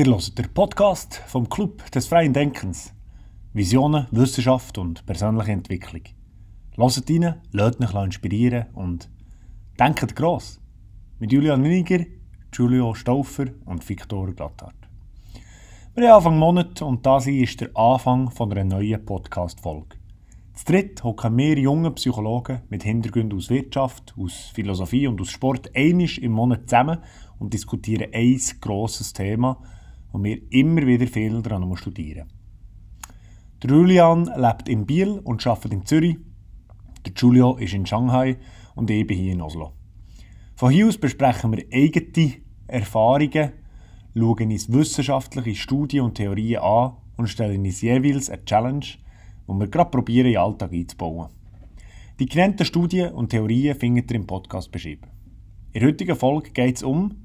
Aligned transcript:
Ihr 0.00 0.06
hört 0.06 0.38
den 0.38 0.48
Podcast 0.54 1.16
vom 1.26 1.46
Club 1.50 1.90
des 1.90 2.06
freien 2.06 2.32
Denkens. 2.32 2.94
Visionen, 3.52 4.06
Wissenschaft 4.10 4.78
und 4.78 5.04
persönliche 5.04 5.52
Entwicklung. 5.52 6.04
Hört 6.74 7.10
rein, 7.10 7.34
lasst 7.52 7.82
euch 7.82 8.04
inspirieren 8.04 8.68
und 8.72 9.10
denkt 9.78 10.16
gross. 10.16 10.58
Mit 11.18 11.32
Julian 11.32 11.62
Winiger, 11.62 12.06
Julio 12.50 12.94
Stauffer 12.94 13.48
und 13.66 13.86
Viktor 13.86 14.32
Glatthardt. 14.32 14.74
Wir 15.94 16.08
haben 16.08 16.16
Anfang 16.16 16.38
Monat 16.38 16.80
und 16.80 17.04
das 17.04 17.26
ist 17.26 17.60
der 17.60 17.76
Anfang 17.76 18.32
einer 18.40 18.64
neuen 18.64 19.04
Podcast-Folge. 19.04 19.98
Zu 20.54 20.64
dritt 20.64 21.04
hocken 21.04 21.36
wir 21.36 21.58
junge 21.58 21.90
Psychologen 21.90 22.62
mit 22.70 22.84
Hintergründen 22.84 23.36
aus 23.36 23.50
Wirtschaft, 23.50 24.14
aus 24.18 24.50
Philosophie 24.54 25.06
und 25.06 25.20
aus 25.20 25.28
Sport 25.28 25.70
einisch 25.76 26.16
im 26.16 26.32
Monat 26.32 26.70
zusammen 26.70 27.00
und 27.38 27.52
diskutieren 27.52 28.08
ein 28.14 28.40
grosses 28.62 29.12
Thema, 29.12 29.58
das 30.12 30.22
wir 30.22 30.52
immer 30.52 30.86
wieder 30.86 31.06
viel 31.06 31.42
daran 31.42 31.76
studieren. 31.76 32.28
Der 33.62 33.70
Julian 33.70 34.30
lebt 34.36 34.68
in 34.68 34.86
Biel 34.86 35.20
und 35.22 35.46
arbeitet 35.46 35.72
in 35.72 35.86
Zürich. 35.86 36.16
Der 37.04 37.12
Julio 37.14 37.56
ist 37.56 37.74
in 37.74 37.86
Shanghai 37.86 38.36
und 38.74 38.90
ich 38.90 39.06
bin 39.06 39.18
hier 39.18 39.32
in 39.32 39.42
Oslo. 39.42 39.72
Von 40.56 40.70
hier 40.72 40.88
aus 40.88 40.98
besprechen 40.98 41.52
wir 41.52 41.64
eigene 41.72 42.34
Erfahrungen, 42.66 43.52
schauen 44.14 44.50
uns 44.50 44.72
wissenschaftliche 44.72 45.54
Studien 45.54 46.04
und 46.04 46.14
Theorien 46.14 46.60
an 46.60 46.96
und 47.16 47.28
stellen 47.28 47.64
uns 47.64 47.80
jeweils 47.82 48.30
eine 48.30 48.44
Challenge– 48.44 48.86
die 49.50 49.60
wir 49.60 49.68
gerade 49.68 49.90
probieren, 49.90 50.26
in 50.26 50.32
den 50.32 50.40
Alltag 50.40 50.72
einzubauen. 50.72 51.28
Die 52.18 52.26
genannten 52.26 52.64
Studien 52.64 53.12
und 53.12 53.30
Theorien 53.30 53.76
findet 53.76 54.10
ihr 54.10 54.16
im 54.16 54.26
Podcast 54.26 54.70
beschrieben. 54.70 55.08
In 55.72 55.80
der 55.80 55.88
heutigen 55.88 56.16
Folge 56.16 56.50
geht 56.50 56.76
es 56.76 56.82
um 56.82 57.16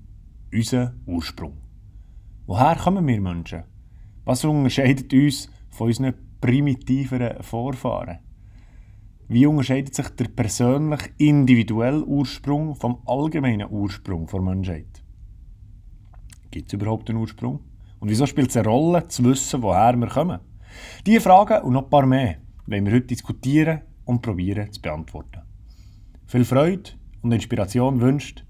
unseren 0.53 1.01
Ursprung. 1.05 1.64
Woher 2.47 2.75
kommen 2.75 3.07
wir 3.07 3.19
Menschen? 3.19 3.63
Was 4.23 4.45
unterscheidet 4.45 5.11
uns 5.13 5.49
von 5.71 5.87
unseren 5.87 6.13
primitiveren 6.39 7.41
Vorfahren? 7.41 8.19
Wie 9.27 9.47
unterscheidet 9.47 9.95
sich 9.95 10.09
der 10.09 10.25
persönliche, 10.25 11.09
individuelle 11.17 12.05
Ursprung 12.05 12.75
vom 12.75 13.01
allgemeinen 13.07 13.67
Ursprung 13.71 14.27
der 14.27 14.41
Menschheit? 14.41 15.03
Gibt 16.51 16.67
es 16.67 16.73
überhaupt 16.73 17.09
einen 17.09 17.17
Ursprung? 17.17 17.61
Und 17.99 18.09
wieso 18.09 18.27
spielt 18.27 18.51
es 18.51 18.57
eine 18.57 18.67
Rolle, 18.67 19.07
zu 19.07 19.23
wissen, 19.23 19.63
woher 19.63 19.95
wir 19.95 20.07
kommen? 20.07 20.39
Diese 21.03 21.21
Fragen 21.21 21.63
und 21.63 21.73
noch 21.73 21.85
ein 21.85 21.89
paar 21.89 22.05
mehr 22.05 22.35
wollen 22.67 22.85
wir 22.85 22.93
heute 22.93 23.07
diskutieren 23.07 23.81
und 24.03 24.21
probieren 24.21 24.71
zu 24.71 24.81
beantworten. 24.81 25.41
Viel 26.27 26.45
Freude 26.45 26.91
und 27.23 27.31
Inspiration 27.31 28.01
wünscht 28.01 28.45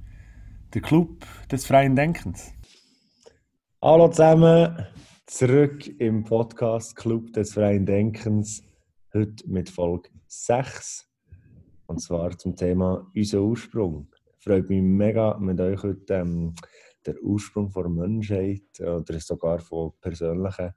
der 0.73 0.81
Club 0.81 1.25
des 1.49 1.65
freien 1.65 1.95
Denkens. 1.95 2.54
Hallo 3.81 4.07
zusammen, 4.07 4.87
zurück 5.27 5.85
im 5.99 6.23
Podcast 6.23 6.95
Club 6.95 7.33
des 7.33 7.53
freien 7.53 7.85
Denkens. 7.85 8.63
Heute 9.13 9.47
mit 9.47 9.69
Folge 9.69 10.09
6 10.27 11.07
und 11.85 12.01
zwar 12.01 12.35
zum 12.37 12.55
Thema 12.55 13.05
unser 13.13 13.41
Ursprung. 13.41 14.07
Freut 14.39 14.69
mich 14.69 14.81
mega, 14.81 15.37
mit 15.37 15.59
euch 15.59 15.83
heute 15.83 16.13
ähm, 16.15 16.55
der 17.05 17.21
Ursprung 17.21 17.71
der 17.71 17.89
Menschheit 17.89 18.79
oder 18.79 19.19
sogar 19.19 19.59
von 19.59 19.91
persönlichen 19.99 20.73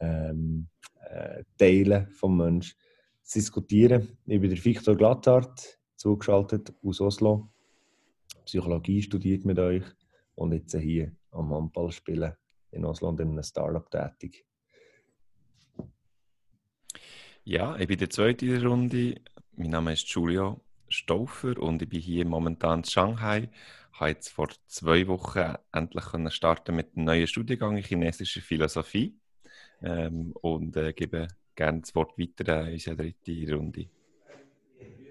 ähm, 0.00 0.66
äh, 1.08 1.44
Teilen 1.58 2.06
des 2.08 2.22
Menschen 2.22 2.74
zu 3.22 3.38
diskutieren. 3.38 4.16
Ich 4.26 4.40
bin 4.40 4.50
der 4.50 4.64
Victor 4.64 4.96
Glatthardt, 4.96 5.78
zugeschaltet 5.94 6.72
aus 6.82 7.00
Oslo, 7.00 7.50
Psychologie 8.46 9.02
studiert 9.02 9.44
mit 9.44 9.58
euch 9.58 9.84
und 10.34 10.52
jetzt 10.52 10.74
hier 10.76 11.12
am 11.32 11.52
Handball 11.52 11.92
spielen 11.92 12.32
in 12.70 12.84
Oslo 12.84 13.08
und 13.08 13.20
in 13.20 13.30
einem 13.30 13.42
Startup 13.42 13.88
tätig. 13.90 14.44
Ja, 17.44 17.76
ich 17.76 17.88
bin 17.88 17.98
der 17.98 18.10
zweite 18.10 18.46
in 18.46 18.52
der 18.52 18.64
Runde. 18.64 19.20
Mein 19.56 19.70
Name 19.70 19.92
ist 19.92 20.08
Julio 20.08 20.60
Stauffer 20.88 21.58
und 21.58 21.82
ich 21.82 21.88
bin 21.88 22.00
hier 22.00 22.26
momentan 22.26 22.80
in 22.80 22.84
Shanghai. 22.84 23.50
Ich 23.92 24.00
habe 24.00 24.10
jetzt 24.10 24.28
vor 24.28 24.48
zwei 24.66 25.06
Wochen 25.08 25.54
endlich 25.72 26.34
starten 26.34 26.76
mit 26.76 26.96
einem 26.96 27.06
neuen 27.06 27.26
Studiengang 27.26 27.76
in 27.76 27.82
chinesischer 27.82 28.40
Philosophie 28.40 29.18
ähm, 29.82 30.32
und 30.40 30.76
äh, 30.76 30.92
gebe 30.92 31.28
gerne 31.54 31.80
das 31.80 31.94
Wort 31.94 32.18
weiter 32.18 32.66
in 32.66 32.74
unsere 32.74 32.96
dritte 32.96 33.54
Runde. 33.54 33.88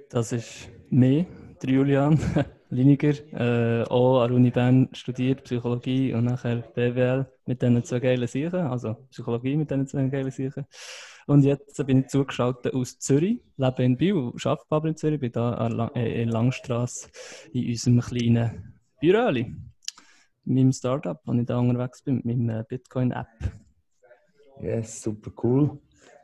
Das 0.09 0.31
ist 0.31 0.69
mir, 0.89 1.25
der 1.61 1.69
Julian 1.69 2.19
Liniger, 2.71 3.13
äh, 3.33 3.83
auch 3.89 4.21
an 4.21 4.29
der 4.29 4.37
Uni 4.37 4.51
Bern 4.51 4.89
studiert 4.93 5.43
Psychologie 5.43 6.13
und 6.13 6.25
nachher 6.25 6.57
BWL 6.57 7.25
mit 7.45 7.61
diesen 7.61 7.83
zwei 7.83 7.99
geilen 7.99 8.27
Sachen, 8.27 8.59
also 8.59 8.95
Psychologie 9.09 9.57
mit 9.57 9.71
diesen 9.71 9.87
zwei 9.87 10.07
geilen 10.07 10.31
Sachen. 10.31 10.65
Und 11.25 11.43
jetzt 11.43 11.85
bin 11.85 12.01
ich 12.01 12.07
zugeschaltet 12.07 12.73
aus 12.73 12.99
Zürich, 12.99 13.41
lebe 13.57 13.83
in 13.83 13.97
Biel, 13.97 14.31
arbeite 14.43 14.65
aber 14.69 14.87
in 14.87 14.97
Zürich, 14.97 15.19
bin 15.19 15.31
hier 15.33 15.91
äh, 15.95 16.21
in 16.21 16.29
Langstrasse 16.29 17.09
in 17.53 17.69
unserem 17.69 18.01
kleinen 18.01 18.75
Büro, 18.99 19.31
mit 19.31 19.47
meinem 20.45 20.71
Startup, 20.71 21.19
wo 21.25 21.33
ich 21.33 21.45
da 21.45 21.57
unterwegs 21.59 22.01
bin, 22.03 22.21
mit 22.23 22.37
meiner 22.37 22.63
Bitcoin-App. 22.63 23.27
Yes, 24.61 25.01
super 25.01 25.31
cool. 25.43 25.79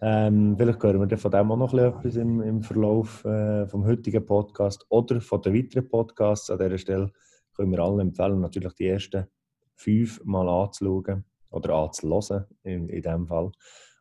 Ähm, 0.08 0.56
vielleicht 0.56 0.84
hören 0.84 1.10
wir 1.10 1.18
von 1.18 1.32
dem 1.32 1.52
auch 1.52 1.58
noch 1.58 1.74
etwas 1.74 2.16
im, 2.16 2.40
im 2.44 2.62
Verlauf 2.62 3.26
äh, 3.26 3.66
vom 3.66 3.88
heutigen 3.88 4.24
Podcast 4.24 4.86
oder 4.90 5.20
von 5.20 5.42
den 5.42 5.56
weiteren 5.56 5.90
Podcasts. 5.90 6.52
An 6.52 6.60
dieser 6.60 6.78
Stelle 6.78 7.12
können 7.56 7.72
wir 7.72 7.80
allen 7.80 8.02
empfehlen, 8.02 8.40
natürlich 8.40 8.74
die 8.74 8.86
ersten 8.86 9.26
fünf 9.74 10.24
mal 10.24 10.48
anzuschauen 10.48 11.26
oder 11.50 11.74
anzuhören 11.74 12.46
in, 12.62 12.88
in 12.88 13.02
dem 13.02 13.26
Fall 13.26 13.52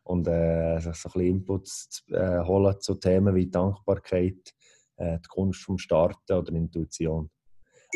und 0.03 0.27
äh, 0.27 0.77
sich 0.77 0.93
so 0.93 1.09
ein 1.09 1.13
bisschen 1.13 1.37
Inputs 1.37 1.89
zu 1.89 2.13
äh, 2.13 2.45
holen 2.45 2.79
zu 2.79 2.93
Themen 2.93 3.33
wie 3.33 3.49
Dankbarkeit, 3.49 4.53
äh, 4.97 5.17
die 5.17 5.27
Kunst 5.27 5.63
vom 5.63 5.79
Starten 5.79 6.33
oder 6.33 6.53
Intuition. 6.53 7.31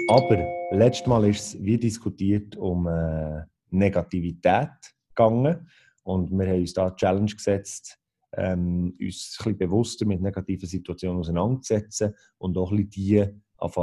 Aber 0.08 0.48
letztes 0.72 1.06
Mal 1.06 1.28
ist 1.28 1.54
es, 1.54 1.64
wie 1.64 1.78
diskutiert, 1.78 2.56
um 2.58 2.88
äh, 2.88 3.44
Negativität 3.70 4.72
gegangen. 5.14 5.70
Und 6.02 6.32
wir 6.32 6.48
haben 6.48 6.62
uns 6.62 6.74
da 6.74 6.90
die 6.90 6.96
Challenge 6.96 7.32
gesetzt, 7.32 7.99
ähm, 8.34 8.96
uns 9.00 9.38
ein 9.40 9.44
bisschen 9.44 9.58
bewusster 9.58 10.06
mit 10.06 10.22
negativen 10.22 10.68
Situationen 10.68 11.20
auseinanderzusetzen 11.20 12.14
und 12.38 12.58
auch 12.58 12.72
ein 12.72 12.90
bisschen 12.90 13.42
die 13.58 13.74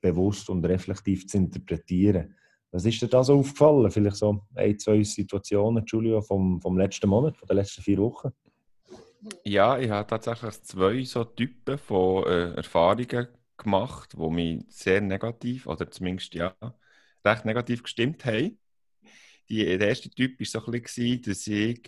bewusst 0.00 0.48
und 0.50 0.64
reflektiv 0.64 1.26
zu 1.26 1.38
interpretieren. 1.38 2.34
Was 2.70 2.84
ist 2.84 3.00
dir 3.00 3.08
da 3.08 3.24
so 3.24 3.38
aufgefallen? 3.38 3.90
Vielleicht 3.90 4.16
so 4.16 4.44
ein, 4.54 4.78
zwei 4.78 5.02
Situationen, 5.02 5.84
Julio, 5.86 6.20
vom, 6.20 6.60
vom 6.60 6.76
letzten 6.76 7.08
Monat, 7.08 7.36
von 7.36 7.48
den 7.48 7.56
letzten 7.56 7.82
vier 7.82 7.98
Wochen? 7.98 8.30
Ja, 9.44 9.78
ich 9.78 9.90
habe 9.90 10.06
tatsächlich 10.06 10.62
zwei 10.62 11.02
so 11.02 11.24
Typen 11.24 11.78
von 11.78 12.24
äh, 12.24 12.54
Erfahrungen 12.54 13.28
gemacht, 13.56 14.14
die 14.16 14.30
mich 14.30 14.64
sehr 14.68 15.00
negativ, 15.00 15.66
oder 15.66 15.90
zumindest 15.90 16.34
ja, 16.34 16.54
recht 17.24 17.44
negativ 17.44 17.82
gestimmt 17.82 18.24
haben 18.24 18.58
die, 19.48 19.78
der 19.78 19.88
erste 19.88 20.10
Typ 20.10 20.38
war 20.38 20.46
so 20.46 20.64
ein 20.64 20.82
bisschen, 20.82 21.22
dass 21.22 21.46
ich 21.46 21.82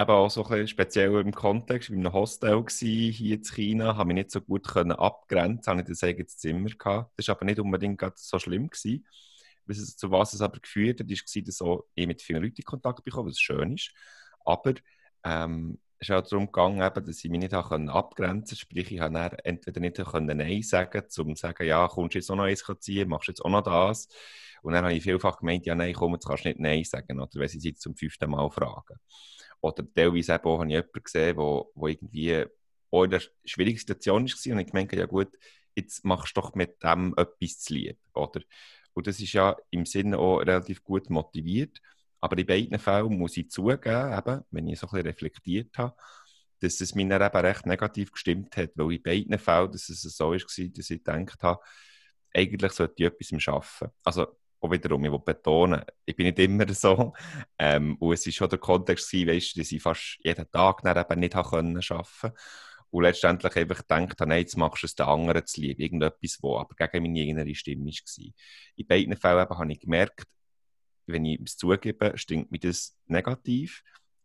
eben 0.00 0.10
auch 0.10 0.30
so 0.30 0.44
ein 0.44 0.50
bisschen 0.50 0.68
speziell 0.68 1.14
im 1.20 1.32
Kontext, 1.32 1.88
ich 1.88 1.94
war 1.94 2.00
in 2.00 2.06
einem 2.06 2.14
Hostel 2.14 2.64
hier 2.68 3.36
in 3.36 3.44
China, 3.44 3.96
habe 3.96 4.08
mich 4.08 4.14
nicht 4.14 4.30
so 4.30 4.40
gut 4.40 4.66
können 4.66 4.92
abgrenzen, 4.92 5.70
habe 5.70 5.80
ich 5.82 5.88
das 5.88 6.02
eigenes 6.02 6.36
Zimmer 6.38 6.70
gehabt. 6.70 7.12
Das 7.16 7.28
war 7.28 7.36
aber 7.36 7.44
nicht 7.44 7.60
unbedingt 7.60 8.02
so 8.16 8.38
schlimm 8.38 8.68
gewesen. 8.68 9.06
Es, 9.66 9.96
zu 9.96 10.10
was 10.10 10.32
es 10.32 10.40
aber 10.40 10.58
geführt 10.58 11.00
hat, 11.00 11.08
war, 11.08 11.42
dass 11.42 11.84
ich 11.94 12.06
mit 12.06 12.22
vielen 12.22 12.42
Leuten 12.42 12.56
in 12.56 12.64
Kontakt 12.64 13.04
bekomme, 13.04 13.30
was 13.30 13.38
schön 13.38 13.74
ist. 13.74 13.92
Aber 14.44 14.74
ähm, 15.22 15.78
es 15.98 16.08
ist 16.08 16.14
auch 16.14 16.22
darum 16.22 16.46
gegangen, 16.46 16.82
eben, 16.82 17.04
dass 17.04 17.24
ich 17.24 17.30
mich 17.30 17.40
nicht 17.40 17.54
abgrenzen 17.54 18.16
konnte. 18.16 18.56
Sprich, 18.56 18.90
ich 18.90 18.98
konnte 18.98 19.44
entweder 19.44 19.80
nicht 19.80 19.98
Nein 19.98 20.62
sagen, 20.62 21.02
um 21.18 21.36
zu 21.36 21.40
sagen, 21.40 21.66
ja, 21.66 21.86
kommst 21.86 22.14
du 22.14 22.18
jetzt 22.18 22.30
auch 22.30 22.36
noch 22.36 22.44
eins 22.44 22.64
ziehen, 22.80 23.08
machst 23.08 23.28
du 23.28 23.32
jetzt 23.32 23.44
auch 23.44 23.50
noch 23.50 23.62
das. 23.62 24.08
Und 24.62 24.72
dann 24.72 24.84
habe 24.84 24.94
ich 24.94 25.02
vielfach 25.02 25.38
gemeint, 25.38 25.66
ja, 25.66 25.74
nein, 25.74 25.94
komm, 25.94 26.14
jetzt 26.14 26.26
kannst 26.26 26.44
du 26.44 26.48
nicht 26.48 26.60
Nein 26.60 26.84
sagen, 26.84 27.20
oder 27.20 27.30
wenn 27.34 27.48
sie 27.48 27.60
sich 27.60 27.78
zum 27.78 27.94
fünften 27.94 28.30
Mal 28.30 28.50
fragen. 28.50 28.98
Oder 29.60 29.84
teilweise 29.94 30.34
eben 30.34 30.44
auch, 30.44 30.58
habe 30.60 30.68
ich 30.68 30.74
jemanden 30.74 31.02
gesehen, 31.02 31.36
der 31.36 31.88
irgendwie 31.88 32.44
auch 32.90 33.04
in 33.04 33.14
einer 33.14 33.22
schwierigen 33.44 33.78
Situation 33.78 34.24
war 34.24 34.52
und 34.52 34.58
ich 34.60 34.66
gemeint, 34.66 34.92
ja 34.92 35.06
gut, 35.06 35.30
jetzt 35.74 36.04
machst 36.04 36.36
du 36.36 36.40
doch 36.40 36.54
mit 36.54 36.82
dem 36.82 37.14
etwas 37.16 37.60
zu 37.60 37.74
lieb, 37.74 37.98
oder? 38.14 38.40
Und 38.92 39.06
das 39.06 39.20
ist 39.20 39.32
ja 39.32 39.56
im 39.70 39.86
Sinne 39.86 40.18
auch 40.18 40.38
relativ 40.38 40.82
gut 40.82 41.10
motiviert. 41.10 41.80
Aber 42.20 42.36
in 42.36 42.46
beiden 42.46 42.78
Fällen 42.78 43.18
muss 43.18 43.36
ich 43.36 43.50
zugeben, 43.50 44.18
eben, 44.18 44.44
wenn 44.50 44.68
ich 44.68 44.78
so 44.78 44.86
ein 44.86 44.90
bisschen 44.90 45.06
reflektiert 45.06 45.78
habe, 45.78 45.96
dass 46.60 46.80
es 46.80 46.94
mich 46.94 47.08
dann 47.08 47.22
eben 47.22 47.46
recht 47.46 47.66
negativ 47.66 48.12
gestimmt 48.12 48.56
hat, 48.56 48.70
weil 48.74 48.92
in 48.92 49.02
beiden 49.02 49.38
Fällen 49.38 49.72
dass 49.72 49.88
es 49.88 50.02
so 50.02 50.30
war, 50.30 50.36
dass 50.36 50.58
ich 50.90 51.04
gedacht 51.04 51.42
habe, 51.42 51.62
eigentlich 52.34 52.72
sollte 52.72 52.94
ich 52.98 53.06
etwas 53.06 53.48
arbeiten. 53.48 53.94
Also 54.04 54.26
auch 54.60 54.70
wiederum, 54.70 55.04
ich 55.04 55.10
will 55.10 55.18
betonen, 55.18 55.82
ich 56.04 56.14
bin 56.14 56.26
nicht 56.26 56.38
immer 56.38 56.72
so. 56.72 57.12
Ähm, 57.58 57.96
und 57.96 58.12
es 58.12 58.26
war 58.26 58.32
schon 58.32 58.48
der 58.50 58.58
Kontext, 58.58 59.12
weißt, 59.12 59.58
dass 59.58 59.72
ich 59.72 59.82
fast 59.82 60.18
jeden 60.22 60.50
Tag 60.50 60.84
eben 60.84 61.20
nicht 61.20 61.36
arbeiten 61.36 61.80
konnte. 61.80 62.34
Und 62.92 63.04
letztendlich 63.04 63.56
einfach 63.56 63.78
gedacht 63.78 64.20
habe, 64.20 64.28
nein, 64.28 64.40
jetzt 64.40 64.56
machst 64.56 64.82
du 64.82 64.86
es 64.86 64.96
den 64.96 65.06
anderen 65.06 65.46
zu 65.46 65.60
lieb. 65.60 65.78
Irgendetwas, 65.78 66.38
was 66.42 66.60
aber 66.60 66.74
gegen 66.74 67.04
meine 67.04 67.24
innere 67.24 67.54
Stimme 67.54 67.86
war. 67.86 68.32
In 68.74 68.86
beiden 68.86 69.16
Fällen 69.16 69.48
habe 69.48 69.72
ich 69.72 69.80
gemerkt, 69.80 70.24
wenn 71.06 71.24
ich 71.24 71.40
es 71.40 71.56
zugebe, 71.56 72.12
stinkt 72.16 72.50
mir 72.50 72.58
das 72.58 72.96
negativ. 73.06 73.82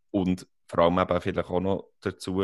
Und 0.10 0.48
vor 0.68 0.80
allem 0.80 0.98
eben 0.98 1.22
vielleicht 1.22 1.50
auch 1.50 1.60
noch 1.60 1.90
dazu, 2.02 2.42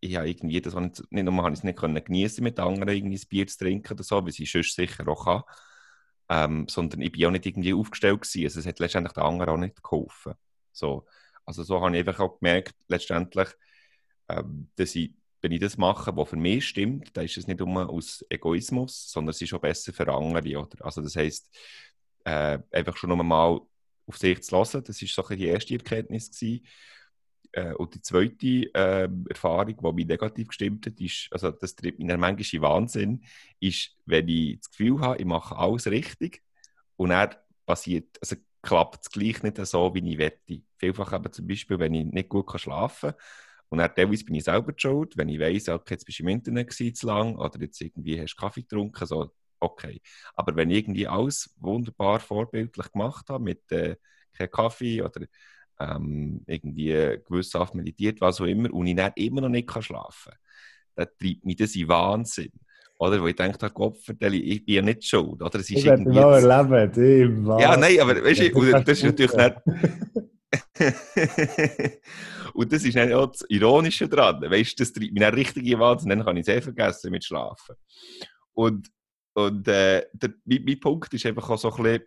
ich 0.00 0.16
habe 0.16 0.28
irgendwie 0.28 0.60
das 0.60 0.74
nicht, 0.74 1.02
nur 1.10 1.36
habe 1.42 1.52
ich 1.52 1.58
es 1.58 1.64
nicht 1.64 1.78
können 1.78 2.02
genießen 2.02 2.44
mit 2.44 2.60
anderen 2.60 2.94
irgendwie 2.94 3.18
ein 3.18 3.28
Bier 3.28 3.46
zu 3.46 3.58
trinken 3.58 3.92
oder 3.92 4.04
so, 4.04 4.24
wie 4.24 4.42
ich 4.42 4.50
sonst 4.50 4.74
sicher 4.74 5.08
auch 5.08 5.24
kann, 5.24 5.42
ähm, 6.28 6.66
sondern 6.68 7.00
ich 7.02 7.12
bin 7.12 7.26
auch 7.26 7.30
nicht 7.30 7.46
irgendwie 7.46 7.74
aufgestellt 7.74 8.22
gewesen. 8.22 8.44
Also 8.44 8.60
es 8.60 8.66
hat 8.66 8.78
letztendlich 8.78 9.12
den 9.12 9.22
anderen 9.22 9.50
auch 9.50 9.58
nicht 9.58 9.82
geholfen. 9.82 10.34
So. 10.72 11.06
Also 11.44 11.62
so 11.62 11.80
habe 11.80 11.96
ich 11.96 12.06
einfach 12.06 12.20
auch 12.20 12.38
gemerkt, 12.40 12.74
letztendlich, 12.88 13.48
ähm, 14.28 14.68
dass 14.76 14.94
ich, 14.94 15.12
wenn 15.40 15.52
ich 15.52 15.60
das 15.60 15.76
mache, 15.76 16.16
was 16.16 16.28
für 16.30 16.36
mich 16.36 16.66
stimmt, 16.66 17.16
dann 17.16 17.24
ist 17.24 17.36
es 17.36 17.46
nicht 17.46 17.60
nur 17.60 17.88
aus 17.88 18.24
Egoismus, 18.28 19.10
sondern 19.10 19.30
es 19.30 19.40
ist 19.40 19.54
auch 19.54 19.60
besser 19.60 19.92
für 19.92 20.12
andere. 20.12 20.58
Oder? 20.58 20.84
Also 20.84 21.02
das 21.02 21.14
heisst, 21.14 21.48
äh, 22.24 22.58
einfach 22.72 22.96
schon 22.96 23.16
mal 23.26 23.60
auf 24.08 24.18
sich 24.18 24.42
zu 24.42 24.56
lassen, 24.56 24.82
das 24.82 25.00
war 25.00 25.24
so 25.24 25.34
die 25.34 25.46
erste 25.46 25.74
Erkenntnis. 25.74 26.30
Gewesen. 26.30 26.66
Äh, 27.52 27.74
und 27.74 27.94
die 27.94 28.02
zweite 28.02 28.46
äh, 28.74 29.08
Erfahrung, 29.28 29.76
die 29.76 29.92
mich 29.92 30.06
negativ 30.06 30.48
gestimmt 30.48 30.86
hat, 30.86 31.00
ist, 31.00 31.28
also 31.30 31.50
das 31.50 31.74
tritt 31.74 31.98
mich 31.98 32.08
manchmal 32.08 32.36
in 32.38 32.62
Wahnsinn, 32.62 33.24
ist, 33.60 33.96
wenn 34.06 34.28
ich 34.28 34.58
das 34.58 34.70
Gefühl 34.70 35.00
habe, 35.00 35.18
ich 35.18 35.24
mache 35.24 35.56
alles 35.56 35.86
richtig 35.86 36.42
und 36.96 37.10
dann 37.10 37.34
passiert, 37.66 38.18
also 38.20 38.36
klappt 38.62 39.02
es 39.02 39.10
gleich 39.10 39.42
nicht 39.42 39.64
so, 39.66 39.94
wie 39.94 40.10
ich 40.10 40.18
wette. 40.18 40.62
Vielfach 40.78 41.12
eben 41.12 41.32
zum 41.32 41.46
Beispiel, 41.46 41.78
wenn 41.78 41.94
ich 41.94 42.06
nicht 42.06 42.28
gut 42.28 42.50
schlafen 42.60 43.10
kann, 43.10 43.20
und 43.68 43.78
dann 43.78 43.94
teilweise 43.94 44.24
bin 44.24 44.36
ich 44.36 44.44
selber 44.44 44.72
schuld, 44.76 45.16
wenn 45.16 45.28
ich 45.28 45.40
weiss, 45.40 45.68
okay, 45.68 45.94
jetzt 45.94 46.04
bist 46.04 46.20
du 46.20 46.22
im 46.22 46.28
Internet 46.28 46.72
zu 46.72 47.06
lang 47.06 47.36
oder 47.36 47.60
jetzt 47.60 47.80
irgendwie 47.80 48.20
hast 48.20 48.34
du 48.34 48.40
Kaffee 48.40 48.62
getrunken, 48.62 49.06
so, 49.06 49.32
okay. 49.60 50.00
Aber 50.34 50.54
wenn 50.56 50.70
ich 50.70 50.78
irgendwie 50.78 51.06
alles 51.08 51.52
wunderbar 51.58 52.20
vorbildlich 52.20 52.92
gemacht 52.92 53.28
habe, 53.28 53.42
mit 53.42 53.70
äh, 53.72 53.96
kein 54.32 54.50
Kaffee 54.50 55.02
oder 55.02 55.26
ähm, 55.78 56.42
irgendwie 56.46 57.18
gewissenhaft 57.26 57.74
meditiert, 57.74 58.20
was 58.20 58.40
auch 58.40 58.46
immer, 58.46 58.72
und 58.72 58.86
ich 58.86 58.96
dann 58.96 59.12
immer 59.16 59.42
noch 59.42 59.48
nicht 59.48 59.70
schlafen 59.82 60.32
kann, 60.32 60.38
dann 60.94 61.08
treibt 61.18 61.44
mich 61.44 61.56
das 61.56 61.76
in 61.76 61.88
Wahnsinn. 61.88 62.52
Oder? 62.98 63.22
Wo 63.22 63.26
ich 63.26 63.36
denke, 63.36 63.70
Gott, 63.70 63.98
ich 64.08 64.64
bin 64.64 64.74
ja 64.74 64.82
nicht 64.82 65.04
schuld. 65.04 65.42
Oder? 65.42 65.58
Es 65.58 65.70
ist 65.70 65.78
ich 65.78 65.86
irgendwie 65.86 66.18
noch 66.18 66.32
erleben, 66.32 67.46
Ja, 67.58 67.76
nein, 67.76 68.00
aber 68.00 68.22
weißt 68.24 68.40
du, 68.40 68.72
das, 68.72 68.84
das 68.84 68.98
ist 68.98 69.04
natürlich 69.04 69.34
nicht. 69.34 69.56
und 72.54 72.72
das 72.72 72.84
ist 72.84 72.96
auch 72.96 73.26
das 73.26 73.44
Ironische 73.48 74.08
daran. 74.08 74.40
Weißt 74.50 74.78
du, 74.78 74.82
das 74.82 74.92
treibt 74.92 75.12
mich 75.12 75.20
dann 75.20 75.34
richtig 75.34 75.66
in 75.66 75.78
Wahnsinn, 75.78 76.10
dann 76.10 76.24
kann 76.24 76.36
ich 76.36 76.46
sehr 76.46 76.62
vergessen 76.62 77.10
mit 77.10 77.24
Schlafen. 77.24 77.74
Und, 78.54 78.88
und 79.34 79.68
äh, 79.68 80.06
der, 80.12 80.32
mein, 80.44 80.64
mein 80.64 80.80
Punkt 80.80 81.12
ist 81.12 81.26
einfach 81.26 81.50
auch 81.50 81.58
so 81.58 81.70
ein 81.74 81.82
bisschen, 81.82 82.04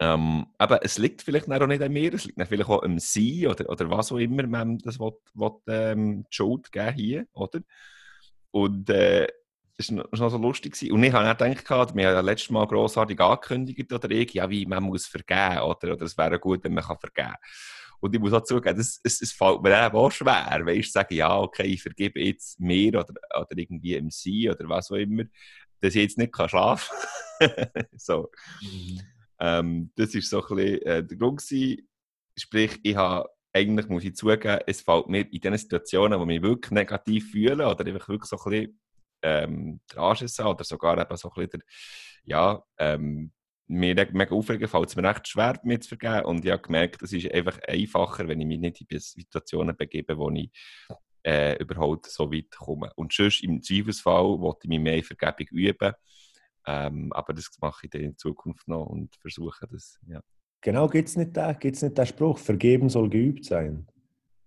ähm, 0.00 0.46
aber 0.58 0.84
es 0.84 0.98
liegt 0.98 1.22
vielleicht 1.22 1.50
auch 1.50 1.66
nicht 1.66 1.82
an 1.82 1.92
mir, 1.92 2.14
es 2.14 2.24
liegt 2.24 2.40
vielleicht 2.46 2.68
auch 2.68 2.82
am 2.82 2.98
Sie 2.98 3.46
oder, 3.48 3.68
oder 3.68 3.90
was 3.90 4.12
auch 4.12 4.18
immer 4.18 4.46
man 4.46 4.78
das 4.78 5.00
will, 5.00 5.12
will, 5.34 5.50
ähm, 5.66 6.24
die 6.24 6.36
Schuld 6.36 6.70
geben 6.70 6.94
hier, 6.94 7.26
oder? 7.32 7.60
Und 8.50 8.88
äh, 8.90 9.26
das 9.76 9.94
war 9.94 10.06
noch 10.10 10.30
so 10.30 10.38
lustig. 10.38 10.74
Gewesen. 10.74 10.92
Und 10.92 11.04
ich 11.04 11.12
habe 11.12 11.30
auch 11.30 11.38
gedacht, 11.38 11.94
wir 11.94 12.06
haben 12.06 12.14
ja 12.14 12.20
letztes 12.20 12.50
Mal 12.50 12.66
grossartig 12.66 13.20
angekündigt, 13.20 13.92
oder 13.92 14.10
ich, 14.10 14.34
ja, 14.34 14.48
wie 14.50 14.66
man 14.66 14.82
muss 14.84 15.06
vergeben, 15.06 15.62
oder, 15.62 15.92
oder 15.92 16.02
es 16.02 16.18
wäre 16.18 16.38
gut, 16.38 16.64
wenn 16.64 16.74
man 16.74 16.84
kann 16.84 16.98
vergeben 16.98 17.28
kann. 17.28 17.36
Und 18.00 18.14
ich 18.14 18.20
muss 18.20 18.32
auch 18.32 18.44
zugeben, 18.44 18.78
es, 18.78 19.00
es, 19.02 19.20
es 19.20 19.32
fällt 19.32 19.62
mir 19.62 19.92
auch 19.94 20.10
schwer, 20.10 20.60
weißt 20.64 20.88
du, 20.88 20.92
sagen, 20.92 21.14
ja, 21.14 21.36
okay, 21.36 21.64
ich 21.64 21.82
vergebe 21.82 22.20
jetzt 22.20 22.60
mir 22.60 22.90
oder, 22.90 23.14
oder 23.36 23.48
irgendwie 23.56 23.94
im 23.94 24.10
Sie 24.10 24.48
oder 24.48 24.68
was 24.68 24.90
auch 24.90 24.96
immer, 24.96 25.24
dass 25.80 25.94
ich 25.94 26.02
jetzt 26.02 26.18
nicht 26.18 26.32
kann 26.32 26.48
schlafen 26.48 26.96
kann. 27.40 27.86
so. 27.96 28.30
Mhm. 28.62 29.00
Ähm, 29.40 29.90
das 29.96 30.14
war 30.14 30.22
so 30.22 30.42
ein 30.42 30.56
bisschen 30.56 30.82
äh, 30.82 31.04
der 31.04 31.16
Grund. 31.16 31.40
Gewesen. 31.40 31.88
Sprich, 32.36 32.78
ich 32.82 32.96
habe 32.96 33.28
eigentlich, 33.52 33.88
muss 33.88 34.04
ich 34.04 34.14
zugeben, 34.14 34.60
es 34.66 34.80
fällt 34.80 35.08
mir 35.08 35.26
in 35.32 35.40
den 35.40 35.56
Situationen, 35.56 36.18
wo 36.18 36.22
ich 36.22 36.28
mich 36.28 36.42
wirklich 36.42 36.70
negativ 36.70 37.30
fühle 37.32 37.68
oder 37.68 37.84
einfach 37.86 38.08
wirklich 38.08 38.28
so 38.28 38.38
ein 38.38 38.50
bisschen 38.50 38.80
ähm, 39.22 39.80
Anschluss 39.96 40.38
oder 40.38 40.64
sogar 40.64 40.98
eben 40.98 41.16
so 41.16 41.30
ein 41.30 41.34
bisschen 41.34 41.50
der, 41.50 41.60
ja, 42.24 42.62
ähm, 42.78 43.32
mir 43.66 43.94
mega 44.12 44.34
aufregen, 44.34 44.66
fällt 44.66 44.88
es 44.88 44.96
mir 44.96 45.08
recht 45.08 45.28
schwer, 45.28 45.60
mir 45.62 45.80
zu 45.80 45.88
vergeben. 45.88 46.24
Und 46.24 46.44
ich 46.44 46.50
habe 46.50 46.62
gemerkt, 46.62 47.02
es 47.02 47.12
ist 47.12 47.30
einfach 47.30 47.58
einfacher, 47.66 48.26
wenn 48.26 48.40
ich 48.40 48.46
mich 48.46 48.58
nicht 48.58 48.80
in 48.80 48.98
Situationen 48.98 49.76
begebe, 49.76 50.16
wo 50.16 50.30
ich 50.30 50.50
äh, 51.22 51.56
überhaupt 51.58 52.06
so 52.06 52.32
weit 52.32 52.50
komme. 52.50 52.90
Und 52.96 53.12
sonst 53.12 53.42
im 53.44 53.62
Zweifelsfall 53.62 54.40
wollte 54.40 54.60
ich 54.62 54.68
mich 54.68 54.80
mehr 54.80 54.96
in 54.96 55.04
Vergebung 55.04 55.46
üben. 55.50 55.92
Ähm, 56.70 57.10
aber 57.14 57.32
das 57.32 57.48
mache 57.62 57.86
ich 57.86 57.90
dann 57.90 58.02
in 58.02 58.18
Zukunft 58.18 58.68
noch 58.68 58.84
und 58.84 59.16
versuche 59.16 59.66
das, 59.70 59.98
ja. 60.06 60.20
Genau, 60.60 60.86
gibt 60.86 61.08
es 61.08 61.16
nicht, 61.16 61.34
den, 61.34 61.56
nicht 61.82 61.96
den 61.96 62.06
Spruch, 62.06 62.36
vergeben 62.36 62.90
soll 62.90 63.08
geübt 63.08 63.46
sein? 63.46 63.86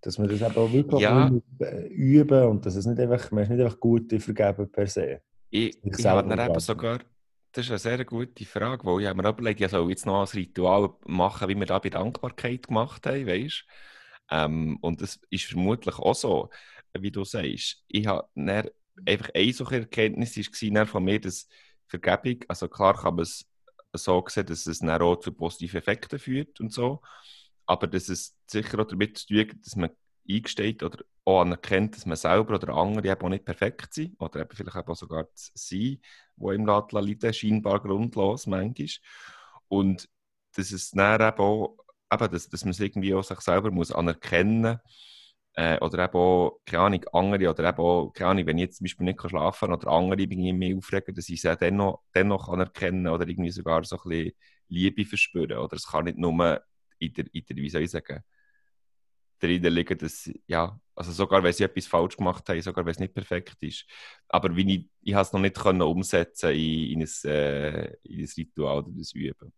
Dass 0.01 0.19
man 0.19 0.29
das 0.29 0.44
auch 0.44 0.71
wirklich 0.71 1.01
ja. 1.01 1.31
Äh, 1.59 1.88
üben 1.88 2.44
und 2.47 2.65
dass 2.65 2.75
es 2.75 2.85
nicht 2.85 3.00
einfach, 3.00 3.31
man 3.31 3.44
ist 3.44 3.50
nicht 3.50 3.62
einfach 3.62 3.79
gut 3.79 4.12
Vergeben 4.21 4.71
per 4.71 4.85
se. 4.85 5.21
Ich, 5.50 5.83
ich 5.83 6.06
habe 6.06 6.29
dann 6.29 6.47
eben 6.47 6.59
sogar, 6.59 7.00
das 7.53 7.65
ist 7.65 7.71
eine 7.71 7.79
sehr 7.79 8.06
gute 8.06 8.45
Frage, 8.45 8.85
weil 8.85 9.01
ich 9.01 9.07
habe 9.07 9.19
mir 9.19 9.27
überlegt, 9.27 9.59
ich 9.59 9.69
soll 9.69 9.89
jetzt 9.89 10.06
noch 10.06 10.21
ein 10.21 10.27
Ritual 10.27 10.94
machen, 11.07 11.50
wie 11.50 11.56
wir 11.56 11.65
da 11.65 11.79
bei 11.79 11.89
Dankbarkeit 11.89 12.67
gemacht 12.67 13.07
haben, 13.07 13.25
weißt 13.25 13.65
ähm, 14.29 14.77
Und 14.81 15.01
das 15.01 15.19
ist 15.31 15.45
vermutlich 15.45 15.97
auch 15.97 16.13
so, 16.13 16.50
wie 16.94 17.12
du 17.12 17.24
sagst. 17.24 17.83
Ich 17.88 18.06
habe 18.06 18.27
einfach 19.07 19.29
eine 19.33 19.53
solche 19.53 19.79
Erkenntnis 19.79 20.38
war 20.38 20.85
von 20.85 21.03
mir, 21.03 21.19
dass 21.19 21.47
Vergebung, 21.99 22.43
also 22.47 22.67
klar 22.67 22.95
kann 22.95 23.15
man 23.15 23.23
es 23.23 23.45
so 23.93 24.23
sehen, 24.27 24.45
dass 24.45 24.65
es 24.65 24.79
dann 24.79 24.89
auch 25.01 25.17
zu 25.17 25.31
positiven 25.33 25.77
Effekten 25.77 26.19
führt 26.19 26.59
und 26.59 26.71
so, 26.73 27.01
aber 27.65 27.88
dass 27.88 28.09
es 28.09 28.35
sicher 28.47 28.79
auch 28.79 28.88
damit 28.88 29.17
zu 29.17 29.27
tun 29.27 29.59
dass 29.63 29.75
man 29.75 29.89
eingesteht 30.29 30.83
oder 30.83 31.03
auch 31.25 31.41
anerkennt, 31.41 31.95
dass 31.95 32.05
man 32.05 32.17
selber 32.17 32.55
oder 32.55 32.73
andere 32.73 33.07
eben 33.09 33.21
auch 33.21 33.29
nicht 33.29 33.45
perfekt 33.45 33.93
sind. 33.93 34.19
Oder 34.19 34.41
eben 34.41 34.55
vielleicht 34.55 34.75
auch 34.75 34.95
sogar 34.95 35.27
sie, 35.33 36.01
die 36.35 36.55
im 36.55 36.67
Rad 36.67 36.91
leiden, 36.91 37.33
scheinbar 37.33 37.79
grundlos 37.79 38.47
manchmal. 38.47 38.88
Und 39.67 40.09
dass 40.55 40.71
es 40.71 40.91
dann 40.91 41.21
eben 41.21 41.39
auch, 41.39 41.77
eben, 42.11 42.31
dass, 42.31 42.49
dass 42.49 42.63
man 42.65 42.71
es 42.71 42.79
irgendwie 42.79 43.13
auch 43.13 43.23
sich 43.23 43.39
selber 43.39 43.71
muss 43.71 43.91
anerkennen 43.91 44.61
muss, 44.61 44.79
äh, 45.53 45.80
oder 45.80 46.06
eben 46.06 46.13
auch, 46.15 46.59
keine 46.65 46.83
Ahnung, 46.83 47.06
andere, 47.13 47.50
oder 47.50 47.69
eben 47.69 47.80
auch, 47.80 48.12
keine 48.13 48.30
Ahnung, 48.31 48.45
wenn 48.48 48.57
ich 48.57 48.63
jetzt 48.63 48.77
zum 48.77 48.86
Beispiel 48.86 49.06
nicht 49.06 49.21
schlafen 49.21 49.69
kann 49.69 49.74
oder 49.74 49.88
andere 49.92 50.21
irgendwie 50.21 50.53
mehr 50.53 50.77
aufregen, 50.77 51.13
dass 51.15 51.30
ich 51.30 51.43
es 51.43 51.58
dennoch, 51.60 52.01
dennoch 52.15 52.50
anerkennen 52.50 53.08
oder 53.08 53.27
irgendwie 53.27 53.51
sogar 53.51 53.84
so 53.84 53.98
ein 53.98 54.10
bisschen 54.10 54.31
Liebe 54.70 55.05
verspüren. 55.05 55.58
Oder 55.58 55.75
es 55.75 55.88
kann 55.88 56.05
nicht 56.05 56.17
nur 56.17 56.62
in 57.00 57.13
der, 57.13 57.25
in 57.34 57.46
der 57.46 57.58
wie 57.58 57.70
soll 57.70 57.81
ich 57.81 57.91
sagen, 57.91 58.24
drin 59.39 59.63
liegen, 59.63 59.98
dass, 59.98 60.29
ja, 60.48 60.79
also 60.96 61.12
sogar 61.12 61.43
wenn 61.43 61.53
sie 61.53 61.63
etwas 61.63 61.88
falsch 61.88 62.15
gemacht 62.15 62.48
haben, 62.48 62.62
sogar 62.62 62.86
wenn 62.86 62.91
es 62.91 63.00
nicht 63.00 63.13
perfekt 63.13 63.58
ist. 63.62 63.86
Aber 64.29 64.55
wie 64.55 64.75
ich, 64.75 64.89
ich 65.01 65.13
habe 65.13 65.24
es 65.24 65.34
noch 65.34 65.39
nicht 65.41 65.58
können 65.58 65.81
umsetzen 65.81 66.51
in, 66.51 66.91
in, 66.91 67.01
ein, 67.01 67.29
äh, 67.29 67.86
in 68.03 68.20
ein 68.22 68.29
Ritual 68.38 68.79
oder 68.79 68.91
das 68.91 69.13
Üben. 69.13 69.51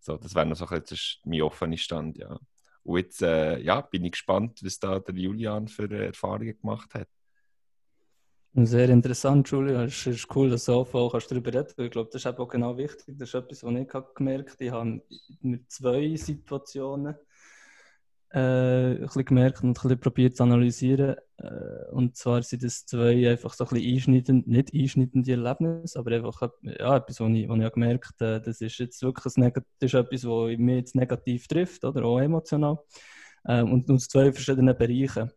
So, 0.00 0.16
das 0.16 0.34
wäre 0.34 0.46
noch 0.46 0.56
so 0.56 0.66
ein 0.66 0.80
bisschen 0.82 1.20
mein 1.24 1.42
offener 1.42 1.76
Stand, 1.78 2.18
ja. 2.18 2.38
Und 2.86 2.98
jetzt 2.98 3.20
äh, 3.20 3.58
ja, 3.58 3.80
bin 3.80 4.04
ich 4.04 4.12
gespannt, 4.12 4.60
was 4.62 4.78
da 4.78 5.00
der 5.00 5.14
Julian 5.16 5.66
für 5.66 5.90
Erfahrungen 5.90 6.56
gemacht 6.56 6.94
hat. 6.94 7.08
Sehr 8.54 8.88
interessant, 8.88 9.50
Julia. 9.50 9.84
Es 9.84 10.06
ist 10.06 10.34
cool, 10.34 10.48
dass 10.48 10.64
du 10.64 10.84
viel 10.84 11.08
kannst 11.10 11.30
darüber 11.30 11.52
reden 11.52 11.64
kannst. 11.66 11.78
Ich 11.78 11.90
glaube, 11.90 12.10
das 12.12 12.24
ist 12.24 12.26
auch 12.26 12.48
genau 12.48 12.78
wichtig. 12.78 13.16
Das 13.18 13.28
ist 13.28 13.34
etwas, 13.34 13.64
was 13.64 13.74
ich 13.74 14.14
gemerkt 14.14 14.52
habe. 14.52 14.64
Ich 14.64 14.70
habe 14.70 15.02
mit 15.42 15.70
zwei 15.70 16.16
Situationen 16.16 17.16
äh, 18.36 19.02
ein 19.02 19.24
gemerkt 19.24 19.62
und 19.62 19.82
ein 19.82 19.98
probiert 19.98 20.36
zu 20.36 20.42
analysieren. 20.42 21.16
Äh, 21.38 21.90
und 21.92 22.16
zwar 22.16 22.42
sind 22.42 22.62
das 22.62 22.84
zwei 22.84 23.30
einfach 23.30 23.54
so 23.54 23.64
ein 23.64 23.70
bisschen 23.70 23.94
einschneidend, 23.94 24.46
nicht 24.46 24.74
einschneidende 24.74 25.30
Erlebnisse, 25.30 25.98
aber 25.98 26.12
einfach 26.12 26.42
ja, 26.62 26.96
etwas, 26.96 27.20
was 27.20 27.30
ich, 27.30 27.48
was 27.48 27.58
ich 27.58 27.72
gemerkt 27.72 28.20
habe, 28.20 28.42
das 28.42 28.60
ist 28.60 28.78
jetzt 28.78 29.02
wirklich 29.02 29.36
ein 29.38 29.52
das 29.52 29.64
ist 29.80 29.94
etwas, 29.94 30.24
was 30.24 30.58
mich 30.58 30.76
jetzt 30.76 30.94
negativ 30.94 31.48
trifft, 31.48 31.82
oder 31.84 32.04
auch 32.04 32.20
emotional. 32.20 32.78
Äh, 33.44 33.62
und 33.62 33.90
aus 33.90 34.08
zwei 34.08 34.30
verschiedenen 34.30 34.76
Bereichen. 34.76 35.30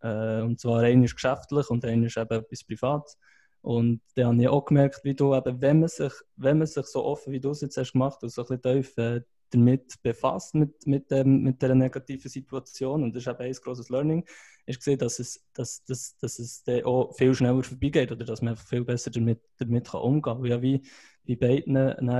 Äh, 0.00 0.42
und 0.42 0.60
zwar 0.60 0.82
einer 0.82 1.04
ist 1.04 1.14
geschäftlich 1.14 1.68
und 1.70 1.84
einer 1.84 2.06
ist 2.06 2.16
eben 2.16 2.38
etwas 2.38 2.62
privat. 2.62 3.16
Und 3.62 4.00
dann 4.14 4.26
habe 4.26 4.42
ich 4.42 4.48
auch 4.48 4.64
gemerkt, 4.64 5.00
wie 5.02 5.14
du 5.14 5.34
eben, 5.34 5.60
wenn 5.60 5.80
man 5.80 5.88
sich, 5.88 6.12
wenn 6.36 6.58
man 6.58 6.68
sich 6.68 6.86
so 6.86 7.04
offen, 7.04 7.32
wie 7.32 7.40
du 7.40 7.50
es 7.50 7.62
jetzt 7.62 7.78
hast 7.78 7.92
gemacht 7.92 8.18
hast, 8.22 8.34
so 8.34 8.42
ein 8.42 8.60
bisschen 8.60 8.82
tief 8.82 8.98
äh, 8.98 9.22
damit 9.54 10.02
befasst, 10.02 10.54
mit, 10.54 10.86
mit, 10.86 11.10
ähm, 11.12 11.42
mit 11.42 11.62
dieser 11.62 11.74
negativen 11.74 12.30
Situation. 12.30 13.02
Und 13.02 13.14
das 13.14 13.22
ist 13.22 13.28
eben 13.28 13.40
ein 13.40 13.52
großes 13.52 13.88
Learning, 13.88 14.24
ist 14.66 14.78
gesehen, 14.78 14.98
dass 14.98 15.18
es, 15.18 15.44
dass, 15.52 15.84
dass, 15.84 16.16
dass 16.18 16.38
es 16.38 16.62
dann 16.64 16.84
auch 16.84 17.14
viel 17.14 17.34
schneller 17.34 17.62
vorbeigeht 17.62 18.12
oder 18.12 18.24
dass 18.24 18.42
man 18.42 18.56
viel 18.56 18.84
besser 18.84 19.10
damit, 19.10 19.40
damit 19.58 19.88
kann 19.88 20.00
umgehen 20.00 20.22
kann. 20.22 20.44
Ja, 20.44 20.62
wie 20.62 20.82
bei 21.26 21.36
beiden 21.36 21.76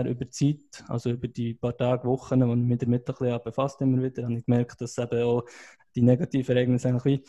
über 0.07 0.25
die 0.25 0.31
Zeit, 0.31 0.85
also 0.88 1.11
über 1.11 1.29
die 1.29 1.55
paar 1.55 1.76
Tage, 1.76 2.07
Wochen, 2.07 2.47
wo 2.47 2.53
ich 2.53 2.59
mich 2.59 2.79
damit 2.79 3.09
ein 3.09 3.14
bisschen 3.14 3.43
befasst 3.45 3.81
immer 3.81 4.03
wieder, 4.03 4.25
habe 4.25 4.38
ich 4.38 4.47
gemerkt, 4.47 4.81
dass 4.81 4.99
eben 4.99 5.23
auch 5.23 5.45
die 5.95 6.03
negativen 6.03 6.57
Ereignisse 6.57 6.88
eigentlich 6.88 7.23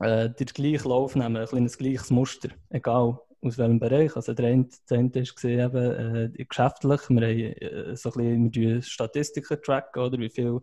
wie 0.00 0.04
äh, 0.04 0.30
den 0.30 0.46
gleichen 0.46 0.88
Lauf 0.88 1.16
nehmen, 1.16 1.36
ein 1.36 1.46
kleines 1.46 1.78
gleiches 1.78 2.10
Muster, 2.10 2.48
egal 2.70 3.18
aus 3.44 3.58
welchem 3.58 3.78
Bereich. 3.78 4.16
Also 4.16 4.32
der 4.32 4.46
eine, 4.46 4.68
der 4.90 5.22
ist 5.22 5.34
gesehen, 5.34 5.74
äh, 5.74 6.44
geschäftlich, 6.44 7.00
wir 7.10 7.26
haben 7.26 7.92
äh, 7.92 7.96
so 7.96 8.12
ein 8.12 8.50
bisschen 8.50 8.82
Statistiken 8.82 9.58
tracken, 9.62 10.02
oder 10.02 10.18
wie 10.18 10.30
viel, 10.30 10.60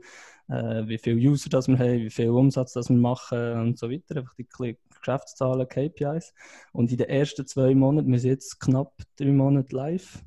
äh, 0.50 0.88
wie 0.88 0.98
viel 0.98 1.16
User 1.16 1.50
das 1.50 1.68
wir 1.68 1.78
haben, 1.78 2.00
wie 2.00 2.10
viel 2.10 2.30
Umsatz 2.30 2.74
das 2.74 2.90
wir 2.90 2.98
machen 2.98 3.54
und 3.60 3.78
so 3.78 3.90
weiter, 3.90 4.18
einfach 4.18 4.34
die 4.36 4.48
Geschäftszahlen, 4.48 5.68
KPIs. 5.68 6.34
Und 6.74 6.92
in 6.92 6.98
den 6.98 7.10
ersten 7.10 7.46
zwei 7.46 7.76
Monaten, 7.76 8.12
wir 8.12 8.20
sind 8.20 8.32
jetzt 8.32 8.60
knapp 8.60 8.94
drei 9.18 9.32
Monate 9.32 9.76
live, 9.76 10.24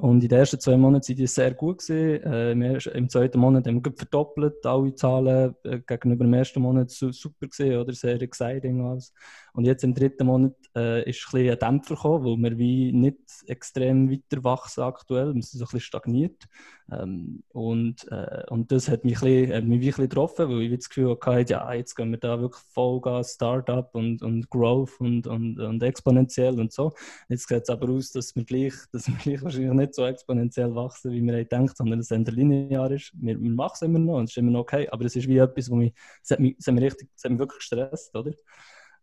und 0.00 0.22
in 0.22 0.28
den 0.28 0.38
ersten 0.38 0.60
zwei 0.60 0.76
Monaten 0.76 1.08
waren 1.08 1.16
die 1.16 1.26
sehr 1.26 1.54
gut. 1.54 1.78
Gewesen. 1.78 2.22
Äh, 2.22 2.78
Im 2.96 3.08
zweiten 3.08 3.40
Monat 3.40 3.66
haben 3.66 3.84
wir 3.84 3.92
verdoppelt, 3.92 4.64
alle 4.64 4.94
Zahlen 4.94 5.56
äh, 5.64 5.80
gegenüber 5.80 6.24
dem 6.24 6.34
ersten 6.34 6.62
Monat 6.62 6.90
super 6.90 7.48
gesehen 7.48 7.80
oder 7.80 7.92
sehr 7.92 8.22
exciting. 8.22 8.80
Alles. 8.86 9.12
Und 9.54 9.64
jetzt 9.64 9.82
im 9.82 9.94
dritten 9.94 10.26
Monat 10.26 10.54
äh, 10.76 11.08
ist 11.10 11.26
ein, 11.34 11.50
ein 11.50 11.58
Dämpfer 11.58 11.96
gekommen, 11.96 12.42
weil 12.42 12.50
wir 12.50 12.58
wie 12.58 12.92
nicht 12.92 13.18
extrem 13.48 14.08
weiter 14.08 14.44
wachsen 14.44 14.84
aktuell. 14.84 15.34
Wir 15.34 15.42
sind 15.42 15.58
so 15.58 15.64
ein 15.64 15.66
bisschen 15.66 15.80
stagniert. 15.80 16.44
Ähm, 16.90 17.42
und, 17.52 18.10
äh, 18.10 18.44
und 18.48 18.72
das 18.72 18.88
hat 18.88 19.04
mich, 19.04 19.16
ein 19.16 19.20
bisschen, 19.20 19.54
hat 19.54 19.64
mich 19.64 19.78
ein 19.78 19.80
bisschen 19.80 20.08
getroffen, 20.08 20.48
weil 20.48 20.62
ich 20.62 20.76
das 20.76 20.88
Gefühl 20.88 21.18
hatte, 21.20 21.52
ja, 21.52 21.72
jetzt 21.74 21.94
gehen 21.94 22.10
wir 22.10 22.18
da 22.18 22.40
wirklich 22.40 22.62
Vollgas, 22.72 23.34
Startup 23.34 23.94
und, 23.94 24.22
und 24.22 24.48
Growth 24.48 24.98
und, 24.98 25.26
und, 25.26 25.60
und 25.60 25.82
exponentiell 25.82 26.58
und 26.58 26.72
so. 26.72 26.94
Jetzt 27.28 27.48
sieht 27.48 27.62
es 27.62 27.68
aber 27.68 27.90
aus, 27.90 28.10
dass 28.10 28.34
wir 28.34 28.44
gleich, 28.44 28.72
dass 28.92 29.06
wir 29.06 29.16
gleich 29.16 29.42
wahrscheinlich 29.42 29.72
nicht 29.72 29.94
so 29.94 30.06
exponentiell 30.06 30.74
wachsen, 30.74 31.12
wie 31.12 31.22
wir 31.22 31.44
denken, 31.44 31.74
sondern 31.76 31.98
dass 31.98 32.10
es 32.10 32.26
eher 32.26 32.32
linear 32.32 32.90
ist. 32.90 33.12
Wir, 33.14 33.38
wir 33.40 33.50
machen 33.50 33.74
es 33.74 33.82
immer 33.82 33.98
noch 33.98 34.16
und 34.18 34.24
es 34.24 34.30
ist 34.30 34.38
immer 34.38 34.52
noch 34.52 34.60
okay, 34.60 34.88
aber 34.88 35.04
es 35.04 35.14
ist 35.14 35.28
wie 35.28 35.38
etwas, 35.38 35.70
wo 35.70 35.76
mich, 35.76 35.92
es 36.22 36.30
hat 36.30 36.40
mich, 36.40 36.56
es 36.58 36.66
hat 36.66 36.74
mich, 36.74 36.84
richtig, 36.84 37.10
es 37.14 37.24
hat 37.24 37.32
mich 37.32 37.40
wirklich 37.40 37.58
gestresst, 37.58 38.16
oder? 38.16 38.32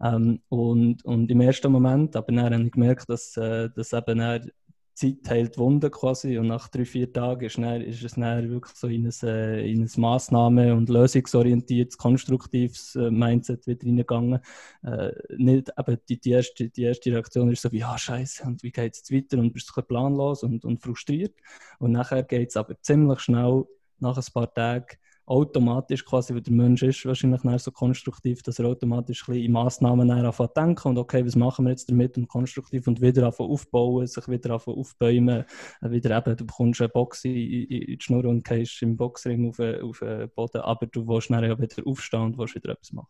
Ähm, 0.02 0.42
und, 0.50 1.06
und 1.06 1.30
im 1.32 1.42
ersten 1.42 1.72
Moment, 1.72 2.16
aber 2.16 2.32
dann 2.32 2.54
habe 2.54 2.64
ich 2.64 2.72
gemerkt, 2.72 3.08
dass, 3.10 3.38
äh, 3.38 3.70
dass 3.70 3.94
eben 3.94 4.52
Zeit 4.96 5.30
heilt 5.30 5.58
Wunden 5.58 5.92
quasi 5.92 6.38
und 6.38 6.48
nach 6.48 6.70
drei, 6.70 6.86
vier 6.86 7.12
Tagen 7.12 7.46
ist, 7.46 7.58
dann, 7.58 7.82
ist 7.82 8.04
es 8.04 8.14
dann 8.14 8.50
wirklich 8.50 8.76
so 8.76 8.88
in 8.88 9.06
ein, 9.06 9.14
äh, 9.28 9.70
in 9.70 9.84
ein 9.84 9.92
Massnahme- 9.98 10.74
und 10.74 10.90
lösungsorientiertes, 10.90 11.98
konstruktives 11.98 12.96
äh, 12.96 13.12
Mindset 13.12 13.68
wieder 13.68 13.86
reingegangen. 13.86 14.40
Äh, 14.84 15.12
nicht, 15.38 15.72
eben 15.78 15.98
die, 16.08 16.20
die, 16.20 16.32
erste, 16.32 16.70
die 16.70 16.84
erste 16.84 17.12
Reaktion 17.12 17.52
ist 17.52 17.62
so 17.62 17.72
wie, 17.74 17.80
ja, 17.80 17.98
scheiße, 17.98 18.44
und 18.46 18.64
wie 18.64 18.72
geht 18.72 18.94
es 18.94 19.00
jetzt 19.00 19.12
weiter 19.12 19.42
und 19.42 19.52
bist 19.52 19.74
planlos 19.88 20.44
und, 20.44 20.64
und 20.64 20.82
frustriert. 20.82 21.36
Und 21.80 21.92
nachher 21.92 22.24
geht 22.24 22.50
es 22.50 22.58
aber 22.58 22.82
ziemlich 22.82 23.20
schnell, 23.20 23.66
nach 24.00 24.18
ein 24.18 24.34
paar 24.34 24.54
Tagen, 24.54 24.98
automatisch 25.28 26.06
quasi, 26.06 26.36
wie 26.36 26.42
der 26.42 26.54
Mensch 26.54 26.84
ist, 26.84 27.06
wahrscheinlich 27.06 27.42
so 27.62 27.72
konstruktiv, 27.72 28.44
dass 28.44 28.60
er 28.60 28.66
automatisch 28.66 29.28
ein 29.28 29.36
in 29.36 29.52
Massnahmen 29.52 30.12
anfängt 30.12 30.56
denken 30.56 30.90
und 30.90 30.98
okay, 30.98 31.26
was 31.26 31.36
machen 31.36 31.66
wir 31.66 31.72
jetzt 31.72 31.90
damit 31.90 32.18
und 32.18 32.28
konstruktiv 32.28 32.88
und 32.88 33.02
wieder 33.02 33.34
aufbauen, 33.38 34.06
sich 34.06 34.28
wieder 34.28 34.56
aufbäumen, 34.56 35.46
äh, 35.82 35.90
wieder 35.90 36.18
eben, 36.18 36.38
du 36.38 36.46
bekommst 36.46 36.82
eine 36.82 36.90
Box 36.90 37.26
in, 37.26 37.36
in, 37.36 37.68
die 37.68 37.98
Schnur 38.00 38.26
und 38.26 38.44
gehst 38.44 38.82
im 38.84 38.98
Boxring 38.98 39.50
auf, 39.50 39.60
auf 39.60 40.00
den 40.00 40.30
Boden, 40.30 40.62
aber 40.62 40.86
du 40.88 41.08
willst 41.08 41.30
ja 41.30 41.60
wieder 41.60 41.88
aufstehen 41.88 42.22
und 42.22 42.38
willst 42.38 42.56
wieder 42.56 42.74
etwas 42.74 42.94
machen. 42.94 43.08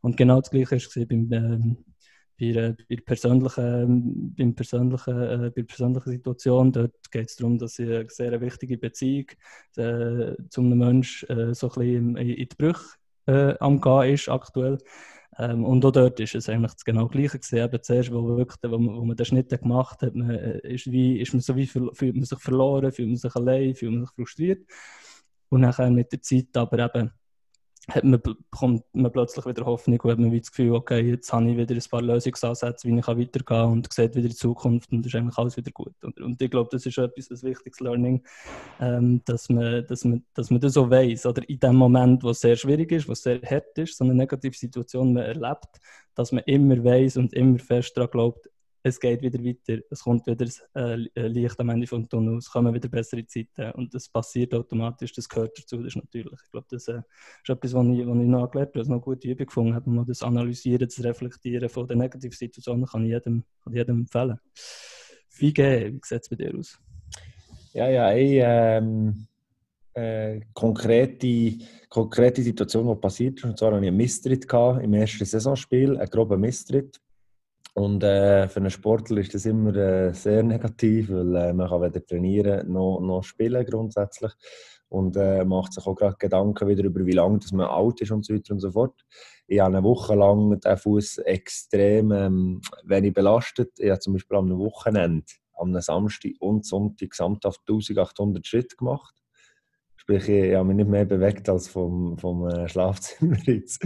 Und 0.00 0.16
genau 0.16 0.40
das 0.40 0.50
Gleiche 0.50 0.76
war 0.76 1.06
beim, 1.06 1.32
ähm, 1.32 1.76
bei, 2.38 2.74
bei, 2.88 2.96
der 2.96 3.02
persönlichen, 3.02 4.34
beim 4.34 4.54
persönlichen, 4.54 5.22
äh, 5.22 5.52
bei 5.54 5.62
persönlichen 5.62 6.10
Situation. 6.10 6.72
Dort 6.72 7.10
geht 7.10 7.28
es 7.28 7.36
darum, 7.36 7.58
dass 7.58 7.78
eine 7.78 8.06
sehr 8.08 8.40
wichtige 8.40 8.78
Beziehung 8.78 9.26
äh, 9.76 10.34
zu 10.48 10.60
einem 10.60 10.78
Menschen 10.78 11.28
äh, 11.28 11.54
so 11.54 11.68
ein 11.68 11.74
bisschen 11.74 12.16
in, 12.16 12.28
in 12.28 12.48
die 12.48 12.56
Brüche 12.56 12.96
äh, 13.26 13.54
am 13.60 13.80
Gehen 13.80 14.14
ist 14.14 14.28
aktuell. 14.28 14.78
Ähm, 15.38 15.64
und 15.64 15.84
auch 15.84 15.92
dort 15.92 16.20
ist 16.20 16.34
es 16.34 16.48
eigentlich 16.48 16.72
das 16.72 16.84
genau 16.84 17.08
Gleiche 17.08 17.38
gesehen. 17.38 17.64
Eben 17.64 17.82
zuerst, 17.82 18.12
wo, 18.12 18.36
wirklich, 18.36 18.58
wo, 18.62 18.72
wo 18.72 19.04
man 19.04 19.16
den 19.16 19.26
Schnitt 19.26 19.48
gemacht 19.48 20.02
hat, 20.02 20.14
man, 20.14 20.30
äh, 20.30 20.58
ist, 20.74 20.90
wie, 20.90 21.20
ist 21.20 21.32
man 21.32 21.40
so 21.40 21.56
wie 21.56 21.66
fühlt 21.66 22.16
man 22.16 22.24
sich 22.24 22.38
verloren, 22.38 22.92
fühlt 22.92 23.08
man 23.08 23.16
sich 23.16 23.34
allein, 23.34 23.74
fühlt 23.74 23.92
man 23.92 24.04
sich 24.04 24.14
frustriert. 24.14 24.66
Und 25.48 25.62
nachher 25.62 25.90
mit 25.90 26.12
der 26.12 26.22
Zeit 26.22 26.56
aber 26.56 26.78
eben 26.78 27.10
hat 27.88 28.04
man, 28.04 28.20
bekommt 28.22 28.84
man 28.92 29.10
plötzlich 29.10 29.44
wieder 29.44 29.66
Hoffnung 29.66 29.98
und 30.00 30.10
hat 30.10 30.18
man 30.18 30.36
das 30.36 30.50
Gefühl, 30.50 30.72
okay, 30.72 31.00
jetzt 31.00 31.32
habe 31.32 31.50
ich 31.50 31.56
wieder 31.56 31.74
ein 31.74 31.82
paar 31.90 32.02
Lösungsansätze, 32.02 32.86
wie 32.86 32.96
ich 32.96 33.06
weitergehen 33.06 33.44
kann 33.44 33.72
und 33.72 33.92
sieht 33.92 34.14
wieder 34.14 34.28
die 34.28 34.36
Zukunft 34.36 34.92
und 34.92 35.04
ist 35.04 35.14
eigentlich 35.14 35.36
alles 35.36 35.56
wieder 35.56 35.72
gut. 35.72 35.94
Und, 36.02 36.20
und 36.20 36.40
ich 36.40 36.50
glaube, 36.50 36.68
das 36.70 36.86
ist 36.86 36.98
etwas, 36.98 37.30
ein 37.30 37.42
wichtiges 37.42 37.80
Learning, 37.80 38.22
ähm, 38.80 39.20
dass, 39.24 39.48
man, 39.48 39.84
dass, 39.86 40.04
man, 40.04 40.24
dass 40.34 40.50
man 40.50 40.60
das 40.60 40.74
so 40.74 40.88
weiß 40.88 41.26
oder 41.26 41.48
in 41.48 41.58
dem 41.58 41.76
Moment, 41.76 42.22
wo 42.22 42.30
es 42.30 42.40
sehr 42.40 42.56
schwierig 42.56 42.92
ist, 42.92 43.08
wo 43.08 43.12
es 43.12 43.22
sehr 43.22 43.40
hart 43.42 43.76
ist, 43.76 43.96
so 43.96 44.04
eine 44.04 44.14
negative 44.14 44.56
Situation 44.56 45.12
man 45.12 45.24
erlebt, 45.24 45.80
dass 46.14 46.30
man 46.30 46.44
immer 46.44 46.82
weiß 46.82 47.16
und 47.16 47.32
immer 47.32 47.58
fest 47.58 47.96
daran 47.96 48.10
glaubt, 48.10 48.48
es 48.84 48.98
geht 48.98 49.22
wieder 49.22 49.42
weiter, 49.42 49.82
es 49.90 50.02
kommt 50.02 50.26
wieder 50.26 50.46
äh, 50.74 51.06
äh, 51.14 51.28
Licht 51.28 51.58
am 51.60 51.68
Ende 51.68 51.86
vom 51.86 52.08
Tunnel, 52.08 52.38
es 52.38 52.50
kommen 52.50 52.74
wieder 52.74 52.88
bessere 52.88 53.24
Zeiten. 53.26 53.70
Und 53.72 53.94
das 53.94 54.08
passiert 54.08 54.54
automatisch, 54.54 55.12
das 55.12 55.28
gehört 55.28 55.56
dazu, 55.56 55.78
das 55.78 55.88
ist 55.88 55.96
natürlich. 55.96 56.38
Ich 56.44 56.50
glaube, 56.50 56.66
das 56.68 56.88
äh, 56.88 57.02
ist 57.42 57.48
etwas, 57.48 57.74
was 57.74 57.86
ich, 57.86 57.98
ich 58.00 58.06
noch 58.06 58.50
gelernt 58.50 58.70
habe, 58.70 58.80
was 58.80 58.88
noch 58.88 59.00
gute 59.00 59.28
Übung 59.28 59.46
gefunden. 59.46 59.74
Habe, 59.74 60.04
das 60.06 60.22
Analysieren, 60.22 60.88
das 60.88 61.02
Reflektieren 61.02 61.68
von 61.68 61.86
den 61.86 61.98
negativen 61.98 62.36
Situationen 62.36 62.86
kann 62.86 63.04
ich 63.04 63.10
jedem, 63.10 63.44
kann 63.62 63.72
jedem 63.72 64.00
empfehlen. 64.00 64.38
Wie, 65.36 65.54
wie 65.56 66.00
sieht 66.02 66.22
es 66.22 66.28
bei 66.28 66.36
dir 66.36 66.58
aus? 66.58 66.78
Ja, 67.74 67.88
ja, 67.88 68.06
eine 68.06 68.78
ähm, 68.78 69.26
äh, 69.94 70.40
konkrete, 70.52 71.56
konkrete 71.88 72.42
Situation, 72.42 72.88
die 72.88 73.00
passiert 73.00 73.38
ist, 73.38 73.44
und 73.44 73.58
zwar 73.58 73.72
hatte 73.72 73.84
ich 73.84 73.88
einen 73.88 73.96
Misstritt 73.96 74.46
im 74.52 74.94
ersten 74.94 75.24
Saisonspiel, 75.24 75.96
einen 75.96 76.10
groben 76.10 76.40
Misstritt 76.40 77.00
und 77.74 78.04
äh, 78.04 78.48
für 78.48 78.60
einen 78.60 78.70
Sportler 78.70 79.18
ist 79.18 79.34
das 79.34 79.46
immer 79.46 79.74
äh, 79.74 80.12
sehr 80.12 80.42
negativ, 80.42 81.10
weil 81.10 81.34
äh, 81.36 81.52
man 81.52 81.68
kann 81.68 81.82
weder 81.82 82.04
trainieren 82.04 82.70
noch, 82.70 83.00
noch 83.00 83.24
spielen 83.24 83.64
grundsätzlich 83.64 84.32
und 84.88 85.16
äh, 85.16 85.42
macht 85.44 85.72
sich 85.72 85.86
auch 85.86 85.94
gerade 85.94 86.16
Gedanken 86.18 86.68
wieder 86.68 86.84
über 86.84 87.06
wie 87.06 87.12
lange 87.12 87.40
man 87.52 87.66
alt 87.66 88.02
ist 88.02 88.10
und 88.10 88.26
so 88.26 88.34
weiter 88.34 88.52
und 88.52 88.60
so 88.60 88.70
fort. 88.72 89.00
Ich 89.46 89.58
habe 89.58 89.74
eine 89.74 89.84
Woche 89.84 90.14
lang 90.14 90.60
den 90.60 90.76
Fuß 90.76 91.18
extrem 91.18 92.12
ähm, 92.12 92.60
wenig 92.84 93.14
belastet. 93.14 93.70
Ich 93.78 93.88
habe 93.88 94.00
zum 94.00 94.12
Beispiel 94.12 94.36
am 94.36 94.58
Wochenende, 94.58 95.24
am 95.54 95.80
Samstag 95.80 96.32
und 96.40 96.66
Sonntag 96.66 97.10
gesamthaft 97.10 97.60
1800 97.66 98.46
Schritte 98.46 98.76
gemacht. 98.76 99.14
Sprich, 99.96 100.28
ich 100.28 100.54
habe 100.54 100.68
mich 100.68 100.76
nicht 100.76 100.90
mehr 100.90 101.06
bewegt 101.06 101.48
als 101.48 101.68
vom, 101.68 102.18
vom 102.18 102.46
äh, 102.48 102.68
Schlafzimmer 102.68 103.38
jetzt 103.46 103.82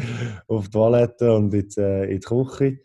auf 0.49 0.65
die 0.65 0.71
Toilette 0.73 1.37
und 1.37 1.53
jetzt, 1.55 1.79
äh, 1.79 2.07
in 2.07 2.19
die 2.19 2.27
Küche. 2.27 2.81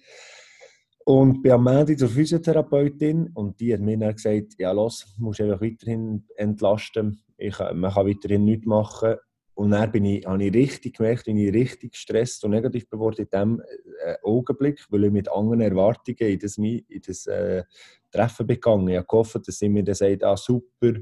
Und 1.11 1.41
bin 1.41 1.51
am 1.51 1.65
Montag 1.65 1.99
zur 1.99 2.07
Physiotherapeutin 2.07 3.31
und 3.33 3.59
die 3.59 3.73
hat 3.73 3.81
mir 3.81 3.97
dann 3.97 4.15
gesagt, 4.15 4.53
ja 4.57 4.71
los, 4.71 5.05
musst 5.17 5.41
einfach 5.41 5.59
weiterhin 5.59 6.23
entlasten, 6.37 7.21
ich, 7.35 7.59
man 7.59 7.91
kann 7.91 8.07
weiterhin 8.07 8.45
nichts 8.45 8.65
machen. 8.65 9.15
Und 9.53 9.71
dann 9.71 9.91
bin 9.91 10.05
ich, 10.05 10.25
habe 10.25 10.41
ich 10.41 10.53
richtig 10.53 10.95
gemerkt, 10.95 11.25
bin 11.25 11.35
ich 11.35 11.53
richtig 11.53 11.91
gestresst 11.91 12.45
und 12.45 12.51
negativ 12.51 12.89
geworden 12.89 13.23
in 13.23 13.29
diesem 13.29 13.61
äh, 14.05 14.15
Augenblick, 14.23 14.85
weil 14.89 15.03
ich 15.03 15.11
mit 15.11 15.29
anderen 15.29 15.59
Erwartungen 15.59 16.31
in 16.31 16.39
das, 16.39 16.57
in 16.57 17.01
das 17.05 17.27
äh, 17.27 17.63
Treffen 18.09 18.47
begangen. 18.47 18.87
Ich 18.87 18.95
habe 18.95 19.05
gehofft, 19.05 19.45
dass 19.45 19.59
sie 19.59 19.67
mir 19.67 19.83
dann 19.83 19.95
sagt, 19.95 20.23
ah 20.23 20.37
super, 20.37 20.93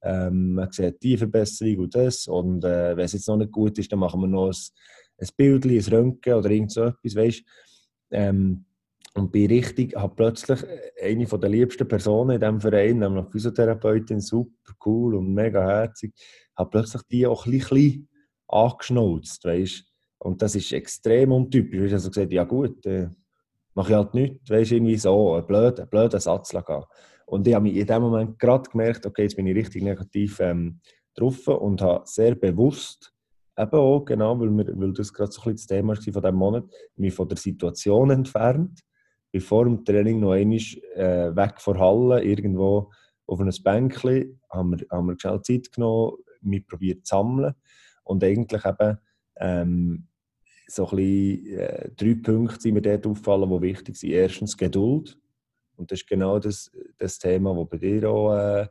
ähm, 0.00 0.54
man 0.54 0.72
sieht 0.72 1.02
die 1.02 1.18
Verbesserung 1.18 1.80
und 1.80 1.94
das. 1.94 2.26
Und 2.26 2.64
äh, 2.64 2.96
wenn 2.96 3.04
es 3.04 3.12
jetzt 3.12 3.28
noch 3.28 3.36
nicht 3.36 3.52
gut 3.52 3.78
ist, 3.78 3.92
dann 3.92 3.98
machen 3.98 4.22
wir 4.22 4.28
noch 4.28 4.46
ein, 4.46 4.56
ein 5.18 5.28
Bild, 5.36 5.66
ein 5.66 5.92
Röntgen 5.94 6.32
oder 6.32 6.50
irgend 6.50 6.72
so 6.72 6.84
etwas, 6.84 7.14
weißt 7.14 7.42
ähm, 8.12 8.64
und 9.18 9.32
bin 9.32 9.48
richtig, 9.48 9.94
habe 9.96 10.14
plötzlich 10.14 10.60
eine 11.02 11.26
von 11.26 11.40
der 11.40 11.50
liebsten 11.50 11.86
Personen 11.86 12.30
in 12.30 12.40
diesem 12.40 12.60
Verein, 12.60 12.98
nämlich 12.98 13.26
Physiotherapeutin, 13.30 14.20
super 14.20 14.72
cool 14.86 15.16
und 15.16 15.34
mega 15.34 15.64
herzig, 15.66 16.14
habe 16.56 16.70
plötzlich 16.70 17.02
die 17.10 17.26
auch 17.26 17.46
ein 17.46 17.52
bisschen 17.52 18.08
angeschnauzt, 18.46 19.44
weißt 19.44 19.84
Und 20.18 20.42
das 20.42 20.54
ist 20.54 20.72
extrem 20.72 21.32
untypisch. 21.32 21.78
Ich 21.78 21.84
habe 21.86 21.94
also 21.94 22.10
gesagt, 22.10 22.32
ja 22.32 22.44
gut, 22.44 22.84
äh, 22.86 23.08
mache 23.74 23.92
ich 23.92 23.96
halt 23.96 24.14
nichts, 24.14 24.50
weißt 24.50 24.72
irgendwie 24.72 24.96
so, 24.96 25.34
ein 25.34 25.46
blöder, 25.46 25.82
ein 25.82 25.88
blöder 25.88 26.20
Satz 26.20 26.50
gehen. 26.50 26.84
Und 27.26 27.46
ich 27.46 27.54
habe 27.54 27.64
mich 27.64 27.76
in 27.76 27.86
dem 27.86 28.02
Moment 28.02 28.38
gerade 28.38 28.70
gemerkt, 28.70 29.04
okay, 29.04 29.22
jetzt 29.22 29.36
bin 29.36 29.46
ich 29.46 29.56
richtig 29.56 29.82
negativ 29.82 30.40
ähm, 30.40 30.80
drauf 31.14 31.46
und 31.48 31.82
habe 31.82 32.02
sehr 32.06 32.34
bewusst 32.34 33.12
eben 33.58 33.74
auch, 33.74 34.04
genau, 34.04 34.38
weil, 34.38 34.50
wir, 34.50 34.80
weil 34.80 34.92
das 34.92 35.12
gerade 35.12 35.32
so 35.32 35.42
ein 35.42 35.52
bisschen 35.52 35.56
das 35.56 35.66
Thema 35.66 35.96
war 35.96 36.02
von 36.02 36.22
diesem 36.22 36.36
Monat, 36.36 36.64
mich 36.96 37.12
von 37.12 37.28
der 37.28 37.36
Situation 37.36 38.10
entfernt 38.10 38.80
bin 39.30 39.40
vor 39.40 39.64
dem 39.64 39.84
Training 39.84 40.20
noch 40.20 40.32
einmal 40.32 40.58
äh, 40.94 41.36
weg 41.36 41.60
von 41.60 41.78
Halle, 41.78 42.22
irgendwo 42.22 42.90
auf 43.26 43.40
einem 43.40 43.52
Bänkchen, 43.62 44.40
haben 44.50 44.70
wir, 44.70 44.86
haben 44.90 45.06
wir 45.06 45.18
schnell 45.18 45.42
Zeit 45.42 45.72
genommen, 45.72 46.16
mich 46.40 46.66
probiert 46.66 47.06
zu 47.06 47.16
sammeln 47.16 47.54
und 48.04 48.24
eigentlich 48.24 48.64
eben 48.64 48.98
ähm, 49.36 50.08
so 50.66 50.88
ein 50.88 50.96
bisschen, 50.96 51.58
äh, 51.58 51.90
drei 51.96 52.14
Punkte 52.14 52.60
sind 52.60 52.74
mir 52.74 52.82
dort 52.82 53.06
auffallen, 53.06 53.50
die 53.50 53.62
wichtig 53.62 53.96
sind. 53.96 54.10
Erstens 54.10 54.56
Geduld 54.56 55.18
und 55.76 55.90
das 55.90 56.00
ist 56.00 56.08
genau 56.08 56.38
das, 56.38 56.70
das 56.98 57.18
Thema, 57.18 57.54
das 57.54 57.68
bei 57.68 57.78
dir 57.78 58.10
auch 58.10 58.34
äh, 58.34 58.66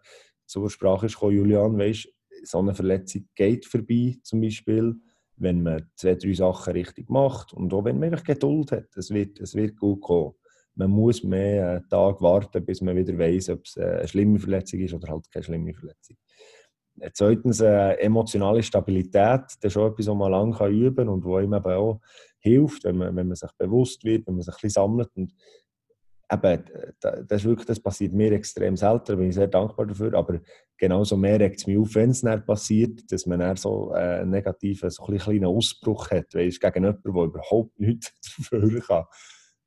zur 0.46 0.70
Sprache 0.70 1.06
ist 1.06 1.20
Julian, 1.22 1.78
weißt, 1.78 2.08
so 2.44 2.60
eine 2.60 2.76
Verletzung 2.76 3.28
geht 3.36 3.66
vorbei 3.66 4.18
zum 4.24 4.42
Beispiel, 4.42 4.96
wenn 5.38 5.62
man 5.62 5.90
zwei, 5.96 6.16
drei 6.16 6.34
Sachen 6.34 6.74
richtig 6.74 7.10
macht 7.10 7.54
und 7.54 7.74
auch 7.74 7.86
wenn 7.86 8.00
man 8.00 8.12
einfach 8.12 8.26
Geduld 8.26 8.72
hat, 8.72 8.96
es 8.96 9.12
wird, 9.12 9.40
es 9.40 9.56
wird 9.56 9.78
gut 9.78 10.02
kommen. 10.02 10.34
Man 10.78 10.92
muss 10.92 11.24
mehr 11.24 11.70
einen 11.70 11.90
Tag 11.90 12.22
warten, 12.22 12.64
bis 12.64 12.82
man 12.82 12.96
wieder 12.96 13.18
weiß, 13.18 13.50
ob 13.50 13.66
es 13.66 13.78
eine 13.78 14.08
schlimme 14.08 14.40
Verletzung 14.40 14.80
ist 14.80 14.94
oder 14.94 15.12
halt 15.12 15.30
keine 15.32 15.44
schlimme 15.44 15.74
Verletzung. 15.74 16.18
Zweitens, 17.14 17.60
äh, 17.60 17.94
emotionale 18.00 18.64
Stabilität, 18.64 19.14
das 19.14 19.58
ist 19.62 19.78
auch 19.78 19.88
etwas, 19.92 20.08
was 20.08 20.16
man 20.16 20.32
lange 20.32 20.68
üben 20.68 20.96
kann 20.96 21.10
und 21.10 21.26
was 21.26 21.44
ihm 21.44 21.54
eben 21.54 21.66
auch 21.66 22.02
hilft, 22.40 22.84
wenn 22.86 22.98
man, 22.98 23.16
wenn 23.16 23.28
man 23.28 23.36
sich 23.36 23.52
bewusst 23.58 24.04
wird, 24.04 24.26
wenn 24.26 24.36
man 24.36 24.42
sich 24.42 24.54
ein 24.54 24.58
bisschen 24.62 24.82
sammelt. 24.82 25.10
Und 25.16 25.34
eben, 26.32 26.64
das, 27.00 27.42
ist 27.42 27.46
wirklich, 27.46 27.68
das 27.68 27.80
passiert 27.80 28.14
mir 28.14 28.32
extrem 28.32 28.76
selten, 28.76 29.06
da 29.06 29.16
bin 29.16 29.30
ich 29.30 29.36
sehr 29.36 29.48
dankbar 29.48 29.86
dafür, 29.86 30.14
aber 30.16 30.40
genauso 30.78 31.18
mehr 31.18 31.40
regt 31.40 31.60
es 31.60 31.68
mich 31.68 31.78
auf, 31.78 31.94
wenn 31.94 32.10
es 32.10 32.24
passiert, 32.46 33.12
dass 33.12 33.28
man 33.28 33.40
dann 33.40 33.58
so 33.58 33.94
äh, 33.94 34.22
einen 34.22 34.32
negativen, 34.32 34.90
so 34.90 35.06
einen 35.06 35.20
kleinen 35.20 35.46
Ausbruch 35.46 36.10
hat, 36.10 36.34
weißt, 36.34 36.60
gegen 36.60 36.84
jemanden, 36.84 37.14
der 37.14 37.24
überhaupt 37.24 37.80
nichts 37.80 38.16
dafür 38.52 38.82
kann. 38.82 39.06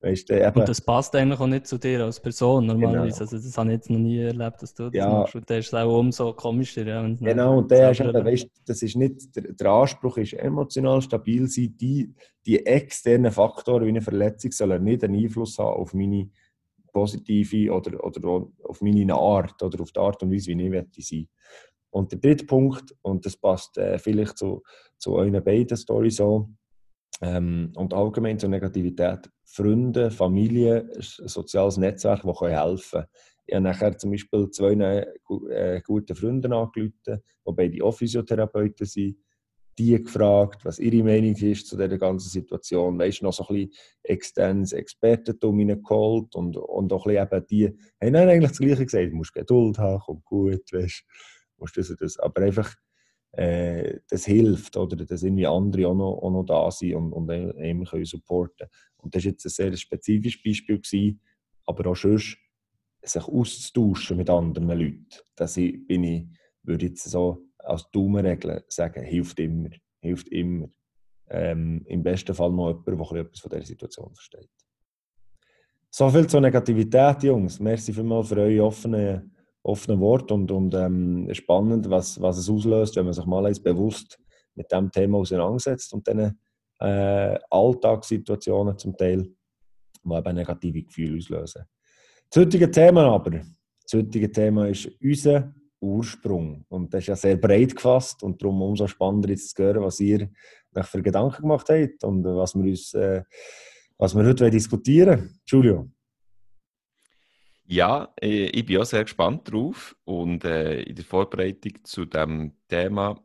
Weißt, 0.02 0.30
äh, 0.30 0.50
und 0.54 0.66
das 0.66 0.80
passt 0.80 1.14
eigentlich 1.14 1.38
auch 1.38 1.46
nicht 1.46 1.66
zu 1.66 1.76
dir 1.76 2.04
als 2.04 2.18
Person 2.18 2.66
normalerweise. 2.66 3.18
Genau. 3.18 3.30
Also 3.32 3.36
das 3.36 3.58
habe 3.58 3.68
ich 3.68 3.74
jetzt 3.74 3.90
noch 3.90 3.98
nie 3.98 4.18
erlebt, 4.18 4.62
dass 4.62 4.72
du 4.72 4.84
das 4.84 4.94
ja. 4.94 5.10
machst. 5.10 5.34
Und 5.34 5.50
das 5.50 5.58
ist 5.58 5.74
auch 5.74 5.98
umso 5.98 6.32
komischer. 6.32 6.86
Ja, 6.86 7.02
genau, 7.02 7.58
und 7.58 7.70
der 7.70 7.90
ist 7.90 8.00
eben, 8.00 8.24
weißt, 8.24 8.48
das 8.64 8.80
ist 8.80 8.96
nicht, 8.96 9.36
der, 9.36 9.52
der, 9.52 9.70
Anspruch 9.70 10.16
ist 10.16 10.32
emotional 10.32 11.02
stabil 11.02 11.46
sein. 11.48 11.76
Die, 11.78 12.14
die 12.46 12.64
externen 12.64 13.30
Faktoren 13.30 13.84
wie 13.84 13.90
eine 13.90 14.00
Verletzung 14.00 14.52
sollen 14.52 14.82
nicht 14.84 15.04
einen 15.04 15.22
Einfluss 15.22 15.58
haben 15.58 15.78
auf 15.78 15.92
meine 15.92 16.30
positive 16.92 17.70
oder, 17.70 18.02
oder 18.02 18.46
auf 18.64 18.80
meine 18.80 19.14
Art 19.14 19.62
oder 19.62 19.82
auf 19.82 19.92
die 19.92 20.00
Art 20.00 20.22
und 20.22 20.32
Weise, 20.32 20.46
wie 20.48 20.64
ich 20.64 20.70
möchte 20.70 21.02
sein 21.02 21.28
Und 21.90 22.10
der 22.12 22.20
dritte 22.20 22.46
Punkt, 22.46 22.96
und 23.02 23.26
das 23.26 23.36
passt 23.36 23.76
äh, 23.76 23.98
vielleicht 23.98 24.38
zu, 24.38 24.62
zu 24.96 25.12
euren 25.12 25.44
beiden 25.44 25.76
Storys 25.76 26.16
so, 26.16 26.48
ähm, 27.22 27.72
und 27.76 27.92
allgemein 27.92 28.38
zur 28.38 28.48
Negativität, 28.48 29.28
Freunde, 29.52 30.10
Familie, 30.10 30.88
ein 30.94 31.28
soziales 31.28 31.76
Netzwerk, 31.76 32.22
das 32.22 32.40
helfen 32.40 33.00
kann. 33.00 33.06
Ich 33.46 33.54
habe 33.54 33.64
nachher 33.64 33.98
zum 33.98 34.12
Beispiel 34.12 34.48
zwei 34.50 34.72
äh, 35.50 35.80
gute 35.82 36.14
Freunde 36.14 36.54
angerufen, 36.54 36.92
die 37.04 37.52
beide 37.52 37.84
auch 37.84 37.92
Physiotherapeuten 37.92 38.86
sind, 38.86 39.16
die 39.76 40.00
gefragt, 40.00 40.64
was 40.64 40.78
ihre 40.78 41.02
Meinung 41.02 41.34
ist 41.34 41.66
zu 41.66 41.76
dieser 41.76 41.98
ganzen 41.98 42.28
Situation. 42.28 42.98
Weißt 42.98 43.20
du, 43.20 43.24
noch 43.24 43.32
so 43.32 43.46
ein 43.48 43.54
bisschen 43.54 43.72
externes 44.04 44.72
Expertentum 44.72 45.58
hineingeholt 45.58 46.36
und, 46.36 46.56
und 46.56 46.92
auch 46.92 47.06
ein 47.06 47.14
bisschen 47.14 47.28
eben 47.32 47.46
die 47.46 47.66
haben 48.00 48.16
eigentlich 48.16 48.50
das 48.50 48.58
Gleiche 48.58 48.84
gesagt, 48.84 49.10
du 49.10 49.16
musst 49.16 49.32
Geduld 49.32 49.78
haben, 49.78 50.00
kommt 50.00 50.24
gut, 50.24 50.72
weißt 50.72 51.04
musst 51.56 51.76
das 51.76 51.90
und 51.90 52.00
das. 52.00 52.18
Aber 52.18 52.42
einfach, 52.42 52.74
äh, 53.32 54.00
das 54.08 54.24
hilft, 54.24 54.76
oder 54.76 54.96
dass 54.96 55.22
irgendwie 55.22 55.46
andere 55.46 55.88
auch 55.88 55.94
noch, 55.94 56.18
auch 56.22 56.30
noch 56.30 56.44
da 56.44 56.70
sind 56.70 56.94
und, 56.94 57.12
und 57.12 57.30
eben 57.30 57.84
können 57.84 58.04
supporten 58.04 58.68
Und 58.96 59.14
das 59.14 59.24
war 59.24 59.30
jetzt 59.30 59.46
ein 59.46 59.50
sehr 59.50 59.76
spezifisches 59.76 60.42
Beispiel, 60.42 60.80
gewesen, 60.80 61.20
aber 61.66 61.90
auch 61.90 61.96
sonst, 61.96 62.36
sich 63.02 63.22
auszutauschen 63.22 64.18
mit 64.18 64.28
anderen 64.28 64.68
Leuten. 64.68 65.06
Das 65.34 65.54
bin 65.54 66.04
ich, 66.04 66.26
würde 66.62 66.86
jetzt 66.86 67.04
so 67.04 67.46
als 67.58 67.90
Daumenregel 67.90 68.64
sagen, 68.68 69.02
hilft 69.02 69.40
immer. 69.40 69.70
Hilft 70.00 70.28
immer. 70.28 70.68
Ähm, 71.28 71.82
Im 71.86 72.02
besten 72.02 72.34
Fall 72.34 72.50
noch 72.50 72.68
jemand, 72.68 73.10
der 73.12 73.20
etwas 73.20 73.40
von 73.40 73.50
dieser 73.50 73.64
Situation 73.66 74.14
versteht. 74.14 74.50
So 75.90 76.08
viel 76.10 76.26
zur 76.26 76.40
Negativität, 76.40 77.22
Jungs. 77.22 77.58
Merci 77.60 77.92
vielmals 77.92 78.28
für 78.28 78.36
eure 78.36 78.64
offenen, 78.64 79.34
offenen 79.62 80.00
Worte 80.00 80.34
und, 80.34 80.50
und 80.50 80.74
ähm, 80.74 81.28
spannend, 81.32 81.90
was, 81.90 82.20
was 82.20 82.38
es 82.38 82.48
auslöst, 82.48 82.96
wenn 82.96 83.04
man 83.04 83.14
sich 83.14 83.26
mal 83.26 83.52
bewusst 83.62 84.18
mit 84.54 84.70
dem 84.72 84.90
Thema 84.90 85.18
auseinandersetzt 85.18 85.92
und 85.92 86.06
dann 86.08 86.38
äh, 86.80 87.38
Alltagssituationen 87.50 88.78
zum 88.78 88.96
Teil, 88.96 89.28
die 90.02 90.14
eben 90.14 90.34
negative 90.34 90.82
Gefühle 90.82 91.18
auslösen. 91.18 91.64
Das 92.30 92.42
heutige 92.42 92.70
Thema 92.70 93.12
aber, 93.12 93.30
das 93.30 93.92
heutige 93.92 94.30
Thema 94.30 94.68
ist 94.68 94.90
unser 95.02 95.52
Ursprung. 95.80 96.64
Und 96.68 96.92
das 96.92 97.00
ist 97.00 97.06
ja 97.08 97.16
sehr 97.16 97.36
breit 97.36 97.74
gefasst 97.74 98.22
und 98.22 98.40
darum 98.40 98.62
umso 98.62 98.86
spannender 98.86 99.30
jetzt 99.30 99.56
zu 99.56 99.62
hören, 99.62 99.82
was 99.82 100.00
ihr 100.00 100.30
euch 100.74 100.86
für 100.86 101.02
Gedanken 101.02 101.42
gemacht 101.42 101.68
habt 101.68 102.04
und 102.04 102.24
was 102.24 102.54
wir, 102.54 102.64
uns, 102.64 102.94
äh, 102.94 103.22
was 103.98 104.14
wir 104.14 104.24
heute 104.24 104.50
diskutieren 104.50 105.40
Julio. 105.46 105.90
Ja, 107.72 108.12
äh, 108.20 108.46
ich 108.46 108.66
bin 108.66 108.78
auch 108.80 108.84
sehr 108.84 109.04
gespannt 109.04 109.48
drauf 109.52 109.94
und 110.04 110.44
äh, 110.44 110.82
in 110.82 110.96
der 110.96 111.04
Vorbereitung 111.04 111.84
zu 111.84 112.04
dem 112.04 112.56
Thema 112.66 113.22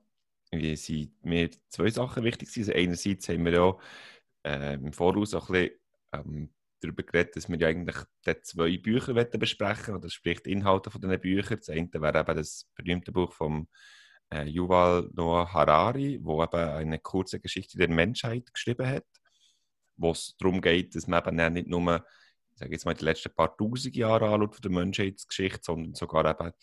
sind 0.52 1.14
mir 1.26 1.50
zwei 1.70 1.90
Sachen 1.90 2.24
wichtig. 2.24 2.50
Also 2.56 2.72
einerseits 2.72 3.28
haben 3.28 3.44
wir 3.46 3.54
ja 3.54 3.78
äh, 4.44 4.76
im 4.76 4.94
Voraus 4.94 5.34
auch 5.34 5.50
ein 5.50 5.54
bisschen 5.54 5.80
ähm, 6.14 6.54
darüber 6.80 7.02
geredet, 7.02 7.36
dass 7.36 7.50
wir 7.50 7.58
ja 7.58 7.70
eigentlich 7.70 7.96
zwei 8.44 8.78
Bücher 8.78 9.16
besprechen 9.16 9.88
wollen, 9.88 9.98
oder 9.98 10.10
sprich 10.12 10.46
Inhalte 10.46 10.92
von 10.92 11.02
diesen 11.02 11.20
Büchern. 11.20 11.58
Das 11.58 11.70
eine 11.70 11.90
wäre 11.94 12.20
eben 12.20 12.38
das 12.38 12.70
berühmte 12.76 13.12
Buch 13.12 13.34
von 13.34 13.68
äh, 14.32 14.46
Yuval 14.46 15.10
Noah 15.16 15.52
Harari, 15.52 16.20
wo 16.22 16.44
eben 16.44 16.54
eine 16.56 17.00
kurze 17.00 17.40
Geschichte 17.40 17.80
der 17.80 17.90
Menschheit 17.90 18.54
geschrieben 18.54 18.88
hat, 18.88 19.08
wo 19.98 20.12
es 20.12 20.36
darum 20.38 20.62
geht, 20.62 20.94
dass 20.94 21.08
man 21.08 21.26
eben 21.28 21.54
nicht 21.54 21.68
nur 21.68 22.06
ich 22.56 22.60
sage 22.60 22.72
jetzt 22.72 22.86
mal, 22.86 22.94
die 22.94 23.04
letzten 23.04 23.34
paar 23.34 23.56
tausend 23.58 23.98
Jahre 23.98 24.30
anschaut 24.30 24.56
von 24.56 24.62
der 24.62 24.72
Menschheitsgeschichte, 24.72 25.60
sondern 25.62 25.94
sogar 25.94 26.26
eben 26.26 26.54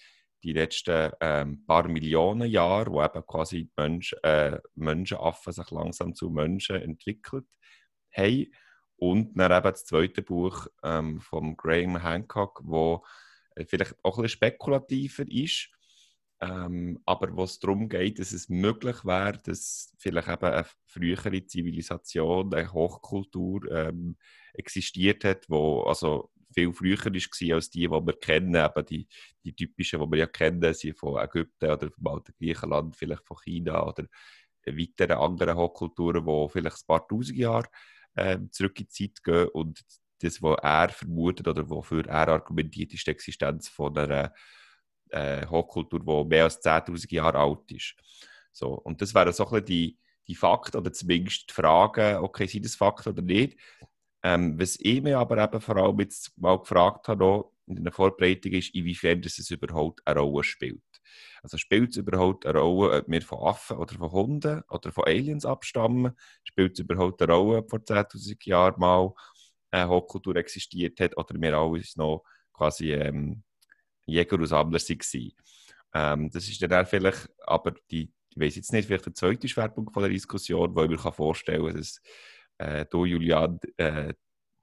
die 0.42 0.54
letzten 0.54 1.12
ähm, 1.20 1.66
paar 1.66 1.86
Millionen 1.86 2.48
Jahre, 2.48 2.90
wo 2.90 3.02
eben 3.02 3.26
quasi 3.26 3.64
die 3.64 3.72
Mensch, 3.76 4.16
äh, 4.22 4.58
Menschenaffen 4.74 5.52
sich 5.52 5.70
langsam 5.70 6.14
zu 6.14 6.30
Menschen 6.30 6.76
entwickelt 6.76 7.44
haben. 8.10 8.46
Und 8.96 9.38
dann 9.38 9.52
eben 9.52 9.70
das 9.70 9.84
zweite 9.84 10.22
Buch 10.22 10.66
ähm, 10.82 11.20
von 11.20 11.58
Graham 11.58 12.02
Hancock, 12.02 12.62
wo 12.64 13.04
äh, 13.54 13.66
vielleicht 13.66 13.94
auch 14.02 14.16
ein 14.16 14.22
bisschen 14.22 14.38
spekulativer 14.38 15.30
ist, 15.30 15.68
ähm, 16.40 17.00
aber 17.04 17.36
wo 17.36 17.44
es 17.44 17.58
darum 17.58 17.90
geht, 17.90 18.18
dass 18.18 18.32
es 18.32 18.48
möglich 18.48 19.04
wäre, 19.04 19.38
dass 19.44 19.94
vielleicht 19.98 20.28
eben 20.28 20.46
eine 20.46 20.66
frühere 20.86 21.44
Zivilisation, 21.44 22.54
eine 22.54 22.72
Hochkultur 22.72 23.70
ähm, 23.70 24.16
existiert 24.52 25.24
hat, 25.24 25.48
wo 25.48 25.82
also 25.82 26.30
viel 26.52 26.72
früher 26.72 26.98
war 26.98 27.54
als 27.56 27.70
die, 27.70 27.80
die 27.80 27.90
wir 27.90 28.20
kennen, 28.20 28.54
eben 28.54 28.86
die, 28.86 29.08
die 29.42 29.54
typischen, 29.54 30.00
die 30.00 30.10
wir 30.10 30.18
ja 30.18 30.26
kennen, 30.26 30.74
sind 30.74 30.98
von 30.98 31.22
Ägypten 31.22 31.70
oder 31.70 31.90
vom 31.90 32.06
alten 32.06 32.34
Griechenland, 32.38 32.96
vielleicht 32.96 33.26
von 33.26 33.38
China 33.38 33.86
oder 33.86 34.06
weiteren 34.66 35.18
anderen 35.18 35.56
Hochkulturen, 35.56 36.24
die 36.24 36.48
vielleicht 36.50 36.76
ein 36.82 36.86
paar 36.86 37.08
tausend 37.08 37.38
Jahre 37.38 37.68
äh, 38.14 38.38
zurück 38.50 38.78
in 38.80 38.86
die 38.86 39.08
Zeit 39.08 39.22
gehen 39.24 39.48
und 39.48 39.82
das, 40.20 40.40
was 40.40 40.58
er 40.62 40.88
vermutet 40.90 41.48
oder 41.48 41.68
wofür 41.68 42.06
er 42.06 42.28
argumentiert, 42.28 42.94
ist 42.94 43.06
die 43.06 43.10
Existenz 43.10 43.68
von 43.68 43.96
einer 43.96 44.32
äh, 45.10 45.46
Hochkultur, 45.46 46.00
die 46.00 46.28
mehr 46.28 46.44
als 46.44 46.62
10.000 46.62 47.12
Jahre 47.12 47.38
alt 47.38 47.70
ist. 47.72 47.94
So, 48.52 48.74
und 48.74 49.00
das 49.02 49.14
wären 49.14 49.32
so 49.32 49.44
ein 49.44 49.50
bisschen 49.50 49.66
die, 49.66 49.98
die 50.28 50.34
Fakten 50.36 50.76
oder 50.76 50.92
zumindest 50.92 51.50
die 51.50 51.54
Fragen, 51.54 52.18
okay, 52.18 52.46
sind 52.46 52.64
das 52.64 52.76
Fakten 52.76 53.10
oder 53.10 53.22
nicht? 53.22 53.58
Ähm, 54.22 54.58
was 54.58 54.78
ich 54.80 55.02
mir 55.02 55.18
aber 55.18 55.38
eben 55.42 55.60
vor 55.60 55.76
allem 55.76 55.98
jetzt 56.00 56.32
mal 56.38 56.58
gefragt 56.58 57.08
habe, 57.08 57.44
in 57.66 57.84
der 57.84 57.92
Vorbereitung 57.92 58.52
ist, 58.52 58.74
inwiefern 58.74 59.22
das 59.22 59.38
es 59.38 59.50
überhaupt 59.50 60.00
eine 60.06 60.20
Rolle 60.20 60.44
spielt. 60.44 60.82
Also 61.42 61.58
spielt 61.58 61.90
es 61.90 61.96
überhaupt 61.96 62.46
eine 62.46 62.58
Rolle, 62.60 62.98
ob 62.98 63.08
wir 63.08 63.22
von 63.22 63.38
Affen 63.40 63.76
oder 63.76 63.94
von 63.94 64.12
Hunden 64.12 64.62
oder 64.68 64.92
von 64.92 65.04
Aliens 65.04 65.44
abstammen? 65.44 66.12
Spielt 66.44 66.74
es 66.74 66.80
überhaupt 66.80 67.20
eine 67.22 67.32
Rolle, 67.32 67.58
ob 67.58 67.70
vor 67.70 67.80
10.000 67.80 68.46
Jahren 68.46 68.78
mal 68.78 69.12
eine 69.70 69.88
Hochkultur 69.88 70.36
existiert 70.36 71.00
hat 71.00 71.16
oder 71.16 71.40
wir 71.40 71.56
alle 71.56 71.82
noch 71.96 72.24
quasi 72.52 72.92
ähm, 72.92 73.42
Jäger 74.06 74.36
und 74.38 74.46
Sammler 74.46 74.78
waren? 74.78 75.32
Ähm, 75.94 76.30
das 76.30 76.48
ist 76.48 76.62
dann 76.62 76.86
vielleicht, 76.86 77.28
aber 77.44 77.74
die, 77.90 78.12
ich 78.30 78.40
weiß 78.40 78.56
jetzt 78.56 78.72
nicht, 78.72 78.86
vielleicht 78.86 79.06
der 79.06 79.14
zweite 79.14 79.48
Schwerpunkt 79.48 79.92
von 79.92 80.02
der 80.02 80.10
Diskussion, 80.10 80.74
weil 80.74 80.92
ich 80.92 81.04
mir 81.04 81.12
vorstellen 81.12 81.66
kann, 81.66 81.76
dass 81.76 82.00
äh, 82.62 82.86
du, 82.90 83.04
Julian, 83.04 83.58
äh, 83.76 84.12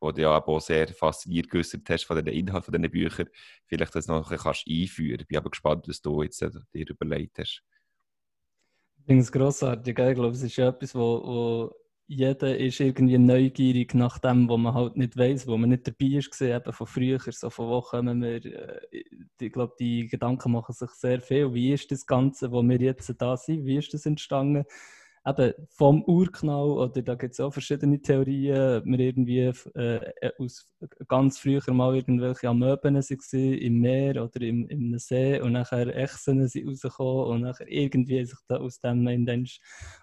wo 0.01 0.11
du 0.11 0.21
ja 0.21 0.41
auch 0.41 0.61
sehr 0.61 0.87
fasziniert 0.87 1.49
geäußert 1.49 1.89
hast 1.89 2.05
von 2.05 2.15
den 2.17 2.33
Inhalten 2.33 2.71
von 2.71 2.81
diesen 2.81 2.91
Büchern, 2.91 3.29
vielleicht 3.65 3.95
das 3.95 4.07
noch 4.07 4.31
ein 4.31 4.37
kannst 4.37 4.65
einführen. 4.67 5.19
Ich 5.21 5.27
bin 5.27 5.37
aber 5.37 5.49
gespannt, 5.49 5.87
was 5.87 6.01
du 6.01 6.23
jetzt 6.23 6.41
äh, 6.41 6.49
dir 6.73 6.89
überlegt 6.89 7.39
hast. 7.39 7.63
Ich 8.99 9.05
finde 9.05 9.21
es 9.21 9.31
grossartig. 9.31 9.97
Ich 9.97 10.15
glaube, 10.15 10.29
es 10.29 10.43
ist 10.43 10.57
etwas, 10.57 10.93
wo, 10.93 11.21
wo 11.25 11.75
jeder 12.07 12.57
ist 12.57 12.79
irgendwie 12.79 13.17
neugierig 13.17 13.93
nach 13.93 14.17
dem, 14.17 14.49
was 14.49 14.57
man 14.57 14.73
halt 14.73 14.97
nicht 14.97 15.15
weiß, 15.15 15.47
wo 15.47 15.57
man 15.57 15.69
nicht 15.69 15.87
dabei 15.87 16.17
ist, 16.17 16.41
eben 16.41 16.73
von 16.73 16.87
früher, 16.87 17.19
so 17.19 17.49
von 17.51 17.69
wo 17.69 17.81
kommen 17.81 18.21
wir. 18.21 18.43
Äh, 18.45 19.03
ich 19.39 19.51
glaube, 19.51 19.75
die 19.79 20.07
Gedanken 20.07 20.51
machen 20.51 20.73
sich 20.73 20.89
sehr 20.91 21.21
viel. 21.21 21.53
Wie 21.53 21.73
ist 21.73 21.91
das 21.91 22.05
Ganze, 22.05 22.51
wo 22.51 22.63
wir 22.63 22.79
jetzt 22.79 23.13
da 23.19 23.37
sind? 23.37 23.65
Wie 23.65 23.77
ist 23.77 23.93
das 23.93 24.05
entstanden? 24.05 24.65
Eben 25.25 25.53
vom 25.69 26.03
Urknall, 26.03 26.69
oder 26.69 27.01
da 27.01 27.15
gibt 27.15 27.33
es 27.33 27.39
auch 27.39 27.51
verschiedene 27.51 28.01
Theorien, 28.01 28.77
ob 28.77 28.85
wir 28.85 28.99
irgendwie 28.99 29.51
äh, 29.75 30.31
aus 30.37 30.71
ganz 31.07 31.39
früher 31.39 31.61
mal 31.73 31.95
irgendwelche 31.95 32.49
Amöben 32.49 32.95
waren 32.95 33.53
im 33.53 33.79
Meer 33.79 34.23
oder 34.23 34.41
im, 34.41 34.67
im 34.67 34.97
See 34.97 35.39
und 35.41 35.53
nachher 35.53 35.95
Echsen 35.95 36.47
sind 36.47 36.67
rausgekommen 36.67 37.25
und 37.25 37.41
nachher 37.41 37.67
irgendwie 37.67 38.25
sich 38.25 38.39
da 38.47 38.57
aus 38.57 38.79
dem 38.79 39.05
dann 39.25 39.45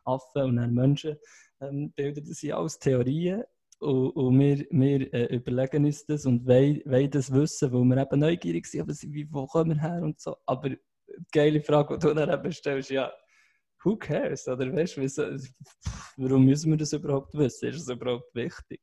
Affen 0.04 0.42
und 0.42 0.56
dann 0.56 0.74
Menschen 0.74 1.16
ähm, 1.60 1.92
bilden. 1.92 2.24
Das 2.26 2.38
sind 2.38 2.52
alles 2.52 2.78
Theorien. 2.78 3.44
und, 3.78 4.10
und 4.10 4.38
wir, 4.38 4.66
wir 4.70 5.12
äh, 5.14 5.36
überlegen 5.36 5.84
uns 5.84 6.04
das 6.06 6.26
und 6.26 6.46
wollen, 6.46 7.10
das 7.10 7.32
wissen, 7.32 7.72
weil 7.72 7.84
wir 7.84 8.02
eben 8.02 8.20
neugierig 8.20 8.66
sind, 8.66 8.82
aber 8.82 8.92
wie, 8.92 9.28
wo 9.30 9.46
kommen 9.46 9.76
wir 9.76 9.82
her 9.82 10.02
und 10.02 10.20
so. 10.20 10.36
Aber 10.46 10.70
geile 11.32 11.60
Frage, 11.60 11.98
die 11.98 12.06
du 12.06 12.14
dann 12.14 12.30
eben 12.30 12.52
stellst, 12.52 12.90
ja, 12.90 13.12
who 13.86 13.96
cares? 13.96 14.48
Oder 14.48 14.72
weißt 14.72 14.96
warum 16.16 16.44
müssen 16.44 16.70
wir 16.70 16.76
das 16.76 16.92
überhaupt 16.92 17.32
wissen? 17.34 17.68
Ist 17.68 17.82
es 17.82 17.88
überhaupt 17.88 18.34
wichtig? 18.34 18.80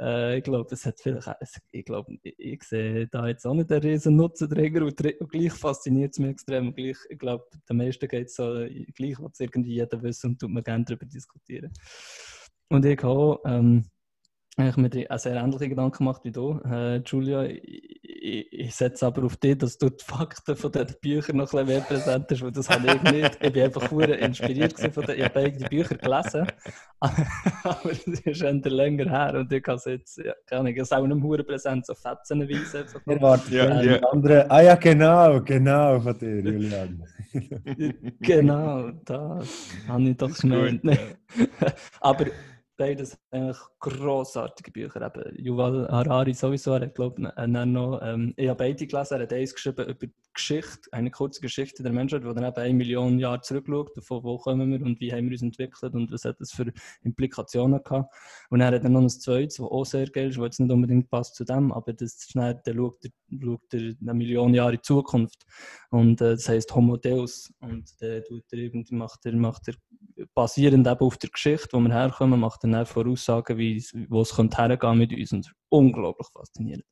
Äh, 0.00 0.38
ich 0.38 0.44
glaube, 0.44 0.72
es 0.72 0.86
hat 0.86 1.00
vielleicht, 1.00 1.28
ich 1.72 1.84
glaube, 1.84 2.16
ich, 2.22 2.38
ich, 2.38 2.62
sehe 2.62 3.08
da 3.08 3.26
jetzt 3.26 3.44
auch 3.46 3.54
nicht 3.54 3.70
den 3.70 3.82
riesen 3.82 4.16
Nutzen 4.16 4.48
drin 4.48 4.82
und, 4.82 5.00
und 5.20 5.30
gleich 5.32 5.52
fasziniert 5.52 6.12
es 6.12 6.18
mich 6.20 6.30
extrem. 6.30 6.68
Und 6.68 6.76
gleich, 6.76 6.98
ich 7.08 7.18
glaube, 7.18 7.44
den 7.68 7.76
meisten 7.76 8.06
geht 8.06 8.28
es 8.28 8.36
so, 8.36 8.64
gleich 8.94 9.16
was 9.18 9.40
irgendwie 9.40 9.74
jeder 9.74 10.00
wissen 10.02 10.30
und 10.30 10.40
tut 10.40 10.50
man 10.50 10.62
gerne 10.62 10.84
darüber 10.84 11.06
diskutieren. 11.06 11.72
Und 12.70 12.84
ich 12.84 13.02
ähm, 13.44 13.90
ich 14.66 14.72
habe 14.72 14.82
mir 14.82 15.06
auch 15.08 15.18
sehr 15.18 15.36
ähnliche 15.36 15.68
Gedanken 15.68 15.98
gemacht 15.98 16.22
wie 16.24 16.32
du, 16.32 16.60
äh, 16.64 16.96
Julia. 16.98 17.44
Ich, 17.44 18.52
ich, 18.52 18.74
setze 18.74 19.06
aber 19.06 19.24
auf 19.24 19.36
dich, 19.36 19.56
dass 19.56 19.78
du 19.78 19.90
die 19.90 20.04
Fakten 20.04 20.56
von 20.56 20.72
den 20.72 20.88
Büchern 21.00 21.36
noch 21.36 21.52
ein 21.52 21.66
bisschen 21.66 21.66
mehr 21.66 21.80
präsentierst, 21.80 22.42
weil 22.42 22.50
das 22.50 22.68
habe 22.68 22.86
ich 22.88 23.12
nicht. 23.12 23.38
Ich 23.40 23.52
bin 23.52 23.62
einfach 23.62 23.88
sehr 23.88 24.18
inspiriert 24.18 24.78
von 24.92 25.04
den, 25.04 25.16
ich 25.18 25.24
habe 25.24 25.34
beide 25.34 25.68
Bücher 25.68 25.94
gelesen, 25.94 26.46
aber 27.00 27.90
das 27.90 28.20
ist 28.20 28.38
schon 28.38 28.60
länger 28.60 29.08
her 29.08 29.38
und 29.38 29.52
ich 29.52 29.62
kann 29.62 29.76
es 29.76 29.84
jetzt, 29.84 30.18
ja, 30.18 30.34
kann 30.46 30.66
ich 30.66 30.76
es 30.76 30.92
auch 30.92 31.06
nicht 31.06 31.22
mehr 31.22 31.44
präsent, 31.44 31.86
so 31.86 31.94
fetzenweise. 31.94 32.86
Er 33.06 33.22
wartet 33.22 33.52
ja, 33.52 33.80
ja. 33.80 34.00
andere, 34.10 34.50
ah 34.50 34.62
ja 34.62 34.74
genau, 34.74 35.40
genau 35.40 36.00
von 36.00 36.18
dir, 36.18 36.40
Julian. 36.40 37.04
genau, 38.20 38.90
das 39.04 39.70
habe 39.86 40.02
ich 40.02 40.16
doch 40.16 40.36
gemeint. 40.36 40.82
aber 42.00 42.26
beides 42.78 43.18
eigentlich 43.30 43.58
grossartige 43.80 44.70
Bücher. 44.70 45.02
Eben 45.04 45.44
Yuval 45.44 45.88
Harari 45.88 46.32
sowieso, 46.32 46.72
er 46.72 46.82
hat 46.82 46.94
glaube 46.94 47.20
ich 47.20 47.46
noch, 47.46 48.00
ähm, 48.02 48.32
ich 48.36 48.48
habe 48.48 48.58
beide 48.58 48.86
gelesen, 48.86 49.14
er 49.14 49.22
hat 49.22 49.32
eins 49.32 49.54
geschrieben 49.54 49.86
über 49.86 50.06
die 50.06 50.12
Geschichte, 50.32 50.88
eine 50.92 51.10
kurze 51.10 51.40
Geschichte 51.40 51.82
der 51.82 51.92
Menschheit, 51.92 52.24
wo 52.24 52.32
dann 52.32 52.44
eben 52.44 52.56
eine 52.56 52.74
Million 52.74 53.18
Jahre 53.18 53.40
zurückschaut, 53.40 53.90
von 54.02 54.22
wo 54.22 54.38
kommen 54.38 54.70
wir 54.70 54.80
und 54.80 55.00
wie 55.00 55.12
haben 55.12 55.24
wir 55.24 55.32
uns 55.32 55.42
entwickelt 55.42 55.94
und 55.94 56.12
was 56.12 56.24
hat 56.24 56.40
das 56.40 56.52
für 56.52 56.72
Implikationen 57.02 57.82
gehabt. 57.82 58.14
Und 58.48 58.60
er 58.60 58.72
hat 58.72 58.84
dann 58.84 58.92
noch 58.92 59.02
ein 59.02 59.08
zweites, 59.10 59.56
das 59.56 59.66
auch 59.66 59.84
sehr 59.84 60.06
geil 60.06 60.28
ist, 60.28 60.38
was 60.38 60.46
jetzt 60.46 60.60
nicht 60.60 60.72
unbedingt 60.72 61.10
passt 61.10 61.34
zu 61.34 61.44
dem, 61.44 61.72
aber 61.72 61.92
das 61.92 62.14
ist 62.14 62.36
dann, 62.36 62.60
der 62.64 62.74
schaut, 62.74 63.02
der, 63.02 63.10
schaut 63.42 63.72
der 63.72 63.94
eine 64.00 64.14
Million 64.14 64.54
Jahre 64.54 64.74
in 64.74 64.82
Zukunft 64.82 65.44
und 65.90 66.20
äh, 66.20 66.36
das 66.36 66.48
heißt 66.48 66.72
Homo 66.74 66.96
Deus 66.96 67.52
und 67.60 68.00
der 68.00 68.24
tut 68.24 68.44
er 68.52 68.58
irgendwie, 68.58 68.94
macht 68.94 69.26
er, 69.26 69.34
macht 69.34 69.66
er 69.66 69.74
basierend 70.34 70.86
eben 70.86 71.00
auf 71.00 71.16
der 71.16 71.30
Geschichte, 71.30 71.68
wo 71.72 71.80
wir 71.80 71.92
herkommen, 71.92 72.40
macht 72.40 72.64
er 72.64 72.67
dann 72.72 72.86
Voraussagen, 72.86 73.58
wie, 73.58 73.84
wo 74.08 74.22
es 74.22 74.36
hergehen 74.58 74.98
mit 74.98 75.12
uns 75.12 75.32
und 75.32 75.52
unglaublich 75.68 76.28
faszinierend. 76.32 76.84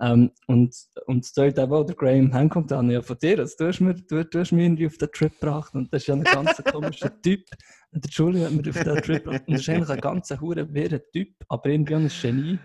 Ähm, 0.00 0.30
und, 0.46 0.74
und 1.06 1.24
es 1.24 1.32
zeigt 1.32 1.58
eben 1.58 1.72
auch 1.72 1.84
der 1.84 1.96
Graham 1.96 2.32
Hancock 2.32 2.70
an, 2.72 2.90
ja 2.90 3.02
von 3.02 3.18
dir, 3.18 3.38
also 3.38 3.56
du, 3.58 3.66
hast 3.66 3.80
mir, 3.80 3.94
du, 3.94 4.24
du 4.24 4.38
hast 4.38 4.52
mich 4.52 4.64
irgendwie 4.64 4.86
auf 4.86 4.96
den 4.96 5.10
Trip 5.10 5.32
gebracht 5.40 5.74
und 5.74 5.92
das 5.92 6.02
ist 6.02 6.06
ja 6.08 6.14
ein 6.14 6.24
ganz 6.24 6.62
komischer 6.72 7.20
Typ. 7.20 7.44
Der 7.90 8.10
Julie 8.10 8.44
hat 8.44 8.52
mir 8.52 8.68
auf 8.68 8.84
den 8.84 9.02
Trip 9.02 9.24
gebracht 9.24 9.44
und 9.46 9.54
das 9.54 9.62
ist 9.62 9.68
eigentlich 9.70 9.88
ein 9.88 10.00
ganz 10.00 10.30
wirrer 10.30 11.00
Typ, 11.12 11.34
aber 11.48 11.70
irgendwie 11.70 11.94
ein 11.94 12.08
Genie. 12.08 12.58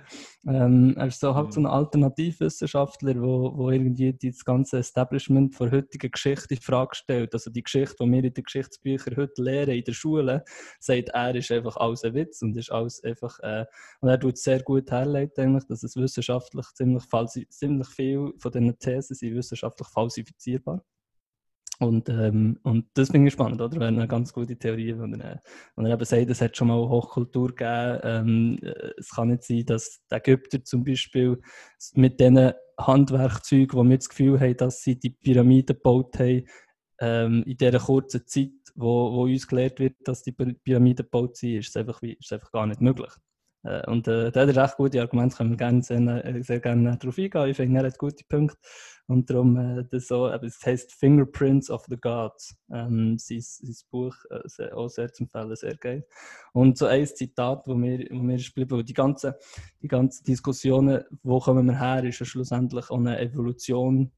Ähm, 0.46 0.94
er 0.98 1.08
ist 1.08 1.22
so 1.22 1.34
halt 1.34 1.54
so 1.54 1.62
ein 1.62 1.66
Alternativwissenschaftler, 1.66 3.16
wo, 3.22 3.54
wo 3.56 3.72
irgendwie 3.72 4.14
das 4.14 4.44
ganze 4.44 4.80
Establishment 4.80 5.58
der 5.58 5.72
heutigen 5.72 6.12
Geschichte 6.12 6.56
in 6.56 6.60
Frage 6.60 6.96
stellt. 6.96 7.34
Also 7.34 7.50
die 7.50 7.64
Geschichte, 7.64 7.96
die 8.02 8.12
wir 8.12 8.24
in 8.26 8.34
den 8.34 8.44
Geschichtsbüchern 8.44 9.16
heute 9.16 9.42
lehren 9.42 9.76
in 9.76 9.84
der 9.86 9.94
Schule, 9.94 10.44
sagt 10.82 11.10
er, 11.10 11.36
ist 11.36 11.50
einfach 11.50 11.78
alles 11.78 12.04
ein 12.04 12.14
Witz 12.14 12.42
und 12.42 12.58
ist 12.58 12.72
alles 12.74 13.02
einfach, 13.06 13.40
äh, 13.40 13.66
und 14.02 14.10
er 14.10 14.20
tut 14.20 14.34
es 14.34 14.44
sehr 14.44 14.62
gut 14.62 14.92
herleiten, 14.92 15.64
dass 15.70 15.84
es 15.84 15.96
wissenschaftlich 15.96 16.66
ziemlich, 16.74 17.04
ziemlich 17.28 17.88
viel 17.90 18.34
von 18.38 18.52
diesen 18.52 18.78
Thesen 18.80 19.16
sind 19.16 19.36
wissenschaftlich 19.36 19.88
falsifizierbar. 19.90 20.84
Und, 21.80 22.08
ähm, 22.08 22.60
und 22.64 22.86
das 22.94 23.10
finde 23.10 23.28
ich 23.28 23.34
spannend, 23.34 23.60
oder? 23.60 23.80
Wäre 23.80 23.88
eine 23.88 24.08
ganz 24.08 24.32
gute 24.32 24.58
Theorie, 24.58 24.96
wo 24.98 25.04
er, 25.04 25.42
wo 25.76 25.84
er 25.84 25.94
eben 25.94 26.06
sagt, 26.06 26.30
es 26.30 26.42
hat 26.42 26.56
schon 26.56 26.68
mal 26.68 26.88
Hochkultur 26.88 27.50
gegeben. 27.50 28.00
Ähm, 28.04 28.60
es 28.98 29.10
kann 29.10 29.30
nicht 29.30 29.44
sein, 29.44 29.66
dass 29.66 30.02
die 30.10 30.16
Ägypter 30.16 30.64
zum 30.64 30.84
Beispiel 30.84 31.42
mit 31.96 32.20
diesen 32.20 32.54
Handwerkzeugen, 32.80 33.74
wo 33.74 33.84
wir 33.84 33.98
das 33.98 34.10
Gefühl 34.10 34.40
haben, 34.40 34.58
dass 34.58 34.82
sie 34.82 35.00
die 35.00 35.10
Pyramiden 35.10 35.76
gebaut 35.76 36.18
haben, 36.20 36.48
ähm, 37.00 37.44
in 37.46 37.58
dieser 37.58 37.80
kurzen 37.80 38.26
Zeit, 38.28 38.52
wo, 38.76 39.12
wo 39.12 39.24
uns 39.24 39.48
gelehrt 39.48 39.80
wird, 39.80 39.96
dass 40.06 40.24
die 40.24 40.32
Pyramiden 40.32 41.06
gebaut 41.06 41.38
sind, 41.38 41.58
ist 41.58 41.70
es 41.70 41.76
einfach, 41.76 42.02
ist 42.04 42.26
es 42.26 42.32
einfach 42.32 42.52
gar 42.52 42.68
nicht 42.68 42.82
möglich. 42.82 43.12
Äh, 43.64 43.90
und 43.90 44.08
äh, 44.08 44.32
da 44.32 44.42
hat 44.42 44.56
er 44.56 44.64
recht 44.64 44.78
gute 44.78 45.02
Argumente, 45.02 45.38
können 45.38 45.52
wir 45.52 45.58
gerne 45.58 45.82
sehr, 45.82 46.00
äh, 46.26 46.44
sehr 46.44 46.60
gerne 46.60 46.98
darauf 46.98 47.18
eingehen. 47.18 47.50
Ich 47.50 47.58
finde, 47.58 47.80
er 47.80 47.88
hat 47.88 47.98
gute 47.98 48.24
Punkte. 48.26 48.58
Und 49.08 49.30
darum, 49.30 49.58
äh, 49.58 49.84
das, 49.90 50.08
so, 50.08 50.28
es 50.28 50.66
heißt 50.66 50.94
Fingerprints 50.94 51.70
of 51.70 51.86
the 51.90 51.98
Gods. 51.98 52.56
Ähm, 52.72 53.18
sein, 53.18 53.42
sein 53.42 53.76
Buch 53.92 54.16
äh, 54.30 54.40
sehr, 54.46 54.78
auch 54.78 54.88
sehr 54.88 55.12
zu 55.12 55.24
empfehlen, 55.24 55.56
sehr 55.56 55.76
geil. 55.76 56.06
Und 56.54 56.78
so 56.78 56.86
ein 56.86 57.06
Zitat, 57.06 57.68
wo 57.68 57.76
mir, 57.76 58.08
wo 58.12 58.18
mir 58.18 58.36
ist 58.36 58.56
geblieben, 58.56 58.86
die 58.86 58.94
ganzen 58.94 59.34
die 59.82 59.88
ganze 59.88 60.24
Diskussionen, 60.24 61.04
wo 61.22 61.40
kommen 61.40 61.66
wir 61.66 61.80
her, 61.80 62.04
ist 62.04 62.20
ja 62.20 62.26
schlussendlich 62.26 62.90
auch 62.90 62.98
eine 62.98 63.20
Evolution 63.20 64.12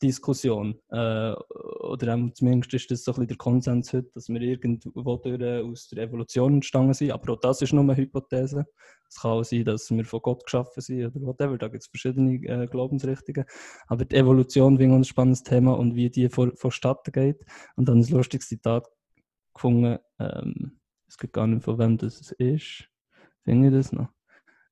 Diskussion. 0.00 0.78
Äh, 0.90 1.32
oder 1.32 2.30
zumindest 2.34 2.74
ist 2.74 2.90
das 2.90 3.04
so 3.04 3.12
ein 3.12 3.14
bisschen 3.14 3.28
der 3.28 3.36
Konsens 3.36 3.92
heute, 3.92 4.10
dass 4.14 4.28
wir 4.28 4.40
irgendwo 4.40 5.16
durch, 5.16 5.42
aus 5.42 5.88
der 5.88 6.04
Evolution 6.04 6.54
entstanden 6.54 6.94
sind. 6.94 7.10
Aber 7.10 7.32
auch 7.32 7.40
das 7.40 7.62
ist 7.62 7.72
nur 7.72 7.82
eine 7.82 7.96
Hypothese. 7.96 8.66
Es 9.08 9.20
kann 9.20 9.32
auch 9.32 9.42
sein, 9.44 9.64
dass 9.64 9.90
wir 9.90 10.04
von 10.04 10.20
Gott 10.22 10.44
geschaffen 10.44 10.80
sind 10.80 11.06
oder 11.06 11.26
whatever. 11.26 11.58
Da 11.58 11.68
gibt 11.68 11.82
es 11.82 11.88
verschiedene 11.88 12.34
äh, 12.46 12.66
Glaubensrichtungen. 12.66 13.44
Aber 13.88 14.04
die 14.04 14.16
Evolution 14.16 14.78
ist 14.78 14.90
ein 14.90 15.04
spannendes 15.04 15.42
Thema 15.42 15.76
und 15.76 15.96
wie 15.96 16.10
die 16.10 16.28
vor, 16.28 16.52
vonstatten 16.54 17.12
geht. 17.12 17.44
Und 17.76 17.88
dann 17.88 17.98
ein 17.98 18.08
lustiges 18.08 18.48
Zitat 18.48 18.86
gefunden. 19.52 19.98
Ähm, 20.18 20.78
es 21.08 21.18
geht 21.18 21.32
gar 21.32 21.46
nicht, 21.46 21.64
von 21.64 21.78
wem 21.78 21.98
das 21.98 22.32
ist. 22.38 22.88
Finde 23.44 23.68
ich 23.68 23.74
das 23.74 23.92
noch? 23.92 24.08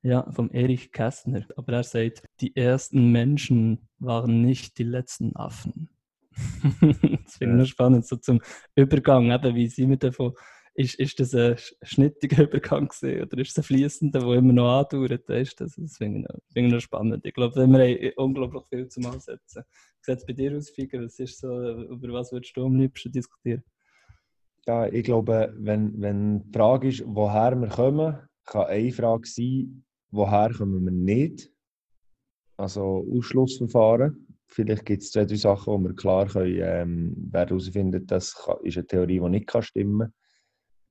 Ja, 0.02 0.30
vom 0.32 0.50
Erich 0.50 0.92
Kästner. 0.92 1.46
Aber 1.56 1.72
er 1.74 1.82
sagt, 1.82 2.22
die 2.40 2.56
ersten 2.56 3.12
Menschen 3.12 3.88
waren 3.98 4.42
nicht 4.42 4.78
die 4.78 4.84
letzten 4.84 5.36
Affen. 5.36 5.90
das 6.32 7.36
finde 7.36 7.56
ich 7.56 7.60
ja. 7.60 7.64
spannend, 7.66 8.06
so 8.06 8.16
zum 8.16 8.40
Übergang, 8.74 9.30
eben, 9.30 9.54
wie 9.54 9.68
sind 9.68 9.90
wir 9.90 9.96
davon, 9.98 10.32
ist, 10.74 10.94
ist 10.94 11.20
das 11.20 11.34
ein 11.34 11.56
schnittiger 11.82 12.44
Übergang 12.44 12.88
gewesen, 12.88 13.22
oder 13.22 13.38
ist 13.38 13.50
es 13.50 13.58
ein 13.58 13.64
fließender, 13.64 14.20
der 14.20 14.32
immer 14.32 14.52
noch 14.52 14.78
andauert? 14.78 15.28
Das, 15.28 15.54
das 15.54 15.74
finde 15.98 16.20
ich, 16.20 16.52
find 16.52 16.68
ich 16.68 16.72
noch 16.72 16.80
spannend. 16.80 17.26
Ich 17.26 17.34
glaube, 17.34 17.56
wir 17.56 17.62
haben 17.62 18.12
unglaublich 18.16 18.62
viel 18.68 18.88
zum 18.88 19.06
Ansetzen. 19.06 19.64
Wie 19.64 20.04
sieht 20.12 20.18
es 20.18 20.26
bei 20.26 20.32
dir 20.32 20.56
aus, 20.56 20.70
Figer? 20.70 21.02
Was 21.02 21.18
ist 21.18 21.40
so, 21.40 21.48
über 21.48 22.12
was 22.12 22.32
würdest 22.32 22.56
du 22.56 22.64
am 22.64 22.76
liebsten 22.76 23.12
diskutieren? 23.12 23.62
Ja, 24.66 24.86
ich 24.86 25.04
glaube, 25.04 25.52
wenn, 25.58 26.00
wenn 26.00 26.44
die 26.44 26.52
Frage 26.56 26.88
ist, 26.88 27.02
woher 27.06 27.54
wir 27.60 27.68
kommen, 27.68 28.18
kann 28.44 28.66
eine 28.66 28.92
Frage 28.92 29.26
sein, 29.26 29.84
woher 30.10 30.52
kommen 30.52 30.84
wir 30.84 30.92
nicht. 30.92 31.50
Also 32.56 33.06
Ausschlussverfahren. 33.10 34.26
Vielleicht 34.46 34.84
gibt 34.84 35.02
es 35.02 35.12
zwei, 35.12 35.24
drei 35.24 35.36
Sachen, 35.36 35.72
wo 35.72 35.78
wir 35.78 35.94
klar 35.94 36.26
können, 36.26 36.58
ähm, 36.60 37.30
herausfinden, 37.32 38.06
das 38.06 38.34
ist 38.64 38.76
eine 38.76 38.86
Theorie, 38.86 39.20
die 39.20 39.28
nicht 39.28 39.46
kann 39.46 39.62
stimmen 39.62 40.12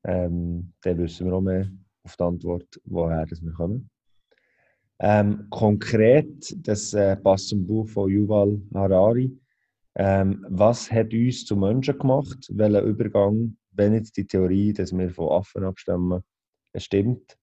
kann. 0.04 0.24
Ähm, 0.32 0.74
dann 0.82 0.98
wissen 0.98 1.28
wir 1.28 1.34
auch 1.34 1.42
mehr 1.42 1.70
auf 2.04 2.16
die 2.16 2.24
Antwort, 2.24 2.82
woher 2.86 3.26
das 3.26 3.42
wir 3.42 3.52
kommen. 3.52 3.90
Ähm, 5.02 5.48
konkret, 5.50 6.56
das 6.66 6.94
äh, 6.94 7.16
passt 7.18 7.50
zum 7.50 7.66
Buch 7.66 7.88
von 7.88 8.10
Yuval 8.10 8.62
Harari. 8.74 9.38
Ähm, 9.96 10.46
was 10.50 10.92
hat 10.92 11.14
uns 11.14 11.46
zu 11.46 11.56
Menschen 11.56 11.98
gemacht? 11.98 12.50
Welcher 12.52 12.82
Übergang, 12.84 13.58
wenn 13.72 13.94
jetzt 13.94 14.18
die 14.18 14.26
Theorie, 14.26 14.74
dass 14.74 14.92
wir 14.92 15.10
von 15.10 15.30
Affen 15.30 15.64
abstammen, 15.64 16.22
stimmt, 16.76 17.38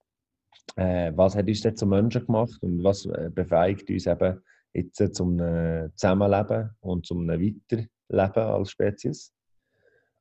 äh, 0.75 1.11
was 1.15 1.35
hat 1.35 1.47
uns 1.47 1.61
denn 1.61 1.75
zu 1.75 1.85
Menschen 1.85 2.25
gemacht 2.25 2.57
und 2.61 2.83
was 2.83 3.05
äh, 3.05 3.29
befähigt 3.33 3.89
uns 3.89 4.07
eben 4.07 4.41
jetzt 4.73 5.15
zum 5.15 5.39
äh, 5.39 5.89
Zusammenleben 5.95 6.71
und 6.81 7.05
zum 7.05 7.27
Weiterleben 7.27 7.89
als 8.09 8.71
Spezies. 8.71 9.33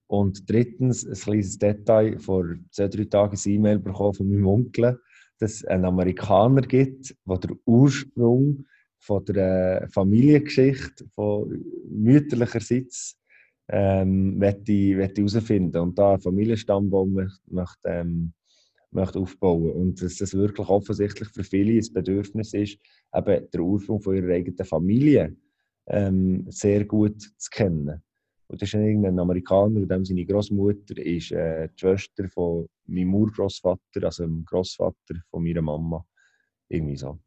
Und 0.08 0.48
drittens, 0.48 1.04
ein 1.04 1.14
kleines 1.14 1.58
Detail, 1.58 2.18
vor 2.18 2.44
zwei, 2.70 2.88
drei 2.88 3.04
Tagen 3.04 3.36
ein 3.36 3.52
E-Mail 3.52 3.78
bekommen 3.80 4.14
von 4.14 4.28
meinem 4.28 4.46
Onkel, 4.46 5.00
dass 5.38 5.54
es 5.54 5.64
einen 5.64 5.84
Amerikaner 5.84 6.62
gibt, 6.62 7.14
der 7.24 7.38
den 7.38 7.58
Ursprung 7.64 8.64
von 8.98 9.24
der 9.24 9.82
äh, 9.82 9.88
Familiengeschichte, 9.88 11.06
von 11.14 11.64
mütterlicherseits, 11.90 13.18
ähm, 13.68 14.40
herausfinden 14.40 15.78
Und 15.78 15.98
da 15.98 16.14
ein 16.14 16.20
Familienstammbaum 16.20 17.28
möchte, 17.46 17.70
ähm, 17.84 18.32
möchte 18.90 19.18
aufbauen 19.18 19.70
Und 19.70 20.02
dass 20.02 20.16
das 20.16 20.34
wirklich 20.34 20.68
offensichtlich 20.68 21.28
für 21.28 21.44
viele 21.44 21.78
ein 21.78 21.92
Bedürfnis 21.92 22.54
ist, 22.54 22.78
eben 23.14 23.50
den 23.50 23.60
Ursprung 23.60 24.00
von 24.00 24.16
ihrer 24.16 24.34
eigenen 24.34 24.64
Familie 24.64 25.36
ähm, 25.86 26.46
sehr 26.48 26.84
gut 26.84 27.20
zu 27.20 27.50
kennen. 27.50 28.02
Und 28.48 28.62
das 28.62 28.68
ist 28.68 28.74
irgendein 28.74 29.18
Amerikaner, 29.18 29.80
und 29.80 29.90
dem 29.90 30.04
seine 30.04 30.24
Großmutter 30.24 30.98
ist 30.98 31.32
äh, 31.32 31.68
die 31.68 31.80
Schwester 31.80 32.28
von 32.28 32.68
meinem 32.86 33.14
Urgroßvater, 33.14 34.02
also 34.02 34.24
dem 34.24 34.44
Großvater 34.44 35.16
von 35.30 35.42
meiner 35.42 35.62
Mama. 35.62 36.06
Irgendwie 36.68 36.96
so. 36.96 37.18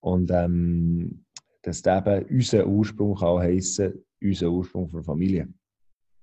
Und 0.00 0.30
ähm, 0.30 1.24
dass 1.62 1.82
das 1.82 2.06
eben 2.06 2.26
unser 2.36 2.66
Ursprung 2.66 3.14
kann 3.14 3.38
heissen, 3.38 4.04
unser 4.20 4.50
Ursprung 4.50 4.88
von 4.88 5.04
Familie. 5.04 5.48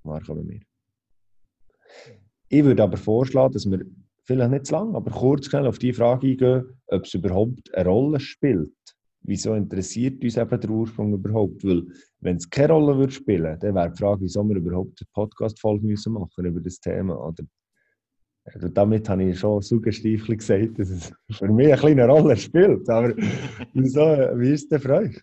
Woher 0.04 0.22
kommen 0.22 0.50
wir? 0.50 0.60
Ich 2.50 2.64
würde 2.64 2.84
aber 2.84 2.98
vorschlagen, 2.98 3.54
dass 3.54 3.70
wir 3.70 3.86
vielleicht 4.30 4.52
nicht 4.52 4.66
zu 4.68 4.74
lang, 4.74 4.96
aber 4.96 5.10
kurz 5.10 5.48
schnell 5.48 5.66
auf 5.66 5.80
die 5.80 5.92
Frage 5.92 6.28
eingehen, 6.28 6.66
ob 6.88 7.04
es 7.04 7.14
überhaupt 7.16 7.74
eine 7.74 7.90
Rolle 7.90 8.20
spielt. 8.20 8.72
Wieso 9.22 9.56
interessiert 9.56 10.24
uns 10.24 10.38
eben 10.38 10.60
der 10.60 10.70
Ursprung 10.70 11.14
überhaupt? 11.14 11.64
Weil, 11.66 11.84
wenn 12.20 12.38
es 12.38 12.50
keine 12.50 12.74
Rolle 12.74 12.98
würde 12.98 13.12
spielen 13.12 13.58
dann 13.60 13.76
wäre 13.76 13.90
die 13.90 13.98
Frage, 13.98 14.22
wieso 14.22 14.44
wir 14.48 14.56
überhaupt 14.56 15.02
eine 15.02 15.08
Podcast-Folge 15.14 15.86
müssen 15.86 16.14
machen 16.14 16.46
über 16.46 16.62
das 16.62 16.80
Thema. 16.80 17.18
Oder, 17.20 17.44
also 18.46 18.70
damit 18.70 19.10
habe 19.10 19.24
ich 19.24 19.40
schon 19.40 19.62
suggestiv 19.62 20.28
gesagt, 20.28 20.78
dass 20.78 20.90
es 20.90 21.12
für 21.32 21.48
mich 21.48 21.68
eine 21.68 21.78
kleine 21.78 22.08
Rolle 22.08 22.38
spielt. 22.38 22.88
Aber 22.88 23.14
wieso, 23.74 24.02
wie 24.02 24.52
ist 24.52 24.64
es 24.64 24.70
denn 24.70 24.80
für 24.80 24.94
euch? 24.94 25.22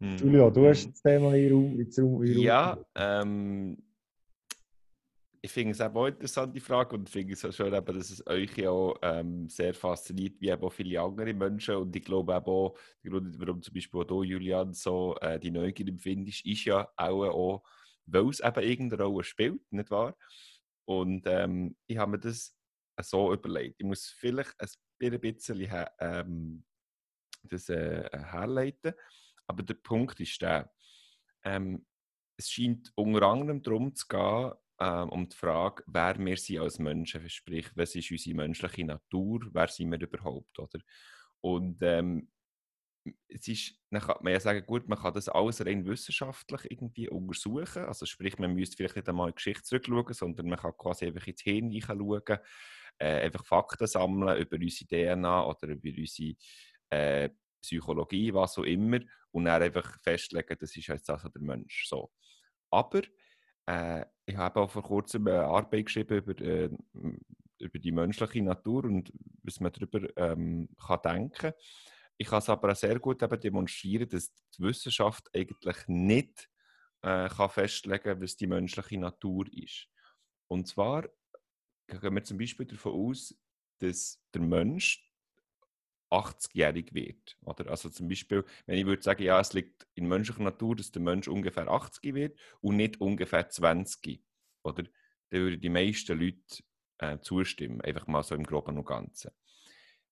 Hm. 0.00 0.16
Julio, 0.18 0.50
du 0.50 0.68
hast 0.68 0.88
das 0.88 1.02
Thema 1.02 1.32
hier 1.34 1.50
ins 1.50 1.98
Raum. 1.98 2.22
Ja, 2.24 2.78
ähm, 2.94 3.76
ich 5.44 5.50
finde 5.50 5.72
es 5.72 5.80
auch 5.80 5.92
eine 5.94 6.08
interessante 6.10 6.60
Frage 6.60 6.94
und 6.94 7.10
finde 7.10 7.32
es 7.32 7.44
auch 7.44 7.52
schon, 7.52 7.74
eben, 7.74 7.98
dass 7.98 8.10
es 8.10 8.24
euch 8.28 8.56
ja 8.56 8.70
auch 8.70 8.96
ähm, 9.02 9.48
sehr 9.48 9.74
fasziniert, 9.74 10.40
wie 10.40 10.50
eben 10.50 10.62
auch 10.62 10.72
viele 10.72 11.00
andere 11.00 11.34
Menschen. 11.34 11.74
Und 11.74 11.96
ich 11.96 12.04
glaube 12.04 12.36
auch, 12.36 12.78
der 13.02 13.10
Grund, 13.10 13.40
warum 13.40 13.60
zum 13.60 13.74
Beispiel 13.74 14.00
auch 14.00 14.04
du, 14.04 14.22
Julian, 14.22 14.72
so 14.72 15.16
äh, 15.20 15.40
die 15.40 15.50
Neugier 15.50 15.88
empfindest, 15.88 16.46
ist 16.46 16.64
ja 16.64 16.88
auch, 16.96 17.24
auch 17.24 17.62
weil 18.06 18.28
es 18.28 18.38
eben 18.38 18.62
irgendeine 18.62 19.02
Rolle 19.02 19.24
spielt, 19.24 19.72
nicht 19.72 19.90
wahr? 19.90 20.16
Und 20.84 21.24
ähm, 21.26 21.76
ich 21.88 21.96
habe 21.96 22.12
mir 22.12 22.18
das 22.20 22.56
so 23.00 23.32
überlegt. 23.32 23.80
Ich 23.80 23.86
muss 23.86 24.06
vielleicht 24.06 24.54
ein 24.60 25.20
bisschen 25.20 25.68
ähm, 25.98 26.64
das 27.42 27.68
äh, 27.68 28.08
herleiten, 28.12 28.94
aber 29.48 29.64
der 29.64 29.74
Punkt 29.74 30.20
ist 30.20 30.40
der, 30.40 30.72
ähm, 31.42 31.84
es 32.36 32.48
scheint 32.48 32.92
unter 32.94 33.22
anderem 33.26 33.60
darum 33.60 33.92
zu 33.92 34.06
gehen, 34.06 34.52
ähm, 34.82 35.08
um 35.10 35.28
die 35.28 35.36
Frage, 35.36 35.84
wer 35.86 36.18
wir 36.18 36.36
sind 36.36 36.58
als 36.58 36.78
Menschen, 36.78 37.28
sprich, 37.28 37.70
was 37.76 37.94
ist 37.94 38.10
unsere 38.10 38.36
menschliche 38.36 38.84
Natur, 38.84 39.40
wer 39.52 39.68
sind 39.68 39.92
wir 39.92 40.00
überhaupt, 40.00 40.58
oder? 40.58 40.80
Und 41.40 41.78
ähm, 41.82 42.28
es 43.28 43.46
ist, 43.48 43.74
dann 43.90 44.00
kann 44.00 44.18
man 44.22 44.32
ja 44.32 44.40
sagen, 44.40 44.64
gut, 44.66 44.88
man 44.88 44.98
kann 44.98 45.14
das 45.14 45.28
alles 45.28 45.64
rein 45.64 45.86
wissenschaftlich 45.86 46.70
irgendwie 46.70 47.08
untersuchen, 47.08 47.84
also 47.84 48.06
sprich, 48.06 48.38
man 48.38 48.54
müsste 48.54 48.76
vielleicht 48.76 48.96
nicht 48.96 49.08
einmal 49.08 49.28
in 49.28 49.32
die 49.32 49.36
Geschichte 49.36 49.62
zurückschauen, 49.62 50.14
sondern 50.14 50.48
man 50.48 50.58
kann 50.58 50.76
quasi 50.76 51.06
einfach 51.06 51.26
ins 51.26 51.42
Hirn 51.42 51.70
hineinschauen, 51.70 52.38
äh, 52.98 53.22
einfach 53.22 53.44
Fakten 53.44 53.86
sammeln 53.86 54.40
über 54.40 54.56
unsere 54.56 54.88
DNA 54.88 55.46
oder 55.46 55.68
über 55.68 55.88
unsere 55.96 56.34
äh, 56.90 57.30
Psychologie, 57.60 58.34
was 58.34 58.58
auch 58.58 58.64
immer, 58.64 58.98
und 59.30 59.44
dann 59.44 59.62
einfach 59.62 59.98
festlegen, 60.00 60.56
das 60.58 60.76
ist 60.76 60.88
jetzt 60.88 61.08
also 61.08 61.28
der 61.28 61.42
Mensch. 61.42 61.86
So. 61.88 62.10
Aber 62.70 63.02
äh, 63.66 64.04
ich 64.24 64.36
habe 64.36 64.60
auch 64.60 64.70
vor 64.70 64.82
kurzem 64.82 65.26
eine 65.26 65.44
Arbeit 65.44 65.86
geschrieben 65.86 66.18
über, 66.18 66.40
äh, 66.40 66.70
über 67.58 67.78
die 67.78 67.92
menschliche 67.92 68.42
Natur 68.42 68.84
und 68.84 69.12
was 69.42 69.60
man 69.60 69.72
darüber 69.72 70.08
ähm, 70.16 70.68
kann 70.84 71.00
denken 71.04 71.52
Ich 72.16 72.28
kann 72.28 72.38
es 72.38 72.48
aber 72.48 72.72
auch 72.72 72.76
sehr 72.76 72.98
gut 72.98 73.22
eben 73.22 73.40
demonstrieren, 73.40 74.08
dass 74.08 74.32
die 74.56 74.62
Wissenschaft 74.62 75.28
eigentlich 75.34 75.86
nicht 75.86 76.48
äh, 77.02 77.28
kann 77.28 77.50
festlegen 77.50 78.02
kann, 78.02 78.22
was 78.22 78.36
die 78.36 78.46
menschliche 78.46 78.98
Natur 78.98 79.46
ist. 79.52 79.88
Und 80.48 80.68
zwar 80.68 81.08
gehen 81.86 82.14
wir 82.14 82.24
zum 82.24 82.38
Beispiel 82.38 82.66
davon 82.66 82.92
aus, 82.92 83.34
dass 83.78 84.20
der 84.32 84.42
Mensch 84.42 85.11
80-jährig 86.12 86.92
wird. 86.92 87.36
Oder? 87.42 87.70
Also 87.70 87.88
zum 87.88 88.08
Beispiel, 88.08 88.44
wenn 88.66 88.78
ich 88.78 88.86
würde 88.86 89.02
sagen, 89.02 89.22
ja, 89.22 89.40
es 89.40 89.52
liegt 89.52 89.86
in 89.94 90.06
menschlicher 90.06 90.42
Natur, 90.42 90.76
dass 90.76 90.92
der 90.92 91.02
Mensch 91.02 91.28
ungefähr 91.28 91.68
80 91.68 92.14
wird 92.14 92.38
und 92.60 92.76
nicht 92.76 93.00
ungefähr 93.00 93.48
20. 93.48 94.22
Oder? 94.62 94.84
Dann 95.30 95.40
würden 95.40 95.60
die 95.60 95.68
meisten 95.68 96.18
Leute 96.18 96.62
äh, 96.98 97.18
zustimmen, 97.20 97.80
einfach 97.80 98.06
mal 98.06 98.22
so 98.22 98.34
im 98.34 98.44
Groben 98.44 98.78
und 98.78 98.86
Ganzen. 98.86 99.30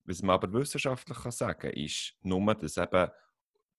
Was 0.05 0.23
man 0.23 0.35
aber 0.35 0.53
wissenschaftlich 0.53 1.19
kann 1.19 1.33
sagen 1.33 1.61
kann, 1.61 1.73
ist 1.73 2.17
nur, 2.23 2.55
dass 2.55 2.77
eben 2.79 3.11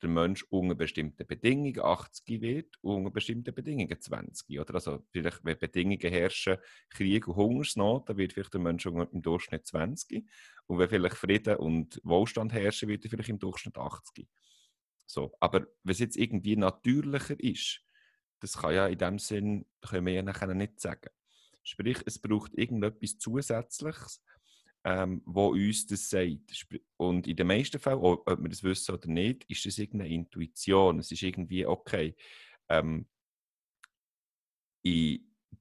der 0.02 0.10
Mensch 0.10 0.44
unter 0.50 0.76
bestimmten 0.76 1.26
Bedingungen 1.28 1.80
80 1.80 2.42
wird 2.42 2.76
und 2.82 2.98
unter 2.98 3.12
bestimmten 3.12 3.54
Bedingungen 3.54 4.00
20. 4.00 4.60
Oder? 4.60 4.76
Also 4.76 5.06
vielleicht, 5.12 5.44
wenn 5.44 5.58
Bedingungen 5.58 6.00
herrschen, 6.00 6.58
Krieg 6.90 7.28
und 7.28 7.36
Hungersnot, 7.36 8.10
dann 8.10 8.18
wird 8.18 8.34
vielleicht 8.34 8.54
der 8.54 8.62
Mensch 8.62 8.86
im 8.86 9.22
Durchschnitt 9.22 9.68
20. 9.68 10.26
Und 10.68 10.80
wenn 10.80 10.90
vielleicht 10.90 11.18
Frieden 11.18 11.58
und 11.58 12.02
Wohlstand 12.04 12.54
herrschen, 12.54 12.90
wird 12.90 13.04
er 13.06 13.10
vielleicht 13.10 13.30
im 13.30 13.40
Durchschnitt 13.40 13.78
80. 13.78 14.28
So. 15.06 15.36
Aber 15.40 15.68
was 15.84 16.00
jetzt 16.00 16.18
irgendwie 16.18 16.56
natürlicher 16.56 17.40
ist, 17.40 17.82
das 18.40 18.58
kann 18.58 18.74
ja 18.74 18.88
in 18.88 18.98
dem 18.98 19.20
Sinn, 19.20 19.66
können 19.82 20.06
wir 20.06 20.14
ja 20.14 20.54
nicht 20.54 20.80
sagen. 20.80 21.10
Sprich, 21.64 22.00
es 22.06 22.18
braucht 22.18 22.56
irgendetwas 22.56 23.20
Zusätzliches, 23.20 24.24
ähm, 24.84 25.22
wo 25.26 25.50
uns 25.50 25.86
das 25.88 26.10
sagt. 26.10 26.68
Und 26.98 27.28
in 27.28 27.36
den 27.36 27.48
meisten 27.48 27.80
Fällen, 27.80 28.00
ob 28.00 28.26
wir 28.28 28.50
das 28.50 28.64
wissen 28.64 28.96
oder 28.96 29.08
nicht, 29.08 29.44
ist 29.46 29.66
das 29.66 29.78
irgendeine 29.78 30.14
Intuition. 30.14 31.00
Es 31.00 31.12
ist 31.12 31.22
irgendwie 31.22 31.66
okay. 31.66 32.16
Ähm, 32.70 33.08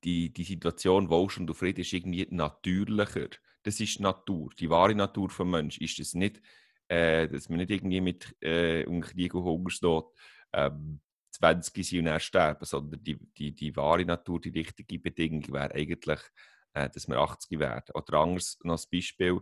die, 0.04 0.32
die 0.32 0.44
Situation 0.44 1.10
Wohlstand 1.10 1.50
und 1.50 1.56
Frieden 1.56 1.80
ist 1.80 1.92
irgendwie 1.92 2.26
natürlicher. 2.30 3.28
Das 3.62 3.80
ist 3.80 4.00
Natur, 4.00 4.50
die 4.58 4.70
wahre 4.70 4.94
Natur 4.94 5.28
des 5.28 5.38
Menschen. 5.38 5.82
Ist 5.82 5.98
das 5.98 6.14
nicht, 6.14 6.40
äh, 6.88 7.28
dass 7.28 7.48
man 7.48 7.58
nicht 7.58 7.70
irgendwie 7.70 8.00
mit 8.00 8.34
äh, 8.42 8.84
Krieg 9.00 9.34
und 9.34 9.44
Hungersnot 9.44 10.14
ähm, 10.52 11.00
20 11.32 11.86
sind 11.86 11.98
und 12.00 12.04
dann 12.06 12.20
sterben, 12.20 12.64
sondern 12.64 13.02
die, 13.04 13.18
die, 13.36 13.54
die 13.54 13.76
wahre 13.76 14.04
Natur, 14.04 14.40
die 14.40 14.50
richtige 14.50 14.98
Bedingung 14.98 15.52
wäre 15.52 15.74
eigentlich 15.74 16.20
dass 16.72 17.08
wir 17.08 17.18
80 17.18 17.58
werden. 17.58 17.92
Oder 17.94 18.18
anders 18.18 18.58
noch 18.62 18.78
ein 18.78 18.88
Beispiel, 18.92 19.40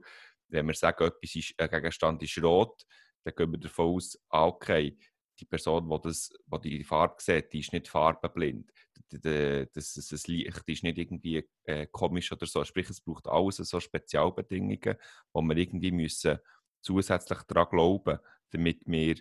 wenn 0.49 0.67
wir 0.67 0.75
sagen, 0.75 1.05
etwas 1.05 1.35
ist, 1.35 1.55
ein 1.59 1.69
Gegenstand 1.69 2.23
ist 2.23 2.43
rot, 2.43 2.85
dann 3.25 3.35
gehen 3.35 3.53
wir 3.53 3.59
davon 3.59 3.97
aus, 3.97 4.19
ah, 4.31 4.47
okay, 4.47 4.97
die 5.39 5.45
Person, 5.45 5.89
die, 5.89 5.99
das, 6.03 6.31
die, 6.65 6.79
die 6.79 6.85
Farbe 6.85 7.17
sieht, 7.19 7.53
die 7.53 7.61
ist 7.61 7.73
nicht 7.73 7.89
farbenblind. 7.89 8.71
Das, 9.11 9.69
das, 9.73 10.09
das 10.09 10.27
Licht 10.27 10.69
ist 10.69 10.83
nicht 10.83 10.99
irgendwie 10.99 11.49
äh, 11.65 11.87
komisch 11.87 12.33
oder 12.33 12.47
so. 12.47 12.65
Sprich, 12.65 12.91
es 12.91 13.01
braucht 13.01 13.27
alles 13.29 13.57
so 13.57 13.81
Spezialbedingungen, 13.81 14.97
wo 15.33 15.43
wir 15.43 15.57
irgendwie 15.57 15.93
müssen 15.93 16.39
zusätzlich 16.81 17.43
daran 17.43 17.71
glauben, 17.71 18.19
damit 18.51 18.83
wir 18.87 19.17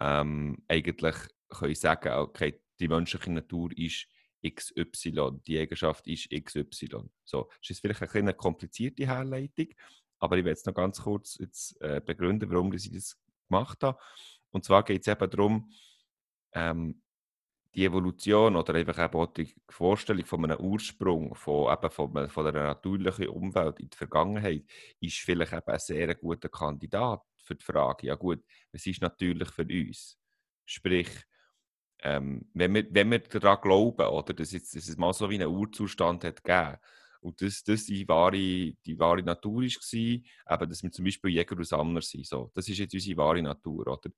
ähm, 0.00 0.62
eigentlich 0.68 1.16
können 1.48 1.74
sagen, 1.74 2.12
okay, 2.12 2.60
die 2.78 2.88
menschliche 2.88 3.32
Natur 3.32 3.70
ist 3.76 4.06
XY, 4.44 5.40
die 5.46 5.58
Eigenschaft 5.58 6.06
ist 6.06 6.30
XY. 6.30 7.08
So, 7.24 7.48
das 7.60 7.70
ist 7.70 7.80
vielleicht 7.80 8.02
eine, 8.14 8.34
komplizierte 8.34 9.06
Herleitung, 9.06 9.68
aber 10.18 10.38
ich 10.38 10.44
werde 10.44 10.56
jetzt 10.56 10.66
noch 10.66 10.74
ganz 10.74 11.00
kurz 11.00 11.38
jetzt, 11.38 11.80
äh, 11.80 12.00
begründen, 12.04 12.50
warum 12.50 12.72
ich 12.72 12.90
das 12.90 13.18
gemacht 13.48 13.82
habe. 13.82 13.98
Und 14.50 14.64
zwar 14.64 14.82
geht 14.84 15.02
es 15.02 15.08
eben 15.08 15.30
darum, 15.30 15.70
ähm, 16.52 17.02
die 17.74 17.84
Evolution 17.84 18.56
oder 18.56 18.74
einfach 18.74 19.04
eben 19.04 19.20
auch 19.20 19.26
die 19.26 19.54
Vorstellung 19.68 20.24
von 20.24 20.44
einem 20.44 20.58
Ursprung, 20.58 21.34
von, 21.34 21.70
eben 21.70 21.90
von, 21.90 22.28
von 22.30 22.46
einer 22.46 22.64
natürlichen 22.64 23.28
Umwelt 23.28 23.78
in 23.80 23.90
der 23.90 23.98
Vergangenheit, 23.98 24.64
ist 25.00 25.18
vielleicht 25.18 25.52
eben 25.52 25.66
ein 25.66 25.78
sehr 25.78 26.14
guter 26.14 26.48
Kandidat 26.48 27.20
für 27.36 27.54
die 27.54 27.64
Frage, 27.64 28.06
ja 28.06 28.14
gut, 28.14 28.42
was 28.72 28.86
ist 28.86 29.02
natürlich 29.02 29.50
für 29.50 29.62
uns? 29.62 30.18
Sprich, 30.64 31.08
ähm, 32.02 32.48
wenn, 32.54 32.74
wir, 32.74 32.86
wenn 32.90 33.10
wir 33.10 33.18
daran 33.20 33.60
glauben, 33.60 34.06
oder, 34.06 34.34
dass, 34.34 34.52
jetzt, 34.52 34.74
dass 34.74 34.88
es 34.88 34.96
mal 34.96 35.12
so 35.12 35.28
wie 35.30 35.36
einen 35.36 35.48
Urzustand 35.48 36.24
hat 36.24 36.44
gegeben 36.44 36.76
und 37.20 37.40
dass 37.40 37.64
das 37.64 37.86
die 37.86 38.06
wahre, 38.06 38.32
die 38.32 38.98
wahre 38.98 39.22
Natur 39.22 39.62
war, 39.62 39.62
eben, 39.62 40.70
dass 40.70 40.82
wir 40.82 40.92
zum 40.92 41.04
Beispiel 41.04 41.30
Jäger 41.30 41.56
und 41.56 41.66
Sammler 41.66 42.02
sind, 42.02 42.26
so, 42.26 42.50
das 42.54 42.68
ist 42.68 42.78
jetzt 42.78 42.94
unsere 42.94 43.16
wahre 43.16 43.42
Natur, 43.42 43.86
oder? 43.86 44.10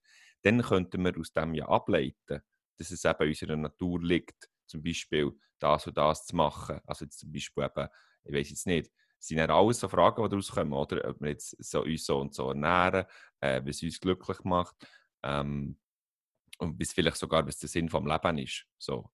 dann 0.42 0.62
könnten 0.62 1.04
wir 1.04 1.18
aus 1.18 1.32
dem 1.32 1.54
ja 1.54 1.66
ableiten, 1.68 2.42
dass 2.78 2.90
es 2.90 3.04
eben 3.04 3.28
unserer 3.28 3.56
Natur 3.56 4.00
liegt, 4.02 4.48
zum 4.66 4.82
Beispiel 4.82 5.32
das 5.58 5.86
und 5.86 5.96
das 5.96 6.26
zu 6.26 6.36
machen. 6.36 6.80
Also 6.86 7.04
jetzt 7.04 7.18
zum 7.18 7.32
Beispiel 7.32 7.64
eben, 7.64 7.88
ich 8.24 8.34
weiß 8.34 8.50
jetzt 8.50 8.66
nicht, 8.66 8.90
sind 9.18 9.38
ja 9.38 9.48
alles 9.48 9.80
so 9.80 9.88
Fragen, 9.88 10.22
die 10.22 10.28
daraus 10.28 10.52
kommen, 10.52 10.72
oder? 10.72 11.08
Ob 11.08 11.20
wir 11.20 11.30
jetzt 11.30 11.56
so, 11.58 11.82
uns 11.82 12.06
so 12.06 12.20
und 12.20 12.34
so 12.34 12.50
ernähren, 12.50 13.04
äh, 13.40 13.60
was 13.64 13.82
uns 13.82 13.98
glücklich 13.98 14.38
macht. 14.44 14.76
Ähm, 15.24 15.76
und 16.59 16.77
bis 16.77 16.92
vielleicht 16.92 17.16
sogar, 17.16 17.47
was 17.47 17.59
der 17.59 17.68
Sinn 17.68 17.88
vom 17.88 18.07
Leben 18.07 18.38
ist. 18.38 18.66
So. 18.79 19.11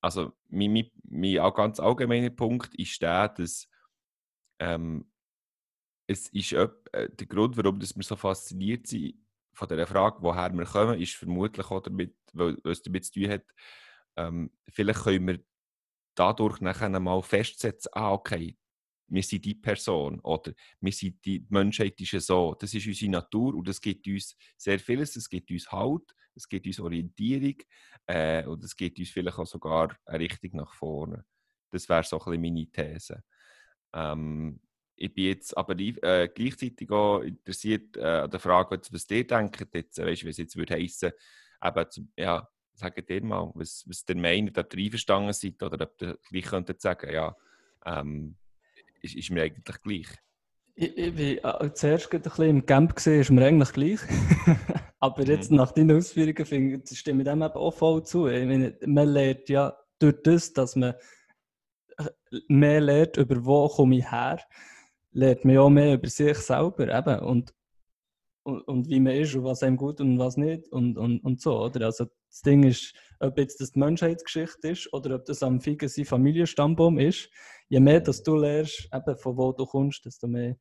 Also 0.00 0.32
mein, 0.48 0.72
mein, 0.72 0.90
mein 1.04 1.54
ganz 1.54 1.80
allgemeiner 1.80 2.30
Punkt 2.30 2.74
ist 2.74 3.00
der, 3.02 3.28
dass 3.28 3.68
ähm, 4.58 5.10
es 6.06 6.28
ist 6.28 6.52
äh, 6.52 6.68
der 6.92 7.26
Grund, 7.26 7.56
warum 7.56 7.80
wir 7.80 7.86
so 7.86 8.16
fasziniert 8.16 8.86
sind 8.86 9.14
von 9.54 9.68
der 9.68 9.86
Frage, 9.86 10.18
woher 10.20 10.52
wir 10.52 10.64
kommen, 10.66 11.00
ist 11.00 11.14
vermutlich 11.14 11.70
auch 11.70 11.80
damit, 11.80 12.14
weil 12.32 12.58
es 12.64 12.82
damit 12.82 13.04
zu 13.06 13.12
tun 13.12 13.30
hat, 13.30 13.44
ähm, 14.16 14.50
vielleicht 14.68 15.04
können 15.04 15.26
wir 15.26 15.44
dadurch 16.14 16.60
nachher 16.60 16.88
mal 17.00 17.22
festsetzen, 17.22 17.90
ah, 17.94 18.12
okay, 18.12 18.56
wir 19.06 19.22
sind 19.22 19.44
die 19.44 19.54
Person 19.54 20.20
oder 20.20 20.52
wir 20.80 20.92
sind 20.92 21.24
die, 21.24 21.40
die 21.40 21.46
Menschheit 21.50 22.00
ist 22.00 22.12
ja 22.12 22.20
so. 22.20 22.54
Das 22.58 22.72
ist 22.74 22.86
unsere 22.86 23.10
Natur 23.10 23.54
und 23.54 23.68
das 23.68 23.80
gibt 23.80 24.06
uns 24.06 24.36
sehr 24.56 24.78
vieles. 24.78 25.16
Es 25.16 25.28
gibt 25.28 25.50
uns 25.50 25.70
Halt, 25.70 26.14
es 26.34 26.48
gibt 26.48 26.66
uns 26.66 26.80
Orientierung 26.80 27.56
äh, 28.06 28.44
und 28.46 28.64
es 28.64 28.76
gibt 28.76 28.98
uns 28.98 29.10
vielleicht 29.10 29.38
auch 29.38 29.46
sogar 29.46 29.96
eine 30.06 30.24
Richtung 30.24 30.50
nach 30.54 30.74
vorne. 30.74 31.24
Das 31.70 31.88
wäre 31.88 32.04
so 32.04 32.18
ein 32.18 32.24
bisschen 32.24 32.42
meine 32.42 32.66
These. 32.66 33.22
Ähm, 33.92 34.60
ich 34.96 35.12
bin 35.12 35.24
jetzt 35.24 35.56
aber 35.56 35.78
äh, 35.78 36.28
gleichzeitig 36.32 36.90
auch 36.90 37.20
interessiert 37.20 37.96
äh, 37.96 38.22
an 38.22 38.30
der 38.30 38.40
Frage, 38.40 38.80
was 38.90 39.10
ihr 39.10 39.26
denkt, 39.26 39.66
jetzt, 39.74 39.98
weißt, 39.98 40.22
du, 40.22 40.28
was 40.28 40.36
jetzt 40.36 40.56
würde 40.56 40.74
heissen, 40.74 41.12
eben, 41.64 42.12
ja, 42.16 42.48
sagt 42.74 43.10
ihr 43.10 43.24
mal, 43.24 43.50
was, 43.54 43.84
was 43.86 44.04
ihr 44.08 44.16
meint, 44.16 44.56
ob 44.56 44.74
ihr 44.74 44.84
einverstanden 44.84 45.32
seid 45.32 45.62
oder 45.62 45.84
ob 45.84 46.00
ihr 46.00 46.18
gleich 46.28 46.44
könntet 46.44 46.80
sagen, 46.80 47.12
ja, 47.12 47.36
ähm, 47.84 48.36
ist, 49.04 49.14
ist 49.14 49.30
mir 49.30 49.42
eigentlich 49.42 49.80
gleich. 49.82 50.06
Ich, 50.76 50.96
ich 50.96 51.42
war 51.44 51.62
äh, 51.62 51.72
zuerst 51.74 52.12
ein 52.12 52.20
bisschen 52.20 52.48
im 52.48 52.66
Camp, 52.66 52.96
gesehen, 52.96 53.20
ist 53.20 53.30
mir 53.30 53.46
eigentlich 53.46 53.72
gleich. 53.72 54.00
Aber 55.00 55.22
jetzt 55.24 55.50
mhm. 55.50 55.58
nach 55.58 55.72
deinen 55.72 55.96
Ausführungen 55.96 56.46
finde 56.46 56.82
ich, 56.84 56.98
stimme 56.98 57.22
ich 57.22 57.28
dem 57.28 57.42
eben 57.42 57.52
auch 57.52 57.74
voll 57.74 58.02
zu. 58.04 58.26
Ich 58.26 58.46
meine, 58.46 58.76
man 58.86 59.08
lernt 59.08 59.48
ja 59.48 59.76
durch 59.98 60.16
das, 60.22 60.52
dass 60.52 60.74
man 60.74 60.94
äh, 61.98 62.04
mehr 62.48 62.80
lernt, 62.80 63.16
über 63.16 63.44
wo 63.44 63.68
komme 63.68 63.98
ich 63.98 64.10
her, 64.10 64.40
lernt 65.12 65.44
man 65.44 65.54
ja 65.54 65.60
auch 65.60 65.70
mehr 65.70 65.94
über 65.94 66.08
sich 66.08 66.38
selber. 66.38 66.88
Eben. 66.88 67.18
Und 67.20 67.54
und, 68.44 68.60
und, 68.62 68.88
wie 68.88 69.00
man 69.00 69.14
ist 69.14 69.34
und 69.34 69.44
was 69.44 69.62
einem 69.62 69.76
gut 69.76 70.00
und 70.00 70.18
was 70.18 70.36
nicht 70.36 70.68
und, 70.68 70.96
und, 70.96 71.20
und 71.24 71.40
so. 71.40 71.58
Oder? 71.60 71.86
Also 71.86 72.06
das 72.28 72.42
Ding 72.42 72.62
ist, 72.62 72.94
ob 73.18 73.38
jetzt 73.38 73.60
das 73.60 73.72
die 73.72 73.78
Menschheitsgeschichte 73.78 74.68
ist 74.68 74.92
oder 74.92 75.16
ob 75.16 75.24
das 75.24 75.42
am 75.42 75.60
Figen 75.60 75.88
sein 75.88 76.04
Familienstammbaum 76.04 76.98
ist, 76.98 77.30
je 77.68 77.80
mehr 77.80 78.00
dass 78.00 78.22
du 78.22 78.36
lernst, 78.36 78.88
eben 78.92 79.16
von 79.16 79.36
wo 79.36 79.52
du 79.52 79.66
kommst, 79.66 80.04
desto 80.04 80.28
mehr 80.28 80.56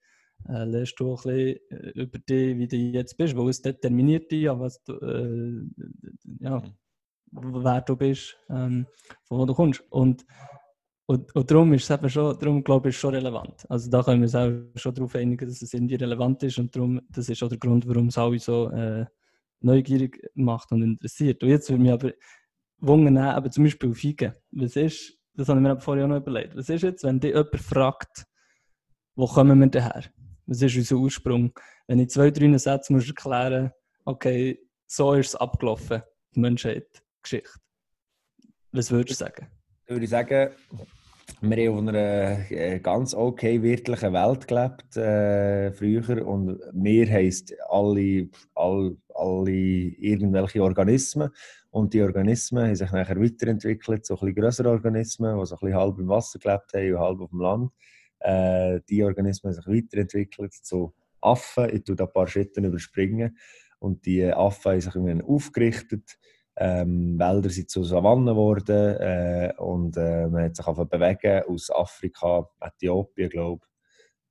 äh, 0.48 0.63
lernst 0.63 1.00
du 1.00 1.12
ein 1.12 1.15
bisschen 1.15 1.60
äh, 1.69 1.89
über 2.02 2.19
dich, 2.19 2.58
wie 2.58 2.67
du 2.67 2.76
jetzt 2.76 3.17
bist, 3.17 3.36
weil 3.36 3.50
es 3.50 3.62
determiniert 3.62 4.32
dich, 4.32 4.43
ja, 4.43 4.60
was 4.60 4.82
du, 4.84 4.93
äh, 4.93 5.62
ja, 6.39 6.63
wer 7.32 7.82
du 7.82 7.96
bist, 7.96 8.38
ähm, 8.50 8.88
von 9.24 9.39
wo 9.39 9.46
du 9.46 9.54
kommst. 9.54 9.84
Und 9.89 10.26
und, 11.06 11.36
und 11.36 11.52
darum 11.52 11.74
ist 11.74 11.84
es 11.84 11.89
eben 11.89 12.10
schon, 12.10 12.38
darum 12.39 12.63
glaube 12.63 12.89
ich, 12.89 12.98
schon 12.98 13.13
relevant. 13.13 13.66
Also 13.70 13.89
da 13.89 14.02
können 14.04 14.22
wir 14.22 14.26
uns 14.26 14.36
auch 14.36 14.80
schon 14.80 14.94
darauf 14.94 15.16
einigen, 15.16 15.48
dass 15.48 15.62
es 15.62 15.74
irgendwie 15.74 15.96
relevant 15.96 16.42
ist 16.44 16.58
und 16.60 16.74
darum, 16.76 17.02
das 17.10 17.28
ist 17.30 17.44
auch 17.44 17.50
der 17.50 17.58
Grund, 17.58 17.88
warum 17.88 18.08
es 18.08 18.18
alle 18.18 18.39
so 18.39 18.70
äh, 18.70 19.06
neugierig 19.60 20.30
macht 20.36 20.72
und 20.72 20.82
interessiert. 20.82 21.44
Und 21.44 21.50
jetzt 21.50 21.70
würde 21.70 21.84
mich 21.84 21.92
aber 21.92 22.12
wundern, 22.78 23.18
aber 23.18 23.52
zum 23.52 23.66
Beispiel 23.66 23.94
Feigen. 23.94 24.34
Was 24.52 24.76
ist, 24.76 25.18
das 25.34 25.50
habe 25.50 25.60
ich 25.60 25.63
mir 25.63 25.80
vorher 25.80 26.06
auch 26.06 26.10
noch 26.10 26.18
überlegt, 26.18 26.56
was 26.56 26.70
ist 26.70 26.84
jetzt, 26.84 27.04
wenn 27.04 27.20
dich 27.20 27.34
jemand 27.34 27.60
fragt, 27.60 28.26
wo 29.16 29.28
kommen 29.28 29.60
wir 29.60 29.68
daher? 29.68 30.06
Was 30.46 30.62
ist 30.62 30.76
unser 30.76 30.96
Ursprung? 30.98 31.52
Wenn 31.88 32.00
ich 32.00 32.10
zwei, 32.10 32.32
drei 32.32 32.58
Sätze 32.58 32.94
muss 32.94 33.08
erklären 33.08 33.72
okay, 34.06 34.60
so 34.88 35.13
ist 35.13 35.30
es 35.30 35.36
abgelaufen, 35.36 36.04
die 36.36 36.39
Menschheit, 36.39 36.88
die 36.94 37.22
Geschichte. 37.22 37.60
Was 38.72 38.92
würdest 38.92 39.22
du 39.22 39.26
sagen? 39.26 39.48
Würde 39.88 40.04
ich 40.06 40.10
sagen, 40.10 40.50
wir 41.41 41.58
haben 41.58 41.74
auf 41.74 41.88
einer 41.88 42.52
äh, 42.52 42.80
ganz 42.80 43.13
okay 43.13 43.62
wirtlichen 43.62 44.13
Welt 44.13 44.48
gelebt 44.48 44.96
äh, 44.96 45.72
früher 45.74 46.26
und 46.26 46.60
wir 46.72 47.10
heisst 47.10 47.54
alle, 47.69 48.30
all, 48.56 48.96
alle 49.13 49.52
irgendwelche 49.52 50.63
Organismen 50.63 51.30
und 51.69 51.93
die 51.93 52.02
Organismen 52.02 52.67
haben 52.67 52.76
sich 52.76 52.91
nachher 52.91 53.19
weiterentwickelt, 53.19 54.06
so 54.06 54.13
ein 54.13 54.19
bisschen 54.19 54.36
größere 54.36 54.69
Organismen, 54.69 55.38
die 55.39 55.46
so 55.46 55.56
ein 55.56 55.60
bisschen 55.60 55.78
halb 55.78 56.00
im 56.00 56.08
Wasser 56.08 56.39
gelebt 56.39 56.74
haben 56.74 56.93
und 56.93 57.00
halb 57.00 57.22
auf 57.22 57.30
dem 57.30 57.39
Land. 57.41 57.72
Äh, 58.19 58.80
die 58.88 59.04
Organismen 59.04 59.54
haben 59.54 59.62
sich 59.62 59.67
weiterentwickelt 59.67 60.54
zu 60.54 60.93
Affen. 61.19 61.69
Ich 61.74 61.84
tue 61.84 61.96
da 61.96 62.06
ein 62.06 62.13
paar 62.13 62.28
Schritte 62.28 62.62
überspringen 62.62 63.38
und 63.80 64.06
die 64.06 64.24
Affen 64.26 64.72
haben 64.72 64.82
sich 64.82 65.24
aufgerichtet 65.26 66.17
ähm, 66.56 67.18
Wälder 67.20 67.50
sind 67.50 67.70
zu 67.70 67.84
Savannen 67.84 68.28
geworden 68.28 68.96
äh, 68.98 69.54
und 69.58 69.98
äh, 69.98 70.28
man 70.28 70.44
hat 70.46 70.56
sich 70.56 70.68
einfach 70.68 70.86
bewegen 70.86 71.44
aus 71.48 71.72
Afrika, 71.72 72.48
Äthiopien, 72.60 73.30
glaube 73.30 73.66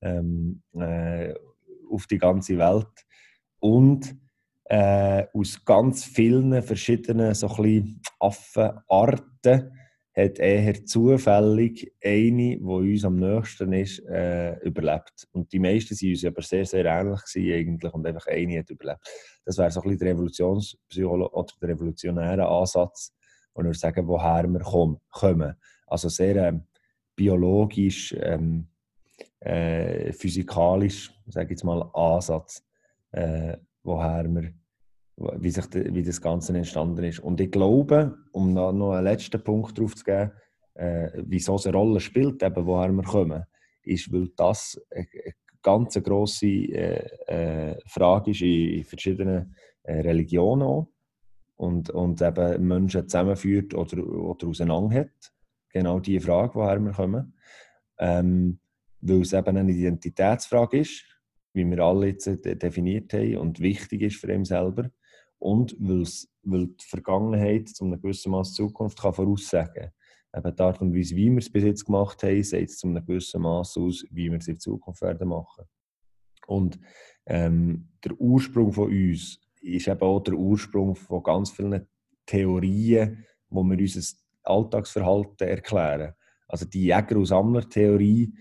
ähm, 0.03 0.63
äh, 0.75 1.35
auf 1.91 2.07
die 2.07 2.19
ganze 2.19 2.59
Welt. 2.59 3.07
Und 3.59 4.17
äh, 4.65 5.27
aus 5.35 5.65
ganz 5.65 6.05
vielen 6.05 6.63
verschiedenen 6.63 7.35
so 7.35 7.49
Affenarten 8.19 9.73
hat 10.15 10.39
eher 10.39 10.85
zufällig 10.85 11.93
eine, 12.05 12.57
die 12.57 12.63
uns 12.63 13.05
am 13.05 13.17
nächsten 13.17 13.73
ist, 13.73 14.01
äh, 14.01 14.59
überlebt. 14.59 15.27
Und 15.33 15.53
die 15.53 15.59
meisten 15.59 15.95
waren 15.95 16.11
uns 16.11 16.25
aber 16.25 16.43
sehr, 16.43 16.67
sehr 16.67 16.85
ähnlich 16.85 17.21
eigentlich 17.37 17.93
und 17.93 18.07
einfach 18.07 18.27
eine 18.27 18.59
hat 18.59 18.71
überlebt. 18.71 19.01
Das 19.45 19.57
wäre 19.57 19.71
so 19.71 19.81
ein 19.81 19.85
bisschen 19.85 20.01
der 20.01 20.13
Revolutionspsychologe 20.13 21.35
oder 21.35 21.53
der 21.61 21.69
revolutionäre 21.71 22.47
Ansatz, 22.47 23.15
wo 23.55 23.63
wir 23.63 23.75
sagen, 23.75 24.07
woher 24.07 24.47
wir 24.47 24.61
kommen. 25.11 25.55
Also 25.87 26.09
sehr 26.09 26.37
ähm, 26.37 26.67
biologisch, 27.17 28.15
ähm, 28.19 28.69
äh, 29.41 30.13
physikalisch, 30.13 31.11
sage 31.27 31.47
ich 31.47 31.51
jetzt 31.53 31.65
mal, 31.65 31.83
Ansatz, 31.95 32.63
äh, 33.13 33.57
woher 33.83 34.29
wir 34.29 34.53
wie, 35.39 35.51
sich 35.51 35.67
wie 35.73 36.03
das 36.03 36.21
Ganze 36.21 36.57
entstanden 36.57 37.05
ist. 37.05 37.21
Und 37.21 37.41
ich 37.41 37.51
glaube, 37.51 38.17
um 38.33 38.53
noch 38.53 38.71
einen 38.71 39.05
letzten 39.05 39.43
Punkt 39.43 39.79
drauf 39.79 39.95
zu 39.95 40.05
geben, 40.05 40.33
äh, 40.75 41.11
wieso 41.25 41.57
es 41.57 41.67
eine 41.67 41.77
Rolle 41.77 42.01
spielt, 42.01 42.43
eben 42.43 42.67
woher 42.67 42.91
wir 42.93 43.03
kommen, 43.03 43.45
ist, 43.83 44.13
weil 44.13 44.29
das 44.37 44.81
eine, 44.91 45.07
ganz 45.63 45.95
grosse 46.03 46.47
äh, 46.47 47.07
äh, 47.27 47.79
Frage 47.87 48.33
ist 48.33 48.43
in 48.43 48.85
verschiedenen 48.85 49.55
äh, 49.85 50.01
Religionen 50.01 50.63
auch. 50.63 50.89
Und, 51.57 51.91
und 51.91 52.21
eben 52.21 52.67
Menschen 52.67 53.09
zusammenführt 53.09 53.75
oder, 53.75 54.05
oder 54.05 54.49
auseinander 54.49 55.01
hat. 55.01 55.33
Genau 55.69 56.01
diese 56.01 56.27
Frage, 56.27 56.55
woher 56.57 56.81
wir 56.81 56.93
kommen. 56.93 57.35
Ähm, 57.99 58.59
weil 59.01 59.21
es 59.21 59.33
eben 59.33 59.57
eine 59.57 59.71
Identitätsfrage 59.71 60.81
ist, 60.81 61.05
wie 61.53 61.65
wir 61.65 61.79
alle 61.81 62.09
jetzt 62.09 62.27
definiert 62.45 63.13
haben 63.13 63.37
und 63.37 63.61
wichtig 63.61 64.03
ist 64.03 64.17
für 64.17 64.33
ihn 64.33 64.45
selber 64.45 64.91
und 65.43 65.77
weil 65.81 66.67
die 66.67 66.87
Vergangenheit 66.87 67.69
zu 67.69 67.85
einem 67.85 68.01
gewissen 68.01 68.31
Maß 68.31 68.55
Zukunft 68.55 69.01
kann 69.01 69.13
voraussagen 69.13 69.91
kann. 70.33 70.45
Eben 70.45 70.57
die 70.57 70.63
Art 70.63 70.81
und 70.81 70.95
Weise, 70.95 71.17
wie 71.17 71.31
wir 71.31 71.39
es 71.39 71.51
bis 71.51 71.65
jetzt 71.65 71.85
gemacht 71.85 72.23
haben, 72.23 72.43
sagt 72.43 72.71
zu 72.71 72.87
einem 72.87 73.05
gewissen 73.05 73.43
Maß 73.43 73.77
aus, 73.77 74.05
wie 74.11 74.31
wir 74.31 74.39
es 74.39 74.49
in 74.49 74.59
Zukunft 74.59 75.03
werden 75.03 75.29
machen. 75.29 75.65
Und 76.47 76.79
ähm, 77.27 77.89
der 78.05 78.13
Ursprung 78.21 78.73
von 78.73 78.89
uns 78.89 79.41
ist 79.61 79.89
eben 79.89 80.01
auch 80.01 80.21
der 80.21 80.35
Ursprung 80.35 80.95
von 80.95 81.23
ganz 81.23 81.51
vielen 81.51 81.87
Theorien, 82.25 83.25
wo 83.49 83.65
wir 83.65 83.79
unser 83.79 84.17
Alltagsverhalten 84.45 85.49
erklären. 85.49 86.15
Also 86.47 86.67
die 86.67 86.85
Jäger- 86.85 87.17
und 87.17 87.27
Sammlertheorie 87.27 88.33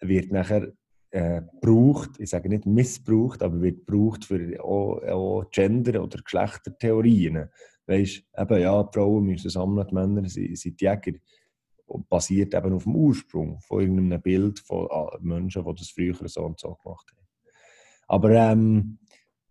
wird 0.00 0.32
nachher 0.32 0.72
äh, 1.16 1.42
braucht, 1.62 2.20
ich 2.20 2.28
sage 2.28 2.50
nicht 2.50 2.66
missbraucht, 2.66 3.42
aber 3.42 3.62
wird 3.62 3.86
gebraucht 3.86 4.26
für 4.26 4.62
auch, 4.62 5.02
auch 5.02 5.50
Gender- 5.50 6.02
oder 6.02 6.18
Geschlechtertheorien. 6.22 7.48
Weißt 7.86 8.22
eben, 8.36 8.60
ja, 8.60 8.82
die 8.82 8.98
Frauen 8.98 9.24
müssen 9.24 9.48
sammeln, 9.48 9.86
die 9.88 9.94
Männer 9.94 10.28
sind, 10.28 10.58
sind 10.58 10.78
die 10.78 10.84
Jäger. 10.84 11.18
Basiert 12.10 12.52
eben 12.52 12.74
auf 12.74 12.82
dem 12.82 12.96
Ursprung 12.96 13.60
von 13.60 13.80
irgendeinem 13.80 14.20
Bild 14.20 14.58
von 14.58 14.88
ah, 14.90 15.16
Menschen, 15.20 15.64
die 15.64 15.74
das 15.74 15.88
früher 15.88 16.28
so 16.28 16.44
und 16.44 16.60
so 16.60 16.74
gemacht 16.74 17.06
haben. 17.10 17.26
Aber 18.08 18.30
ähm, 18.30 18.98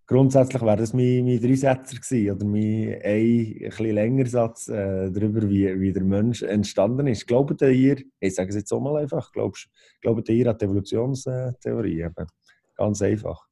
grundsätzlich 0.07 0.61
wäre 0.61 0.77
das 0.77 0.93
mein, 0.93 1.25
mein 1.25 1.39
Dreisetzer 1.41 1.97
gewesen, 1.97 2.31
oder 2.31 2.45
mein 2.45 3.01
ein, 3.03 3.71
ein 3.77 3.95
längerer 3.95 4.29
Satz 4.29 4.67
äh, 4.67 5.11
darüber, 5.11 5.49
wie, 5.49 5.79
wie 5.79 5.93
der 5.93 6.03
Mensch 6.03 6.43
entstanden 6.43 7.07
ist. 7.07 7.27
Glaubt 7.27 7.61
ihr, 7.61 8.03
ich 8.19 8.35
sage 8.35 8.49
es 8.49 8.55
jetzt 8.55 8.71
auch 8.71 8.81
mal 8.81 8.97
einfach, 8.97 9.31
glaubst, 9.31 9.69
glaubt 10.01 10.29
ihr 10.29 10.49
an 10.49 10.57
die 10.57 10.65
Evolutionstheorie? 10.65 12.01
Eben. 12.01 12.27
Ganz 12.75 13.01
einfach. 13.01 13.47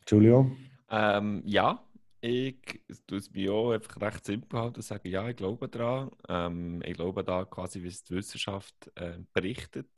Entschuldigung? 0.00 0.56
Ähm, 0.88 1.42
ja, 1.44 1.84
ich 2.20 2.56
tue 3.06 3.18
es 3.18 3.30
mir 3.32 3.52
auch 3.52 3.72
einfach 3.72 4.00
recht 4.00 4.24
simpel 4.24 4.60
halten 4.60 4.76
und 4.76 4.82
sage, 4.82 5.08
ja, 5.08 5.28
ich 5.28 5.36
glaube 5.36 5.68
daran. 5.68 6.10
Ähm, 6.28 6.82
ich 6.84 6.94
glaube 6.94 7.24
da 7.24 7.44
quasi, 7.44 7.82
wie 7.82 7.88
es 7.88 8.04
die 8.04 8.14
Wissenschaft 8.14 8.90
äh, 8.94 9.18
berichtet. 9.32 9.90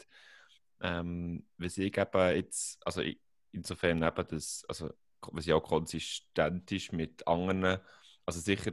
Ähm, 0.80 1.44
was 1.58 1.76
ich 1.78 1.96
eben 1.96 2.34
jetzt, 2.34 2.78
also 2.86 3.02
ich, 3.02 3.20
insofern 3.52 4.02
eben 4.02 4.26
das, 4.28 4.64
also 4.68 4.90
was 5.32 5.46
ja 5.46 5.56
auch 5.56 5.62
konsistent 5.62 6.70
ist 6.72 6.92
mit 6.92 7.26
anderen, 7.26 7.78
also 8.24 8.40
sicher 8.40 8.72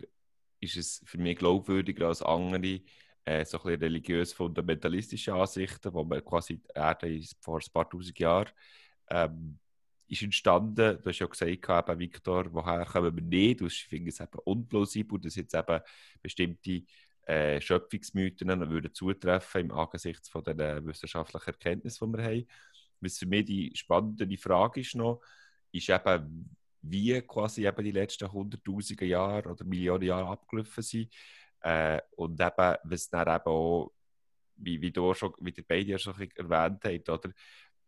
ist 0.59 0.77
es 0.77 1.01
für 1.05 1.17
mich 1.17 1.37
glaubwürdiger 1.37 2.07
als 2.07 2.21
andere, 2.21 2.81
äh, 3.25 3.45
so 3.45 3.57
ein 3.57 3.63
bisschen 3.63 3.79
religiös-fundamentalistische 3.81 5.33
Ansichten, 5.33 5.93
wo 5.93 6.03
man 6.03 6.23
quasi 6.23 6.57
die 6.57 6.69
Erde 6.75 7.21
vor 7.41 7.59
ein 7.59 7.73
paar 7.73 7.89
tausend 7.89 8.19
Jahren 8.19 8.51
ähm, 9.09 9.59
ist 10.07 10.21
entstanden, 10.21 10.99
du 11.01 11.09
hast 11.09 11.19
ja 11.19 11.25
gesagt, 11.25 11.89
eben, 11.89 11.99
Victor, 11.99 12.53
woher 12.53 12.85
kommen 12.85 13.15
wir 13.15 13.23
nicht? 13.23 13.61
Du 13.61 13.69
findest 13.69 14.19
es 14.19 14.27
eben 14.27 14.39
unplausibel, 14.43 15.19
dass 15.19 15.35
jetzt 15.35 15.55
eben 15.55 15.81
bestimmte 16.21 16.83
äh, 17.25 17.59
Schöpfungsmythen 17.59 18.69
würden 18.69 18.93
zutreffen 18.93 19.61
im 19.61 19.71
Angesicht 19.71 20.27
von 20.27 20.43
den 20.43 20.85
wissenschaftlichen 20.85 21.47
Erkenntnissen, 21.47 22.11
die 22.11 22.17
wir 22.17 22.23
haben. 22.23 22.47
Was 23.05 23.17
für 23.17 23.25
mich 23.25 23.45
die 23.45 23.71
spannende 23.75 24.37
Frage 24.37 24.81
ist 24.81 24.95
noch, 24.95 25.21
ist 25.71 25.89
eben, 25.89 26.55
wie 26.81 27.21
quasi 27.21 27.65
eben 27.65 27.83
die 27.83 27.91
letzten 27.91 28.31
hunderttausende 28.31 29.05
Jahre 29.05 29.49
oder 29.49 29.65
Millionen 29.65 30.03
Jahre 30.03 30.27
abgelaufen 30.27 30.83
sind. 30.83 31.13
Äh, 31.61 32.01
und 32.15 32.39
eben, 32.39 32.75
was 32.83 33.09
dann 33.09 33.27
eben 33.27 33.45
auch, 33.45 33.91
wie, 34.57 34.81
wie, 34.81 34.91
du 34.91 35.13
schon, 35.13 35.33
wie 35.39 35.51
die 35.51 35.61
beide 35.61 35.91
ja 35.91 35.97
schon 35.97 36.13
erwähnt 36.13 36.83
habt, 36.83 37.09
oder? 37.09 37.33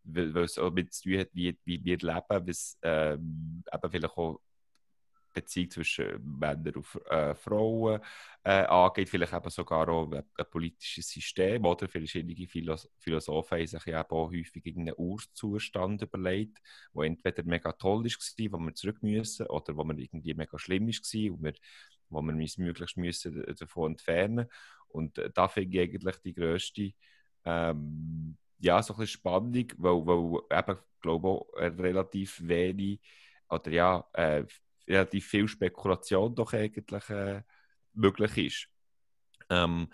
Weil, 0.03 0.45
auch 0.45 0.71
mit 0.71 0.93
zu 0.93 1.03
tun 1.03 1.19
hat, 1.19 1.29
wie, 1.33 1.57
wie 1.65 1.83
wir 1.83 1.97
leben, 1.97 2.47
was 2.47 2.77
ähm, 2.81 3.63
eben 3.71 3.91
vielleicht 3.91 4.17
auch 4.17 4.39
Beziehung 5.41 5.71
zwischen 5.71 6.39
Männern 6.39 6.75
und 6.75 6.85
äh, 7.09 7.35
Frauen 7.35 7.99
äh, 8.43 8.63
angeht, 8.63 9.09
vielleicht 9.09 9.33
eben 9.33 9.49
sogar 9.49 9.87
auch 9.89 10.11
ein, 10.11 10.23
ein 10.37 10.45
politisches 10.49 11.09
System 11.09 11.65
oder? 11.65 11.87
Verschiedene 11.87 12.47
Philos 12.47 12.89
Philosophen 12.99 13.59
haben 13.59 13.67
sich 13.67 13.85
ja 13.85 14.09
auch 14.09 14.31
häufig 14.31 14.65
einen 14.77 14.93
Urzustand 14.97 16.01
überlegt, 16.01 16.59
wo 16.93 17.03
entweder 17.03 17.43
mega 17.43 17.71
toll 17.73 18.03
war, 18.05 18.51
wo 18.51 18.65
wir 18.65 18.73
zurück 18.75 19.01
müssen, 19.03 19.47
oder 19.47 19.75
wo 19.75 19.83
man 19.83 19.97
irgendwie 19.97 20.33
mega 20.33 20.57
schlimm 20.57 20.87
war 20.87 21.33
und 21.33 21.43
wir, 21.43 21.53
wo 22.09 22.21
wir 22.21 22.33
uns 22.33 22.57
möglichst 22.57 22.97
müssen 22.97 23.43
davon 23.59 23.91
entfernen. 23.91 24.47
Und 24.89 25.17
äh, 25.17 25.29
da 25.33 25.47
finde 25.47 25.77
ich 25.77 25.89
eigentlich 25.89 26.17
die 26.17 26.33
grösste 26.33 26.91
ähm, 27.45 28.37
ja, 28.59 28.81
so 28.81 28.93
ein 28.93 28.99
bisschen 28.99 29.19
Spannung, 29.19 29.67
weil, 29.77 30.07
weil 30.07 30.59
eben, 30.59 30.79
glaube 31.01 31.45
ich, 31.57 31.79
relativ 31.79 32.41
wenig 32.47 32.99
oder 33.49 33.71
ja, 33.71 34.05
äh, 34.13 34.43
relativ 34.87 35.27
viel 35.27 35.47
Spekulation 35.47 36.35
doch 36.35 36.53
eigentlich 36.53 37.09
äh, 37.09 37.41
möglich 37.93 38.37
ist. 38.37 38.69
Ähm, 39.49 39.89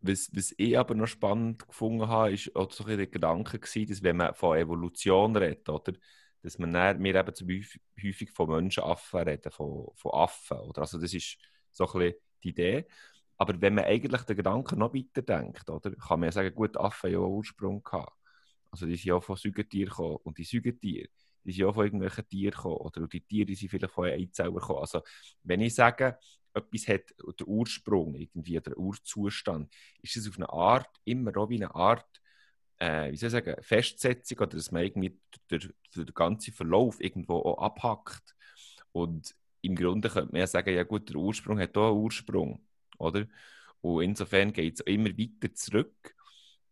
was, 0.00 0.30
was 0.34 0.54
ich 0.56 0.78
aber 0.78 0.94
noch 0.94 1.06
spannend 1.06 1.66
gefunden 1.66 2.08
habe, 2.08 2.32
ist 2.32 2.54
auch 2.54 2.70
so 2.70 2.84
der 2.84 3.06
Gedanke 3.06 3.58
gewesen, 3.58 3.88
dass 3.88 4.02
wenn 4.02 4.16
man 4.16 4.34
von 4.34 4.56
Evolution 4.56 5.36
redet, 5.36 5.68
oder, 5.68 5.92
dass 6.42 6.58
man 6.58 6.72
dann, 6.72 7.02
wir 7.02 7.14
eben 7.14 7.34
zum 7.34 7.48
häufig 7.48 8.30
von 8.30 8.50
Menschenaffen 8.50 9.20
reden, 9.20 9.50
von, 9.50 9.88
von 9.94 10.12
Affen. 10.12 10.58
Oder? 10.58 10.82
Also 10.82 10.98
das 10.98 11.12
ist 11.12 11.38
so 11.70 11.90
ein 11.92 12.14
die 12.42 12.50
Idee. 12.50 12.86
Aber 13.38 13.60
wenn 13.60 13.74
man 13.74 13.84
eigentlich 13.84 14.22
den 14.22 14.36
Gedanken 14.36 14.78
noch 14.78 14.94
weiter 14.94 15.22
denkt, 15.22 15.68
oder, 15.68 15.90
kann 15.90 16.20
man 16.20 16.28
ja 16.28 16.32
sagen, 16.32 16.54
gut, 16.54 16.76
Affen 16.76 17.08
haben 17.08 17.12
ja 17.14 17.18
einen 17.18 17.34
Ursprung 17.34 17.82
gehabt. 17.82 18.16
Also 18.70 18.86
die 18.86 18.96
sind 18.96 19.04
ja 19.06 19.14
auch 19.16 19.24
von 19.24 19.36
Säugetieren 19.36 19.90
gekommen. 19.90 20.18
Und 20.22 20.38
die 20.38 20.44
Säugetiere 20.44 21.08
die 21.46 21.52
sind 21.52 21.64
auch 21.66 21.74
von 21.74 21.84
irgendwelchen 21.84 22.28
Tieren 22.28 22.54
gekommen. 22.54 22.76
Oder 22.76 23.06
die 23.06 23.20
Tiere 23.20 23.54
sind 23.54 23.68
vielleicht 23.68 23.94
von 23.94 24.06
Eizellen 24.06 24.54
gekommen. 24.54 24.80
Also, 24.80 25.02
wenn 25.42 25.60
ich 25.60 25.74
sage, 25.74 26.18
etwas 26.52 26.88
hat 26.88 27.14
den 27.18 27.46
Ursprung, 27.46 28.14
irgendwie 28.14 28.60
der 28.60 28.76
Urzustand, 28.76 29.72
ist 30.02 30.16
es 30.16 30.28
auf 30.28 30.36
eine 30.36 30.48
Art, 30.48 30.88
immer 31.04 31.36
auch 31.36 31.48
wie 31.48 31.56
eine 31.56 31.74
Art, 31.74 32.20
äh, 32.78 33.12
wie 33.12 33.16
soll 33.16 33.28
ich 33.28 33.32
sagen, 33.32 33.62
Festsetzung 33.62 34.38
oder 34.38 34.56
dass 34.56 34.72
man 34.72 34.82
irgendwie 34.82 35.18
den, 35.50 35.72
den 35.94 36.06
ganzen 36.06 36.52
Verlauf 36.52 37.00
irgendwo 37.00 37.36
auch 37.36 37.58
abhackt. 37.58 38.34
Und 38.92 39.34
im 39.60 39.76
Grunde 39.76 40.08
könnte 40.08 40.32
man 40.32 40.40
ja 40.40 40.46
sagen, 40.46 40.74
ja 40.74 40.84
gut, 40.84 41.08
der 41.08 41.16
Ursprung 41.16 41.58
hat 41.58 41.76
auch 41.76 41.90
einen 41.90 42.02
Ursprung, 42.02 42.66
oder? 42.98 43.26
Und 43.80 44.02
insofern 44.02 44.52
geht 44.52 44.74
es 44.74 44.80
immer 44.80 45.10
weiter 45.10 45.54
zurück. 45.54 46.14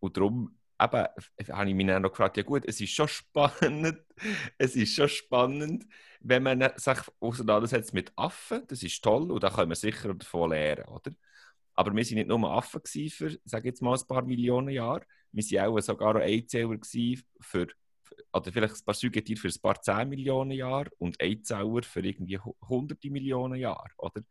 Und 0.01 0.17
darum 0.17 0.57
eben, 0.81 1.07
habe 1.51 1.69
ich 1.69 1.75
mich 1.75 1.87
dann 1.87 2.03
noch 2.03 2.11
gefragt, 2.11 2.37
ja 2.37 2.43
gut, 2.43 2.65
es 2.67 2.81
ist 2.81 2.93
schon 2.93 3.09
spannend, 3.09 3.99
es 4.59 4.77
ist 4.77 4.95
schon 4.95 5.09
spannend, 5.09 5.87
wenn 6.21 6.43
man 6.43 6.61
sich 6.77 6.99
auseinandersetzt 7.21 7.95
mit 7.95 8.13
Affen, 8.17 8.63
das 8.69 8.83
ist 8.83 9.03
toll 9.03 9.31
und 9.31 9.43
da 9.43 9.51
können 9.51 9.71
wir 9.71 9.77
sicher 9.77 10.15
davon 10.15 10.51
lernen, 10.51 10.87
oder? 10.87 11.13
Aber 11.75 11.95
wir 11.95 12.05
waren 12.05 12.15
nicht 12.15 12.29
nur 12.29 12.51
Affen 12.51 12.81
für, 13.11 13.39
sage 13.45 13.69
jetzt 13.69 13.83
mal, 13.83 13.99
ein 13.99 14.07
paar 14.07 14.23
Millionen 14.23 14.71
Jahre, 14.71 15.05
wir 15.33 15.45
waren 15.61 15.77
auch 15.77 15.81
sogar 15.81 16.17
auch 16.17 16.21
Einzähler 16.21 16.79
für, 17.41 17.67
oder 18.33 18.53
vielleicht 18.53 18.75
ein 18.75 18.85
paar 18.85 18.95
Säugetiere 18.95 19.41
für 19.41 19.49
ein 19.49 19.61
paar 19.63 19.81
zehn 19.81 20.09
Millionen 20.09 20.53
Jahre 20.53 20.91
und 20.99 21.21
Einzähler 21.21 21.83
für 21.83 22.01
irgendwie 22.01 22.39
hunderte 22.39 23.11
Millionen 23.11 23.57
Jahre, 23.57 23.91
oder? 23.99 24.23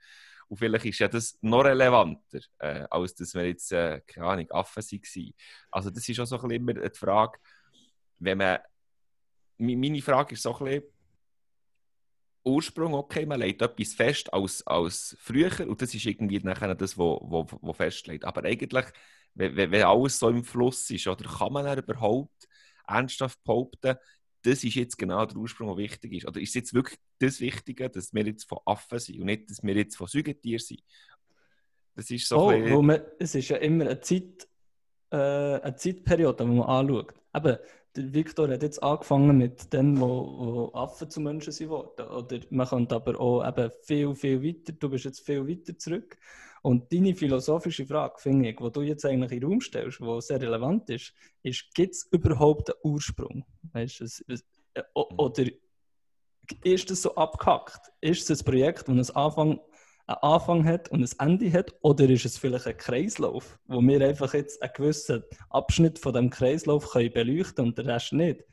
Und 0.47 0.57
vielleicht 0.57 0.85
ist 0.85 0.99
ja 0.99 1.07
das 1.07 1.37
noch 1.41 1.63
relevanter, 1.63 2.39
äh, 2.59 2.85
als 2.89 3.15
dass 3.15 3.33
wir 3.33 3.47
jetzt, 3.47 3.71
äh, 3.71 4.01
keine 4.05 4.27
Ahnung, 4.27 4.51
Affen 4.51 4.83
waren. 4.83 5.33
Also 5.71 5.89
das 5.89 6.07
ist 6.07 6.19
auch 6.19 6.25
so 6.25 6.35
ein 6.35 6.47
bisschen 6.47 6.67
immer 6.69 6.89
die 6.89 6.97
Frage, 6.97 7.39
wenn 8.19 8.37
man, 8.37 8.59
meine 9.57 10.01
Frage 10.01 10.33
ist 10.33 10.43
so 10.43 10.55
ein 10.57 10.65
bisschen, 10.65 10.83
Ursprung, 12.45 12.93
okay, 12.93 13.25
man 13.25 13.39
legt 13.39 13.61
etwas 13.61 13.93
fest 13.93 14.33
als, 14.33 14.65
als 14.67 15.15
früher 15.19 15.67
und 15.67 15.81
das 15.81 15.93
ist 15.93 16.05
irgendwie 16.05 16.39
nachher 16.39 16.75
das, 16.75 16.97
was 16.97 16.99
wo, 16.99 17.19
wo, 17.23 17.47
wo 17.61 17.73
festlegt. 17.73 18.25
Aber 18.25 18.43
eigentlich, 18.43 18.85
wenn, 19.33 19.55
wenn 19.55 19.83
alles 19.83 20.19
so 20.19 20.29
im 20.29 20.43
Fluss 20.43 20.89
ist, 20.89 21.07
oder 21.07 21.23
kann 21.23 21.53
man 21.53 21.65
dann 21.65 21.79
überhaupt 21.79 22.47
ernsthaft 22.87 23.43
behaupten, 23.43 23.95
das 24.43 24.63
ist 24.63 24.75
jetzt 24.75 24.97
genau 24.97 25.25
der 25.25 25.37
Ursprung, 25.37 25.69
der 25.69 25.77
wichtig 25.77 26.13
ist? 26.13 26.27
Oder 26.27 26.41
ist 26.41 26.49
es 26.49 26.55
jetzt 26.55 26.73
wirklich 26.73 26.99
das 27.19 27.39
Wichtige, 27.39 27.89
dass 27.89 28.13
wir 28.13 28.25
jetzt 28.25 28.47
von 28.47 28.59
Affen 28.65 28.99
sind 28.99 29.19
und 29.19 29.25
nicht, 29.25 29.49
dass 29.49 29.63
wir 29.63 29.73
jetzt 29.73 29.95
von 29.95 30.07
Säugetieren 30.07 30.59
sind? 30.59 30.83
Das 31.95 32.09
ist 32.09 32.27
so 32.27 32.37
oh, 32.37 32.49
ein 32.49 32.85
man, 32.85 33.01
Es 33.19 33.35
ist 33.35 33.49
ja 33.49 33.57
immer 33.57 33.85
eine, 33.85 34.01
Zeit, 34.01 34.47
äh, 35.11 35.15
eine 35.15 35.75
Zeitperiode, 35.75 36.43
die 36.43 36.49
man 36.51 36.67
anschaut. 36.67 37.13
Eben, 37.35 37.57
der 37.95 38.13
Victor 38.13 38.49
hat 38.49 38.63
jetzt 38.63 38.81
angefangen 38.81 39.37
mit 39.37 39.71
denen, 39.71 39.99
wo, 39.99 40.07
wo 40.07 40.71
Affen 40.73 41.09
zu 41.09 41.21
Menschen 41.21 41.53
sind 41.53 41.69
worden. 41.69 42.07
Oder 42.07 42.39
man 42.49 42.67
könnte 42.67 42.95
aber 42.95 43.19
auch 43.19 43.47
eben 43.47 43.71
viel, 43.83 44.15
viel 44.15 44.43
weiter, 44.43 44.73
du 44.73 44.89
bist 44.89 45.05
jetzt 45.05 45.25
viel 45.25 45.47
weiter 45.47 45.77
zurück. 45.77 46.17
Und 46.63 46.93
deine 46.93 47.13
philosophische 47.13 47.85
Frage, 47.85 48.15
finde 48.19 48.49
ich, 48.49 48.55
die 48.55 48.71
du 48.71 48.81
jetzt 48.81 49.05
eigentlich 49.05 49.33
in 49.33 49.41
den 49.41 49.49
Raum 49.49 49.61
stellst, 49.61 49.99
die 49.99 50.21
sehr 50.21 50.41
relevant 50.41 50.89
ist, 50.89 51.13
ist, 51.43 51.73
gibt 51.73 51.93
es 51.93 52.07
überhaupt 52.09 52.69
einen 52.69 52.79
Ursprung? 52.83 53.45
Weißt, 53.73 53.99
es, 53.99 54.23
es, 54.29 54.45
äh, 54.73 54.81
oder 54.93 55.43
ist 56.63 56.89
das 56.89 57.01
so 57.01 57.15
abgehackt? 57.15 57.91
Ist 57.99 58.29
es 58.29 58.39
ein 58.39 58.45
Projekt, 58.45 58.87
das 58.87 59.11
einen 59.11 59.25
Anfang, 59.25 59.59
einen 60.07 60.17
Anfang 60.21 60.63
hat 60.63 60.89
und 60.89 61.03
ein 61.03 61.19
Ende 61.19 61.51
hat? 61.51 61.75
Oder 61.81 62.09
ist 62.09 62.23
es 62.23 62.37
vielleicht 62.37 62.67
ein 62.67 62.77
Kreislauf, 62.77 63.59
wo 63.65 63.81
wir 63.81 63.99
einfach 63.99 64.33
jetzt 64.33 64.61
einen 64.61 64.71
gewissen 64.73 65.21
Abschnitt 65.49 65.99
von 65.99 66.13
dem 66.13 66.29
Kreislauf 66.29 66.91
können 66.91 67.11
beleuchten 67.11 67.65
und 67.65 67.77
den 67.77 67.89
Rest 67.89 68.13
nicht? 68.13 68.45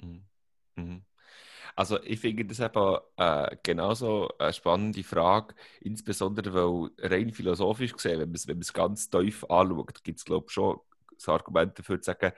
Mhm. 0.00 0.24
Mhm. 0.76 1.04
Also 1.76 2.00
ich 2.02 2.20
finde 2.20 2.44
das 2.44 2.60
eben 2.60 2.98
äh, 3.16 3.56
genauso 3.62 4.28
eine 4.38 4.52
spannende 4.52 5.02
Frage, 5.02 5.54
insbesondere 5.80 6.54
weil 6.54 6.90
rein 6.98 7.32
philosophisch 7.32 7.92
gesehen, 7.92 8.20
wenn 8.20 8.28
man 8.28 8.36
es, 8.36 8.46
wenn 8.46 8.56
man 8.56 8.62
es 8.62 8.72
ganz 8.72 9.10
tief 9.10 9.44
anschaut, 9.50 10.04
gibt 10.04 10.18
es 10.18 10.24
glaube 10.24 10.46
ich 10.48 10.52
schon 10.52 10.78
das 11.14 11.28
Argument 11.28 11.76
dafür 11.78 12.00
zu 12.00 12.12
sagen, 12.12 12.32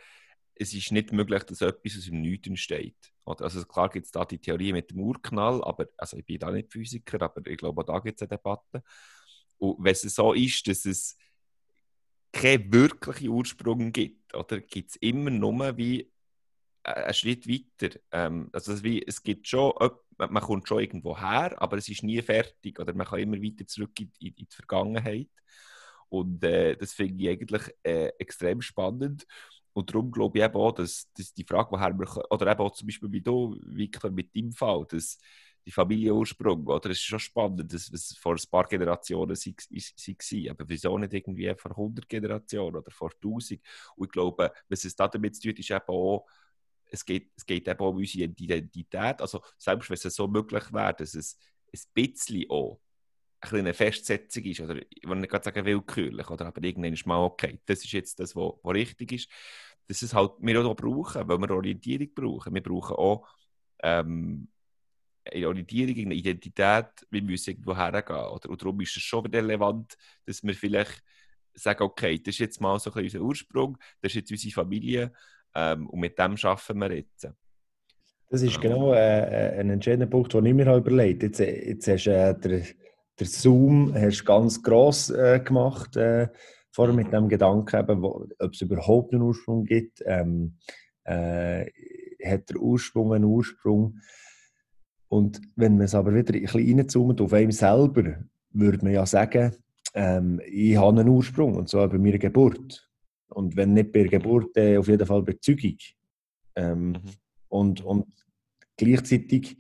es 0.55 0.73
ist 0.73 0.91
nicht 0.91 1.13
möglich, 1.13 1.43
dass 1.43 1.61
etwas 1.61 1.99
aus 1.99 2.05
dem 2.07 2.23
Nichts 2.23 2.49
entsteht. 2.49 3.13
Also 3.25 3.65
klar 3.65 3.91
gibt 3.91 4.07
es 4.07 4.13
da 4.13 4.25
die 4.25 4.39
Theorie 4.39 4.73
mit 4.73 4.91
dem 4.91 5.01
Urknall, 5.01 5.63
aber 5.65 5.87
also 5.99 6.17
ich 6.17 6.25
bin 6.25 6.39
da 6.39 6.51
nicht 6.51 6.73
Physiker, 6.73 7.21
aber 7.21 7.47
ich 7.47 7.59
glaube, 7.59 7.83
auch 7.83 7.87
da 7.87 7.99
gibt 7.99 8.21
es 8.21 8.23
eine 8.23 8.39
Debatte. 8.39 8.83
Und 9.59 9.77
wenn 9.85 9.93
es 9.93 10.03
so 10.03 10.33
ist, 10.33 10.67
dass 10.67 10.87
es 10.87 11.17
keinen 12.33 12.73
wirklichen 12.73 13.29
Ursprung 13.29 13.93
gibt, 13.93 14.35
oder 14.35 14.61
gibt 14.61 14.91
es 14.91 14.97
immer 14.97 15.31
nur 15.31 15.77
wie 15.77 16.11
einen 16.87 17.15
Schritt 17.15 17.49
weiter. 17.49 17.99
Ähm, 18.13 18.49
also 18.53 18.83
wie, 18.83 19.05
es 19.07 19.23
gibt 19.23 19.49
schon, 19.49 19.73
man 20.19 20.43
kommt 20.43 20.69
schon 20.69 20.81
irgendwo 20.81 21.19
her, 21.19 21.61
aber 21.61 21.77
es 21.79 21.89
ist 21.89 22.03
nie 22.03 22.23
fertig 22.23 22.79
oder 22.79 22.95
man 22.95 23.07
kann 23.07 23.19
immer 23.21 23.43
weiter 23.43 23.67
zurück 23.67 23.99
in, 24.01 24.13
in, 24.21 24.29
in 24.29 24.47
die 24.47 24.55
Vergangenheit. 24.55 25.29
Und 26.09 26.43
äh, 26.45 26.77
das 26.77 26.93
finde 26.93 27.25
ich 27.25 27.31
eigentlich 27.31 27.63
äh, 27.83 28.09
extrem 28.19 28.63
spannend. 28.63 29.27
Und 29.73 29.91
darum 29.91 30.11
glaube 30.11 30.39
ich 30.39 30.45
eben 30.45 30.57
auch, 30.57 30.73
dass, 30.73 31.13
dass 31.13 31.35
die 31.35 31.45
Frage, 31.45 31.71
woher 31.73 31.93
wir, 31.93 32.33
oder 32.33 32.51
eben 32.51 32.61
auch 32.61 32.73
zum 32.73 32.87
Beispiel 32.87 33.13
wie 33.13 33.21
du, 33.21 33.59
Victor, 33.63 34.11
mit 34.11 34.35
deinem 34.35 34.53
Fall, 34.53 34.87
dass 34.89 35.19
die 35.67 35.73
Familienursprung, 35.73 36.65
oder? 36.67 36.91
Es 36.91 36.99
ist 36.99 37.05
schon 37.05 37.19
spannend, 37.19 37.73
dass 37.73 37.91
es 37.93 38.17
vor 38.17 38.35
ein 38.35 38.51
paar 38.51 38.67
Generationen 38.69 39.37
war, 39.37 40.51
aber 40.51 40.69
wieso 40.69 40.97
nicht 40.97 41.13
irgendwie 41.13 41.55
vor 41.57 41.73
100 41.73 42.09
Generationen 42.09 42.77
oder 42.77 42.91
vor 42.93 43.11
1000? 43.11 43.61
Und 43.97 44.07
ich 44.07 44.13
glaube, 44.13 44.53
was 44.69 44.85
es 44.85 44.95
damit 44.95 45.35
zu 45.35 45.43
tun 45.43 45.57
ist 45.57 45.71
eben 45.71 45.83
auch, 45.89 46.27
es 46.91 47.05
geht, 47.05 47.31
es 47.37 47.45
geht 47.45 47.69
eben 47.69 47.81
um 47.81 47.97
unsere 47.97 48.25
Identität. 48.25 49.21
Also 49.21 49.43
selbst 49.59 49.91
wenn 49.91 49.95
es 49.97 50.15
so 50.15 50.29
möglich 50.29 50.73
wäre, 50.73 50.95
dass 50.95 51.15
es 51.15 51.39
ein 51.73 51.81
bisschen 51.95 52.51
auch 52.51 52.81
ein 53.41 53.59
eine 53.59 53.75
Festsetzung 53.75 54.45
ist, 54.45 54.61
oder 54.61 54.77
ich 54.77 55.07
will 55.07 55.17
nicht 55.17 55.45
sagen 55.45 55.65
willkürlich, 55.65 56.29
oder, 56.31 56.47
aber 56.47 56.63
irgendwann 56.63 56.93
ist 56.93 57.07
mal 57.07 57.19
okay, 57.19 57.61
das 57.67 57.85
ist 57.85 57.93
jetzt 57.93 58.19
das, 58.19 58.35
was 58.35 58.55
richtig 58.65 59.13
ist, 59.13 59.31
dass 59.87 60.03
es 60.03 60.15
halt 60.15 60.33
wir 60.41 60.65
auch 60.65 60.75
brauchen, 60.75 61.29
weil 61.29 61.39
wir 61.39 61.51
Orientierung 61.51 62.09
brauchen. 62.15 62.55
Wir 62.55 62.63
brauchen 62.63 62.97
auch 62.97 63.29
ähm, 63.83 64.49
eine 65.25 65.49
Orientierung, 65.49 65.97
eine 66.07 66.15
Identität, 66.15 67.07
wir 67.11 67.23
müssen 67.23 67.51
irgendwo 67.51 67.77
hergehen. 67.77 68.27
Und 68.27 68.63
darum 68.63 68.81
ist 68.81 68.97
es 68.97 69.03
schon 69.03 69.27
relevant, 69.27 69.97
dass 70.25 70.43
wir 70.43 70.55
vielleicht 70.55 71.03
sagen, 71.55 71.85
okay, 71.85 72.19
das 72.19 72.35
ist 72.35 72.39
jetzt 72.39 72.61
mal 72.61 72.79
so 72.79 72.93
ein 72.93 73.05
unser 73.05 73.21
Ursprung, 73.21 73.79
das 74.01 74.13
ist 74.13 74.17
jetzt 74.17 74.31
unsere 74.31 74.53
Familie, 74.53 75.13
ähm, 75.57 75.89
und 75.89 76.01
mit 76.01 76.19
dem 76.19 76.37
arbeiten 76.43 76.79
wir 76.79 76.93
jetzt. 76.93 77.29
Das 78.29 78.43
ist 78.43 78.61
genau 78.61 78.93
äh, 78.93 79.57
ein 79.59 79.71
entscheidender 79.71 80.07
Punkt, 80.07 80.35
den 80.35 80.45
ich 80.47 80.55
mir 80.55 80.67
habe 80.67 80.79
überlegt 80.79 81.23
habe. 81.23 81.27
Jetzt, 81.27 81.39
jetzt 81.39 81.89
hast 81.89 82.05
du 82.07 82.11
äh, 82.11 82.39
der, 82.39 82.63
der 83.19 83.27
Zoom 83.27 83.95
hast 83.95 84.25
ganz 84.25 84.63
gross 84.63 85.11
äh, 85.11 85.41
gemacht, 85.41 85.97
äh, 85.97 86.29
vorher 86.73 86.95
mit 86.95 87.13
dem 87.13 87.29
Gedanken, 87.29 87.81
eben, 87.81 88.03
wo, 88.03 88.27
ob 88.39 88.53
es 88.53 88.61
überhaupt 88.61 89.15
einen 89.15 89.23
Ursprung 89.23 89.65
gibt. 89.65 90.03
Ähm, 90.05 90.57
äh, 91.05 91.67
hat 92.25 92.51
der 92.51 92.57
Ursprung 92.57 93.15
einen 93.15 93.25
Ursprung? 93.25 94.01
Und 95.09 95.41
wenn 95.55 95.77
man 95.77 95.87
es 95.87 95.95
aber 95.95 96.13
wieder 96.13 96.35
ein 96.35 96.43
bisschen 96.43 96.79
reinzoomt 96.79 97.21
auf 97.21 97.33
einem 97.33 97.53
selber, 97.53 98.17
würde 98.51 98.85
man 98.85 98.93
ja 98.93 99.07
sagen, 99.07 99.55
ähm, 99.95 100.41
ich 100.45 100.77
habe 100.77 101.01
einen 101.01 101.09
Ursprung, 101.09 101.55
und 101.55 101.69
zwar 101.69 101.89
bei 101.89 101.99
meiner 101.99 102.19
Geburt. 102.19 102.86
Und 103.29 103.57
wenn 103.57 103.75
nicht 103.75 103.93
bei 103.93 104.01
der 104.01 104.19
Geburt, 104.19 104.57
äh, 104.57 104.77
auf 104.77 104.89
jeden 104.89 105.07
Fall 105.07 105.23
bei 105.23 105.35
Zeugung. 105.41 105.77
Ähm, 106.55 106.89
mhm. 106.89 107.01
und, 107.49 107.85
und 107.85 108.07
gleichzeitig 108.77 109.59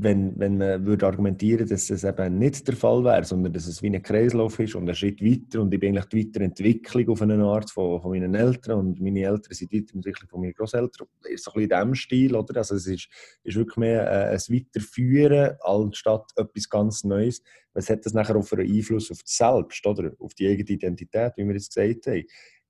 wenn, 0.00 0.38
wenn 0.38 0.58
man 0.58 0.86
würde 0.86 1.06
argumentieren 1.06 1.68
dass 1.68 1.88
das 1.88 2.04
eben 2.04 2.38
nicht 2.38 2.66
der 2.68 2.76
Fall 2.76 3.02
wäre, 3.02 3.24
sondern 3.24 3.52
dass 3.52 3.66
es 3.66 3.82
wie 3.82 3.88
ein 3.88 4.00
Kreislauf 4.00 4.58
ist 4.60 4.76
und 4.76 4.88
ein 4.88 4.94
Schritt 4.94 5.20
weiter 5.22 5.60
und 5.60 5.74
ich 5.74 5.80
bin 5.80 5.96
eigentlich 5.96 6.06
die 6.06 6.26
Weiterentwicklung 6.26 7.08
auf 7.08 7.22
eine 7.22 7.42
Art 7.44 7.70
von, 7.70 8.00
von 8.00 8.12
meinen 8.12 8.34
Eltern 8.34 8.78
und 8.78 9.00
meine 9.00 9.22
Eltern 9.22 9.52
sind 9.52 9.72
die 9.72 9.82
Weiterentwicklung 9.82 10.28
von 10.28 10.40
meinen 10.40 10.52
Großeltern. 10.52 11.08
Ist 11.24 11.44
so 11.44 11.50
ein 11.50 11.54
bisschen 11.54 11.62
in 11.62 11.68
diesem 11.68 11.94
Stil, 11.96 12.36
oder? 12.36 12.58
Also 12.58 12.76
es 12.76 12.86
ist, 12.86 13.08
ist 13.42 13.56
wirklich 13.56 13.76
mehr 13.76 14.08
äh, 14.08 14.34
ein 14.34 14.38
Weiterführen 14.38 15.56
anstatt 15.62 16.30
etwas 16.36 16.68
ganz 16.68 17.02
Neues. 17.02 17.42
Was 17.74 17.90
hat 17.90 18.06
das 18.06 18.14
nachher 18.14 18.36
auch 18.36 18.46
für 18.46 18.58
einen 18.58 18.72
Einfluss 18.72 19.10
auf 19.10 19.22
das 19.22 19.36
Selbst, 19.36 19.84
oder? 19.84 20.12
Auf 20.20 20.34
die 20.34 20.46
eigene 20.46 20.70
Identität, 20.70 21.32
wie 21.36 21.46
wir 21.46 21.56
es 21.56 21.68
gesagt 21.68 22.06
haben? 22.06 22.24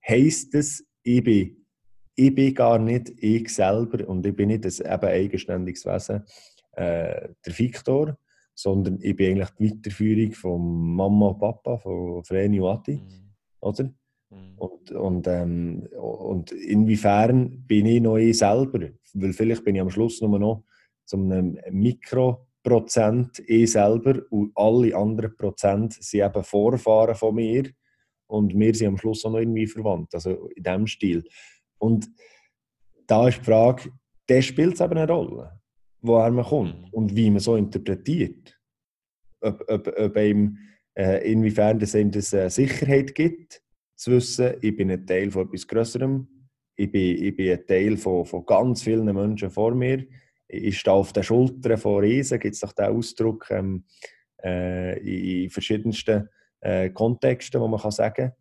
Heißt 0.09 0.55
das, 0.55 0.83
ich 1.03 1.23
bin 1.23 1.59
ich 2.19 2.35
bin 2.35 2.53
gar 2.53 2.81
nicht 2.81 3.13
ich 3.19 3.49
selber 3.55 4.07
und 4.09 4.27
ich 4.27 4.35
bin 4.35 4.49
nicht 4.49 4.65
ein 4.65 4.93
eben 4.93 5.09
eigenständiges 5.09 5.87
Wesen, 5.87 6.25
äh, 6.73 7.29
der 7.47 7.59
Viktor, 7.59 8.17
sondern 8.55 8.99
ich 9.01 9.15
bin 9.15 9.41
eigentlich 9.41 9.51
die 9.57 9.71
Weiterführung 9.71 10.33
von 10.33 10.97
Mama 10.97 11.29
und 11.29 11.39
Papa, 11.39 11.79
von 11.79 12.25
Vreni 12.25 12.59
und 12.59 12.71
Ati, 12.71 12.97
mhm. 12.97 13.35
oder? 13.61 13.85
Mhm. 13.85 14.55
Und, 14.57 14.91
und, 14.91 15.27
ähm, 15.29 15.89
und 15.97 16.51
inwiefern 16.51 17.65
bin 17.67 17.87
ich 17.87 18.03
noch 18.03 18.17
ich 18.17 18.37
selber? 18.37 18.89
Weil 19.15 19.33
vielleicht 19.33 19.65
bin 19.65 19.77
ich 19.77 19.81
am 19.81 19.91
Schluss 19.91 20.21
nur 20.21 20.39
noch 20.41 20.65
zu 21.05 21.17
einem 21.19 21.57
Mikroprozent 21.71 23.39
ich 23.47 23.71
selber 23.71 24.23
und 24.31 24.51
alle 24.57 24.97
anderen 24.97 25.37
Prozent 25.37 25.93
sind 26.03 26.25
eben 26.25 26.43
Vorfahren 26.43 27.15
von 27.15 27.37
mir 27.37 27.71
und 28.29 28.57
wir 28.57 28.75
sind 28.75 28.89
am 28.89 28.99
Schluss 28.99 29.25
auch 29.25 29.33
noch 29.33 29.41
irgendwie 29.41 29.67
verwandt, 29.67 30.15
also 30.15 30.49
in 30.55 30.63
diesem 30.63 30.87
Stil. 30.87 31.25
Und 31.79 32.09
da 33.07 33.29
ist 33.29 33.41
die 33.41 33.45
Frage, 33.45 33.91
der 34.29 34.43
spielt 34.43 34.75
es 34.75 34.81
eben 34.81 34.97
eine 34.97 35.11
Rolle 35.11 35.59
woher 36.01 36.31
man 36.31 36.45
kommt 36.45 36.81
mhm. 36.81 36.89
und 36.93 37.17
wie 37.17 37.31
man 37.31 37.41
so 37.41 37.57
interpretiert. 37.57 38.59
Ob, 39.41 39.65
ob, 39.69 39.87
ob 39.97 40.17
einem, 40.17 40.59
äh, 40.97 41.31
inwiefern 41.31 41.79
das 41.79 41.95
einem 41.95 42.11
das 42.11 42.33
äh, 42.33 42.49
Sicherheit 42.49 43.15
gibt, 43.15 43.63
zu 43.97 44.13
wissen, 44.13 44.55
ich 44.61 44.77
bin 44.77 44.91
ein 44.91 45.07
Teil 45.07 45.31
von 45.31 45.47
etwas 45.47 45.67
Größerem, 45.67 46.27
ich 46.77 46.91
bin, 46.91 47.25
ich 47.25 47.37
bin 47.37 47.53
ein 47.53 47.67
Teil 47.67 47.97
von, 47.97 48.25
von 48.25 48.47
ganz 48.47 48.83
vielen 48.83 49.05
Menschen 49.05 49.51
vor 49.51 49.75
mir, 49.75 50.05
ich 50.49 50.79
stehe 50.79 50.95
auf 50.95 51.13
den 51.13 51.23
Schultern 51.23 51.77
von 51.77 52.01
Riesen, 52.01 52.41
gibt 52.41 52.55
es 52.55 52.61
doch 52.61 52.73
den 52.73 52.87
Ausdruck 52.87 53.49
ähm, 53.51 53.85
äh, 54.43 55.45
in 55.45 55.51
verschiedensten 55.51 56.29
äh, 56.61 56.91
Kontexten, 56.91 57.61
wo 57.61 57.69
man 57.69 57.81
kann 57.81 57.91
sagen 57.91 58.33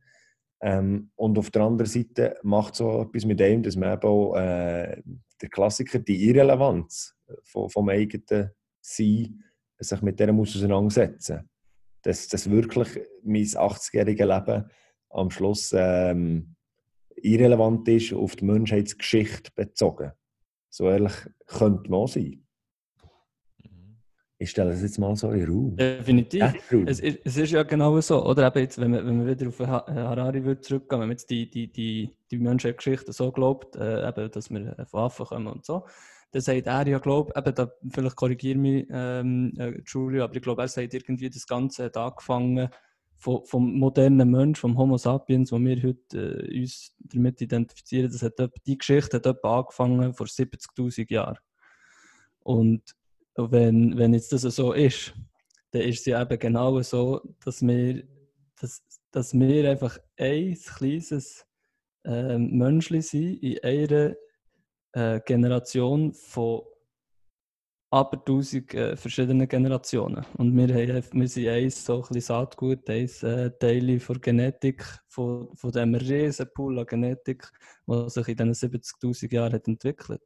ähm, 0.61 1.11
und 1.15 1.37
auf 1.37 1.51
der 1.51 1.63
anderen 1.63 1.89
Seite 1.89 2.37
macht 2.41 2.75
so 2.75 3.01
etwas 3.01 3.25
mit 3.25 3.39
dem, 3.39 3.61
dass 3.61 3.75
man 3.75 3.93
eben 3.93 4.07
auch, 4.07 4.35
äh, 4.35 5.01
der 5.39 5.49
Klassiker, 5.49 5.99
die 5.99 6.29
Irrelevanz 6.29 7.15
vom, 7.43 7.69
vom 7.69 7.89
eigenen 7.89 8.51
Sein, 8.81 9.43
sich 9.77 10.01
mit 10.01 10.19
dem 10.19 10.39
auseinandersetzen. 10.39 11.47
Dass 12.01 12.27
das 12.27 12.49
wirklich 12.49 12.99
mein 13.23 13.43
80-jähriges 13.43 14.25
Leben 14.25 14.71
am 15.09 15.29
Schluss 15.29 15.73
ähm, 15.75 16.55
irrelevant 17.15 17.87
ist, 17.87 18.13
auf 18.13 18.35
die 18.35 18.45
Menschheitsgeschichte 18.45 19.51
bezogen. 19.53 20.11
So 20.69 20.89
ehrlich 20.89 21.13
könnte 21.45 21.89
man 21.91 22.01
auch 22.01 22.07
sein. 22.07 22.46
Ich 24.39 24.51
stelle 24.51 24.69
das 24.69 24.83
jetzt 24.83 24.99
mal 24.99 25.15
so 25.15 25.31
in 25.31 25.45
Raum. 25.45 25.75
Definitiv. 25.75 26.43
Es, 26.85 26.99
es, 26.99 27.37
ist 27.37 27.51
ja 27.51 27.63
genau 27.63 27.99
so. 28.01 28.23
Oder 28.23 28.47
eben 28.47 28.59
jetzt, 28.59 28.79
wenn, 28.79 28.91
wir, 28.91 29.03
wenn 29.03 29.25
wir 29.25 29.35
wieder 29.35 29.47
auf 29.47 29.59
Harari 29.59 30.43
würde 30.43 30.61
zurückgehen, 30.61 31.01
wenn 31.01 31.07
man 31.07 31.17
jetzt 31.17 31.29
die, 31.31 31.49
die, 31.49 31.71
die, 31.71 32.15
die 32.29 32.37
Menschheitsgeschichte 32.37 33.13
so 33.13 33.31
glaubt, 33.31 33.75
äh, 33.75 34.07
eben, 34.07 34.29
dass 34.29 34.51
wir 34.51 34.85
von 34.89 34.99
Affen 34.99 35.25
kommen 35.25 35.47
und 35.47 35.65
so, 35.65 35.87
dann 36.31 36.41
sagt 36.41 36.67
er 36.67 36.87
ja, 36.87 36.99
glaube 36.99 37.33
ich, 37.35 37.51
da, 37.53 37.71
vielleicht 37.89 38.15
korrigiere 38.15 38.59
mich, 38.59 38.87
ähm, 38.91 39.53
äh, 39.57 39.81
Julio, 39.85 40.25
aber 40.25 40.35
ich 40.35 40.41
glaube, 40.43 40.61
er 40.61 40.67
sagt 40.67 40.93
irgendwie, 40.93 41.31
das 41.31 41.47
Ganze 41.47 41.85
hat 41.85 41.97
angefangen 41.97 42.69
vom, 43.15 43.43
vom 43.43 43.73
modernen 43.79 44.29
Mensch, 44.29 44.59
vom 44.59 44.77
Homo 44.77 44.97
sapiens, 44.97 45.51
wo 45.51 45.59
wir 45.59 45.81
heute 45.81 46.45
äh, 46.47 46.59
uns 46.59 46.95
damit 46.99 47.41
identifizieren, 47.41 48.11
das 48.11 48.21
hat 48.21 48.33
die 48.67 48.77
Geschichte 48.77 49.17
hat 49.17 49.43
angefangen 49.43 50.13
vor 50.13 50.27
70.000 50.27 51.11
Jahren. 51.11 51.39
Und 52.43 52.96
wenn, 53.37 53.97
wenn 53.97 54.13
jetzt 54.13 54.33
das 54.33 54.41
so 54.41 54.73
ist, 54.73 55.13
dann 55.71 55.81
ist 55.81 55.99
es 55.99 56.05
ja 56.05 56.21
eben 56.21 56.39
genau 56.39 56.81
so, 56.81 57.21
dass 57.43 57.61
wir, 57.61 58.03
dass, 58.59 58.81
dass 59.11 59.33
wir 59.33 59.69
einfach 59.69 59.97
ein 60.17 60.55
kleines 60.55 61.45
äh, 62.03 62.37
Menschli 62.37 63.01
sind 63.01 63.43
in 63.43 63.63
einer 63.63 64.15
äh, 64.93 65.19
Generation 65.25 66.13
von 66.13 66.61
aber 67.89 68.23
tausend 68.23 68.73
äh, 68.73 68.97
verschiedenen 68.97 69.47
Generationen. 69.47 70.25
Und 70.37 70.55
wir, 70.57 70.67
haben, 70.67 71.03
wir 71.13 71.27
sind 71.27 71.47
eins 71.47 71.85
so 71.85 72.03
ein 72.09 72.19
Saatgut, 72.19 72.89
eins 72.89 73.23
äh, 73.23 73.49
Teil 73.59 73.99
von 73.99 74.19
Genetik, 74.19 74.83
von, 75.07 75.47
von 75.55 75.71
diesem 75.71 75.95
riesen 75.95 76.49
Pool 76.53 76.79
an 76.79 76.85
Genetik, 76.85 77.49
der 77.87 78.09
sich 78.09 78.27
in 78.27 78.35
diesen 78.35 78.53
70'000 78.53 79.33
Jahren 79.33 79.53
hat 79.53 79.67
entwickelt. 79.67 80.21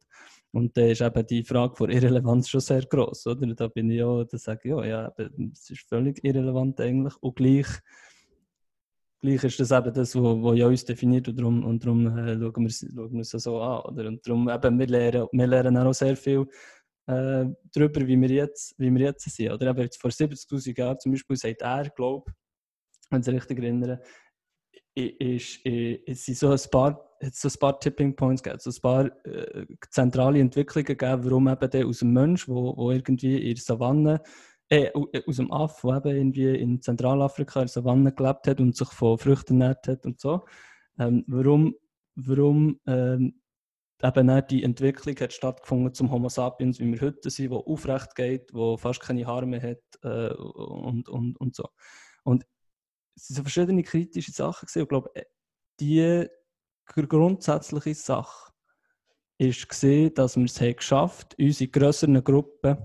Und 0.50 0.76
da 0.76 0.82
ist 0.82 1.00
eben 1.00 1.26
die 1.26 1.44
Frage 1.44 1.76
von 1.76 1.90
Irrelevanz 1.90 2.48
schon 2.48 2.60
sehr 2.60 2.82
groß, 2.82 3.28
oder? 3.28 3.54
Da 3.54 3.68
bin 3.68 3.90
ich 3.90 4.02
auch, 4.02 4.24
da 4.24 4.36
sage 4.36 4.60
ich, 4.64 4.70
ja, 4.70 4.84
ja, 4.84 5.12
es 5.52 5.70
ist 5.70 5.88
völlig 5.88 6.22
irrelevant 6.24 6.80
eigentlich. 6.80 7.14
Und 7.20 7.36
gleich, 7.36 7.68
gleich 9.20 9.44
ist 9.44 9.60
das 9.60 9.70
eben 9.70 9.94
das, 9.94 10.14
was 10.16 10.58
ja 10.58 10.66
uns 10.66 10.84
definiert 10.84 11.28
und 11.28 11.38
darum, 11.38 11.64
und 11.64 11.84
darum 11.84 12.06
äh, 12.06 12.36
schauen, 12.38 12.64
wir, 12.64 12.70
schauen 12.70 13.12
wir 13.12 13.20
es 13.20 13.30
so 13.30 13.60
an, 13.62 13.82
oder? 13.82 14.08
Und 14.08 14.26
darum 14.26 14.48
eben, 14.48 14.78
wir 14.78 14.86
lernen, 14.88 15.28
wir 15.32 15.46
lernen 15.46 15.76
auch 15.78 15.94
sehr 15.94 16.16
viel 16.16 16.46
äh, 17.06 17.46
darüber, 17.74 18.06
wie 18.06 18.20
wir, 18.20 18.30
jetzt, 18.30 18.74
wie 18.78 18.90
wir 18.92 19.00
jetzt 19.00 19.28
sind. 19.28 19.50
Oder 19.50 19.70
eben 19.70 19.80
jetzt 19.80 20.00
vor 20.00 20.10
70'000 20.10 20.78
Jahren 20.78 20.98
zum 20.98 21.12
Beispiel 21.12 21.36
sagt 21.36 21.62
er, 21.62 21.90
glaube 21.90 22.32
wenn 23.10 23.20
ich 23.20 23.28
richtig 23.28 23.58
erinnere, 23.58 24.00
ist, 24.94 25.64
ist, 25.64 26.24
sind 26.24 26.38
so 26.38 26.50
ein 26.50 26.60
paar 26.70 27.12
so 27.30 27.48
ein 27.48 27.54
paar 27.60 27.78
Tipping 27.78 28.16
Points 28.16 28.42
gegeben, 28.42 28.60
so 28.60 28.70
ein 28.70 28.80
paar 28.82 29.26
äh, 29.26 29.66
zentrale 29.90 30.40
Entwicklungen 30.40 30.86
gegeben, 30.86 31.24
warum 31.24 31.48
eben 31.48 31.70
der 31.70 31.86
aus 31.86 32.00
dem 32.00 32.12
Mensch, 32.12 32.48
wo, 32.48 32.76
wo 32.76 32.90
irgendwie 32.90 33.36
in 33.36 33.54
der 33.54 33.62
Savanne, 33.62 34.22
äh, 34.68 34.86
äh 34.86 35.22
aus 35.26 35.36
dem 35.36 35.52
Aff, 35.52 35.82
der 35.82 35.96
eben 35.98 36.16
irgendwie 36.16 36.56
in 36.56 36.82
Zentralafrika 36.82 37.60
in 37.60 37.66
der 37.66 37.72
Savanne 37.72 38.12
gelebt 38.12 38.48
hat 38.48 38.60
und 38.60 38.76
sich 38.76 38.88
von 38.88 39.18
Früchten 39.18 39.60
ernährt 39.60 39.86
hat 39.86 40.04
und 40.04 40.20
so, 40.20 40.44
ähm, 40.98 41.24
warum, 41.28 41.76
warum 42.16 42.80
ähm, 42.86 43.40
eben 44.02 44.46
die 44.48 44.62
Entwicklung 44.62 45.16
hat 45.16 45.32
stattgefunden 45.32 45.94
zum 45.94 46.10
Homo 46.10 46.28
sapiens, 46.28 46.80
wie 46.80 46.92
wir 46.92 47.00
heute 47.00 47.30
sind, 47.30 47.50
wo 47.50 47.58
aufrecht 47.58 48.14
geht, 48.14 48.52
wo 48.52 48.76
fast 48.76 49.00
keine 49.00 49.26
Haare 49.26 49.46
mehr 49.46 49.62
hat 49.62 49.82
äh, 50.02 50.34
und, 50.34 51.08
und, 51.08 51.40
und 51.40 51.54
so. 51.54 51.68
Und 52.24 52.44
es 53.14 53.28
sind 53.28 53.36
so 53.36 53.42
verschiedene 53.42 53.82
kritische 53.82 54.32
Sachen 54.32 54.66
gewesen. 54.66 54.82
Ich 54.82 54.88
glaube, 54.88 55.10
äh, 55.14 55.24
die 55.80 56.28
grundsätzliche 56.86 57.94
Sache 57.94 58.52
ist 59.38 59.68
gesehen, 59.68 60.14
dass 60.14 60.36
wir 60.36 60.44
es 60.44 60.60
haben 60.60 60.76
geschafft 60.76 61.36
unsere 61.38 61.70
größeren 61.70 62.22
Gruppen 62.22 62.78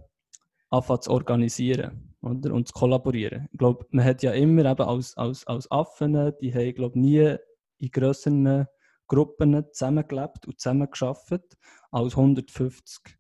anfangen 0.70 1.02
zu 1.02 1.12
organisieren 1.12 2.16
oder? 2.22 2.54
und 2.54 2.68
zu 2.68 2.74
kollaborieren. 2.74 3.48
Ich 3.52 3.58
glaube, 3.58 3.86
man 3.92 4.06
hat 4.06 4.24
ja 4.24 4.32
immer 4.32 4.66
eben 4.66 4.82
als, 4.82 5.16
als, 5.18 5.46
als 5.48 5.70
Affen, 5.72 6.34
die 6.42 6.54
haben 6.54 6.74
glaube 6.74 7.00
nie 7.00 7.36
in 7.80 7.92
größeren 7.92 8.68
Gruppen 9.08 9.66
zusammengelebt 9.72 10.48
und 10.48 10.60
zusammengearbeitet 10.60 11.58
als 11.92 12.16
150. 12.16 13.18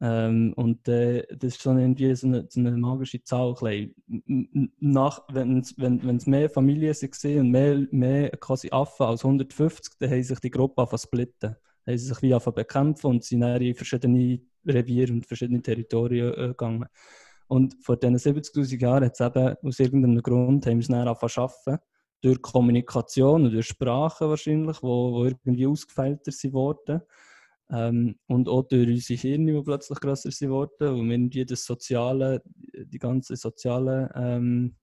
Ähm, 0.00 0.52
und 0.54 0.86
äh, 0.86 1.26
das 1.36 1.56
ist 1.56 1.66
dann 1.66 1.78
irgendwie 1.78 2.14
so 2.14 2.28
eine, 2.28 2.46
so 2.48 2.60
eine 2.60 2.70
magische 2.72 3.22
Zahl. 3.22 3.54
Nach, 4.78 5.22
wenn 5.28 5.58
es 5.58 6.26
mehr 6.26 6.50
Familien 6.50 6.94
waren 6.94 7.40
und 7.40 7.50
mehr, 7.50 7.86
mehr 7.90 8.30
quasi 8.30 8.68
Affen 8.70 9.06
als 9.06 9.24
150, 9.24 9.94
dann 9.98 10.10
haben 10.10 10.22
sich 10.22 10.38
die 10.38 10.50
Gruppe 10.50 10.82
angefangen 10.82 11.00
splitten. 11.00 11.56
Dann 11.84 11.92
haben 11.92 11.98
sie 11.98 12.06
sich 12.06 12.22
wie 12.22 12.32
angefangen 12.32 12.54
bekämpfen 12.54 13.06
und 13.08 13.24
sind 13.24 13.40
dann 13.40 13.60
in 13.60 13.74
verschiedene 13.74 14.40
Reviere 14.64 15.12
und 15.12 15.26
verschiedene 15.26 15.62
Territorien 15.62 16.32
äh, 16.34 16.48
gegangen. 16.48 16.86
Und 17.48 17.76
vor 17.82 17.96
diesen 17.96 18.18
70'000 18.18 18.80
Jahren 18.80 19.04
hat 19.06 19.14
es 19.14 19.20
eben 19.20 19.56
aus 19.62 19.80
irgendeinem 19.80 20.22
Grund 20.22 20.66
haben 20.66 20.74
wir 20.74 20.80
es 20.80 20.88
dann 20.88 21.08
angefangen 21.08 21.30
zu 21.30 21.40
arbeiten. 21.40 21.82
Durch 22.20 22.42
Kommunikation 22.42 23.44
und 23.44 23.52
durch 23.52 23.66
Sprache 23.66 24.28
wahrscheinlich, 24.28 24.82
wo, 24.82 25.12
wo 25.12 25.24
irgendwie 25.24 25.66
ausgefeilter 25.66 26.32
sind 26.32 26.52
worden. 26.52 27.02
Ähm, 27.70 28.18
und 28.26 28.48
auch 28.48 28.62
durch 28.62 28.88
unsere 28.88 29.20
Hirne, 29.20 29.52
die 29.52 29.62
plötzlich 29.62 30.00
grösser 30.00 30.30
sind 30.30 30.50
worden 30.50 31.00
und 31.00 31.10
irgendwie 31.10 31.44
das 31.44 31.64
Soziale, 31.64 32.42
die 32.74 32.98
ganzen 32.98 33.36
sozialen 33.36 34.08
ähm, 34.14 34.76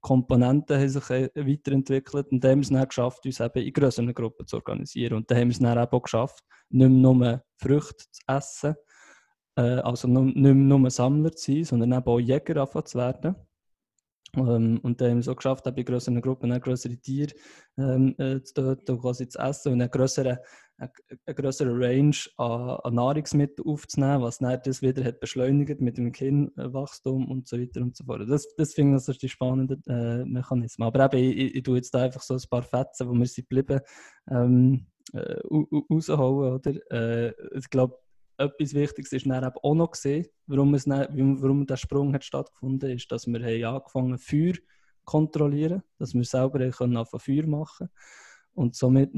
Komponenten 0.00 0.78
haben 0.78 0.88
sich 0.88 1.10
äh, 1.10 1.30
weiterentwickelt 1.34 2.30
und 2.30 2.42
dann 2.42 2.52
haben 2.52 2.58
wir 2.60 2.62
es 2.62 2.68
dann 2.68 2.88
geschafft, 2.88 3.26
uns 3.26 3.40
eben 3.40 3.66
in 3.66 3.72
größeren 3.72 4.14
Gruppen 4.14 4.46
zu 4.46 4.56
organisieren. 4.56 5.14
Und 5.14 5.30
dann 5.30 5.38
haben 5.38 5.48
wir 5.48 5.52
es 5.52 5.58
dann 5.58 5.78
auch 5.78 6.02
geschafft, 6.02 6.44
nicht 6.70 6.88
mehr 6.88 7.12
nur 7.12 7.42
Früchte 7.56 8.04
zu 8.10 8.22
essen, 8.28 8.74
äh, 9.56 9.80
also 9.80 10.06
nicht 10.06 10.36
mehr 10.36 10.54
nur 10.54 10.90
Sammler 10.90 11.32
zu 11.32 11.52
sein, 11.52 11.64
sondern 11.64 11.92
eben 11.92 12.06
auch 12.06 12.20
Jäger 12.20 12.84
zu 12.84 12.98
werden. 12.98 13.34
Ähm, 14.36 14.78
und 14.82 15.00
dann 15.00 15.10
haben 15.10 15.24
wir 15.24 15.30
es 15.30 15.36
geschafft, 15.36 15.64
bei 15.64 15.82
größeren 15.82 16.20
Gruppen 16.20 16.52
auch 16.52 16.60
größere 16.60 16.96
Tiere 16.96 17.32
ähm, 17.78 18.14
äh, 18.18 18.42
zu 18.42 18.54
töten 18.54 18.92
und 18.92 19.00
quasi 19.00 19.28
zu 19.28 19.38
essen 19.38 19.72
und 19.72 19.80
eine 19.80 19.88
größere, 19.88 20.40
eine, 20.76 20.92
eine 21.26 21.34
größere 21.34 21.70
Range 21.70 22.16
an, 22.36 22.78
an, 22.82 22.94
Nahrungsmitteln 22.94 23.66
aufzunehmen, 23.66 24.22
was 24.22 24.38
dann 24.38 24.60
das 24.64 24.82
wieder 24.82 25.04
hat 25.04 25.20
beschleunigt 25.20 25.80
mit 25.80 25.96
dem 25.96 26.12
Kindwachstum 26.12 27.28
und 27.30 27.48
so 27.48 27.58
weiter 27.58 27.80
und 27.80 27.96
so 27.96 28.04
fort. 28.04 28.28
Das, 28.28 28.46
das 28.56 28.74
finde 28.74 28.96
ich, 28.96 29.02
das 29.02 29.08
ist 29.08 29.22
die 29.22 29.28
spannende 29.28 29.78
äh, 29.86 30.24
Mechanismen. 30.24 30.86
Aber 30.86 31.12
eben, 31.12 31.38
ich, 31.38 31.54
ich, 31.54 31.62
tue 31.62 31.76
jetzt 31.76 31.94
da 31.94 32.02
einfach 32.02 32.22
so 32.22 32.34
ein 32.34 32.40
paar 32.50 32.62
Fetzen, 32.62 33.08
wo 33.08 33.14
wir 33.14 33.26
sind 33.26 33.48
geblieben, 33.48 33.80
ähm, 34.30 34.86
äh, 35.14 35.36
rausholen, 35.90 36.54
oder? 36.54 36.92
Äh, 36.92 37.32
ich 37.56 37.70
glaube, 37.70 37.98
etwas 38.38 38.72
Wichtiges 38.72 39.12
ist 39.12 39.26
dann 39.26 39.44
auch 39.44 39.74
noch 39.74 39.90
gesehen, 39.90 40.26
warum, 40.46 40.74
es 40.74 40.84
dann, 40.84 41.08
warum 41.42 41.66
der 41.66 41.76
Sprung 41.76 42.14
hat 42.14 42.24
stattgefunden 42.24 42.90
ist, 42.90 43.10
dass 43.10 43.26
wir 43.26 43.40
haben 43.40 43.76
angefangen 43.76 44.18
Feuer 44.18 44.54
kontrollieren, 45.04 45.82
dass 45.98 46.14
wir 46.14 46.24
selber 46.24 46.70
auf 46.96 47.10
Feuer 47.18 47.46
machen 47.46 47.88
und 48.54 48.74
somit 48.74 49.10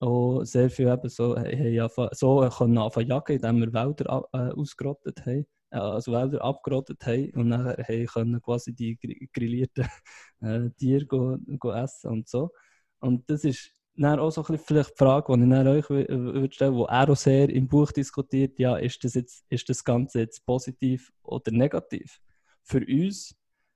auch 0.00 0.44
sehr 0.44 0.70
viel 0.70 0.88
eben 0.88 1.08
so, 1.08 1.36
haben 1.36 2.08
so 2.12 2.48
können 2.56 2.78
anfangen 2.78 3.08
jagen, 3.08 3.36
indem 3.36 3.60
wir 3.60 3.72
Wälder 3.72 4.28
äh, 4.32 4.52
ausgerottet 4.52 5.24
haben, 5.26 5.46
äh, 5.70 5.78
also 5.78 6.12
Wälder 6.12 6.42
abgerottet 6.42 7.04
haben 7.06 7.30
und 7.34 7.52
haben 7.52 8.06
können 8.06 8.42
quasi 8.42 8.74
die 8.74 8.98
grillierten 9.32 9.86
äh, 10.40 10.70
Tiere 10.76 11.38
essen 11.82 12.10
und 12.10 12.28
so. 12.28 12.50
Und 13.00 13.28
das 13.30 13.44
ist 13.44 13.72
dann 14.02 14.18
auch 14.18 14.30
so 14.30 14.44
ein 14.44 14.56
bisschen 14.56 14.84
die 14.84 14.96
Frage, 14.96 15.36
die 15.36 15.44
ich 15.44 15.50
dann 15.50 15.68
euch 15.68 15.90
würde 15.90 16.52
stellen 16.52 16.74
wo 16.74 16.84
er 16.84 17.08
auch 17.08 17.16
sehr 17.16 17.48
im 17.50 17.68
Buch 17.68 17.92
diskutiert, 17.92 18.58
ja, 18.58 18.76
ist 18.76 19.02
das, 19.04 19.14
jetzt, 19.14 19.44
ist 19.48 19.68
das 19.68 19.84
Ganze 19.84 20.20
jetzt 20.20 20.44
positiv 20.46 21.12
oder 21.22 21.50
negativ? 21.50 22.20
Für 22.62 22.84
uns 22.86 23.34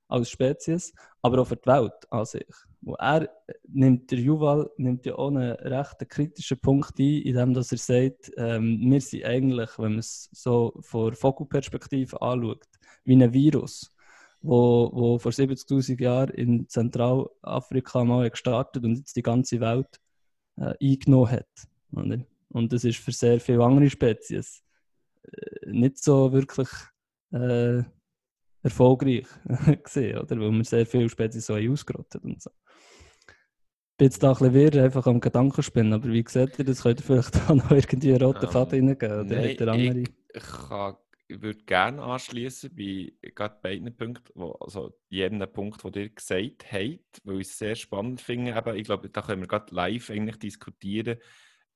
als 0.09 0.31
Spezies, 0.31 0.93
aber 1.23 1.41
auch 1.41 1.47
für 1.47 1.57
die 1.57 1.67
Welt 1.67 1.93
an 2.11 2.25
sich. 2.25 2.55
Wo 2.83 2.95
er 2.95 3.31
nimmt, 3.69 4.11
der 4.11 4.19
Juval 4.19 4.71
nimmt 4.77 5.07
ja 5.07 5.15
auch 5.15 5.29
einen 5.29 5.53
recht 5.53 6.09
kritischen 6.09 6.59
Punkt 6.59 6.99
ein, 6.99 7.23
indem 7.23 7.55
er 7.55 7.63
sagt, 7.63 8.33
ähm, 8.37 8.79
wir 8.81 9.01
sind 9.01 9.25
eigentlich, 9.25 9.79
wenn 9.79 9.93
man 9.93 9.99
es 10.01 10.29
so 10.33 10.75
von 10.81 11.15
Vogelperspektive 11.15 12.21
anschaut, 12.21 12.65
wie 13.05 13.15
ein 13.15 13.33
Virus 13.33 13.93
wo, 14.43 14.91
wo 14.93 15.19
vor 15.19 15.33
70.000 15.33 16.01
Jahren 16.03 16.31
in 16.31 16.69
Zentralafrika 16.69 18.05
mal 18.05 18.29
gestartet 18.29 18.85
und 18.85 18.97
jetzt 18.97 19.17
die 19.17 19.23
ganze 19.23 19.61
Welt 19.61 20.01
äh, 20.57 20.75
eingenommen 20.81 21.31
hat. 21.31 21.69
Oder? 21.93 22.25
Und 22.49 22.73
das 22.73 22.85
ist 22.85 22.99
für 22.99 23.13
sehr 23.13 23.41
viele 23.41 23.65
andere 23.65 23.89
Spezies 23.91 24.63
äh, 25.25 25.71
nicht 25.71 26.03
so 26.03 26.33
wirklich 26.33 26.69
äh, 27.33 27.83
erfolgreich 28.63 29.27
gesehen, 29.83 30.19
oder? 30.19 30.39
weil 30.39 30.51
wir 30.53 30.65
sehr 30.65 30.87
viele 30.87 31.09
Spezies 31.09 31.47
so 31.47 31.55
ausgerottet 31.55 32.23
und 32.25 32.43
so. 32.43 32.51
Ich 33.27 33.97
bin 33.99 34.07
jetzt 34.07 34.23
da 34.23 34.33
ein 34.33 34.39
bisschen 34.39 34.55
wirr, 34.55 34.85
einfach 34.85 35.07
am 35.07 35.21
Gedankenspinnen, 35.21 35.93
aber 35.93 36.09
wie 36.09 36.25
seht 36.27 36.59
ihr, 36.59 36.65
das 36.65 36.83
könnte 36.83 37.03
vielleicht 37.03 37.37
auch 37.49 37.55
noch 37.55 37.71
irgendwie 37.71 38.15
einen 38.15 38.23
roten 38.23 38.47
ähm, 38.47 38.51
Faden 38.51 38.89
reingeben? 38.89 39.21
Oder 39.21 39.25
nein, 39.25 39.57
der 39.57 39.69
andere? 39.69 39.99
Ich, 40.35 40.43
kann, 40.43 40.97
würde 41.41 41.65
gerne 41.65 42.03
anschließen 42.03 42.75
bei 42.75 43.13
gerade 43.35 43.59
beiden 43.63 43.97
Punkten, 43.97 44.33
wo, 44.35 44.53
also 44.53 44.93
jedem 45.09 45.41
Punkt, 45.53 45.83
den 45.85 46.03
ihr 46.03 46.09
gesagt 46.11 46.71
habt, 46.71 47.21
weil 47.25 47.41
ich 47.41 47.49
es 47.49 47.59
sehr 47.59 47.75
spannend 47.75 48.21
finde. 48.21 48.57
Eben, 48.57 48.77
ich 48.77 48.85
glaube, 48.85 49.09
da 49.09 49.23
können 49.23 49.43
wir 49.43 49.49
gerade 49.49 49.75
live 49.75 50.11
eigentlich 50.11 50.39
diskutieren, 50.39 51.19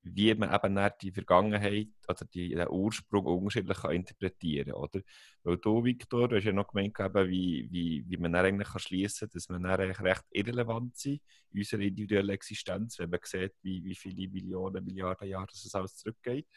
wie 0.03 0.33
man 0.35 0.53
eben 0.53 0.91
die 1.01 1.11
Vergangenheit 1.11 1.89
oder 2.07 2.25
die, 2.25 2.49
den 2.49 2.67
Ursprung 2.69 3.25
unterschiedlich 3.25 3.77
kann 3.77 3.91
interpretieren 3.91 4.71
kann. 4.71 5.03
Weil 5.43 5.57
du, 5.57 5.83
Victor, 5.83 6.27
du 6.27 6.35
hast 6.35 6.45
ja 6.45 6.53
noch 6.53 6.67
gemeint, 6.67 6.99
eben, 6.99 7.29
wie, 7.29 7.67
wie, 7.71 8.05
wie 8.07 8.17
man 8.17 8.33
dann 8.33 8.45
eigentlich 8.45 8.69
kann 8.69 8.79
schließen 8.79 9.27
kann, 9.27 9.33
dass 9.33 9.47
dann 9.47 9.65
eigentlich 9.65 9.99
recht 9.99 10.23
irrelevant 10.31 10.97
sind 10.97 11.21
in 11.51 11.59
unserer 11.59 11.81
individuellen 11.81 12.29
Existenz, 12.29 12.99
wenn 12.99 13.09
man 13.09 13.19
sieht, 13.23 13.53
wie, 13.61 13.83
wie 13.83 13.95
viele 13.95 14.29
Millionen, 14.29 14.85
Milliarden 14.85 15.27
Jahre 15.27 15.47
das 15.47 15.75
alles 15.75 15.95
zurückgeht. 15.95 16.47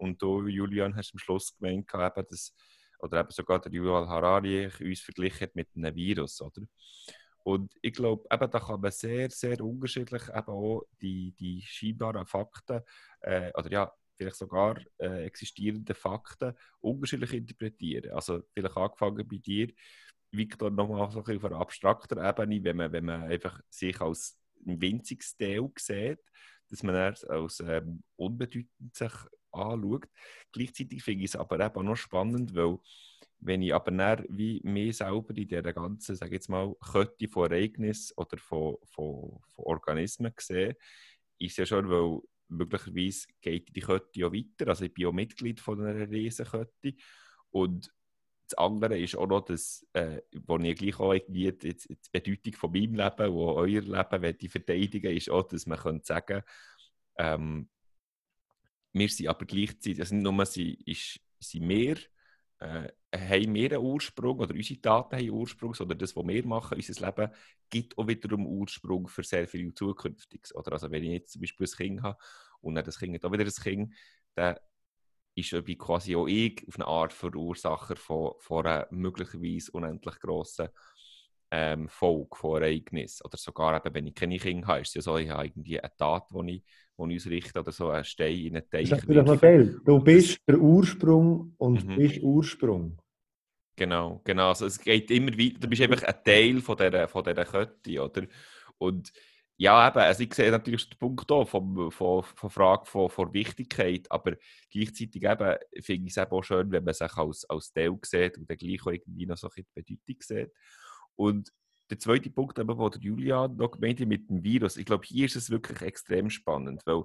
Und 0.00 0.20
du, 0.22 0.46
Julian, 0.46 0.96
hast 0.96 1.12
am 1.12 1.18
Schluss 1.18 1.54
gemeint, 1.56 1.86
eben, 1.92 2.26
dass, 2.28 2.54
oder 3.00 3.20
eben 3.20 3.30
sogar 3.30 3.60
der 3.60 3.72
Yuval 3.72 4.08
Harari 4.08 4.70
uns 4.80 5.00
verglichen 5.00 5.48
mit 5.54 5.68
einem 5.76 5.94
Virus, 5.94 6.40
oder? 6.40 6.62
Und 7.42 7.74
ich 7.82 7.92
glaube, 7.92 8.24
da 8.28 8.46
kann 8.46 8.80
man 8.80 8.90
sehr, 8.90 9.30
sehr 9.30 9.60
unterschiedlich 9.62 10.22
eben 10.28 10.48
auch 10.48 10.84
die, 11.00 11.32
die 11.32 11.62
scheinbaren 11.62 12.26
Fakten, 12.26 12.80
äh, 13.20 13.50
oder 13.54 13.70
ja, 13.70 13.92
vielleicht 14.16 14.36
sogar 14.36 14.78
äh, 14.98 15.24
existierende 15.24 15.94
Fakten 15.94 16.54
unterschiedlich 16.80 17.32
interpretieren. 17.34 18.12
Also 18.12 18.42
vielleicht 18.52 18.76
angefangen 18.76 19.26
bei 19.26 19.36
dir, 19.38 19.68
Victor, 20.30 20.70
nochmal 20.70 21.10
so 21.10 21.20
auf 21.20 21.28
einer 21.28 21.60
abstrakter 21.60 22.16
Ebene, 22.16 22.62
wenn 22.64 22.76
man, 22.76 22.92
wenn 22.92 23.04
man 23.04 23.22
einfach 23.22 23.60
sich 23.68 24.00
als 24.00 24.38
ein 24.66 24.80
winziges 24.80 25.36
Teil 25.36 25.70
sieht, 25.78 26.20
dass 26.68 26.82
man 26.82 26.94
als 26.94 27.60
ähm, 27.60 28.02
unbedeutend 28.16 28.94
sich 28.94 29.12
anschaut. 29.52 30.06
Gleichzeitig 30.52 31.02
finde 31.02 31.24
ich 31.24 31.30
es 31.30 31.36
aber 31.36 31.60
eben 31.64 31.84
noch 31.84 31.96
spannend, 31.96 32.54
weil 32.54 32.78
wenn 33.40 33.62
ich 33.62 33.74
aber 33.74 33.90
dann 33.90 34.24
wie 34.28 34.60
mir 34.64 34.92
selber 34.92 35.34
in 35.36 35.48
dieser 35.48 35.72
ganzen, 35.72 36.14
sage 36.14 36.34
jetzt 36.34 36.48
mal, 36.48 36.74
Kette 36.92 37.28
von 37.28 37.50
Ereignissen 37.50 38.14
oder 38.16 38.36
von, 38.38 38.76
von, 38.84 39.40
von 39.54 39.64
Organismen 39.64 40.32
sehe, 40.38 40.76
ist 41.38 41.56
ja 41.56 41.64
schon, 41.64 41.88
weil 41.88 42.20
möglicherweise 42.48 43.28
geht 43.40 43.74
die 43.74 43.80
Kette 43.80 44.20
ja 44.20 44.32
weiter. 44.32 44.68
Also 44.68 44.84
ich 44.84 44.92
bin 44.92 45.06
auch 45.06 45.12
Mitglied 45.12 45.60
von 45.60 45.80
einer 45.80 46.10
Riesenkette. 46.10 46.94
Und 47.50 47.90
das 48.48 48.58
andere 48.58 48.98
ist 48.98 49.16
auch 49.16 49.28
noch 49.28 49.44
das, 49.44 49.86
äh, 49.92 50.20
wo 50.44 50.58
ich 50.58 50.76
gleich 50.76 50.98
auch 50.98 51.14
irgendwie 51.14 51.52
die, 51.52 51.74
die 51.76 51.96
Bedeutung 52.12 52.52
von 52.54 52.72
meinem 52.72 52.94
Leben, 52.94 53.32
wo 53.32 53.52
euer 53.52 53.80
Leben 53.80 54.38
die 54.38 54.48
verteidigen, 54.48 55.16
ist 55.16 55.30
auch, 55.30 55.46
dass 55.46 55.66
man 55.66 55.78
könnte 55.78 56.06
sagen, 56.06 56.42
ähm, 57.16 57.68
wir 58.92 59.08
sind 59.08 59.28
aber 59.28 59.44
gleichzeitig, 59.44 60.00
also 60.00 60.14
nicht 60.14 60.24
nur 60.24 60.46
sie, 60.46 60.74
ist, 60.84 61.20
sind 61.38 61.68
wir, 61.68 61.96
äh, 62.58 62.88
haben 63.14 63.54
wir 63.54 63.72
einen 63.72 63.84
Ursprung 63.84 64.38
oder 64.38 64.54
unsere 64.54 64.80
Daten 64.80 65.16
haben 65.16 65.22
einen 65.22 65.30
Ursprung, 65.30 65.74
sondern 65.74 65.98
das, 65.98 66.14
was 66.14 66.26
wir 66.26 66.46
machen, 66.46 66.76
unser 66.76 67.06
Leben, 67.06 67.32
gibt 67.68 67.96
auch 67.98 68.06
wiederum 68.06 68.46
Ursprung 68.46 69.08
für 69.08 69.22
sehr 69.22 69.48
viel 69.48 69.72
Zukünftiges. 69.74 70.54
Oder 70.54 70.72
also 70.72 70.90
wenn 70.90 71.04
ich 71.04 71.10
jetzt 71.10 71.32
zum 71.32 71.40
Beispiel 71.40 71.66
ein 71.66 71.76
Kind 71.76 72.02
habe 72.02 72.18
und 72.60 72.74
dann 72.74 72.84
das 72.84 72.98
Kind 72.98 73.24
auch 73.24 73.32
wieder 73.32 73.44
ein 73.44 73.50
Kind, 73.50 73.94
dann 74.34 74.56
ist 75.34 75.52
irgendwie 75.52 75.76
quasi 75.76 76.16
auch 76.16 76.26
ich 76.26 76.66
auf 76.68 76.74
eine 76.76 76.86
Art 76.86 77.12
Verursacher 77.12 77.96
von, 77.96 78.34
von 78.38 78.66
einer 78.66 78.86
möglicherweise 78.90 79.70
unendlich 79.72 80.18
grossen 80.20 80.68
ähm, 81.50 81.88
Folge 81.88 82.36
von 82.36 82.62
Ereignissen. 82.62 83.24
Oder 83.24 83.36
sogar 83.36 83.76
eben, 83.76 83.94
wenn 83.94 84.06
ich 84.06 84.14
keine 84.14 84.38
Kinder 84.38 84.66
habe, 84.68 84.80
ist 84.80 84.88
es 84.88 84.94
ja 84.94 85.02
so, 85.02 85.16
ich 85.16 85.30
habe 85.30 85.46
irgendwie 85.46 85.80
eine 85.80 85.92
Tat, 85.96 86.28
die 86.30 86.56
ich, 86.56 86.64
die 86.98 87.14
ich 87.14 87.16
ausrichte 87.16 87.60
oder 87.60 87.72
so 87.72 87.88
einen 87.90 88.04
Stein 88.04 88.38
in 88.38 88.56
einen 88.56 88.70
Teich. 88.70 88.90
Das 88.90 89.02
ist 89.02 89.08
noch 89.08 89.40
geil. 89.40 89.80
Du 89.84 90.00
bist 90.00 90.40
der 90.46 90.58
Ursprung 90.58 91.54
und 91.58 91.86
mhm. 91.86 91.96
bist 91.96 92.22
Ursprung. 92.22 92.98
Genau, 93.76 94.20
genau. 94.24 94.48
Also 94.48 94.66
es 94.66 94.78
geht 94.78 95.10
immer 95.10 95.32
weiter. 95.32 95.58
Du 95.60 95.68
bist 95.68 95.82
einfach 95.82 96.02
ein 96.02 96.24
Teil 96.24 96.60
von 96.60 96.76
dieser, 96.76 97.08
von 97.08 97.24
dieser 97.24 97.44
Kette, 97.44 98.02
oder? 98.02 98.26
Und 98.78 99.12
ja, 99.56 99.88
eben, 99.88 99.98
also 99.98 100.22
ich 100.22 100.32
sehe 100.32 100.50
natürlich 100.50 100.88
den 100.88 100.98
Punkt 100.98 101.30
hier 101.30 101.44
von, 101.44 101.90
von, 101.90 102.22
von 102.22 102.50
Frage 102.50 102.86
von, 102.86 103.10
von 103.10 103.32
Wichtigkeit, 103.34 104.06
aber 104.10 104.36
gleichzeitig 104.70 105.22
eben 105.22 105.56
finde 105.82 106.06
ich 106.06 106.16
es 106.16 106.22
eben 106.22 106.30
auch 106.30 106.42
schön, 106.42 106.72
wenn 106.72 106.84
man 106.84 106.94
sich 106.94 107.12
als, 107.14 107.44
als 107.48 107.70
Teil 107.70 107.98
sieht 108.02 108.38
und 108.38 108.48
dann 108.48 108.56
gleich 108.56 108.80
auch 108.82 108.92
irgendwie 108.92 109.26
noch 109.26 109.36
so 109.36 109.48
ein 109.48 109.64
bisschen 109.74 109.84
die 109.86 109.96
Bedeutung 109.96 110.22
sieht. 110.22 110.52
Und 111.20 111.52
der 111.90 111.98
zweite 111.98 112.30
Punkt, 112.30 112.58
eben, 112.58 112.78
wo 112.78 112.88
der 112.88 113.02
Julian 113.02 113.54
noch 113.56 113.72
gemeint 113.72 114.00
hat 114.00 114.08
mit 114.08 114.30
dem 114.30 114.42
Virus, 114.42 114.78
ich 114.78 114.86
glaube, 114.86 115.04
hier 115.06 115.26
ist 115.26 115.36
es 115.36 115.50
wirklich 115.50 115.82
extrem 115.82 116.30
spannend, 116.30 116.80
weil 116.86 117.02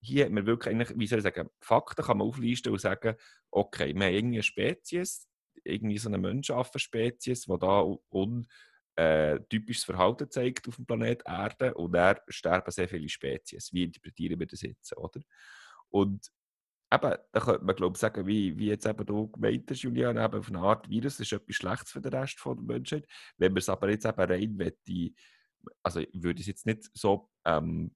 hier 0.00 0.24
hat 0.24 0.32
man 0.32 0.46
wirklich 0.46 0.74
eigentlich, 0.74 0.98
wie 0.98 1.06
soll 1.06 1.18
ich 1.18 1.24
sagen, 1.24 1.50
Fakten 1.60 2.02
kann 2.02 2.16
man 2.16 2.28
auflisten 2.28 2.72
und 2.72 2.80
sagen, 2.80 3.14
okay, 3.50 3.94
wir 3.94 4.06
haben 4.06 4.14
irgendwie 4.14 4.36
eine 4.36 4.42
Spezies, 4.42 5.28
irgendwie 5.64 5.98
so 5.98 6.08
eine 6.08 6.16
Menschenaffen-Spezies, 6.16 7.42
die 7.42 7.58
da 7.58 7.84
un 8.10 8.46
äh, 8.96 9.38
typisches 9.50 9.84
Verhalten 9.84 10.30
zeigt 10.30 10.66
auf 10.66 10.76
dem 10.76 10.86
Planet 10.86 11.22
Erde 11.26 11.74
und 11.74 11.92
da 11.92 12.16
sterben 12.28 12.70
sehr 12.70 12.88
viele 12.88 13.10
Spezies. 13.10 13.70
Wie 13.70 13.84
interpretieren 13.84 14.40
wir 14.40 14.46
das 14.46 14.62
jetzt, 14.62 14.96
oder? 14.96 15.20
Und 15.90 16.32
eben, 16.92 17.14
da 17.32 17.40
könnte 17.40 17.64
man 17.64 17.76
glaube 17.76 17.98
sagen, 17.98 18.26
wie, 18.26 18.58
wie 18.58 18.66
jetzt 18.68 18.86
eben 18.86 19.06
du 19.06 19.28
gemeint 19.28 19.70
hast, 19.70 19.82
Julian, 19.82 20.16
eben 20.16 20.38
auf 20.38 20.48
eine 20.48 20.58
Art 20.58 20.88
Virus 20.88 21.20
ist 21.20 21.32
etwas 21.32 21.56
Schlechtes 21.56 21.90
für 21.90 22.00
den 22.00 22.14
Rest 22.14 22.40
der 22.44 22.54
Menschheit. 22.56 23.06
Wenn 23.38 23.52
man 23.52 23.58
es 23.58 23.68
aber 23.68 23.90
jetzt 23.90 24.06
eben 24.06 24.20
rein 24.20 24.56
möchte, 24.56 25.14
also 25.82 26.00
ich 26.00 26.22
würde 26.22 26.40
es 26.40 26.46
jetzt 26.46 26.66
nicht 26.66 26.90
so 26.94 27.30
ähm, 27.44 27.94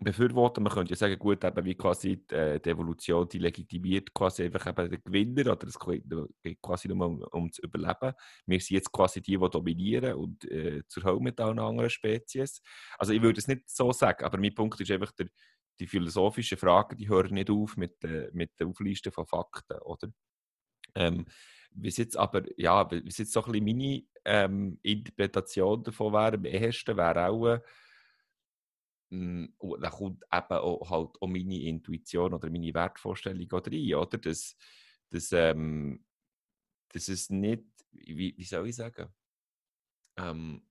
befürworten. 0.00 0.62
Man 0.62 0.72
könnte 0.72 0.90
ja 0.90 0.96
sagen, 0.96 1.18
gut, 1.18 1.44
eben 1.44 1.64
wie 1.64 1.76
quasi 1.76 2.16
die, 2.26 2.34
äh, 2.34 2.60
die 2.60 2.70
Evolution, 2.70 3.28
die 3.28 3.38
legitimiert 3.38 4.12
quasi 4.12 4.44
einfach 4.44 4.66
eben 4.66 4.90
den 4.90 5.02
Gewinner 5.04 5.52
oder 5.52 5.68
es 5.68 5.78
geht 5.78 6.62
quasi 6.62 6.88
nur 6.88 7.06
um, 7.06 7.22
um 7.30 7.52
zu 7.52 7.62
überleben. 7.62 8.12
Wir 8.46 8.60
sind 8.60 8.76
jetzt 8.76 8.90
quasi 8.90 9.20
die, 9.22 9.38
die 9.38 9.50
dominieren 9.50 10.14
und 10.14 10.44
äh, 10.50 10.82
zur 10.88 11.04
Hölle 11.04 11.20
mit 11.20 11.40
allen 11.40 11.60
anderen 11.60 11.90
Spezies. 11.90 12.60
Also 12.98 13.12
ich 13.12 13.22
würde 13.22 13.38
es 13.38 13.46
nicht 13.46 13.70
so 13.70 13.92
sagen, 13.92 14.24
aber 14.24 14.38
mein 14.38 14.54
Punkt 14.54 14.80
ist 14.80 14.90
einfach, 14.90 15.12
der, 15.12 15.28
die 15.80 15.86
philosophischen 15.86 16.58
Fragen, 16.58 16.96
die 16.96 17.08
hören 17.08 17.34
nicht 17.34 17.50
auf 17.50 17.76
mit, 17.76 18.02
äh, 18.04 18.30
mit 18.32 18.58
der 18.58 18.68
Auflisten 18.68 19.12
von 19.12 19.26
Fakten, 19.26 19.78
oder? 19.78 20.08
Ähm, 20.94 21.26
was 21.74 21.96
jetzt 21.96 22.16
aber, 22.16 22.42
ja, 22.56 22.88
was 22.90 23.18
jetzt 23.18 23.32
so 23.32 23.44
ein 23.44 23.52
bisschen 23.52 23.64
meine 23.64 24.02
ähm, 24.24 24.78
Interpretation 24.82 25.82
davon 25.82 26.12
wäre, 26.12 26.36
am 26.36 26.44
ersten 26.44 26.96
wäre 26.96 27.28
auch, 27.28 27.58
hm, 29.10 29.54
und 29.58 29.82
da 29.82 29.90
kommt 29.90 30.22
eben 30.32 30.52
auch, 30.58 30.90
halt 30.90 31.10
auch 31.20 31.26
meine 31.26 31.60
Intuition 31.60 32.32
oder 32.34 32.50
meine 32.50 32.72
Wertvorstellung 32.72 33.48
rein, 33.50 33.94
oder? 33.94 34.18
Dass, 34.18 34.56
dass, 35.10 35.32
ähm, 35.32 36.04
dass 36.92 37.08
es 37.08 37.30
nicht, 37.30 37.64
wie, 37.92 38.36
wie 38.36 38.44
soll 38.44 38.68
ich 38.68 38.76
sagen, 38.76 39.12
ähm, 40.16 40.62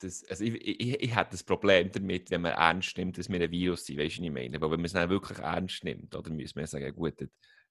das, 0.00 0.24
also 0.28 0.44
ich, 0.44 0.54
ich, 0.66 1.02
ich 1.02 1.16
hätte 1.16 1.32
das 1.32 1.44
Problem 1.44 1.90
damit, 1.92 2.30
wenn 2.30 2.42
man 2.42 2.52
ernst 2.52 2.96
nimmt, 2.96 3.18
dass 3.18 3.28
wir 3.28 3.40
ein 3.40 3.50
Virus 3.50 3.84
sind, 3.84 3.98
weißt 3.98 4.18
du, 4.18 4.22
was 4.22 4.26
ich 4.26 4.32
meine? 4.32 4.56
Aber 4.56 4.70
wenn 4.70 4.80
man 4.80 4.86
es 4.86 4.92
dann 4.92 5.10
wirklich 5.10 5.38
ernst 5.38 5.84
nimmt, 5.84 6.14
oder 6.14 6.30
müssen 6.30 6.58
wir 6.58 6.66
sagen, 6.66 6.94
gut, 6.94 7.14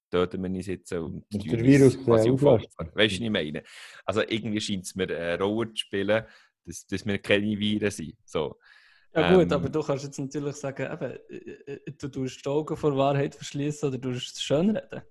töten 0.10 0.42
wir 0.42 0.50
uns 0.50 0.68
jetzt 0.68 0.92
und 0.94 1.26
der 1.32 1.62
Virus 1.62 1.98
quasi 2.04 2.30
auf 2.30 2.42
Weißt 2.42 2.68
du, 2.80 2.86
was 2.96 3.12
ich 3.12 3.30
meine? 3.30 3.64
Also 4.06 4.22
irgendwie 4.22 4.62
scheint 4.62 4.86
es 4.86 4.96
mir 4.96 5.10
eine 5.10 5.42
Rolle 5.42 5.70
zu 5.74 5.78
spielen, 5.78 6.26
dass, 6.66 6.86
dass 6.86 7.06
wir 7.06 7.18
keine 7.20 7.60
Viren 7.60 7.92
sind. 7.92 8.16
So. 8.26 8.58
Ja 9.14 9.34
gut, 9.34 9.44
ähm, 9.44 9.54
aber 9.54 9.70
du 9.70 9.82
kannst 9.82 10.04
jetzt 10.04 10.20
natürlich 10.20 10.56
sagen, 10.56 10.92
eben, 10.92 11.18
äh, 11.30 11.74
äh, 11.74 11.92
du 11.98 12.08
tust 12.10 12.46
die 12.46 12.50
Augen 12.50 12.78
vor 12.78 12.96
Wahrheit 12.96 13.34
verschließen 13.34 13.90
oder 13.90 13.98
du 13.98 14.12
tust 14.14 14.36
es 14.36 14.44
schönreden. 14.44 15.02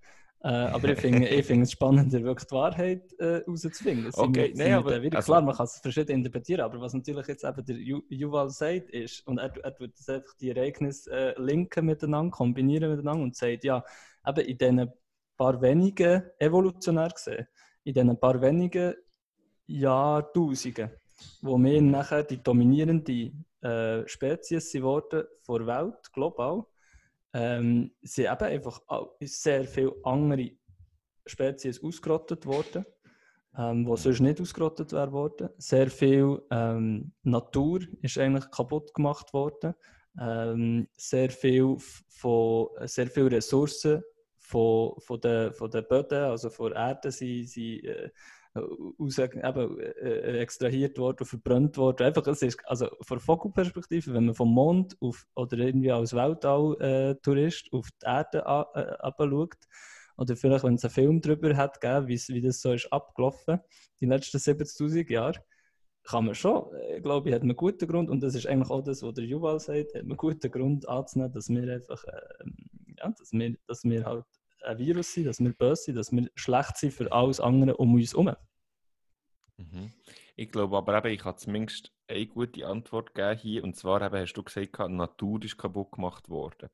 Äh, 0.41 0.49
aber 0.49 0.91
ich 0.91 1.01
finde 1.01 1.27
ich 1.29 1.47
find 1.47 1.65
es 1.65 1.73
spannender, 1.73 2.23
wirklich 2.23 2.47
die 2.47 2.55
Wahrheit 2.55 3.13
äh, 3.19 3.39
rauszufinden. 3.39 4.13
Okay, 4.15 4.53
nee, 4.55 4.73
aber, 4.73 5.03
wieder, 5.03 5.17
also, 5.17 5.33
klar, 5.33 5.43
man 5.43 5.57
kann 5.57 5.65
es 5.65 5.81
verschieden 5.81 6.13
interpretieren, 6.13 6.61
aber 6.61 6.81
was 6.81 6.95
natürlich 6.95 7.27
jetzt 7.27 7.45
eben 7.45 7.65
der 7.65 7.77
Ju 7.77 8.03
Yuval 8.09 8.49
sagt, 8.49 8.91
ist, 8.91 9.27
und 9.27 9.39
er, 9.39 9.53
er 9.65 9.73
das 9.73 10.09
einfach 10.09 10.35
die 10.41 10.51
Ereignisse 10.51 11.11
äh, 11.11 11.43
linken 11.43 11.87
miteinander, 11.87 12.31
kombinieren 12.31 12.91
miteinander 12.91 13.25
und 13.25 13.35
sagt, 13.35 13.65
ja, 13.65 13.83
eben 14.29 14.47
in 14.47 14.59
diesen 14.59 14.93
paar 15.37 15.61
wenigen, 15.61 16.23
evolutionär 16.39 17.09
gesehen, 17.09 17.49
in 17.83 17.95
diesen 17.95 18.21
paar 18.21 18.41
wenigen 18.41 18.95
Jahrtausenden, 19.67 20.91
wo 21.43 21.59
wir 21.59 21.83
nachher 21.83 22.23
die 22.23 22.41
dominierende 22.41 23.33
äh, 23.61 24.07
Spezies 24.07 24.73
geworden 24.73 25.25
vor 25.43 25.59
der 25.59 25.67
Welt, 25.67 26.13
global, 26.13 26.65
ähm, 27.33 27.93
sind 28.03 28.27
eben 28.27 28.45
einfach 28.45 28.81
sehr 29.21 29.65
viele 29.65 29.95
andere 30.03 30.51
Spezies 31.27 31.83
ausgerottet 31.83 32.47
worden, 32.47 32.85
ähm, 33.57 33.85
die 33.85 33.97
sonst 33.97 34.21
nicht 34.21 34.41
ausgerottet 34.41 34.93
wären. 34.93 35.51
Sehr 35.59 35.91
viel 35.91 36.41
ähm, 36.51 37.13
Natur 37.23 37.81
ist 38.03 38.19
eigentlich 38.19 38.51
kaputt 38.51 38.95
gemacht 38.95 39.33
worden. 39.33 39.75
Ähm, 40.21 40.89
sehr 40.97 41.31
viel 41.31 41.77
von 42.09 42.69
sehr 42.87 43.07
viele 43.07 43.33
Ressourcen 43.33 44.03
von, 44.39 44.95
von, 44.99 45.21
den, 45.21 45.53
von 45.53 45.71
den 45.71 45.87
Böden, 45.87 46.25
also 46.25 46.49
von 46.49 46.71
der 46.71 46.81
Erde, 46.81 47.11
sind, 47.13 47.49
sind 47.49 47.85
äh, 47.85 48.11
aus, 48.99 49.19
eben, 49.19 49.81
äh, 49.81 50.39
extrahiert 50.39 50.99
worden, 50.99 51.27
verbrannt 51.27 51.77
worden. 51.77 52.07
Einfach, 52.07 52.27
es 52.27 52.43
ist, 52.43 52.61
also 52.67 52.89
von 53.03 53.21
Vogelperspektive, 53.21 54.15
wenn 54.15 54.27
man 54.27 54.35
vom 54.35 54.53
Mond 54.53 54.97
auf, 55.01 55.27
oder 55.35 55.59
irgendwie 55.59 55.93
als 55.93 56.15
Weltall-Tourist 56.15 57.73
auf 57.73 57.89
die 58.03 58.07
Erde 58.07 58.39
äh, 58.75 59.13
schaut, 59.19 59.57
oder 60.17 60.37
vielleicht, 60.37 60.65
wenn 60.65 60.75
es 60.75 60.85
einen 60.85 60.91
Film 60.91 61.21
darüber 61.21 61.57
hat, 61.57 61.81
wie 61.83 62.41
das 62.41 62.61
so 62.61 62.73
ist 62.73 62.93
abgelaufen, 62.93 63.61
die 64.01 64.07
letzten 64.07 64.39
70.000 64.39 65.11
Jahre, 65.11 65.41
kann 66.05 66.25
man 66.25 66.35
schon, 66.35 66.75
äh, 66.75 67.01
glaube 67.01 67.29
ich, 67.29 67.35
hat 67.35 67.45
man 67.45 67.55
guten 67.55 67.87
Grund, 67.87 68.11
und 68.11 68.21
das 68.23 68.35
ist 68.35 68.47
eigentlich 68.47 68.71
auch 68.71 68.83
das, 68.83 69.03
was 69.03 69.15
der 69.15 69.25
Juval 69.25 69.61
sagt, 69.61 69.95
hat 69.95 70.05
man 70.05 70.17
guten 70.17 70.51
Grund 70.51 70.89
anzunehmen, 70.89 71.33
dass 71.33 71.49
wir 71.49 71.73
einfach, 71.73 72.03
äh, 72.05 72.45
ja, 72.99 73.11
dass 73.11 73.33
wir, 73.33 73.57
dass 73.67 73.85
wir 73.85 74.05
halt 74.05 74.25
ein 74.63 74.79
Virus 74.79 75.13
sind, 75.13 75.27
dass 75.27 75.41
wir 75.41 75.53
böse 75.53 75.85
sind, 75.85 75.97
dass 75.97 76.13
wir 76.13 76.29
schlecht 76.35 76.77
sind 76.77 76.93
für 76.93 77.11
alles 77.13 77.41
andere 77.41 77.77
um 77.77 77.95
uns 77.95 78.13
herum. 78.13 78.35
Mhm. 79.57 79.93
Ich 80.37 80.51
glaube 80.51 80.77
aber 80.77 80.99
eben, 80.99 81.15
ich 81.15 81.25
habe 81.25 81.37
zumindest 81.37 81.93
eine 82.07 82.27
gute 82.27 82.67
Antwort 82.67 83.15
gegeben 83.15 83.41
hier. 83.41 83.65
Und 83.65 83.77
zwar 83.77 84.03
eben, 84.03 84.17
hast 84.17 84.35
du 84.35 84.43
gesagt, 84.43 84.79
die 84.79 84.93
Natur 84.93 85.43
ist 85.45 85.59
kaputt 85.59 85.93
gemacht 85.93 86.29
worden. 86.29 86.69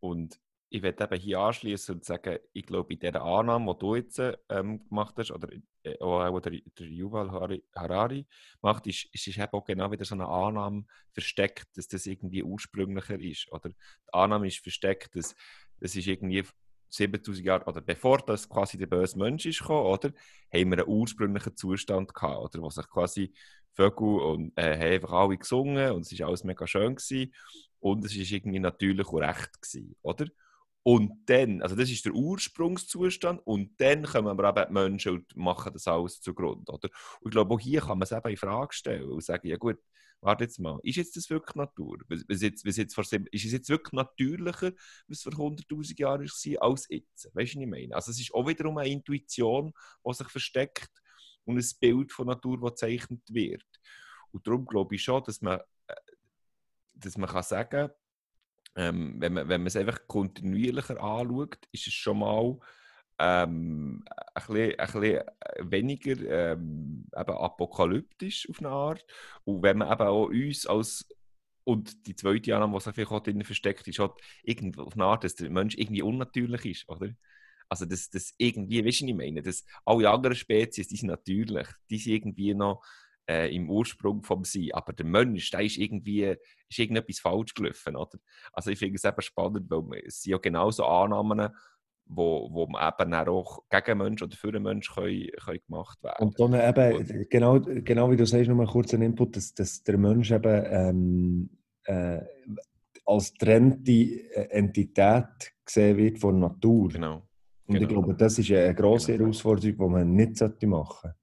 Und 0.00 0.38
ich 0.72 0.82
werde 0.82 1.04
eben 1.04 1.20
hier 1.20 1.40
anschließen 1.40 1.96
und 1.96 2.04
sagen, 2.04 2.38
ich 2.52 2.64
glaube, 2.64 2.92
in 2.92 3.00
dieser 3.00 3.22
Annahme, 3.22 3.74
die 3.74 3.78
du 3.80 3.96
jetzt 3.96 4.22
ähm, 4.48 4.86
gemacht 4.88 5.14
hast, 5.18 5.32
oder 5.32 5.48
äh, 5.82 5.98
auch 5.98 6.40
der, 6.40 6.60
der 6.78 6.86
Yuval 6.86 7.30
Harari 7.74 8.26
macht, 8.60 8.86
ist, 8.86 9.06
ist, 9.12 9.26
ist 9.26 9.38
eben 9.38 9.52
auch 9.52 9.64
genau 9.64 9.90
wieder 9.90 10.04
so 10.04 10.14
eine 10.14 10.28
Annahme 10.28 10.84
versteckt, 11.12 11.76
dass 11.76 11.88
das 11.88 12.06
irgendwie 12.06 12.44
ursprünglicher 12.44 13.18
ist. 13.18 13.50
Oder 13.50 13.70
die 13.70 13.76
Annahme 14.12 14.46
ist 14.46 14.58
versteckt, 14.58 15.16
dass 15.16 15.34
das 15.80 15.96
ist 15.96 16.06
irgendwie 16.06 16.44
7000 16.90 17.46
Jahre, 17.46 17.64
oder 17.66 17.80
bevor 17.80 18.18
das 18.18 18.48
quasi 18.48 18.76
der 18.78 18.86
böse 18.86 19.18
Mensch 19.18 19.46
ist 19.46 19.60
gekommen, 19.60 19.86
oder, 19.86 20.08
haben 20.52 20.70
wir 20.70 20.78
einen 20.78 20.88
ursprünglichen 20.88 21.56
Zustand 21.56 22.14
gehabt, 22.14 22.38
oder, 22.38 22.62
wo 22.62 22.70
sich 22.70 22.88
quasi 22.88 23.32
Vögel 23.72 24.20
und 24.20 24.52
äh, 24.56 24.76
haben 24.76 24.92
einfach 24.94 25.12
alle 25.12 25.38
gesungen 25.38 25.92
und 25.92 26.02
es 26.02 26.12
ist 26.12 26.22
alles 26.22 26.44
mega 26.44 26.66
schön 26.66 26.96
gewesen 26.96 27.32
und 27.78 28.04
es 28.04 28.14
ist 28.14 28.30
irgendwie 28.30 28.58
natürlich 28.58 29.08
und 29.08 29.22
recht 29.22 29.62
gewesen, 29.62 29.96
oder? 30.02 30.26
Und 30.82 31.12
dann, 31.26 31.60
also 31.62 31.76
das 31.76 31.90
ist 31.90 32.06
der 32.06 32.12
Ursprungszustand 32.12 33.40
und 33.44 33.78
dann 33.80 34.04
kommen 34.04 34.28
aber 34.28 34.48
eben 34.48 34.66
die 34.68 34.72
Menschen 34.72 35.12
und 35.12 35.36
machen 35.36 35.72
das 35.74 35.86
alles 35.86 36.20
zugrunde, 36.20 36.72
oder? 36.72 36.88
Und 37.20 37.28
ich 37.28 37.32
glaube, 37.32 37.54
auch 37.54 37.60
hier 37.60 37.80
kann 37.80 37.98
man 37.98 38.02
es 38.02 38.12
eben 38.12 38.28
in 38.30 38.36
Frage 38.36 38.72
stellen 38.72 39.10
und 39.10 39.22
sagen, 39.22 39.46
ja 39.46 39.56
gut, 39.56 39.78
warte 40.22 40.44
jetzt 40.44 40.58
mal, 40.58 40.78
ist 40.82 40.96
jetzt 40.96 41.16
das 41.16 41.28
wirklich 41.30 41.54
Natur? 41.54 41.98
Was 42.08 42.40
jetzt, 42.40 42.64
was 42.66 42.76
jetzt 42.76 42.94
vor, 42.94 43.04
ist 43.04 43.44
es 43.44 43.52
jetzt 43.52 43.68
wirklich 43.68 43.92
natürlicher, 43.92 44.72
was 45.06 45.22
vor 45.22 45.32
100'000 45.32 45.98
Jahren 45.98 46.22
war, 46.22 46.62
als 46.62 46.86
jetzt? 46.88 47.30
Weißt 47.34 47.54
du, 47.54 47.58
was 47.58 47.62
ich 47.62 47.66
meine? 47.66 47.94
Also 47.94 48.10
es 48.10 48.20
ist 48.20 48.34
auch 48.34 48.46
wiederum 48.46 48.78
eine 48.78 48.90
Intuition, 48.90 49.72
die 50.06 50.14
sich 50.14 50.28
versteckt 50.28 50.90
und 51.44 51.58
ein 51.58 51.78
Bild 51.80 52.12
von 52.12 52.26
Natur, 52.26 52.58
das 52.60 52.70
gezeichnet 52.70 53.22
wird. 53.28 53.66
Und 54.32 54.46
darum 54.46 54.64
glaube 54.66 54.94
ich 54.94 55.02
schon, 55.02 55.22
dass 55.24 55.40
man, 55.40 55.60
äh, 55.86 55.94
dass 56.94 57.16
man 57.16 57.28
kann 57.28 57.42
sagen 57.42 57.90
ähm, 58.76 59.16
wenn 59.18 59.32
man, 59.32 59.48
wenn 59.48 59.60
man 59.62 59.66
es 59.66 59.76
einfach 59.76 60.06
kontinuierlicher 60.06 61.02
anschaut, 61.02 61.58
ist 61.72 61.86
es 61.86 61.92
schon 61.94 62.18
mal 62.18 62.58
ähm, 63.18 64.02
ein, 64.34 64.46
bisschen, 64.46 64.78
ein 64.78 64.92
bisschen 64.92 65.22
weniger 65.70 66.52
ähm, 66.52 67.06
eben 67.14 67.30
apokalyptisch 67.32 68.48
auf 68.48 68.60
eine 68.60 68.70
Art. 68.70 69.04
Und 69.44 69.62
wenn 69.62 69.78
man 69.78 69.92
eben 69.92 70.02
auch 70.02 70.26
uns 70.26 70.66
als 70.66 71.06
und 71.64 72.06
die 72.06 72.16
zweite 72.16 72.56
Annahme, 72.56 72.78
die 72.78 72.92
sich 72.92 73.10
auch 73.10 73.20
drin 73.20 73.44
versteckt, 73.44 73.86
ist 73.86 73.98
halt 73.98 74.12
irgendwie 74.42 74.80
auf 74.80 74.94
eine 74.94 75.04
Art, 75.04 75.24
dass 75.24 75.34
der 75.34 75.50
Mensch 75.50 75.76
irgendwie 75.76 76.02
unnatürlich 76.02 76.64
ist, 76.64 76.88
oder? 76.88 77.10
Also, 77.68 77.84
dass 77.84 78.10
das 78.10 78.34
irgendwie, 78.38 78.84
weißt 78.84 79.02
du, 79.02 79.04
was 79.04 79.10
ich 79.10 79.14
meine? 79.14 79.42
Dass 79.42 79.64
alle 79.84 80.10
anderen 80.10 80.34
Spezies, 80.34 80.88
die 80.88 80.96
sind 80.96 81.08
natürlich, 81.08 81.68
die 81.88 81.98
sind 81.98 82.14
irgendwie 82.14 82.54
noch 82.54 82.82
äh, 83.30 83.54
im 83.54 83.70
Ursprung 83.70 84.22
vom 84.22 84.44
Sein. 84.44 84.70
Aber 84.72 84.92
der 84.92 85.06
Mensch, 85.06 85.50
der 85.50 85.60
ist 85.60 85.78
irgendwie, 85.78 86.34
ist 86.68 86.78
irgendetwas 86.78 87.20
falsch 87.20 87.54
gelaufen, 87.54 87.94
oder? 87.94 88.18
Also, 88.52 88.70
ich 88.70 88.78
finde 88.78 88.96
es 88.96 89.04
eben 89.04 89.22
spannend, 89.22 89.70
weil 89.70 90.02
es 90.04 90.22
sind 90.22 90.32
ja 90.32 90.38
genauso 90.38 90.84
Annahmen, 90.84 91.48
wo, 92.06 92.48
wo 92.50 92.66
man 92.66 92.92
eben 92.92 93.14
auch 93.28 93.62
gegen 93.70 93.98
Menschen 93.98 94.24
oder 94.24 94.36
für 94.36 94.48
einen 94.48 94.64
Menschen 94.64 94.94
können, 94.94 95.28
können 95.44 95.60
gemacht 95.64 96.02
werden 96.02 96.26
Und 96.26 96.40
dann 96.40 96.54
eben, 96.54 97.28
genau, 97.28 97.60
genau 97.60 98.10
wie 98.10 98.16
du 98.16 98.26
sagst, 98.26 98.48
nochmal 98.48 98.66
kurz 98.66 98.92
ein 98.94 99.02
Input, 99.02 99.36
dass, 99.36 99.54
dass 99.54 99.84
der 99.84 99.96
Mensch 99.96 100.32
eben 100.32 100.64
ähm, 100.68 101.50
äh, 101.84 102.20
als 103.06 103.32
trennte 103.34 103.92
äh, 103.92 104.48
Entität 104.50 105.54
gesehen 105.64 105.96
wird 105.96 106.18
von 106.18 106.40
Natur. 106.40 106.88
Genau. 106.88 107.22
Und 107.66 107.74
genau. 107.74 107.82
ich 107.82 107.88
glaube, 107.88 108.14
das 108.14 108.38
ist 108.40 108.50
eine 108.50 108.74
grosse 108.74 109.12
genau. 109.12 109.26
Herausforderung, 109.26 109.76
die 109.76 109.92
man 109.92 110.12
nicht 110.12 110.40
machen 110.40 110.56
sollte. 111.02 111.19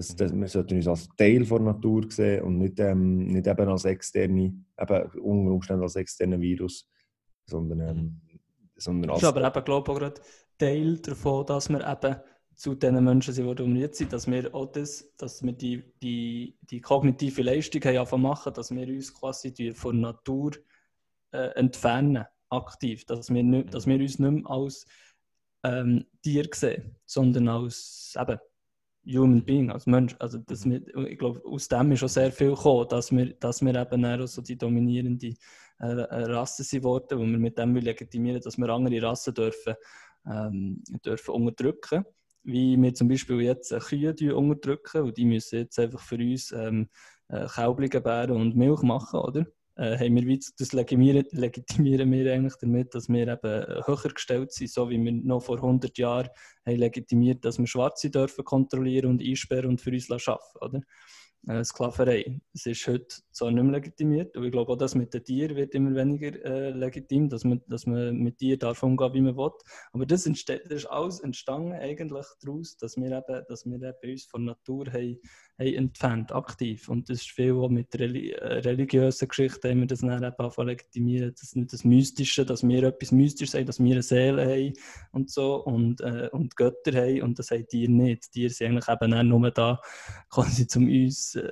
Das, 0.00 0.16
das, 0.16 0.32
wir 0.34 0.48
sollten 0.48 0.76
uns 0.76 0.88
als 0.88 1.08
Teil 1.14 1.44
der 1.44 1.60
Natur 1.60 2.10
sehen 2.10 2.42
und 2.42 2.56
nicht, 2.56 2.80
ähm, 2.80 3.26
nicht 3.26 3.46
eben 3.46 3.68
als 3.68 3.84
externe, 3.84 4.54
eben 4.78 5.20
unter 5.20 5.52
Umständen 5.52 5.82
als 5.82 5.96
externer 5.96 6.40
Virus, 6.40 6.88
sondern 7.44 7.80
ähm, 7.80 7.96
mhm. 7.96 8.40
Sondern 8.76 9.10
das 9.10 9.18
ist 9.18 9.28
aber 9.28 9.46
eben, 9.46 9.64
glaube 9.64 9.90
ich, 9.90 9.96
auch 9.96 10.00
gerade 10.00 10.20
Teil 10.56 10.98
davon, 11.00 11.44
dass 11.44 11.68
wir 11.68 11.86
eben 11.86 12.16
zu 12.54 12.74
den 12.74 13.04
Menschen 13.04 13.34
sind, 13.34 13.58
die 13.58 13.66
wir 13.66 13.80
jetzt 13.80 13.98
sind, 13.98 14.12
dass 14.12 14.26
wir 14.26 14.54
auch 14.54 14.72
das, 14.72 15.14
dass 15.18 15.42
wir 15.42 15.52
die, 15.52 15.82
die, 16.02 16.56
die 16.62 16.80
kognitive 16.80 17.42
Leistung 17.42 17.82
haben 17.84 18.22
machen, 18.22 18.54
dass 18.54 18.70
wir 18.70 18.88
uns 18.88 19.12
quasi 19.12 19.72
von 19.74 20.00
Natur 20.00 20.52
äh, 21.32 21.48
entfernen, 21.56 22.24
aktiv, 22.48 23.04
dass 23.04 23.28
wir, 23.28 23.42
nicht, 23.42 23.74
dass 23.74 23.86
wir 23.86 24.00
uns 24.00 24.18
nicht 24.18 24.30
mehr 24.30 24.50
als 24.50 24.86
ähm, 25.62 26.06
Tier 26.22 26.48
sehen, 26.54 26.96
sondern 27.04 27.48
als 27.48 28.14
eben 28.18 28.38
Human 29.06 29.44
Being, 29.44 29.70
als 29.70 29.86
Mensch. 29.86 30.14
Also 30.18 30.38
das 30.38 30.64
wir, 30.64 30.82
ich 31.06 31.18
glaube, 31.18 31.42
aus 31.44 31.68
dem 31.68 31.92
ist 31.92 32.00
schon 32.00 32.08
sehr 32.08 32.32
viel 32.32 32.50
gekommen, 32.50 32.86
dass 32.88 33.10
wir, 33.10 33.34
dass 33.34 33.62
wir 33.62 33.74
eben 33.74 34.04
auch 34.04 34.26
so 34.26 34.42
die 34.42 34.56
dominierende 34.58 35.34
äh, 35.78 35.86
Rasse 35.86 36.64
sind 36.64 36.84
worden, 36.84 37.18
wo 37.18 37.22
wir 37.22 37.38
mit 37.38 37.58
dem 37.58 37.74
legitimieren, 37.74 38.40
dass 38.40 38.58
wir 38.58 38.68
andere 38.68 39.02
Rassen 39.02 39.34
dürfen, 39.34 39.74
ähm, 40.26 40.82
dürfen 41.04 41.34
unterdrücken 41.34 42.04
wie 42.42 42.80
wir 42.80 42.94
zum 42.94 43.08
Beispiel 43.08 43.40
jetzt 43.42 43.70
Kühe 43.88 44.14
unterdrücken 44.34 45.02
und 45.02 45.16
die 45.16 45.24
müssen 45.24 45.58
jetzt 45.58 45.78
einfach 45.78 46.00
für 46.00 46.16
uns 46.16 46.52
ähm, 46.52 46.88
Kälbchen 47.28 47.90
gebären 47.90 48.36
und 48.36 48.56
Milch 48.56 48.82
machen, 48.82 49.20
oder? 49.20 49.46
Äh, 49.76 49.96
haben 49.98 50.16
wir 50.16 50.38
das 50.58 50.72
legitimieren, 50.72 52.12
wir 52.12 52.32
eigentlich 52.32 52.56
damit, 52.60 52.94
dass 52.94 53.08
wir 53.08 53.28
eben 53.28 53.86
höher 53.86 54.12
gestellt 54.14 54.52
sind, 54.52 54.70
so 54.70 54.90
wie 54.90 55.02
wir 55.02 55.12
noch 55.12 55.42
vor 55.42 55.56
100 55.56 55.96
Jahren 55.98 56.28
haben 56.66 56.76
legitimiert, 56.76 57.44
dass 57.44 57.58
wir 57.58 57.66
Schwarze 57.66 58.10
dürfen 58.10 58.44
kontrollieren 58.44 59.10
und 59.10 59.22
einsperren 59.22 59.70
und 59.70 59.80
für 59.80 59.90
uns 59.90 60.10
arbeiten, 60.10 60.58
oder? 60.60 60.80
äh, 61.48 61.64
Sklaverei. 61.64 62.40
Es 62.52 62.66
ist 62.66 62.86
heute 62.86 63.06
zwar 63.32 63.50
nicht 63.50 63.62
mehr 63.62 63.72
legitimiert, 63.72 64.36
aber 64.36 64.46
ich 64.46 64.52
glaube 64.52 64.72
auch, 64.72 64.76
dass 64.76 64.94
mit 64.94 65.14
den 65.14 65.24
Tieren 65.24 65.56
wird 65.56 65.74
immer 65.74 65.94
weniger 65.94 66.44
äh, 66.44 66.70
legitim, 66.70 67.28
dass 67.28 67.44
man, 67.44 67.62
dass 67.66 67.86
man 67.86 68.16
mit 68.16 68.38
Tieren 68.38 68.58
darf 68.58 68.82
umgehen, 68.82 69.14
wie 69.14 69.20
man 69.20 69.36
will. 69.36 69.50
Aber 69.92 70.06
das, 70.06 70.26
entsteht, 70.26 70.64
das 70.66 70.84
ist 70.84 70.86
alles 70.86 71.20
entstanden 71.20 71.72
eigentlich 71.72 72.26
daraus, 72.42 72.76
dass 72.76 72.96
wir 72.96 73.10
eben, 73.10 73.44
dass 73.48 73.64
wir 73.66 73.76
eben 73.76 74.10
uns 74.10 74.24
von 74.24 74.44
Natur 74.44 74.86
haben, 74.92 75.18
haben 75.60 75.74
entfernt, 75.74 76.32
aktiv. 76.32 76.88
Und 76.88 77.08
das 77.08 77.18
ist 77.18 77.30
viel 77.30 77.52
auch 77.52 77.68
mit 77.68 77.94
Reli 77.98 78.30
äh, 78.30 78.58
religiösen 78.60 79.28
Geschichten, 79.28 79.68
haben 79.68 79.80
wir 79.80 79.86
das 79.86 80.00
dann 80.00 80.24
eben 80.24 80.66
legitimieren, 80.66 81.34
das, 81.38 81.54
das 81.54 81.84
Mystische, 81.84 82.44
dass 82.44 82.66
wir 82.66 82.82
etwas 82.84 83.12
Mystisches 83.12 83.54
haben, 83.54 83.66
dass 83.66 83.82
wir 83.82 83.92
eine 83.92 84.02
Seele 84.02 84.46
haben 84.46 84.72
und 85.12 85.30
so 85.30 85.56
und, 85.64 86.00
äh, 86.00 86.28
und 86.32 86.56
Götter 86.56 86.92
haben 86.92 87.22
und 87.22 87.38
das 87.38 87.50
haben 87.50 87.66
Tiere 87.66 87.92
nicht. 87.92 88.34
Die 88.34 88.48
sind 88.48 88.68
eigentlich 88.68 88.88
eben 88.88 89.28
nur 89.28 89.50
da, 89.50 89.80
quasi 90.30 90.66
zum 90.66 90.86
uns, 90.86 91.36
äh, 91.36 91.50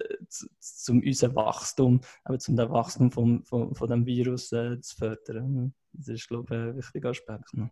zum 0.58 1.02
unser 1.02 1.34
Wachstum, 1.34 2.00
aber 2.24 2.38
zum 2.38 2.56
Wachstum 2.56 3.10
vom, 3.10 3.44
vom, 3.44 3.74
von 3.74 3.88
dem 3.88 4.06
Virus 4.06 4.52
äh, 4.52 4.80
zu 4.80 4.96
fördern. 4.96 5.74
Das 5.92 6.08
ist, 6.08 6.28
glaube 6.28 6.54
ich, 6.54 6.60
ein 6.60 6.76
wichtiger 6.76 7.10
Aspekt. 7.10 7.54
Ne? 7.54 7.70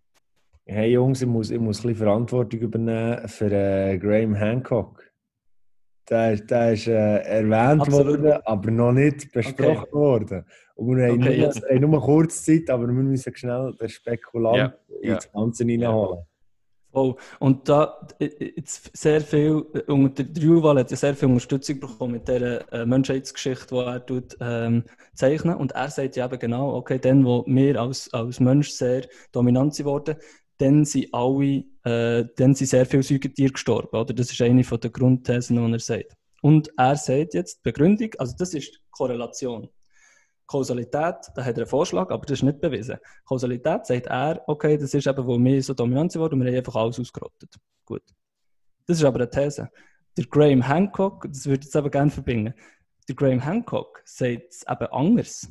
Hey 0.65 0.93
Jungs, 0.93 1.23
ich 1.23 1.29
muss, 1.29 1.51
ich 1.51 1.61
muss 1.61 1.79
ein 1.79 1.83
bisschen 1.83 2.07
Verantwortung 2.07 2.61
übernehmen 2.61 3.29
für 3.29 3.51
äh, 3.53 3.99
Graham 3.99 4.35
Hancock. 4.35 5.16
Der, 6.09 6.33
ist, 6.33 6.51
der 6.51 6.73
ist 6.73 6.87
äh, 6.87 7.19
erwähnt 7.19 7.83
Absolut. 7.83 8.23
worden, 8.23 8.39
aber 8.45 8.71
noch 8.71 8.93
nicht 8.93 9.33
besprochen 9.33 9.89
okay. 9.91 9.93
worden. 9.93 10.45
Und 10.77 10.97
wir 10.97 11.07
haben, 11.07 11.23
okay, 11.23 11.39
nur, 11.39 11.51
haben 11.53 11.91
nur 11.91 12.01
kurz 12.01 12.45
Zeit, 12.45 12.71
aber 12.71 12.87
wir 12.87 12.93
müssen 12.93 13.35
schnell 13.35 13.75
den 13.81 13.89
Spekulant 13.89 14.57
yeah, 14.57 15.15
ins 15.15 15.25
yeah. 15.25 15.33
Ganze 15.33 15.65
reinholen. 15.65 16.19
Oh, 16.97 17.15
und 17.41 17.69
da 17.69 17.99
jetzt 18.19 18.97
sehr 18.97 19.21
viel, 19.21 19.57
unter 19.87 20.25
der 20.25 20.43
Juval 20.43 20.79
hat 20.79 20.91
ja 20.91 20.97
sehr 20.97 21.15
viel 21.15 21.29
Unterstützung 21.29 21.79
bekommen 21.79 22.13
mit 22.13 22.27
dieser 22.27 22.73
äh, 22.73 22.87
Menschheitsgeschichte, 22.87 23.75
die 23.75 23.81
er 23.81 24.07
tut, 24.07 24.37
ähm, 24.41 24.83
zeichnen. 25.13 25.57
Und 25.57 25.73
er 25.73 25.91
sagt 25.91 26.17
ja 26.17 26.25
eben 26.25 26.39
genau, 26.39 26.75
okay, 26.75 26.99
dann, 26.99 27.23
wo 27.27 27.45
wir 27.47 27.79
als, 27.79 28.11
als 28.15 28.41
Mensch 28.41 28.71
sehr 28.71 29.03
dominant 29.31 29.75
sind 29.75 29.85
worden, 29.85 30.17
dann 30.59 30.85
sind 30.85 31.13
alle, 31.13 31.65
äh, 31.85 32.25
dann 32.37 32.55
sind 32.55 32.69
sehr 32.69 32.87
viele 32.87 33.03
Säugetiere 33.03 33.53
gestorben. 33.53 33.97
Oder? 33.97 34.15
Das 34.15 34.31
ist 34.31 34.41
eine 34.41 34.63
der 34.63 34.91
Grundthesen, 34.91 35.57
die 35.57 35.73
er 35.73 35.79
sagt. 35.79 36.17
Und 36.43 36.71
er 36.77 36.97
sagt 36.97 37.35
jetzt, 37.35 37.63
Begründung, 37.63 38.11
also 38.19 38.35
das 38.39 38.55
ist 38.55 38.81
Korrelation. 38.91 39.69
Kausalität, 40.47 41.17
da 41.35 41.45
hat 41.45 41.57
er 41.57 41.63
einen 41.63 41.67
Vorschlag, 41.67 42.11
aber 42.11 42.25
das 42.25 42.39
ist 42.39 42.43
nicht 42.45 42.61
bewiesen. 42.61 42.99
Kausalität 43.25 43.85
sagt 43.85 44.07
er, 44.07 44.43
okay, 44.47 44.79
das 44.79 44.95
ist 44.95 45.07
eben, 45.07 45.27
wo 45.27 45.39
wir 45.39 45.63
so 45.63 45.75
dominant 45.75 46.13
sind 46.13 46.23
und 46.23 46.41
wir 46.41 46.49
haben 46.49 46.57
einfach 46.57 46.77
alles 46.77 47.01
ausgerottet. 47.01 47.53
Gut. 47.85 48.03
Das 48.87 48.99
ist 48.99 49.05
aber 49.05 49.17
eine 49.17 49.31
These. 49.31 49.69
Der 50.17 50.25
Graham 50.27 50.63
Hancock, 50.63 51.27
das 51.29 51.47
würde 51.47 51.61
ich 51.61 51.65
jetzt 51.65 51.77
aber 51.77 51.91
gerne 51.91 52.11
verbinden, 52.11 52.55
der 53.09 53.15
Graham 53.17 53.41
Hancock 53.41 54.03
sagt 54.05 54.51
es 54.51 54.65
eben 54.69 54.87
anders. 54.93 55.49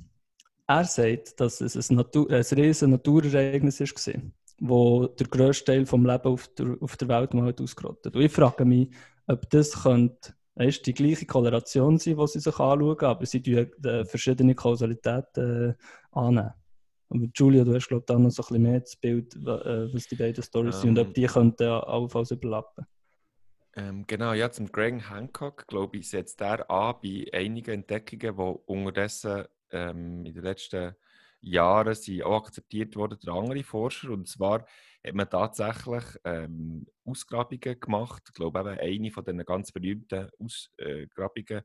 Er 0.67 0.85
sagt, 0.85 1.39
dass 1.39 1.61
es 1.61 1.89
ein, 1.89 1.97
Natur, 1.97 2.29
ein 2.29 2.37
riesiges 2.37 2.81
Naturereignis 2.81 3.79
war 3.79 4.21
wo 4.59 5.07
der 5.07 5.27
grösste 5.27 5.65
Teil 5.65 5.83
des 5.83 5.91
Lebens 5.91 6.25
auf 6.25 6.47
der, 6.55 6.77
auf 6.79 6.97
der 6.97 7.07
Welt 7.07 7.33
mal 7.33 7.53
ausgerottet 7.59 8.15
Und 8.15 8.21
ich 8.21 8.31
frage 8.31 8.65
mich, 8.65 8.89
ob 9.27 9.49
das 9.49 9.83
könnte, 9.83 10.33
ist 10.55 10.85
die 10.85 10.93
gleiche 10.93 11.25
Korrelation 11.25 11.97
sein, 11.97 12.15
die 12.17 12.27
sie 12.27 12.39
sich 12.39 12.59
anschauen, 12.59 12.99
aber 12.99 13.25
sie 13.25 13.41
tun 13.41 13.69
äh, 13.83 14.05
verschiedene 14.05 14.55
Kausalitäten 14.55 15.71
äh, 15.71 15.73
annehmen. 16.11 16.53
Aber 17.09 17.25
Julia, 17.35 17.63
du 17.63 17.75
hast, 17.75 17.87
glaube 17.87 18.01
ich, 18.01 18.05
dann 18.05 18.23
noch 18.23 18.31
so 18.31 18.41
ein 18.43 18.47
bisschen 18.47 18.61
mehr 18.63 18.79
das 18.79 18.95
Bild, 18.95 19.35
äh, 19.35 19.93
was 19.93 20.07
die 20.07 20.15
beiden 20.15 20.43
Storys 20.43 20.75
ähm, 20.75 20.81
sind 20.81 20.89
und 20.89 20.99
ob 20.99 21.07
ähm. 21.07 21.13
die 21.13 21.25
könnten 21.25 21.67
allenfalls 21.67 22.31
überlappen. 22.31 22.85
Ähm, 23.77 24.05
genau, 24.07 24.33
ja, 24.33 24.49
zum 24.51 24.71
Greg 24.71 25.09
Hancock, 25.09 25.67
glaube 25.67 25.97
ich, 25.97 26.09
setzt 26.09 26.39
er 26.41 26.69
an 26.69 26.95
bei 27.03 27.25
einigen 27.33 27.71
Entdeckungen, 27.71 28.35
die 28.35 28.71
unterdessen 28.71 29.43
ähm, 29.71 30.25
in 30.25 30.33
den 30.33 30.43
letzten 30.43 30.95
Jahren 31.45 31.93
sind 31.95 32.23
auch 32.23 32.45
akzeptiert 32.45 32.95
worden 32.95 33.17
durch 33.21 33.35
andere 33.37 33.63
Forscher. 33.63 34.11
Und 34.11 34.27
zwar 34.27 34.65
hat 35.05 35.13
man 35.13 35.29
tatsächlich 35.29 36.03
ähm, 36.23 36.87
Ausgrabungen 37.05 37.79
gemacht. 37.79 38.23
Ich 38.27 38.33
glaube, 38.33 38.59
eben 38.59 38.79
eine 38.79 39.11
von 39.11 39.23
den 39.25 39.39
ganz 39.45 39.71
berühmten 39.71 40.29
Ausgrabungen 40.39 41.61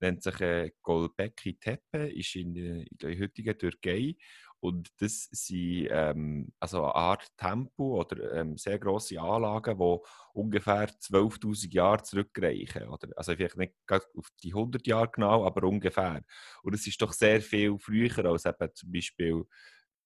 nennt 0.00 0.22
sich 0.22 0.40
äh, 0.40 0.70
Golbekli 0.82 1.58
Tepe, 1.58 2.10
ist 2.10 2.34
in, 2.36 2.56
in 2.56 2.86
der 3.00 3.18
heutigen 3.18 3.56
Türkei. 3.58 4.16
Und 4.60 4.90
das 4.98 5.28
sind 5.32 5.88
ähm, 5.90 6.52
also 6.60 6.84
eine 6.84 6.94
Art 6.94 7.26
Tempo 7.38 8.00
oder 8.00 8.34
ähm, 8.34 8.58
sehr 8.58 8.78
grosse 8.78 9.18
Anlagen, 9.18 9.78
die 9.78 9.98
ungefähr 10.34 10.88
12.000 10.88 11.72
Jahre 11.72 12.02
zurückreichen. 12.02 12.88
Oder, 12.88 13.08
also 13.16 13.34
vielleicht 13.34 13.56
nicht 13.56 13.74
auf 13.88 14.28
die 14.42 14.52
100 14.52 14.86
Jahre 14.86 15.10
genau, 15.10 15.46
aber 15.46 15.66
ungefähr. 15.66 16.22
Und 16.62 16.74
es 16.74 16.86
ist 16.86 17.00
doch 17.00 17.12
sehr 17.12 17.40
viel 17.40 17.78
früher 17.78 18.24
als 18.26 18.44
eben 18.44 18.68
zum 18.74 18.92
Beispiel 18.92 19.44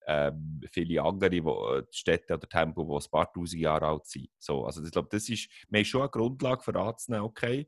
ähm, 0.07 0.61
viele 0.71 1.01
andere 1.01 1.43
wo, 1.43 1.81
Städte 1.91 2.35
oder 2.35 2.47
Tempel, 2.47 2.85
die 2.85 2.93
ein 2.93 3.11
paar 3.11 3.31
tausend 3.33 3.61
Jahre 3.61 3.87
alt 3.87 4.05
sind. 4.05 4.29
So, 4.39 4.65
also 4.65 4.83
ich 4.83 4.91
glaube, 4.91 5.09
das 5.11 5.27
ist, 5.29 5.49
wir 5.69 5.79
haben 5.79 5.85
schon 5.85 6.01
eine 6.01 6.09
Grundlage 6.09 6.63
für 6.63 6.79
anzunehmen, 6.79 7.25
okay, 7.25 7.67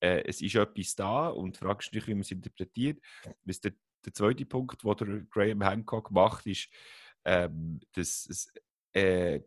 äh, 0.00 0.22
es 0.26 0.40
ist 0.40 0.54
etwas 0.54 0.94
da 0.94 1.28
und 1.28 1.56
fragst 1.56 1.92
dich, 1.92 2.06
wie 2.06 2.14
man 2.14 2.20
es 2.20 2.30
interpretiert. 2.30 3.00
Was 3.44 3.60
der 3.60 3.72
der 4.04 4.14
zweite 4.14 4.46
Punkt, 4.46 4.82
den 4.82 5.06
der 5.06 5.20
Graham 5.30 5.62
Hancock 5.62 6.10
macht, 6.10 6.46
ist, 6.46 6.68
ähm, 7.24 7.80
dass 7.92 8.26
es 8.26 8.52
äh, 8.92 9.40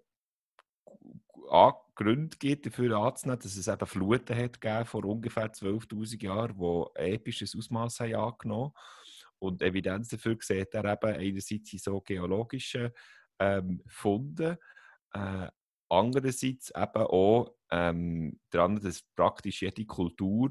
Gründe 1.95 2.37
gibt 2.37 2.65
dafür 2.65 2.97
anzunehmen, 2.97 3.39
dass 3.41 3.55
es 3.55 3.67
eben 3.67 3.85
Fluten 3.85 4.35
hat 4.35 4.61
gegeben 4.61 4.85
vor 4.85 5.05
ungefähr 5.05 5.51
12.000 5.51 6.23
Jahren, 6.23 6.57
die 6.57 7.13
episches 7.13 7.55
Ausmaß 7.55 7.99
haben 7.99 8.15
angenommen 8.15 8.71
Und 9.39 9.61
Evidenz 9.61 10.09
dafür 10.09 10.37
sieht 10.39 10.73
er 10.73 10.85
eben 10.85 11.15
einerseits 11.15 11.73
in 11.73 11.79
so 11.79 12.01
geologischen 12.01 12.91
ähm, 13.39 13.81
Funden, 13.87 14.57
äh, 15.13 15.47
andererseits 15.89 16.71
eben 16.73 17.03
auch 17.03 17.53
ähm, 17.69 18.39
daran, 18.49 18.79
dass 18.79 19.03
praktisch 19.15 19.61
jede 19.61 19.85
Kultur 19.85 20.49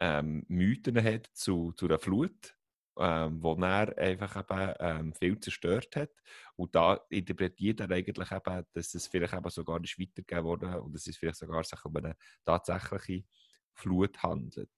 ähm, 0.00 0.44
Mythen 0.48 1.02
hat 1.02 1.28
zu, 1.34 1.72
zu 1.72 1.86
einer 1.86 1.98
Flut 1.98 2.56
ähm, 2.98 3.42
wo 3.42 3.54
er 3.54 3.96
einfach 3.98 4.36
eben, 4.36 4.74
ähm, 4.80 5.14
viel 5.14 5.40
zerstört 5.40 5.96
hat. 5.96 6.10
Und 6.56 6.74
da 6.74 7.00
interpretiert 7.08 7.80
er 7.80 7.90
eigentlich 7.90 8.30
eben, 8.30 8.64
dass 8.72 8.94
es 8.94 9.06
vielleicht 9.06 9.34
eben 9.34 9.50
sogar 9.50 9.80
nicht 9.80 9.98
weitergegeben 9.98 10.44
wurde 10.44 10.82
und 10.82 10.94
dass 10.94 11.06
es 11.06 11.16
vielleicht 11.16 11.38
sogar 11.38 11.64
sich 11.64 11.84
um 11.84 11.96
eine 11.96 12.16
tatsächliche 12.44 13.24
Flut 13.72 14.22
handelt. 14.22 14.70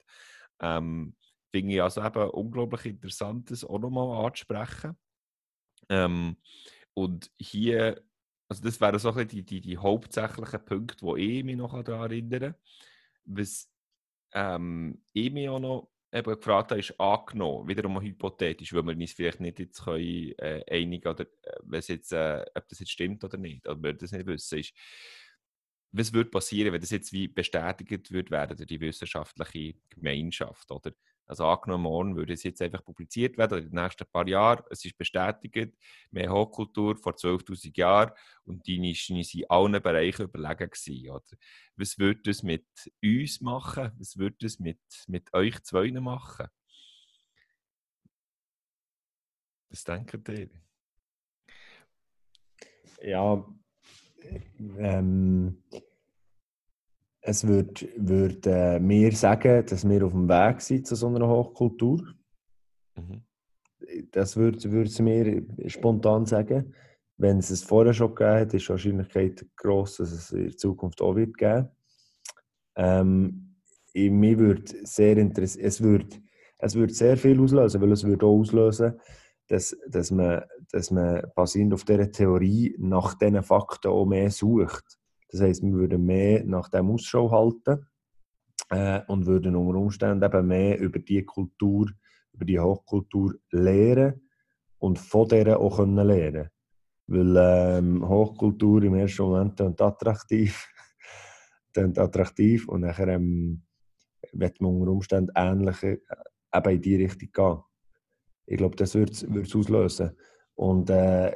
Ähm, 0.60 1.16
Finde 1.50 1.74
ich 1.74 1.82
also 1.82 2.04
eben 2.04 2.30
unglaublich 2.30 2.86
interessant, 2.86 3.50
das 3.50 3.64
auch 3.64 3.78
nochmal 3.78 4.26
anzusprechen. 4.26 4.96
Ähm, 5.88 6.36
und 6.94 7.30
hier, 7.38 8.02
also 8.48 8.62
das 8.62 8.80
wären 8.80 8.98
so 8.98 9.12
die, 9.12 9.44
die, 9.44 9.60
die 9.60 9.76
hauptsächlichen 9.76 10.64
Punkte, 10.64 11.04
die 11.04 11.38
ich 11.38 11.44
mich 11.44 11.56
noch 11.56 11.82
daran 11.82 12.10
erinnere. 12.10 12.58
Was 13.24 13.70
ähm, 14.32 15.02
ich 15.12 15.32
mich 15.32 15.48
auch 15.48 15.60
noch 15.60 15.93
eben 16.14 16.36
gefragt 16.36 16.70
habe, 16.70 16.80
ist 16.80 16.98
angenommen, 17.00 17.68
wiederum 17.68 18.00
hypothetisch, 18.00 18.72
weil 18.72 18.84
wir 18.84 18.96
uns 18.96 19.12
vielleicht 19.12 19.40
nicht 19.40 19.58
jetzt 19.58 19.84
können, 19.84 20.32
äh, 20.38 20.64
einigen 20.70 21.08
oder 21.08 21.26
äh, 21.42 21.76
äh, 22.12 22.44
ob 22.54 22.68
das 22.68 22.78
jetzt 22.78 22.92
stimmt 22.92 23.24
oder 23.24 23.36
nicht, 23.36 23.66
oder 23.66 23.82
wir 23.82 23.92
das 23.94 24.12
nicht 24.12 24.26
wissen, 24.26 24.60
ist, 24.60 24.74
was 25.92 26.12
würde 26.12 26.30
passieren, 26.30 26.72
wenn 26.72 26.80
das 26.80 26.90
jetzt 26.90 27.12
wie 27.12 27.28
bestätigt 27.28 28.10
wird 28.10 28.30
werden 28.30 28.56
durch 28.56 28.66
die 28.66 28.80
wissenschaftliche 28.80 29.74
Gemeinschaft, 29.90 30.70
oder? 30.70 30.92
Also 31.26 31.46
angenommen, 31.46 31.84
morgen 31.84 32.16
würde 32.16 32.34
es 32.34 32.42
jetzt 32.42 32.60
einfach 32.60 32.84
publiziert 32.84 33.38
werden, 33.38 33.58
in 33.58 33.70
den 33.70 33.82
nächsten 33.82 34.04
paar 34.06 34.28
Jahren, 34.28 34.64
es 34.70 34.84
ist 34.84 34.98
bestätigt, 34.98 35.74
mehr 36.10 36.30
Hochkultur 36.30 36.96
vor 36.96 37.12
12'000 37.14 37.76
Jahren 37.76 38.12
und 38.44 38.66
die 38.66 38.78
waren 38.78 39.16
in 39.16 39.50
allen 39.50 39.82
Bereichen 39.82 40.26
überlegen 40.26 40.68
gewesen, 40.70 41.10
oder? 41.10 41.24
Was 41.76 41.98
würde 41.98 42.20
das 42.22 42.42
mit 42.42 42.66
uns 43.02 43.40
machen? 43.40 43.92
Was 43.98 44.18
würde 44.18 44.36
das 44.40 44.58
mit, 44.58 44.80
mit 45.06 45.32
euch 45.32 45.62
zwei 45.62 45.90
machen? 45.92 46.48
Was 49.70 49.82
denkt 49.82 50.28
ihr? 50.28 50.50
Ja, 53.02 53.44
ähm, 54.78 55.62
es 57.26 57.46
würde 57.46 57.88
würd, 57.96 58.46
äh, 58.46 58.78
mir 58.78 59.10
sagen, 59.12 59.64
dass 59.66 59.88
wir 59.88 60.04
auf 60.04 60.12
dem 60.12 60.28
Weg 60.28 60.60
sind 60.60 60.86
zu 60.86 60.94
so 60.94 61.06
einer 61.06 61.26
Hochkultur. 61.26 62.02
Mhm. 62.96 63.22
Das 64.10 64.36
würde 64.36 64.70
würd 64.70 64.88
es 64.88 64.98
mir 64.98 65.42
spontan 65.66 66.26
sagen. 66.26 66.74
Wenn 67.16 67.38
es 67.38 67.48
es 67.48 67.62
vorher 67.62 67.94
schon 67.94 68.14
gegeben 68.14 68.40
hat, 68.40 68.54
ist 68.54 68.66
die 68.66 68.68
Wahrscheinlichkeit 68.68 69.46
groß, 69.56 69.96
dass 69.98 70.12
es 70.12 70.32
in 70.32 70.56
Zukunft 70.58 71.00
auch 71.00 71.16
wird 71.16 71.38
geben. 71.38 71.68
Ähm, 72.76 73.56
mich 73.94 74.38
würde 74.38 74.64
sehr 74.84 75.16
interessieren, 75.16 75.66
es 75.66 75.82
würde 75.82 76.16
es 76.58 76.74
würd 76.74 76.94
sehr 76.94 77.16
viel 77.16 77.40
auslösen, 77.40 77.80
weil 77.80 77.92
es 77.92 78.04
würde 78.04 78.26
auch 78.26 78.38
auslösen, 78.38 79.00
dass, 79.48 79.76
dass, 79.88 80.10
man, 80.10 80.42
dass 80.70 80.90
man 80.90 81.22
basierend 81.34 81.74
auf 81.74 81.84
dieser 81.84 82.10
Theorie 82.10 82.74
nach 82.78 83.14
diesen 83.14 83.42
Fakten 83.42 83.88
auch 83.88 84.06
mehr 84.06 84.30
sucht. 84.30 84.98
Das 85.34 85.42
heisst, 85.42 85.64
wir 85.64 85.72
würden 85.72 86.06
mehr 86.06 86.44
nach 86.44 86.68
dem 86.68 86.92
Ausschau 86.92 87.28
halten 87.28 87.84
äh, 88.70 89.00
und 89.08 89.26
würden 89.26 89.56
unter 89.56 89.80
Umständen 89.80 90.22
eben 90.22 90.46
mehr 90.46 90.78
über 90.78 91.00
die 91.00 91.24
Kultur, 91.24 91.90
über 92.32 92.44
die 92.44 92.60
Hochkultur 92.60 93.34
lehren 93.50 94.28
und 94.78 94.96
von 94.96 95.26
der 95.26 95.58
auch 95.58 95.78
können 95.78 96.06
lernen 96.06 96.50
Weil 97.08 97.34
ähm, 97.36 98.08
Hochkultur 98.08 98.84
im 98.84 98.94
ersten 98.94 99.24
Moment 99.24 99.56
klingt 99.56 99.80
attraktiv, 99.80 100.68
klingt 101.74 101.98
attraktiv 101.98 102.68
und 102.68 102.82
nachher 102.82 103.08
ähm, 103.08 103.64
wird 104.34 104.60
man 104.60 104.70
unter 104.70 104.92
Umständen 104.92 105.32
ähnlich 105.34 105.82
äh, 105.82 105.98
eben 106.54 106.70
in 106.70 106.80
die 106.80 106.94
Richtung 106.94 107.28
gehen. 107.32 107.62
Ich 108.46 108.56
glaube, 108.58 108.76
das 108.76 108.94
würde 108.94 109.10
es 109.10 109.56
auslösen. 109.56 110.16
Und, 110.54 110.90
äh, 110.90 111.34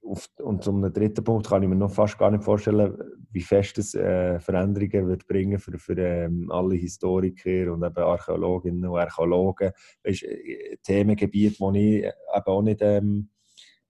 und 0.00 0.64
zum 0.64 0.92
dritten 0.92 1.22
Punkt 1.22 1.48
kann 1.48 1.62
ich 1.62 1.68
mir 1.68 1.76
noch 1.76 1.92
fast 1.92 2.18
gar 2.18 2.30
nicht 2.30 2.42
vorstellen, 2.42 2.96
wie 3.30 3.42
fest 3.42 3.78
es 3.78 3.94
äh, 3.94 4.40
Veränderungen 4.40 5.08
wird 5.08 5.26
bringen 5.26 5.58
für, 5.58 5.78
für 5.78 5.96
ähm, 5.98 6.50
alle 6.50 6.74
Historiker 6.74 7.72
und 7.72 7.84
eben 7.84 7.98
Archäologinnen 7.98 8.86
und 8.86 8.98
Archäologen. 8.98 9.72
Weißt, 10.02 10.22
äh, 10.24 10.78
Themengebiet, 10.82 11.60
wo 11.60 11.70
ich 11.72 12.04
eben 12.04 12.12
auch 12.32 12.62
nicht 12.62 12.80
ähm, 12.82 13.30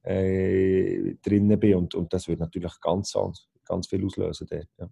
äh, 0.02 1.14
drin 1.22 1.58
bin. 1.58 1.76
Und, 1.76 1.94
und 1.94 2.12
das 2.12 2.28
wird 2.28 2.40
natürlich 2.40 2.80
ganz, 2.80 3.16
ganz 3.64 3.86
viel 3.86 4.04
auslösen 4.04 4.46
dort. 4.50 4.68
Ja. 4.78 4.90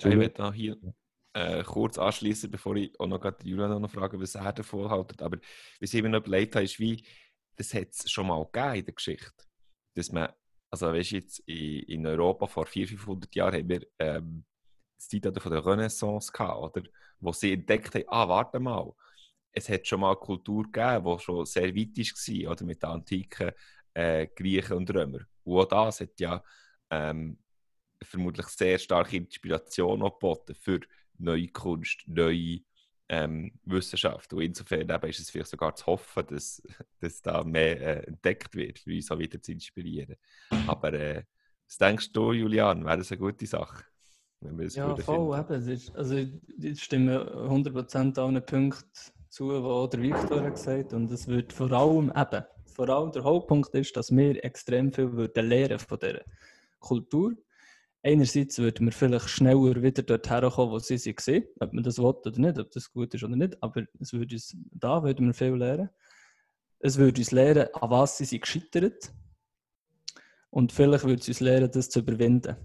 Ja, 0.00 0.10
ich 0.10 0.18
werde 0.18 0.52
hier 0.52 0.76
äh, 1.32 1.64
kurz 1.64 1.98
anschließen, 1.98 2.50
bevor 2.50 2.76
ich 2.76 2.98
auch 3.00 3.08
noch 3.08 3.20
Julian 3.42 3.82
noch 3.82 3.90
frage, 3.90 4.20
was 4.20 4.36
er 4.36 4.52
davon 4.52 4.88
hält. 4.88 5.20
Aber 5.20 5.38
was 5.80 5.92
ich 5.92 6.02
mir 6.02 6.08
noch 6.08 6.20
überlegt 6.20 6.54
habe, 6.54 6.64
ist, 6.64 6.78
wie, 6.78 7.02
das 7.56 7.74
hat 7.74 7.88
es 7.90 8.10
schon 8.10 8.28
mal 8.28 8.44
gegeben 8.44 8.76
in 8.76 8.84
der 8.84 8.94
Geschichte. 8.94 9.47
Dass 9.94 10.12
man, 10.12 10.28
also 10.70 10.92
weißt 10.92 11.12
du, 11.12 11.16
jetzt 11.16 11.40
in, 11.40 11.82
in 11.84 12.06
Europa 12.06 12.46
vor 12.46 12.66
400, 12.66 12.98
500 12.98 13.34
Jahren 13.34 13.54
haben 13.54 13.68
wir 13.68 13.86
ähm, 13.98 14.44
das 14.96 15.08
Zeitalter 15.08 15.40
von 15.40 15.52
der 15.52 15.64
Renaissance 15.64 16.32
gehabt, 16.32 16.76
oder? 16.76 16.88
Wo 17.20 17.32
sie 17.32 17.52
entdeckt 17.52 17.94
haben, 17.94 18.04
ah, 18.08 18.28
warte 18.28 18.60
mal, 18.60 18.92
es 19.52 19.68
hat 19.68 19.86
schon 19.86 20.00
mal 20.00 20.10
eine 20.10 20.16
Kultur 20.16 20.64
gegeben, 20.64 21.04
die 21.04 21.22
schon 21.22 21.46
sehr 21.46 21.74
weit 21.74 21.96
war, 21.96 22.52
oder 22.52 22.64
mit 22.64 22.82
den 22.82 22.90
antiken 22.90 23.52
äh, 23.94 24.26
Griechen 24.28 24.76
und 24.76 24.94
Römern. 24.94 25.26
Und 25.44 25.72
auch 25.72 25.86
das 25.86 26.00
hat 26.00 26.20
ja 26.20 26.42
ähm, 26.90 27.38
vermutlich 28.02 28.46
sehr 28.46 28.78
starke 28.78 29.16
Inspiration 29.16 30.00
geboten 30.00 30.54
für 30.54 30.80
neue 31.18 31.48
Kunst, 31.48 32.02
neue 32.06 32.60
ähm, 33.08 33.52
Wissenschaft. 33.64 34.32
Und 34.32 34.42
insofern 34.42 34.88
eben 34.88 35.08
ist 35.08 35.20
es 35.20 35.30
vielleicht 35.30 35.50
sogar 35.50 35.74
zu 35.74 35.86
hoffen, 35.86 36.24
dass, 36.28 36.62
dass 37.00 37.22
da 37.22 37.42
mehr 37.44 37.80
äh, 37.80 38.06
entdeckt 38.06 38.54
wird, 38.54 38.78
für 38.78 38.94
uns 38.94 39.10
auch 39.10 39.18
wieder 39.18 39.40
zu 39.40 39.52
inspirieren. 39.52 40.16
Aber 40.66 40.92
äh, 40.92 41.24
was 41.66 41.78
denkst 41.78 42.12
du, 42.12 42.32
Julian, 42.32 42.84
wäre 42.84 42.98
das 42.98 43.10
eine 43.12 43.18
gute 43.18 43.46
Sache? 43.46 43.84
Wenn 44.40 44.56
wir 44.56 44.66
das 44.66 44.76
ja, 44.76 44.94
voll, 44.96 45.38
eben. 45.38 45.68
Ist, 45.68 45.94
also 45.96 46.16
ich 46.16 46.82
stimme 46.82 47.24
100% 47.48 48.18
allen 48.18 48.44
Punkten 48.44 48.88
zu, 49.28 49.50
die 49.50 49.56
auch 49.56 49.88
der 49.88 50.00
Victor 50.00 50.50
gesagt 50.50 50.84
hat. 50.86 50.92
Und 50.92 51.10
es 51.10 51.26
wird 51.26 51.52
vor 51.52 51.72
allem 51.72 52.12
eben, 52.16 52.44
vor 52.66 52.88
allem 52.88 53.12
der 53.12 53.24
Hauptpunkt 53.24 53.74
ist, 53.74 53.96
dass 53.96 54.14
wir 54.14 54.42
extrem 54.44 54.92
viel 54.92 55.12
würden 55.12 55.48
lernen 55.48 55.78
von 55.78 55.98
dieser 55.98 56.22
Kultur 56.78 57.34
einerseits 58.02 58.58
würden 58.58 58.86
wir 58.86 58.92
vielleicht 58.92 59.28
schneller 59.28 59.82
wieder 59.82 60.02
dort 60.02 60.30
herkommen, 60.30 60.72
wo 60.72 60.78
sie 60.78 60.96
waren, 60.96 61.44
ob 61.60 61.72
man 61.72 61.84
das 61.84 61.98
will 61.98 62.04
oder 62.04 62.38
nicht, 62.38 62.58
ob 62.58 62.70
das 62.70 62.92
gut 62.92 63.14
ist 63.14 63.24
oder 63.24 63.36
nicht, 63.36 63.62
aber 63.62 63.84
es 64.00 64.12
würde 64.12 64.34
uns, 64.34 64.56
da 64.72 65.02
würden 65.02 65.26
wir 65.26 65.34
viel 65.34 65.54
lernen. 65.54 65.90
Es 66.80 66.96
würde 66.96 67.20
uns 67.20 67.32
lernen, 67.32 67.68
an 67.74 67.90
was 67.90 68.18
sie 68.18 68.24
sind 68.24 68.42
gescheitert 68.42 69.12
und 70.50 70.72
vielleicht 70.72 71.04
würde 71.04 71.20
es 71.20 71.28
uns 71.28 71.40
lernen, 71.40 71.70
das 71.70 71.90
zu 71.90 72.00
überwinden. 72.00 72.56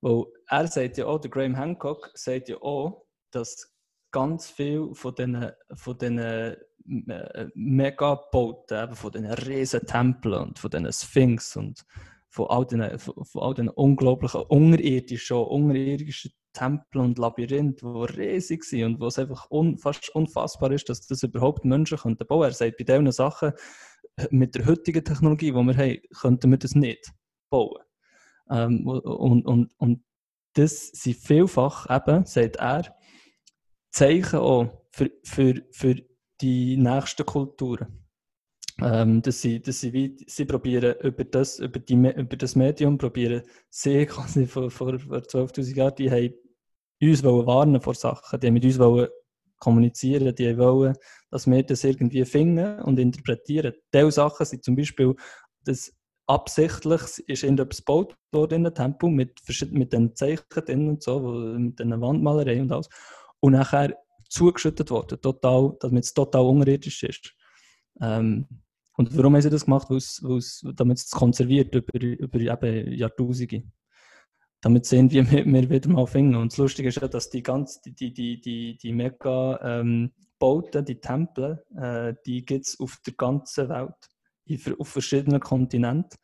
Weil 0.00 0.24
er 0.48 0.66
sagt 0.66 0.98
ja 0.98 1.06
auch, 1.06 1.20
der 1.20 1.30
Graham 1.30 1.56
Hancock 1.56 2.10
sagt 2.14 2.48
ja 2.48 2.56
auch, 2.56 3.06
dass 3.30 3.74
ganz 4.10 4.48
viel 4.48 4.90
von 4.94 5.14
diesen, 5.14 5.50
von 5.74 5.98
diesen 5.98 6.18
äh, 6.18 6.56
Megabauten, 7.54 8.94
von 8.94 9.12
diesen 9.12 9.30
riesen 9.32 9.86
Tempeln 9.86 10.48
und 10.48 10.58
von 10.58 10.70
diesen 10.70 10.92
Sphinx 10.92 11.56
und 11.56 11.84
von 12.38 13.42
all 13.42 13.54
den 13.54 13.68
unglaublichen 13.68 14.42
unterirdischen, 14.42 15.36
unterirdischen 15.36 16.32
Tempeln 16.52 17.04
und 17.04 17.18
Labyrinthen, 17.18 17.94
die 17.94 18.20
riesig 18.20 18.64
sind 18.64 18.84
und 18.84 19.00
wo 19.00 19.06
es 19.06 19.18
einfach 19.18 19.50
un, 19.50 19.78
fast 19.78 20.08
unfassbar 20.14 20.72
ist, 20.72 20.88
dass 20.88 21.06
das 21.06 21.22
überhaupt 21.22 21.64
Menschen 21.64 22.16
bauen. 22.16 22.44
Er 22.44 22.52
sagt, 22.52 22.78
bei 22.78 22.84
diesen 22.84 23.12
Sachen 23.12 23.52
mit 24.30 24.54
der 24.54 24.66
heutigen 24.66 25.04
Technologie, 25.04 25.52
die 25.52 25.54
wir 25.54 25.76
haben, 25.76 26.00
könnten 26.20 26.50
wir 26.50 26.58
das 26.58 26.74
nicht 26.74 27.12
bauen. 27.50 27.82
Ähm, 28.50 28.86
und, 28.86 29.46
und, 29.46 29.72
und 29.78 30.04
das 30.54 30.88
sind 30.88 31.16
vielfach 31.16 31.88
eben, 31.90 32.24
sagt 32.24 32.56
er, 32.56 32.96
Zeichen 33.90 34.38
auch 34.38 34.86
für, 34.90 35.10
für, 35.22 35.62
für 35.70 35.96
die 36.40 36.76
nächsten 36.76 37.26
Kulturen. 37.26 38.07
Ähm, 38.80 39.22
dass 39.22 39.40
sie, 39.40 39.60
dass 39.60 39.80
sie, 39.80 40.16
sie 40.26 40.44
probieren 40.44 40.94
über 41.02 41.24
das, 41.24 41.58
über, 41.58 41.80
die, 41.80 41.94
über 41.94 42.36
das 42.36 42.54
Medium, 42.54 42.96
probieren 42.96 43.42
sie 43.70 44.06
quasi 44.06 44.46
vor, 44.46 44.70
vor, 44.70 44.98
vor 44.98 45.18
12'000 45.18 45.74
Jahren, 45.74 45.94
die 45.96 46.10
haben 46.10 46.34
uns 47.00 47.22
wollen 47.24 47.46
warnen 47.46 47.80
vor 47.80 47.94
Sachen, 47.94 48.38
die 48.40 48.50
mit 48.50 48.64
uns 48.64 48.78
wollen 48.78 49.08
kommunizieren, 49.58 50.34
die 50.34 50.56
wollen, 50.56 50.94
dass 51.30 51.46
wir 51.48 51.62
das 51.64 51.82
irgendwie 51.82 52.24
finden 52.24 52.80
und 52.80 52.98
interpretieren. 52.98 53.74
Diese 53.92 54.12
Sachen 54.12 54.46
sind 54.46 54.64
zum 54.64 54.76
Beispiel, 54.76 55.14
dass 55.64 55.92
absichtlich 56.26 57.18
ist 57.26 57.42
irgendetwas 57.42 57.78
gebaut 57.78 58.16
worden 58.32 58.60
in 58.60 58.66
einem 58.66 58.74
Tempel 58.74 59.10
mit, 59.10 59.40
mit 59.72 59.92
den 59.92 60.14
Zeichen 60.14 60.44
drin 60.50 60.88
und 60.88 61.02
so, 61.02 61.20
mit 61.20 61.80
den 61.80 62.00
Wandmalereien 62.00 62.62
und 62.62 62.72
alles. 62.72 62.88
Und 63.40 63.52
nachher 63.52 63.96
zugeschüttet 64.28 64.90
worden, 64.90 65.20
total, 65.20 65.76
damit 65.80 66.04
es 66.04 66.14
total 66.14 66.42
unirdisch 66.42 67.02
ist. 67.02 67.34
Ähm, 68.00 68.46
und 68.98 69.16
warum 69.16 69.34
haben 69.34 69.42
sie 69.42 69.48
das 69.48 69.64
gemacht? 69.64 69.88
Weil's, 69.90 70.20
weil's, 70.24 70.66
damit 70.74 70.98
es 70.98 71.10
konserviert 71.10 71.72
über, 71.72 72.02
über 72.02 72.40
eben 72.40 72.92
Jahrtausende. 72.92 73.62
Damit 74.60 74.86
sehen 74.86 75.08
wir, 75.12 75.24
wir 75.24 75.70
wieder 75.70 75.88
mal 75.88 76.06
finden. 76.08 76.34
Und 76.34 76.50
das 76.50 76.58
Lustige 76.58 76.88
ist 76.88 77.00
ja, 77.00 77.06
dass 77.06 77.30
die 77.30 77.44
ganz, 77.44 77.80
die, 77.80 77.94
die, 77.94 78.12
die, 78.12 78.40
die, 78.40 78.76
die 78.76 78.92
mega 78.92 79.60
ähm, 79.62 80.10
Bauten, 80.40 80.84
die 80.84 80.98
Tempel, 81.00 81.64
äh, 81.76 82.14
die 82.26 82.44
gibt 82.44 82.66
es 82.66 82.80
auf 82.80 82.98
der 83.06 83.14
ganzen 83.14 83.68
Welt, 83.68 84.74
auf 84.80 84.88
verschiedenen 84.88 85.38
Kontinenten. 85.38 86.18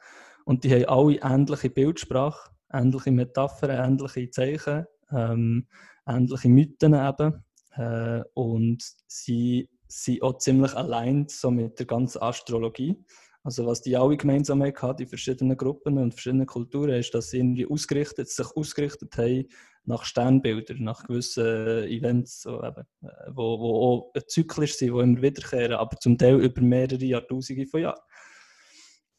Und 0.45 0.65
die 0.65 0.73
haben 0.73 0.87
alle 0.87 1.21
ähnliche 1.23 1.71
Bildsprache, 1.71 2.51
ähnliche 2.73 3.13
Metaphern, 3.13 3.71
ähnliche 3.71 4.31
Zeichen, 4.31 4.87
ähm, 5.13 5.69
ähnliche 6.09 6.49
Mythen 6.49 6.95
eben. 6.95 7.45
Äh, 7.77 8.25
und 8.35 8.83
sie 9.07 9.69
sind 10.03 10.23
auch 10.23 10.39
ziemlich 10.39 10.75
allein 10.75 11.27
so 11.29 11.51
mit 11.51 11.79
der 11.79 11.87
ganzen 11.87 12.21
Astrologie. 12.21 12.97
Also 13.45 13.67
was 13.67 13.83
die 13.83 13.97
alle 13.97 14.17
gemeinsam 14.17 14.63
haben, 14.63 14.97
die 14.97 15.07
verschiedenen 15.07 15.57
Gruppen 15.57 15.99
und 15.99 16.13
verschiedenen 16.13 16.47
Kulturen, 16.47 16.95
ist, 16.95 17.15
dass 17.15 17.31
sie 17.31 17.39
irgendwie 17.39 17.67
ausgerichtet, 17.67 18.29
sich 18.29 18.47
ausgerichtet 18.57 19.17
haben 19.19 19.49
nach 19.85 20.05
Sternbildern, 20.05 20.83
nach 20.83 21.05
gewissen 21.05 21.85
Events, 21.85 22.41
so 22.41 22.65
eben, 22.65 22.85
äh, 23.03 23.31
wo, 23.33 23.61
wo 23.61 24.13
auch 24.17 24.23
zyklisch 24.27 24.77
sind, 24.77 24.95
die 24.95 25.01
immer 25.01 25.21
wiederkehren, 25.23 25.75
aber 25.75 25.99
zum 25.99 26.17
Teil 26.17 26.41
über 26.41 26.63
mehrere 26.63 27.05
Jahrtausende 27.05 27.67
von 27.67 27.83
Jahren. 27.83 28.01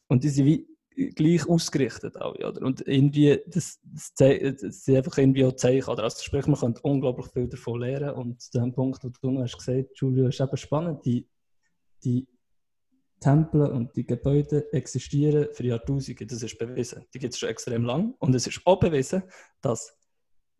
Und 0.08 0.24
die 0.24 0.66
gleich 0.96 1.48
ausgerichtet 1.48 2.16
alle, 2.16 2.48
oder? 2.48 2.62
Und 2.62 2.86
irgendwie, 2.86 3.38
das, 3.46 3.80
das, 3.84 4.14
das 4.14 4.84
sind 4.84 4.96
einfach 4.96 5.18
irgendwie 5.18 5.44
auch 5.44 5.54
Zeichen, 5.54 5.90
oder? 5.90 6.04
Also 6.04 6.22
sprich, 6.22 6.46
man 6.46 6.58
kann 6.58 6.74
unglaublich 6.82 7.26
viel 7.28 7.48
davon 7.48 7.80
lernen 7.80 8.10
und 8.10 8.54
der 8.54 8.66
Punkt, 8.72 9.04
wo 9.04 9.10
du 9.10 9.40
hast 9.40 9.58
gesagt, 9.58 9.98
Julio, 9.98 10.28
ist 10.28 10.40
eben 10.40 10.56
spannend, 10.56 11.04
die, 11.04 11.28
die 12.02 12.26
Tempel 13.20 13.66
und 13.66 13.94
die 13.96 14.06
Gebäude 14.06 14.72
existieren 14.72 15.48
für 15.52 15.64
Jahrtausende, 15.64 16.26
das 16.26 16.42
ist 16.42 16.58
bewiesen. 16.58 17.04
Die 17.12 17.18
gibt 17.18 17.34
es 17.34 17.38
schon 17.38 17.48
extrem 17.48 17.84
lang 17.84 18.14
und 18.18 18.34
es 18.34 18.46
ist 18.46 18.60
auch 18.64 18.78
bewiesen, 18.78 19.22
dass 19.60 19.98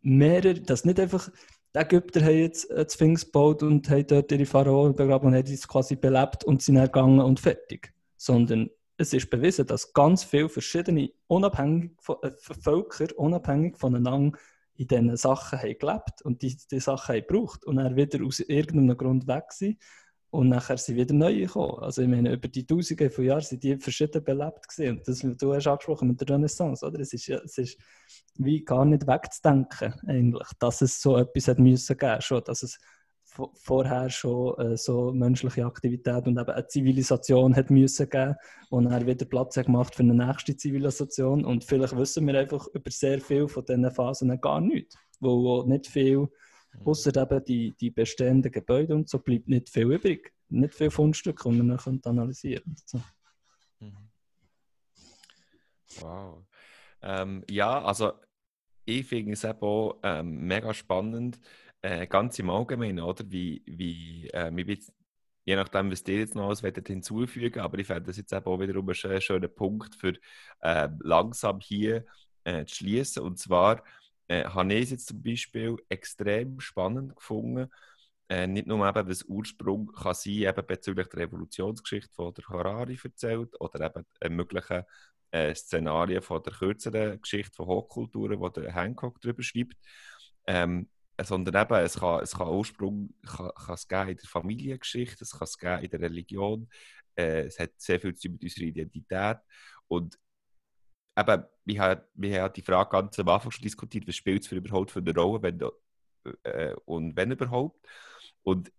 mehrere, 0.01 0.61
dass 0.61 0.85
nicht 0.85 0.99
einfach 0.99 1.29
die 1.75 1.79
Ägypter 1.79 2.21
haben 2.21 2.37
jetzt 2.37 2.71
einen 2.71 2.89
Sphinx 2.89 3.25
gebaut 3.25 3.61
und 3.61 3.89
haben 3.89 4.07
dort 4.07 4.31
ihre 4.31 4.45
Pharaonen 4.45 4.95
begraben 4.95 5.27
und 5.27 5.35
haben 5.35 5.45
es 5.45 5.67
quasi 5.67 5.95
belebt 5.95 6.43
und 6.43 6.61
sind 6.61 6.75
dann 6.75 6.85
gegangen 6.85 7.19
und 7.19 7.39
fertig. 7.39 7.93
Sondern 8.15 8.69
es 8.97 9.13
ist 9.13 9.29
bewiesen, 9.29 9.67
dass 9.67 9.93
ganz 9.93 10.23
viele 10.23 10.49
verschiedene 10.49 11.11
unabhängig 11.27 11.91
von, 11.99 12.17
äh, 12.23 12.31
Völker 12.37 13.07
unabhängig 13.17 13.77
voneinander 13.77 14.37
in 14.75 14.87
diesen 14.87 15.17
Sachen 15.17 15.59
haben 15.59 15.77
gelebt 15.77 16.21
und 16.23 16.41
die, 16.41 16.57
die 16.71 16.79
Sachen 16.79 17.15
haben 17.15 17.25
gebraucht 17.27 17.65
und 17.65 17.77
dann 17.77 17.95
wieder 17.95 18.23
aus 18.25 18.39
irgendeinem 18.39 18.97
Grund 18.97 19.27
weg 19.27 19.51
sind 19.51 19.77
und 20.29 20.49
nachher 20.49 20.77
sind 20.77 20.97
wieder 20.97 21.13
neue 21.13 21.41
gekommen. 21.41 21.79
Also 21.79 22.01
ich 22.01 22.07
meine, 22.07 22.33
über 22.33 22.47
die 22.47 22.65
Tausende 22.65 23.09
von 23.09 23.23
Jahren 23.23 23.41
sind 23.41 23.63
die 23.63 23.77
verschieden 23.77 24.23
belebt 24.23 24.67
gewesen. 24.67 24.97
Und 24.97 25.07
das, 25.07 25.19
du 25.19 25.53
hast 25.53 25.67
angesprochen 25.67 26.09
mit 26.09 26.19
der 26.21 26.29
Renaissance, 26.29 26.85
oder? 26.85 26.99
Es 26.99 27.13
ist, 27.13 27.29
es 27.29 27.57
ist 27.57 27.77
wie 28.35 28.63
gar 28.63 28.85
nicht 28.85 29.07
wegzudenken, 29.07 29.93
eigentlich, 30.05 30.47
dass 30.59 30.81
es 30.81 31.01
so 31.01 31.17
etwas 31.17 31.47
hat 31.47 31.59
müssen 31.59 31.97
geben, 31.97 32.21
schon, 32.21 32.43
dass 32.43 32.61
es 32.61 32.77
vorher 33.55 34.09
schon 34.09 34.57
äh, 34.59 34.77
so 34.77 35.11
menschliche 35.11 35.65
Aktivität 35.65 36.27
und 36.27 36.37
eben 36.37 36.49
eine 36.49 36.67
Zivilisation 36.67 37.55
hat 37.55 37.69
müssen 37.69 38.09
geben 38.09 38.35
und 38.69 38.85
dann 38.85 39.05
wieder 39.05 39.25
Platz 39.25 39.57
hat 39.57 39.65
gemacht 39.65 39.95
für 39.95 40.03
eine 40.03 40.13
nächste 40.13 40.55
Zivilisation 40.55 41.45
und 41.45 41.63
vielleicht 41.63 41.95
wissen 41.95 42.27
wir 42.27 42.39
einfach 42.39 42.67
über 42.73 42.91
sehr 42.91 43.19
viel 43.21 43.47
von 43.47 43.65
diesen 43.65 43.91
Phasen 43.91 44.39
gar 44.41 44.61
nichts, 44.61 44.97
wo, 45.19 45.63
nicht 45.63 45.87
viel 45.87 46.27
Mhm. 46.73 46.87
Außer 46.87 47.15
eben 47.15 47.43
die, 47.45 47.75
die 47.79 47.91
bestehenden 47.91 48.51
Gebäude 48.51 48.95
und 48.95 49.09
so 49.09 49.19
bleibt 49.19 49.47
nicht 49.47 49.69
viel 49.69 49.91
übrig. 49.91 50.33
Nicht 50.49 50.73
viel 50.73 50.91
Fundstücke, 50.91 51.49
die 51.49 51.61
man 51.61 51.77
dann 51.77 52.01
analysieren 52.03 52.75
so. 52.85 53.01
Mhm. 53.79 54.09
Wow. 55.99 56.45
Ähm, 57.01 57.43
ja, 57.49 57.81
also 57.83 58.13
ich 58.85 59.05
finde 59.05 59.33
es 59.33 59.43
eben 59.43 59.59
auch 59.61 59.99
ähm, 60.03 60.47
mega 60.47 60.73
spannend, 60.73 61.39
äh, 61.87 62.07
ganz 62.07 62.37
im 62.39 62.49
Allgemeinen, 62.49 62.99
oder? 62.99 63.23
Wie, 63.29 63.63
wie 63.65 64.29
äh, 64.33 64.51
jetzt, 64.67 64.91
je 65.45 65.55
nachdem, 65.55 65.91
was 65.91 66.03
ihr 66.07 66.19
jetzt 66.19 66.35
noch 66.35 66.47
alles 66.47 66.61
hinzufügen 66.61 67.61
aber 67.61 67.79
ich 67.79 67.87
fände 67.87 68.03
das 68.03 68.17
jetzt 68.17 68.33
eben 68.33 68.45
auch 68.45 68.59
wiederum 68.59 68.89
einen 68.89 69.21
schönen 69.21 69.53
Punkt 69.55 69.95
für 69.95 70.13
äh, 70.61 70.89
langsam 70.99 71.59
hier 71.61 72.05
äh, 72.43 72.65
zu 72.65 72.75
schließen. 72.75 73.23
Und 73.23 73.39
zwar, 73.39 73.83
äh, 74.27 74.43
habe 74.45 74.73
ich 74.73 74.83
es 74.85 74.91
jetzt 74.91 75.07
zum 75.07 75.21
Beispiel 75.23 75.77
extrem 75.87 76.59
spannend 76.59 77.15
gefunden. 77.15 77.69
Äh, 78.29 78.47
nicht 78.47 78.67
nur 78.67 78.85
eben, 78.85 79.07
was 79.07 79.23
Ursprung 79.23 79.87
kann 79.93 80.13
sein, 80.13 80.33
eben 80.33 80.65
bezüglich 80.67 81.07
der 81.07 81.19
Revolutionsgeschichte 81.21 82.13
von 82.13 82.33
der 82.33 82.45
Harari 82.49 82.99
erzählt 83.01 83.55
oder 83.61 83.85
eben 83.85 84.05
äh, 84.19 84.29
möglichen 84.29 84.83
äh, 85.31 85.55
Szenarien 85.55 86.21
von 86.21 86.43
der 86.43 86.53
kürzeren 86.53 87.21
Geschichte 87.21 87.55
von 87.55 87.67
Hochkulturen, 87.67 88.39
wo 88.39 88.49
der 88.49 88.73
Hancock 88.75 89.21
darüber 89.21 89.43
schreibt. 89.43 89.77
Ähm, 90.45 90.89
sondern 91.23 91.61
eben, 91.61 91.85
es 91.85 91.99
kann, 91.99 92.23
es 92.23 92.35
kann 92.35 92.49
Ursprung 92.49 93.13
kann, 93.25 93.51
kann 93.55 93.75
es 93.75 93.83
in 93.83 94.17
der 94.17 94.29
Familiengeschichte, 94.29 95.23
es 95.23 95.31
kann 95.31 95.45
es 95.45 95.57
geben 95.57 95.83
in 95.83 95.89
der 95.89 96.01
Religion, 96.01 96.69
äh, 97.15 97.45
es 97.45 97.59
hat 97.59 97.71
sehr 97.77 97.99
viel 97.99 98.15
zu 98.15 98.27
tun 98.27 98.33
mit 98.33 98.43
unserer 98.43 98.65
Identität 98.65 99.37
und 99.87 100.19
eben, 101.17 101.43
wir 101.65 101.81
haben, 101.81 102.01
wir 102.13 102.49
die 102.49 102.61
Frage 102.61 102.89
ganz 102.89 103.19
am 103.19 103.29
Anfang 103.29 103.51
schon 103.51 103.63
diskutiert, 103.63 104.07
was 104.07 104.15
spielt 104.15 104.43
es 104.43 104.47
für 104.47 104.55
überhaupt 104.55 104.91
für 104.91 104.99
eine 104.99 105.13
Rolle, 105.13 105.41
wenn 105.41 105.59
äh, 106.43 106.73
und 106.85 107.15
wenn 107.15 107.31
überhaupt. 107.31 107.85
Und 108.43 108.71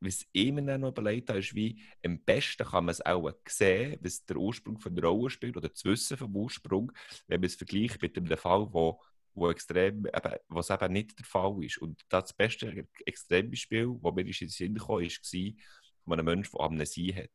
was 0.00 0.24
ich 0.32 0.52
mir 0.52 0.78
noch 0.78 0.88
überlegt 0.88 1.28
habe, 1.28 1.40
ist, 1.40 1.54
wie 1.54 1.82
am 2.04 2.20
besten 2.20 2.64
kann 2.64 2.86
man 2.86 2.92
es 2.92 3.04
auch 3.04 3.30
sehen, 3.46 3.98
was 4.02 4.24
der 4.24 4.36
Ursprung 4.36 4.78
von 4.78 4.94
der 4.94 5.04
Rolle 5.04 5.30
spielt 5.30 5.56
oder 5.56 5.68
das 5.68 5.84
Wissen 5.84 6.16
vom 6.16 6.34
Ursprung, 6.34 6.90
wenn 7.26 7.40
man 7.40 7.46
es 7.46 7.56
vergleicht 7.56 8.00
mit 8.00 8.16
einem 8.16 8.38
Fall, 8.38 8.66
wo, 8.72 9.00
wo 9.40 9.50
extrem, 9.50 10.06
eben, 10.06 10.34
was 10.48 10.70
eben 10.70 10.92
nicht 10.92 11.18
der 11.18 11.26
Fall 11.26 11.64
ist. 11.64 11.78
Und 11.78 12.00
das 12.08 12.32
beste 12.32 12.86
Extrembeispiel, 13.04 13.98
das 14.02 14.14
mir 14.14 14.20
in 14.20 14.32
den 14.32 14.48
Sinn 14.48 14.74
kam, 14.76 14.88
war 14.88 15.08
von 16.04 16.12
einem 16.12 16.24
Menschen, 16.24 16.52
der 16.52 16.60
Amnesie 16.60 17.14
hat 17.14 17.30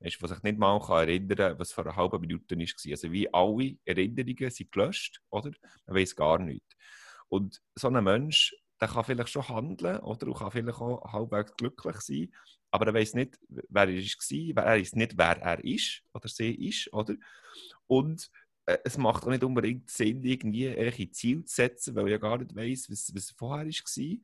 weißt, 0.00 0.22
was 0.22 0.30
sich 0.30 0.42
nicht 0.42 0.58
mal 0.58 0.78
kann 0.80 1.08
erinnern 1.08 1.36
kann, 1.36 1.58
was 1.58 1.72
vor 1.72 1.86
einer 1.86 1.96
halben 1.96 2.20
Minute 2.20 2.56
war. 2.56 2.90
Also 2.90 3.12
wie 3.12 3.32
alle 3.32 3.76
Erinnerungen 3.84 4.50
sind 4.50 4.72
gelöscht, 4.72 5.20
oder? 5.30 5.50
Man 5.86 5.96
weiß 5.96 6.16
gar 6.16 6.38
nichts. 6.38 6.76
Und 7.28 7.62
so 7.74 7.88
ein 7.88 8.04
Mensch, 8.04 8.54
der 8.80 8.88
kann 8.88 9.04
vielleicht 9.04 9.30
schon 9.30 9.48
handeln, 9.48 9.98
oder? 10.00 10.26
Und 10.26 10.38
kann 10.38 10.50
vielleicht 10.50 10.78
auch 10.78 11.12
halbwegs 11.12 11.56
glücklich 11.56 12.00
sein, 12.00 12.32
aber 12.70 12.88
er 12.88 12.94
weiß 12.94 13.14
nicht, 13.14 13.38
wer 13.48 13.88
er 13.88 13.94
war, 13.94 14.64
er 14.64 14.78
weiß 14.78 14.94
nicht, 14.94 15.16
wer 15.16 15.40
er 15.40 15.64
ist 15.64 16.02
oder 16.12 16.28
sie 16.28 16.54
ist, 16.54 16.92
oder? 16.92 17.14
Und 17.86 18.30
es 18.66 18.98
macht 18.98 19.24
auch 19.24 19.30
nicht 19.30 19.44
unbedingt 19.44 19.88
Sinn, 19.88 20.24
irgendwie 20.24 20.68
ein 20.68 21.12
Ziel 21.12 21.44
zu 21.44 21.54
setzen, 21.54 21.94
weil 21.94 22.06
er 22.06 22.12
ja 22.12 22.18
gar 22.18 22.38
nicht 22.38 22.54
weiß, 22.54 22.90
was, 22.90 23.14
was 23.14 23.30
vorher 23.30 23.66
war. 23.66 24.16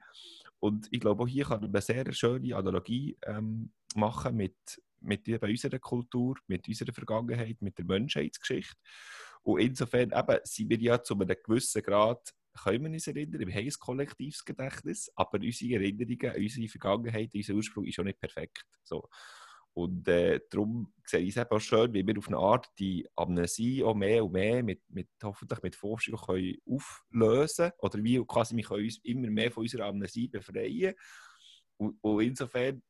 Und 0.59 0.89
ich 0.91 1.01
glaube, 1.01 1.23
auch 1.23 1.29
hier 1.29 1.45
kann 1.45 1.61
man 1.61 1.71
eine 1.71 1.81
sehr 1.81 2.13
schöne 2.13 2.57
Analogie 2.57 3.17
ähm, 3.27 3.73
machen 3.95 4.37
mit, 4.37 4.57
mit 5.01 5.29
unserer 5.29 5.79
Kultur, 5.79 6.37
mit 6.47 6.67
unserer 6.69 6.93
Vergangenheit, 6.93 7.61
mit 7.63 7.79
der 7.79 7.85
Menschheitsgeschichte. 7.85 8.77
Und 9.43 9.61
insofern 9.61 10.13
eben, 10.13 10.39
sind 10.45 10.71
wir 10.71 10.79
ja 10.79 11.03
zu 11.03 11.15
einem 11.15 11.37
gewissen 11.43 11.83
Grad, 11.83 12.33
können 12.63 12.85
wir 12.85 12.91
uns 12.91 13.07
erinnern, 13.07 13.41
wir 13.41 13.55
haben 13.55 13.65
ein 13.65 13.73
kollektives 13.79 14.45
aber 15.17 15.39
unsere 15.39 15.75
Erinnerungen, 15.75 16.37
unsere 16.37 16.69
Vergangenheit, 16.69 17.35
unser 17.35 17.55
Ursprung 17.55 17.85
ist 17.87 17.99
auch 17.99 18.05
nicht 18.05 18.21
perfekt. 18.21 18.65
So. 18.85 19.09
Und 19.75 20.07
äh, 20.07 20.41
darum 20.51 20.93
sehe 21.07 21.21
ich 21.21 21.31
es 21.31 21.37
eben 21.37 21.51
auch 21.51 21.61
schön, 21.61 21.95
wie 21.95 22.07
wir 22.07 22.19
auf 22.19 22.29
eine 22.29 22.37
Art 22.37 22.69
die 22.79 23.09
Amnesie 23.17 23.83
auch 23.83 23.95
mehr 23.95 24.25
und 24.25 24.33
mehr 24.33 24.63
mit, 24.63 24.83
mit 24.89 25.09
hoffentlich 25.23 25.63
mit 25.63 25.77
Forschung 25.77 26.17
können 26.17 26.57
auflösen 26.67 27.71
oder 27.79 28.03
wie 28.03 28.23
quasi 28.27 28.55
wir 28.55 28.65
können 28.65 28.85
uns 28.85 28.99
immer 29.03 29.31
mehr 29.31 29.51
von 29.51 29.63
unserer 29.63 29.87
Amnesie 29.87 30.29
befreien. 30.29 30.95
Und, 31.79 31.97
und 32.03 32.23
insofern 32.23 32.83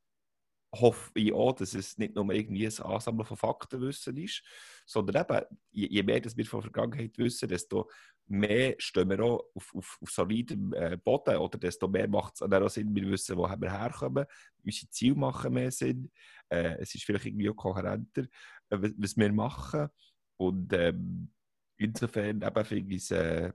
hoffe 0.73 1.11
ich 1.15 1.33
auch, 1.33 1.53
dass 1.53 1.73
es 1.73 1.97
nicht 1.97 2.15
nur 2.15 2.31
irgendwie 2.33 2.65
ein 2.65 2.79
Ansammeln 2.79 3.25
von 3.25 3.37
Faktenwissen 3.37 4.17
ist, 4.17 4.43
sondern 4.85 5.23
eben, 5.23 5.45
je, 5.71 6.03
mehr 6.03 6.19
dass 6.19 6.35
wir 6.35 6.45
von 6.45 6.61
der 6.61 6.71
Vergangenheit 6.71 7.17
wissen, 7.17 7.47
desto 7.47 7.89
mehr 8.27 8.75
stehen 8.77 9.09
wir 9.09 9.19
auch 9.21 9.43
auf, 9.53 9.73
auf, 9.75 9.97
auf 10.01 10.09
solidem 10.09 10.73
äh, 10.73 10.97
Boden 10.97 11.37
oder 11.37 11.57
desto 11.57 11.87
mehr 11.87 12.07
macht 12.07 12.35
es 12.35 12.41
auch 12.41 12.69
Sinn, 12.69 12.95
wir 12.95 13.09
wissen, 13.09 13.37
woher 13.37 13.59
wir 13.59 13.71
herkommen, 13.71 14.25
unsere 14.63 14.89
Ziele 14.89 15.15
machen 15.15 15.53
mehr 15.53 15.71
Sinn, 15.71 16.11
äh, 16.49 16.77
es 16.79 16.95
ist 16.95 17.03
vielleicht 17.03 17.25
irgendwie 17.25 17.49
auch 17.49 17.55
kohärenter, 17.55 18.23
äh, 18.69 18.77
was, 18.97 19.17
wir 19.17 19.31
machen. 19.31 19.89
Und 20.37 20.73
ähm, 20.73 21.31
insofern 21.77 22.41
eben 22.41 22.65
finde 22.65 22.95
ich 22.95 23.03
es 23.03 23.11
äh, 23.11 23.51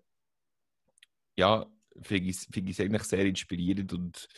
ja, 1.36 1.66
finde 2.02 2.30
ich, 2.30 2.36
find 2.36 2.68
ich 2.68 2.80
eigentlich 2.80 3.04
sehr 3.04 3.24
inspirierend 3.24 3.92
und 3.92 4.28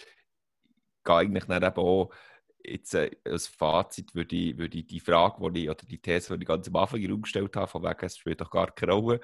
gehe 1.05 1.14
eigentlich 1.14 1.45
dann 1.45 1.62
eben 1.62 1.76
auch 1.76 2.11
jetzt 2.64 2.94
äh, 2.94 3.11
als 3.24 3.46
Fazit 3.46 4.14
würde 4.14 4.36
ich, 4.36 4.58
würde 4.58 4.78
ich 4.78 4.86
die 4.86 5.00
Frage, 5.00 5.50
die 5.52 5.64
ich, 5.64 5.70
oder 5.70 5.84
die 5.86 5.98
These, 5.98 6.36
die 6.36 6.42
ich 6.42 6.48
ganz 6.48 6.68
am 6.68 6.76
Anfang 6.76 7.22
gestellt 7.22 7.56
habe, 7.56 7.66
von 7.66 7.82
wegen, 7.82 8.06
es 8.06 8.16
spielt 8.16 8.40
doch 8.40 8.50
gar 8.50 8.70
keine 8.72 8.92
Rolle, 8.92 9.20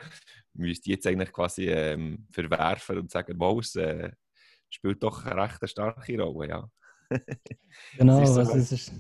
müsste 0.55 0.91
ich 0.91 0.97
jetzt 0.97 1.07
eigentlich 1.07 1.33
quasi 1.33 1.67
ähm, 1.69 2.27
verwerfen 2.31 2.99
und 2.99 3.11
sagen, 3.11 3.35
wow, 3.39 3.61
es 3.61 3.77
äh, 3.77 4.11
spielt 4.69 5.03
doch 5.03 5.25
eine 5.25 5.43
recht 5.43 5.69
starke 5.69 6.21
Rolle, 6.21 6.49
ja. 6.49 6.71
genau, 7.99 8.21
es 8.21 8.31
ist, 8.31 8.35
so 8.35 8.41
also 8.41 8.53
es, 8.55 8.73
ist, 8.73 8.93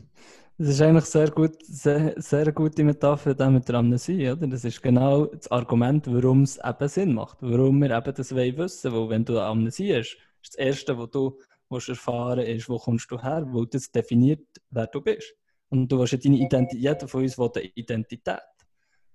es 0.58 0.68
ist 0.68 0.80
eigentlich 0.80 1.04
sehr 1.06 1.30
gut, 1.30 1.56
sehr, 1.64 2.14
sehr 2.16 2.52
gute 2.52 2.84
Metapher 2.84 3.34
da 3.34 3.50
mit 3.50 3.68
der 3.68 3.76
Amnesie, 3.76 4.30
oder? 4.30 4.46
Das 4.46 4.64
ist 4.64 4.80
genau 4.80 5.26
das 5.26 5.50
Argument, 5.50 6.06
warum 6.06 6.42
es 6.42 6.58
eben 6.64 6.88
Sinn 6.88 7.14
macht, 7.14 7.38
warum 7.40 7.80
wir 7.82 7.90
eben 7.90 8.14
das 8.14 8.34
wissen 8.34 8.92
wollen, 8.92 9.08
weil 9.08 9.10
wenn 9.10 9.24
du 9.24 9.40
Amnesie 9.40 9.94
hast, 9.94 10.16
ist 10.42 10.54
das 10.54 10.54
Erste, 10.54 10.96
was 10.98 11.10
du 11.10 11.38
willst 11.68 11.88
erfahren 11.88 12.40
ist, 12.40 12.68
wo 12.68 12.78
kommst 12.78 13.10
du 13.10 13.20
her, 13.20 13.44
weil 13.48 13.66
das 13.66 13.90
definiert, 13.90 14.46
wer 14.70 14.86
du 14.86 15.00
bist. 15.00 15.34
Und 15.68 15.90
du 15.90 16.00
hast 16.00 16.12
ja 16.12 16.18
deine 16.18 16.36
Identität, 16.36 16.80
jeder 16.80 17.08
von 17.08 17.22
uns 17.22 17.38
will 17.38 17.50
eine 17.54 17.64
Identität. 17.74 18.40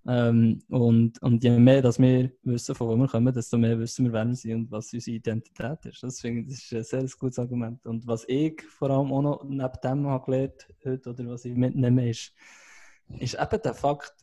Ähm, 0.07 0.59
und, 0.69 1.21
und 1.21 1.43
je 1.43 1.51
mehr 1.59 1.81
dass 1.83 1.99
wir 1.99 2.31
wissen, 2.41 2.73
von 2.73 2.87
wo 2.87 2.95
wir 2.95 3.07
kommen, 3.07 3.31
desto 3.33 3.57
mehr 3.57 3.77
wissen 3.77 4.05
wir, 4.05 4.13
wer 4.13 4.25
wir 4.25 4.35
sind 4.35 4.53
und 4.55 4.71
was 4.71 4.91
unsere 4.93 5.17
Identität 5.17 5.85
ist. 5.85 6.01
Das 6.01 6.19
finde 6.19 6.41
ich 6.41 6.47
das 6.47 6.63
ist 6.63 6.73
ein 6.73 7.01
sehr 7.01 7.17
gutes 7.19 7.37
Argument. 7.37 7.85
Und 7.85 8.07
was 8.07 8.25
ich 8.27 8.63
vor 8.63 8.89
allem 8.89 9.13
auch 9.13 9.21
noch 9.21 9.43
neben 9.43 9.73
dem 9.83 10.07
habe 10.07 10.25
gelernt 10.25 10.67
heute, 10.83 11.09
oder 11.09 11.27
was 11.27 11.45
ich 11.45 11.55
mitnehme, 11.55 12.09
ist, 12.09 12.33
ist 13.19 13.35
eben 13.39 13.61
der 13.61 13.73
Fakt, 13.75 14.15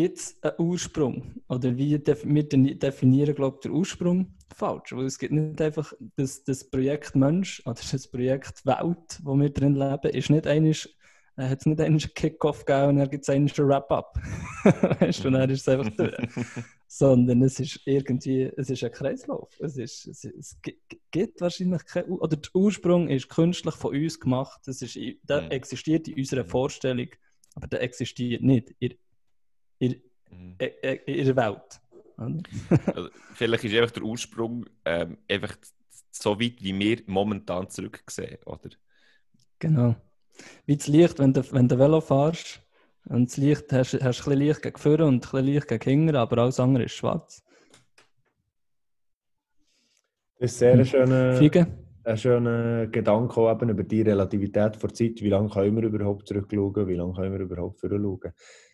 gibt 0.00 0.18
es 0.18 0.36
einen 0.42 0.54
Ursprung? 0.58 1.42
Oder 1.48 1.76
wie 1.76 1.90
wir 1.90 1.98
definieren, 1.98 3.34
glaube 3.34 3.56
ich, 3.56 3.60
den 3.60 3.72
Ursprung 3.72 4.34
falsch? 4.54 4.92
Weil 4.92 5.04
es 5.04 5.18
gibt 5.18 5.32
nicht 5.32 5.60
einfach 5.60 5.92
das, 6.16 6.42
das 6.42 6.64
Projekt 6.64 7.14
Mensch 7.14 7.60
oder 7.66 7.80
das 7.92 8.08
Projekt 8.08 8.64
Welt, 8.64 9.20
wo 9.22 9.36
wir 9.36 9.50
drin 9.50 9.74
leben, 9.74 10.10
ist 10.10 10.30
nicht 10.30 10.46
einiges 10.46 10.88
äh, 11.36 11.48
hat 11.48 11.60
es 11.60 11.66
nicht 11.66 11.80
einen 11.82 11.98
Kickoff 11.98 12.64
gegeben 12.64 12.88
und 12.88 12.96
dann 12.96 13.10
gibt 13.10 13.24
es 13.24 13.28
einen 13.28 13.48
Wrap-up. 13.50 14.18
weißt 15.00 15.22
du, 15.22 15.28
und 15.28 15.34
dann 15.34 15.50
ist 15.50 15.60
es 15.60 15.68
einfach 15.68 15.94
durch. 15.94 16.16
Sondern 16.88 17.42
es 17.42 17.60
ist 17.60 17.80
irgendwie, 17.84 18.50
es 18.56 18.70
ist 18.70 18.82
ein 18.82 18.92
Kreislauf. 18.92 19.50
Es, 19.60 19.76
ist, 19.76 20.06
es, 20.06 20.24
es 20.24 20.56
gibt 21.10 21.40
wahrscheinlich 21.42 21.84
kein, 21.84 22.04
oder 22.06 22.36
der 22.38 22.50
Ursprung 22.54 23.08
ist 23.08 23.28
künstlich 23.28 23.74
von 23.74 23.94
uns 23.94 24.18
gemacht. 24.18 24.62
Das 24.64 24.80
ist, 24.80 24.98
der 25.28 25.52
existiert 25.52 26.08
in 26.08 26.18
unserer 26.18 26.44
Vorstellung, 26.44 27.08
aber 27.54 27.66
der 27.68 27.82
existiert 27.82 28.42
nicht 28.42 28.74
in 28.80 28.94
in, 29.80 30.00
mhm. 30.30 30.56
in 31.06 31.24
der 31.24 31.36
Welt. 31.36 31.80
also, 32.94 33.08
vielleicht 33.34 33.64
ist 33.64 33.74
einfach 33.74 33.90
der 33.92 34.02
Ursprung 34.02 34.66
ähm, 34.84 35.16
einfach 35.28 35.56
so 36.10 36.38
weit, 36.38 36.62
wie 36.62 36.78
wir 36.78 37.02
momentan 37.06 37.68
zurücksehen, 37.68 38.38
oder? 38.44 38.70
Genau. 39.58 39.96
Wie 40.66 40.76
das 40.76 40.86
Licht, 40.86 41.18
wenn 41.18 41.32
du, 41.32 41.42
wenn 41.52 41.68
du 41.68 41.78
Velo 41.78 42.00
fährst 42.00 42.60
und 43.06 43.30
das 43.30 43.36
Licht 43.36 43.72
hast, 43.72 43.94
hast 43.94 44.02
ein 44.02 44.10
bisschen 44.10 44.32
Licht 44.38 44.62
gegen 44.62 44.76
vorne 44.76 45.06
und 45.06 45.14
ein 45.14 45.20
bisschen 45.20 45.44
Licht 45.44 45.68
gegen 45.68 45.84
hinten, 45.84 46.16
aber 46.16 46.38
alles 46.38 46.60
andere 46.60 46.84
ist 46.84 46.92
schwarz. 46.92 47.42
Das 50.38 50.52
ist 50.52 50.58
sehr 50.58 50.72
ein 50.72 50.86
schöner, 50.86 51.36
Fliegen. 51.36 51.66
ein 52.04 52.16
schöner 52.16 52.86
Gedanke 52.86 53.40
auch 53.40 53.52
eben 53.52 53.70
über 53.70 53.82
die 53.82 54.02
Relativität 54.02 54.82
der 54.82 54.94
Zeit. 54.94 55.20
Wie 55.20 55.28
lange 55.28 55.50
können 55.50 55.76
wir 55.76 55.84
überhaupt 55.84 56.28
zurückschauen? 56.28 56.88
Wie 56.88 56.94
lange 56.94 57.14
können 57.14 57.32
wir 57.32 57.40
überhaupt 57.40 57.80
voranschauen? 57.80 58.32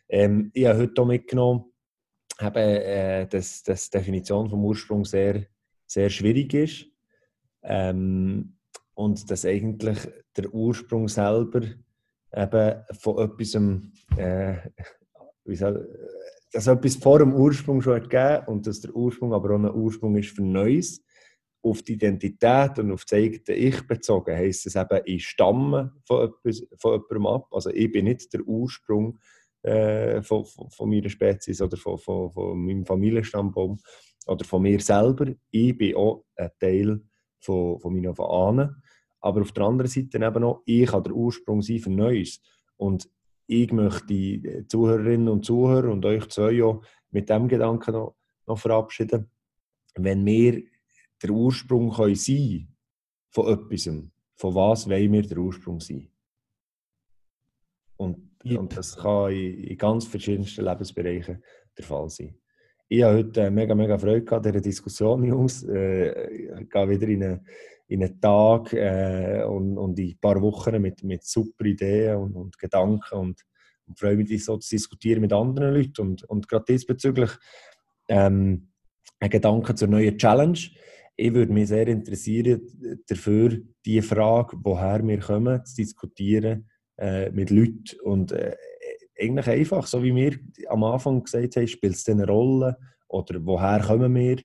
Ähm, 0.09 0.51
ich 0.55 0.67
habe 0.67 0.79
heute 0.79 1.03
auch 1.03 1.07
mitgenommen, 1.07 1.65
eben, 2.41 2.57
äh, 2.57 3.27
dass, 3.27 3.63
dass 3.63 3.91
die 3.91 3.99
Definition 3.99 4.49
vom 4.49 4.65
Ursprung 4.65 5.05
sehr, 5.05 5.47
sehr 5.87 6.11
schwierig 6.11 6.55
ist. 6.55 6.87
Ähm, 7.63 8.57
und 8.95 9.31
dass 9.31 9.45
eigentlich 9.45 9.99
der 10.37 10.53
Ursprung 10.53 11.09
selber 11.09 11.63
eben 12.35 12.83
von 12.99 13.19
etwas, 13.19 13.55
äh, 14.17 14.57
wie 15.45 15.57
soll, 15.57 15.89
dass 16.53 16.67
etwas 16.67 16.97
vor 16.97 17.19
dem 17.19 17.35
Ursprung 17.35 17.83
schon 17.83 17.97
hat 17.97 18.11
gegeben 18.11 18.47
und 18.47 18.67
dass 18.67 18.81
der 18.81 18.95
Ursprung 18.95 19.35
aber 19.35 19.55
auch 19.55 19.59
ein 19.59 19.71
Ursprung 19.71 20.17
ist 20.17 20.31
für 20.31 20.43
Neues. 20.43 21.03
Auf 21.63 21.83
die 21.83 21.95
Identität 21.95 22.79
und 22.79 22.93
auf 22.93 23.05
das 23.05 23.19
eigene 23.19 23.57
Ich 23.57 23.85
bezogen 23.89 24.37
heisst 24.37 24.67
es 24.67 24.77
eben, 24.77 25.01
ich 25.05 25.27
stamme 25.27 25.93
von, 26.05 26.29
etwas, 26.29 26.65
von 26.79 26.93
jemandem 26.93 27.27
ab. 27.27 27.49
Also 27.51 27.71
ich 27.71 27.91
bin 27.91 28.05
nicht 28.05 28.33
der 28.33 28.43
Ursprung 28.43 29.19
äh, 29.67 30.23
von, 30.23 30.45
von, 30.45 30.71
von, 30.71 30.89
meiner 30.89 31.09
Spezies 31.09 31.61
oder 31.61 31.77
von, 31.77 31.99
von, 31.99 32.31
von 32.31 32.59
meinem 32.65 32.87
Familienstammbaum 32.87 33.79
oder 34.27 34.45
von 34.45 34.63
mir 34.63 34.81
selber. 34.81 35.33
Ich 35.51 35.77
bin 35.77 35.97
auch 35.97 36.25
ein 36.37 36.51
Teil 36.59 37.01
von, 37.41 37.79
von 37.81 37.93
meinen 37.93 38.19
Ahnen. 38.19 38.83
Aber 39.21 39.41
auf 39.41 39.53
der 39.53 39.65
anderen 39.65 39.91
Seite 39.91 40.19
eben 40.19 40.45
auch, 40.45 40.63
ich 40.67 40.87
kann 40.87 41.03
der 41.03 41.13
Ursprung 41.13 41.63
sein 41.63 41.81
für 41.81 41.91
Neues. 41.91 42.41
Und 42.77 43.09
ich 43.47 43.73
möchte 43.73 44.07
die 44.07 44.65
Zuhörerinnen 44.69 45.29
und 45.29 45.45
Zuhörer 45.45 45.91
und 45.91 46.05
euch 46.05 46.29
zwei 46.29 46.63
auch 46.63 46.83
mit 47.11 47.29
dem 47.29 47.49
Gedanken 47.49 47.93
noch, 47.93 48.17
noch 48.47 48.59
verabschieden. 48.59 49.31
Wenn 49.95 50.25
wir 50.25 50.63
der 51.23 51.31
Ursprung 51.31 51.93
können 51.93 52.15
sein 52.15 52.69
von 53.31 53.49
etwas, 53.49 53.91
von 54.35 54.55
was 54.55 54.89
wollen 54.89 55.13
wir 55.13 55.23
der 55.23 55.39
Ursprung 55.39 55.81
sein? 55.81 56.09
Und, 57.97 58.26
yep. 58.51 58.61
und 58.61 58.77
das 58.77 58.97
kann 58.97 59.33
in, 59.33 59.65
in, 59.65 59.77
ganz 59.77 60.07
verschiedensten 60.07 60.65
Lebensbereichen 60.65 61.43
der 61.77 61.85
Fall 61.85 62.09
sein. 62.09 62.35
Ich 62.89 63.03
habe 63.03 63.19
heute 63.19 63.51
mega, 63.51 63.75
mega 63.75 63.99
Freude 63.99 64.37
an 64.37 64.43
dieser 64.43 64.61
Diskussion, 64.61 65.25
Jungs. 65.25 65.65
Äh, 65.65 66.61
ich 66.61 66.71
gehe 66.71 66.89
wieder 66.89 67.09
in 67.09 67.23
eine 67.23 67.43
in 67.89 68.03
einen 68.03 68.21
Tag 68.21 68.73
äh, 68.73 69.45
und, 69.45 69.79
und 69.79 69.99
in 69.99 70.09
ein 70.09 70.19
paar 70.21 70.41
Wochen 70.43 70.81
mit, 70.81 71.03
mit 71.05 71.25
super 71.25 71.65
Ideen 71.65 72.17
und, 72.17 72.35
und 72.35 72.59
Gedanken 72.59 73.15
und, 73.15 73.43
und 73.87 73.99
freue 73.99 74.17
mich, 74.17 74.45
so 74.45 74.57
zu 74.57 74.71
diskutieren 74.71 75.21
mit 75.21 75.33
anderen 75.33 75.75
Leuten. 75.75 76.01
Und, 76.01 76.25
und 76.25 76.49
gerade 76.49 76.65
diesbezüglich 76.69 77.31
ähm, 78.09 78.71
ein 79.21 79.31
Gedanke 79.31 79.75
zur 79.75 79.89
neuen 79.89 80.19
Challenge. 80.19 80.59
Ich 81.17 81.33
würde 81.33 81.53
mich 81.53 81.69
sehr 81.69 81.87
interessieren 81.87 82.61
dafür, 83.09 83.59
die 83.85 84.03
Frage, 84.03 84.57
woher 84.63 85.07
wir 85.07 85.21
kommen, 85.21 85.65
zu 85.65 85.77
diskutieren 85.77 86.69
äh, 86.99 87.31
mit 87.31 87.51
Leuten. 87.51 88.01
Und 88.03 88.33
äh, 88.33 88.57
eigentlich 89.19 89.49
einfach, 89.49 89.87
so 89.87 90.03
wie 90.03 90.15
wir 90.15 90.39
am 90.69 90.85
Anfang 90.85 91.23
gesagt 91.23 91.57
haben, 91.57 91.69
spielt 91.69 91.95
es 91.95 92.09
eine 92.09 92.27
Rolle 92.27 92.77
oder 93.09 93.45
woher 93.45 93.81
kommen 93.81 94.15
wir? 94.15 94.39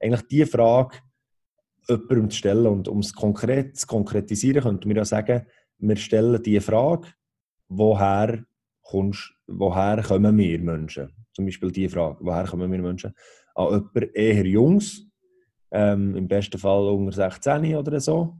Eigentlich 0.00 0.26
die 0.28 0.44
Frage 0.44 0.98
jemandem 1.88 2.30
zu 2.30 2.36
stellen. 2.36 2.66
Und 2.66 2.88
um 2.88 2.98
es 2.98 3.12
konkret 3.12 3.76
zu 3.76 3.86
konkretisieren, 3.86 4.62
könnten 4.62 4.88
wir 4.88 4.96
ja 4.96 5.04
sagen, 5.04 5.46
wir 5.78 5.96
stellen 5.96 6.42
die 6.42 6.60
Frage, 6.60 7.08
woher, 7.68 8.44
kommst, 8.82 9.32
woher 9.46 10.02
kommen 10.02 10.36
wir 10.36 10.58
Menschen? 10.58 11.12
Zum 11.32 11.44
Beispiel 11.44 11.70
die 11.70 11.88
Frage, 11.88 12.18
woher 12.20 12.44
kommen 12.44 12.70
wir 12.72 12.80
Menschen? 12.80 13.12
An 13.54 13.66
jemanden 13.66 14.10
eher 14.14 14.46
Jungs, 14.46 15.06
ähm, 15.70 16.14
im 16.16 16.28
besten 16.28 16.58
Fall 16.58 16.88
unter 16.88 17.12
16 17.12 17.74
oder 17.76 18.00
so, 18.00 18.36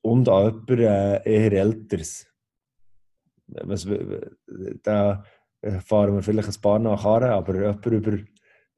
und 0.00 0.28
an 0.28 0.64
jemanden 0.68 0.78
äh, 0.78 1.22
eher 1.24 1.52
Älteres. 1.52 2.26
Was, 3.62 3.86
da 4.82 5.24
fahren 5.84 6.14
wir 6.14 6.22
vielleicht 6.22 6.48
ein 6.48 6.60
paar 6.60 6.78
nach 6.78 7.04
aber 7.04 7.54
jemand 7.54 7.86
über, 7.86 8.18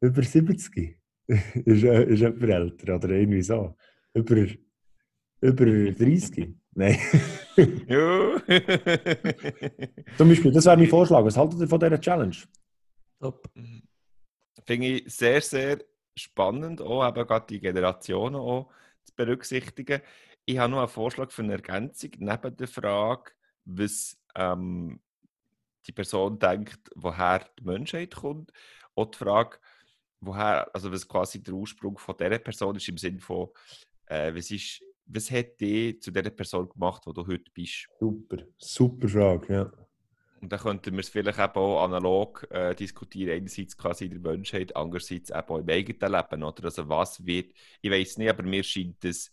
über 0.00 0.22
70 0.22 0.98
ist, 1.26 1.84
äh, 1.84 2.04
ist 2.04 2.20
jemand 2.20 2.42
älter 2.42 2.96
oder 2.96 3.08
irgendwie 3.10 3.42
so. 3.42 3.76
Über, 4.12 4.46
über 5.40 5.64
30? 5.92 6.54
Nein. 6.72 6.98
ja. 7.86 8.40
Zum 10.18 10.28
Beispiel, 10.28 10.52
das 10.52 10.66
wäre 10.66 10.76
mein 10.76 10.88
Vorschlag. 10.88 11.24
Was 11.24 11.36
haltet 11.36 11.60
ihr 11.60 11.68
von 11.68 11.80
dieser 11.80 12.00
Challenge? 12.00 12.36
Top. 13.20 13.48
Finde 14.66 14.86
ich 14.86 15.14
sehr, 15.14 15.40
sehr 15.40 15.78
spannend, 16.16 16.80
auch 16.80 17.06
eben 17.06 17.26
gerade 17.26 17.46
die 17.48 17.60
Generationen 17.60 18.36
auch 18.36 18.70
zu 19.04 19.14
berücksichtigen. 19.14 20.00
Ich 20.44 20.58
habe 20.58 20.70
noch 20.70 20.78
einen 20.78 20.88
Vorschlag 20.88 21.30
für 21.30 21.42
eine 21.42 21.54
Ergänzung 21.54 22.10
neben 22.18 22.56
der 22.56 22.68
Frage, 22.68 23.32
was 23.64 24.18
ähm, 24.34 25.00
die 25.86 25.92
Person 25.92 26.38
denkt, 26.38 26.90
woher 26.94 27.46
die 27.58 27.64
Menschheit 27.64 28.14
kommt. 28.14 28.52
Auch 28.94 29.06
die 29.06 29.18
Frage, 29.18 29.58
woher, 30.20 30.72
also 30.74 30.90
was 30.90 31.06
quasi 31.06 31.42
der 31.42 31.54
Ursprung 31.54 31.98
von 31.98 32.16
dieser 32.16 32.38
Person 32.38 32.76
ist, 32.76 32.88
im 32.88 32.98
Sinne 32.98 33.20
von, 33.20 33.48
äh, 34.06 34.34
was, 34.34 34.50
ist, 34.50 34.82
was 35.06 35.30
hat 35.30 35.60
dich 35.60 36.00
zu 36.00 36.10
dieser 36.10 36.30
Person 36.30 36.68
gemacht, 36.68 37.02
wo 37.06 37.12
du 37.12 37.26
heute 37.26 37.50
bist? 37.52 37.88
Super, 37.98 38.38
super 38.58 39.08
Frage, 39.08 39.52
ja. 39.52 39.72
Und 40.40 40.52
dann 40.52 40.60
könnten 40.60 40.92
wir 40.92 41.00
es 41.00 41.08
vielleicht 41.08 41.38
eben 41.38 41.54
auch 41.54 41.84
analog 41.84 42.46
äh, 42.50 42.74
diskutieren, 42.74 43.34
einerseits 43.34 43.76
quasi 43.76 44.04
in 44.04 44.22
der 44.22 44.32
Menschheit, 44.32 44.76
andererseits 44.76 45.30
eben 45.30 45.48
auch 45.48 45.58
im 45.58 45.68
eigenen 45.70 46.12
Leben, 46.12 46.42
oder? 46.42 46.64
Also 46.64 46.86
was 46.86 47.24
wird, 47.24 47.54
ich 47.80 47.90
weiß 47.90 48.18
nicht, 48.18 48.28
aber 48.28 48.42
mir 48.42 48.62
scheint 48.62 49.02
es, 49.06 49.32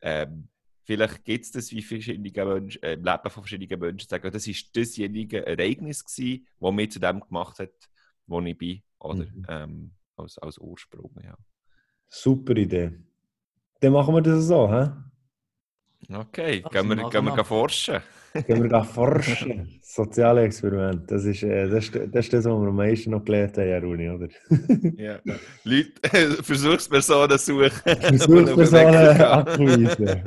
ähm, 0.00 0.48
vielleicht 0.86 1.24
gibt 1.24 1.44
es 1.44 1.50
das 1.50 1.70
wie 1.72 1.82
verschiedene 1.82 2.30
Menschen, 2.30 2.82
äh, 2.82 2.94
im 2.94 3.04
Leben 3.04 3.30
von 3.30 3.42
verschiedenen 3.42 3.80
Menschen, 3.80 4.08
sagen, 4.08 4.30
das 4.30 4.46
ist 4.46 4.74
dasjenige 4.76 5.44
Ereignis 5.44 6.04
gewesen, 6.04 6.46
das 6.60 6.72
mich 6.72 6.92
zu 6.92 7.00
dem 7.00 7.20
gemacht 7.20 7.58
hat, 7.58 7.72
wo 8.26 8.40
ich 8.40 8.56
bin, 8.56 8.82
oder? 9.00 9.26
Mhm. 9.26 9.46
Ähm, 9.48 9.90
als, 10.16 10.38
als 10.38 10.58
Ursprung. 10.58 11.10
Ja. 11.22 11.36
Super 12.08 12.56
Idee. 12.56 12.92
Dann 13.80 13.92
machen 13.92 14.14
wir 14.14 14.22
das 14.22 14.44
so, 14.44 14.70
hä? 14.70 14.90
Okay, 16.12 16.62
Ach, 16.64 16.70
gehen 16.70 16.88
wir, 16.88 17.10
gehen 17.10 17.24
wir 17.24 17.44
forschen. 17.44 18.00
gehen 18.46 18.70
wir 18.70 18.84
forschen. 18.98 19.80
Soziale 19.82 20.42
Experiment. 20.42 21.10
Das 21.10 21.24
ist, 21.24 21.42
äh, 21.42 21.68
das, 21.68 21.84
ist, 21.84 21.94
das 21.94 22.24
ist 22.26 22.32
das, 22.32 22.44
was 22.44 22.52
wir 22.52 22.68
am 22.68 22.76
meisten 22.76 23.10
noch 23.10 23.24
gelernt 23.24 23.56
haben, 23.56 23.84
Runi, 23.84 24.08
oder? 24.08 24.28
ja. 24.96 25.18
Leute, 25.64 26.42
Versuchspersonen 26.42 27.38
suchen. 27.38 27.70
Versuchspersonen 27.84 29.20
abweisen. 29.20 30.22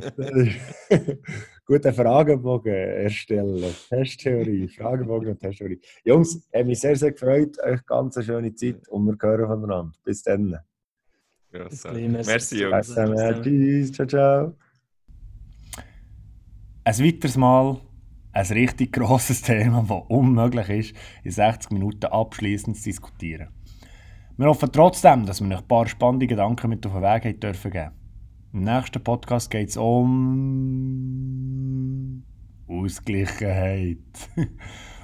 Gute 1.64 1.92
Fragebogen 1.92 2.74
erstellen. 2.74 3.74
Testtheorie, 3.88 4.68
Fragebogen 4.68 5.28
und 5.30 5.38
Testtheorie. 5.38 5.80
Jungs, 6.04 6.46
hat 6.52 6.66
mich 6.66 6.80
sehr, 6.80 6.96
sehr 6.96 7.12
gefreut. 7.12 7.56
Euch 7.62 7.86
ganz 7.86 8.16
eine 8.16 8.26
schöne 8.26 8.54
Zeit 8.54 8.88
und 8.88 9.06
wir 9.06 9.16
hören 9.22 9.46
voneinander. 9.46 9.92
Bis 10.04 10.22
dann. 10.22 10.58
Ja, 11.52 11.68
Merci, 11.92 12.62
Jungs. 12.62 12.94
Tschüss, 13.42 13.92
ciao, 13.92 14.06
ciao. 14.06 14.56
Ein 16.82 16.98
weiteres 16.98 17.36
Mal 17.36 17.78
ein 18.32 18.46
richtig 18.46 18.92
grosses 18.96 19.42
Thema, 19.42 19.84
das 19.86 20.02
unmöglich 20.08 20.68
ist, 20.70 20.94
in 21.24 21.30
60 21.30 21.72
Minuten 21.72 22.06
abschließend 22.06 22.78
zu 22.78 22.84
diskutieren. 22.84 23.48
Wir 24.38 24.46
hoffen 24.46 24.72
trotzdem, 24.72 25.26
dass 25.26 25.42
wir 25.42 25.48
euch 25.50 25.58
ein 25.58 25.68
paar 25.68 25.86
spannende 25.86 26.26
Gedanken 26.26 26.70
mit 26.70 26.86
auf 26.86 26.94
den 26.94 27.02
Weg 27.02 27.24
geben 27.24 27.40
dürfen 27.40 27.90
Im 28.54 28.64
nächsten 28.64 29.04
Podcast 29.04 29.50
geht 29.50 29.68
es 29.68 29.76
um 29.76 30.22
Ausgleichheit. 32.66 33.98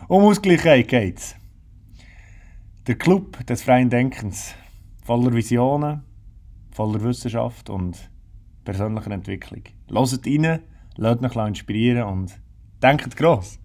um 0.08 0.24
Ausgleichheit 0.24 0.88
geht 0.88 1.18
es. 1.18 1.36
Der 2.86 2.94
Club 2.94 3.44
des 3.44 3.64
freien 3.64 3.90
Denkens, 3.90 4.54
voller 5.04 5.34
Visionen, 5.34 6.04
voller 6.70 7.02
Wissenschaft 7.02 7.68
und 7.68 8.10
persönlicher 8.64 9.10
Entwicklung. 9.10 9.64
Hört 9.90 10.26
rein, 10.26 10.62
Lasst 10.98 11.22
euch 11.22 11.48
inspirieren 11.48 12.04
und 12.04 12.40
denkt 12.82 13.16
gross. 13.16 13.58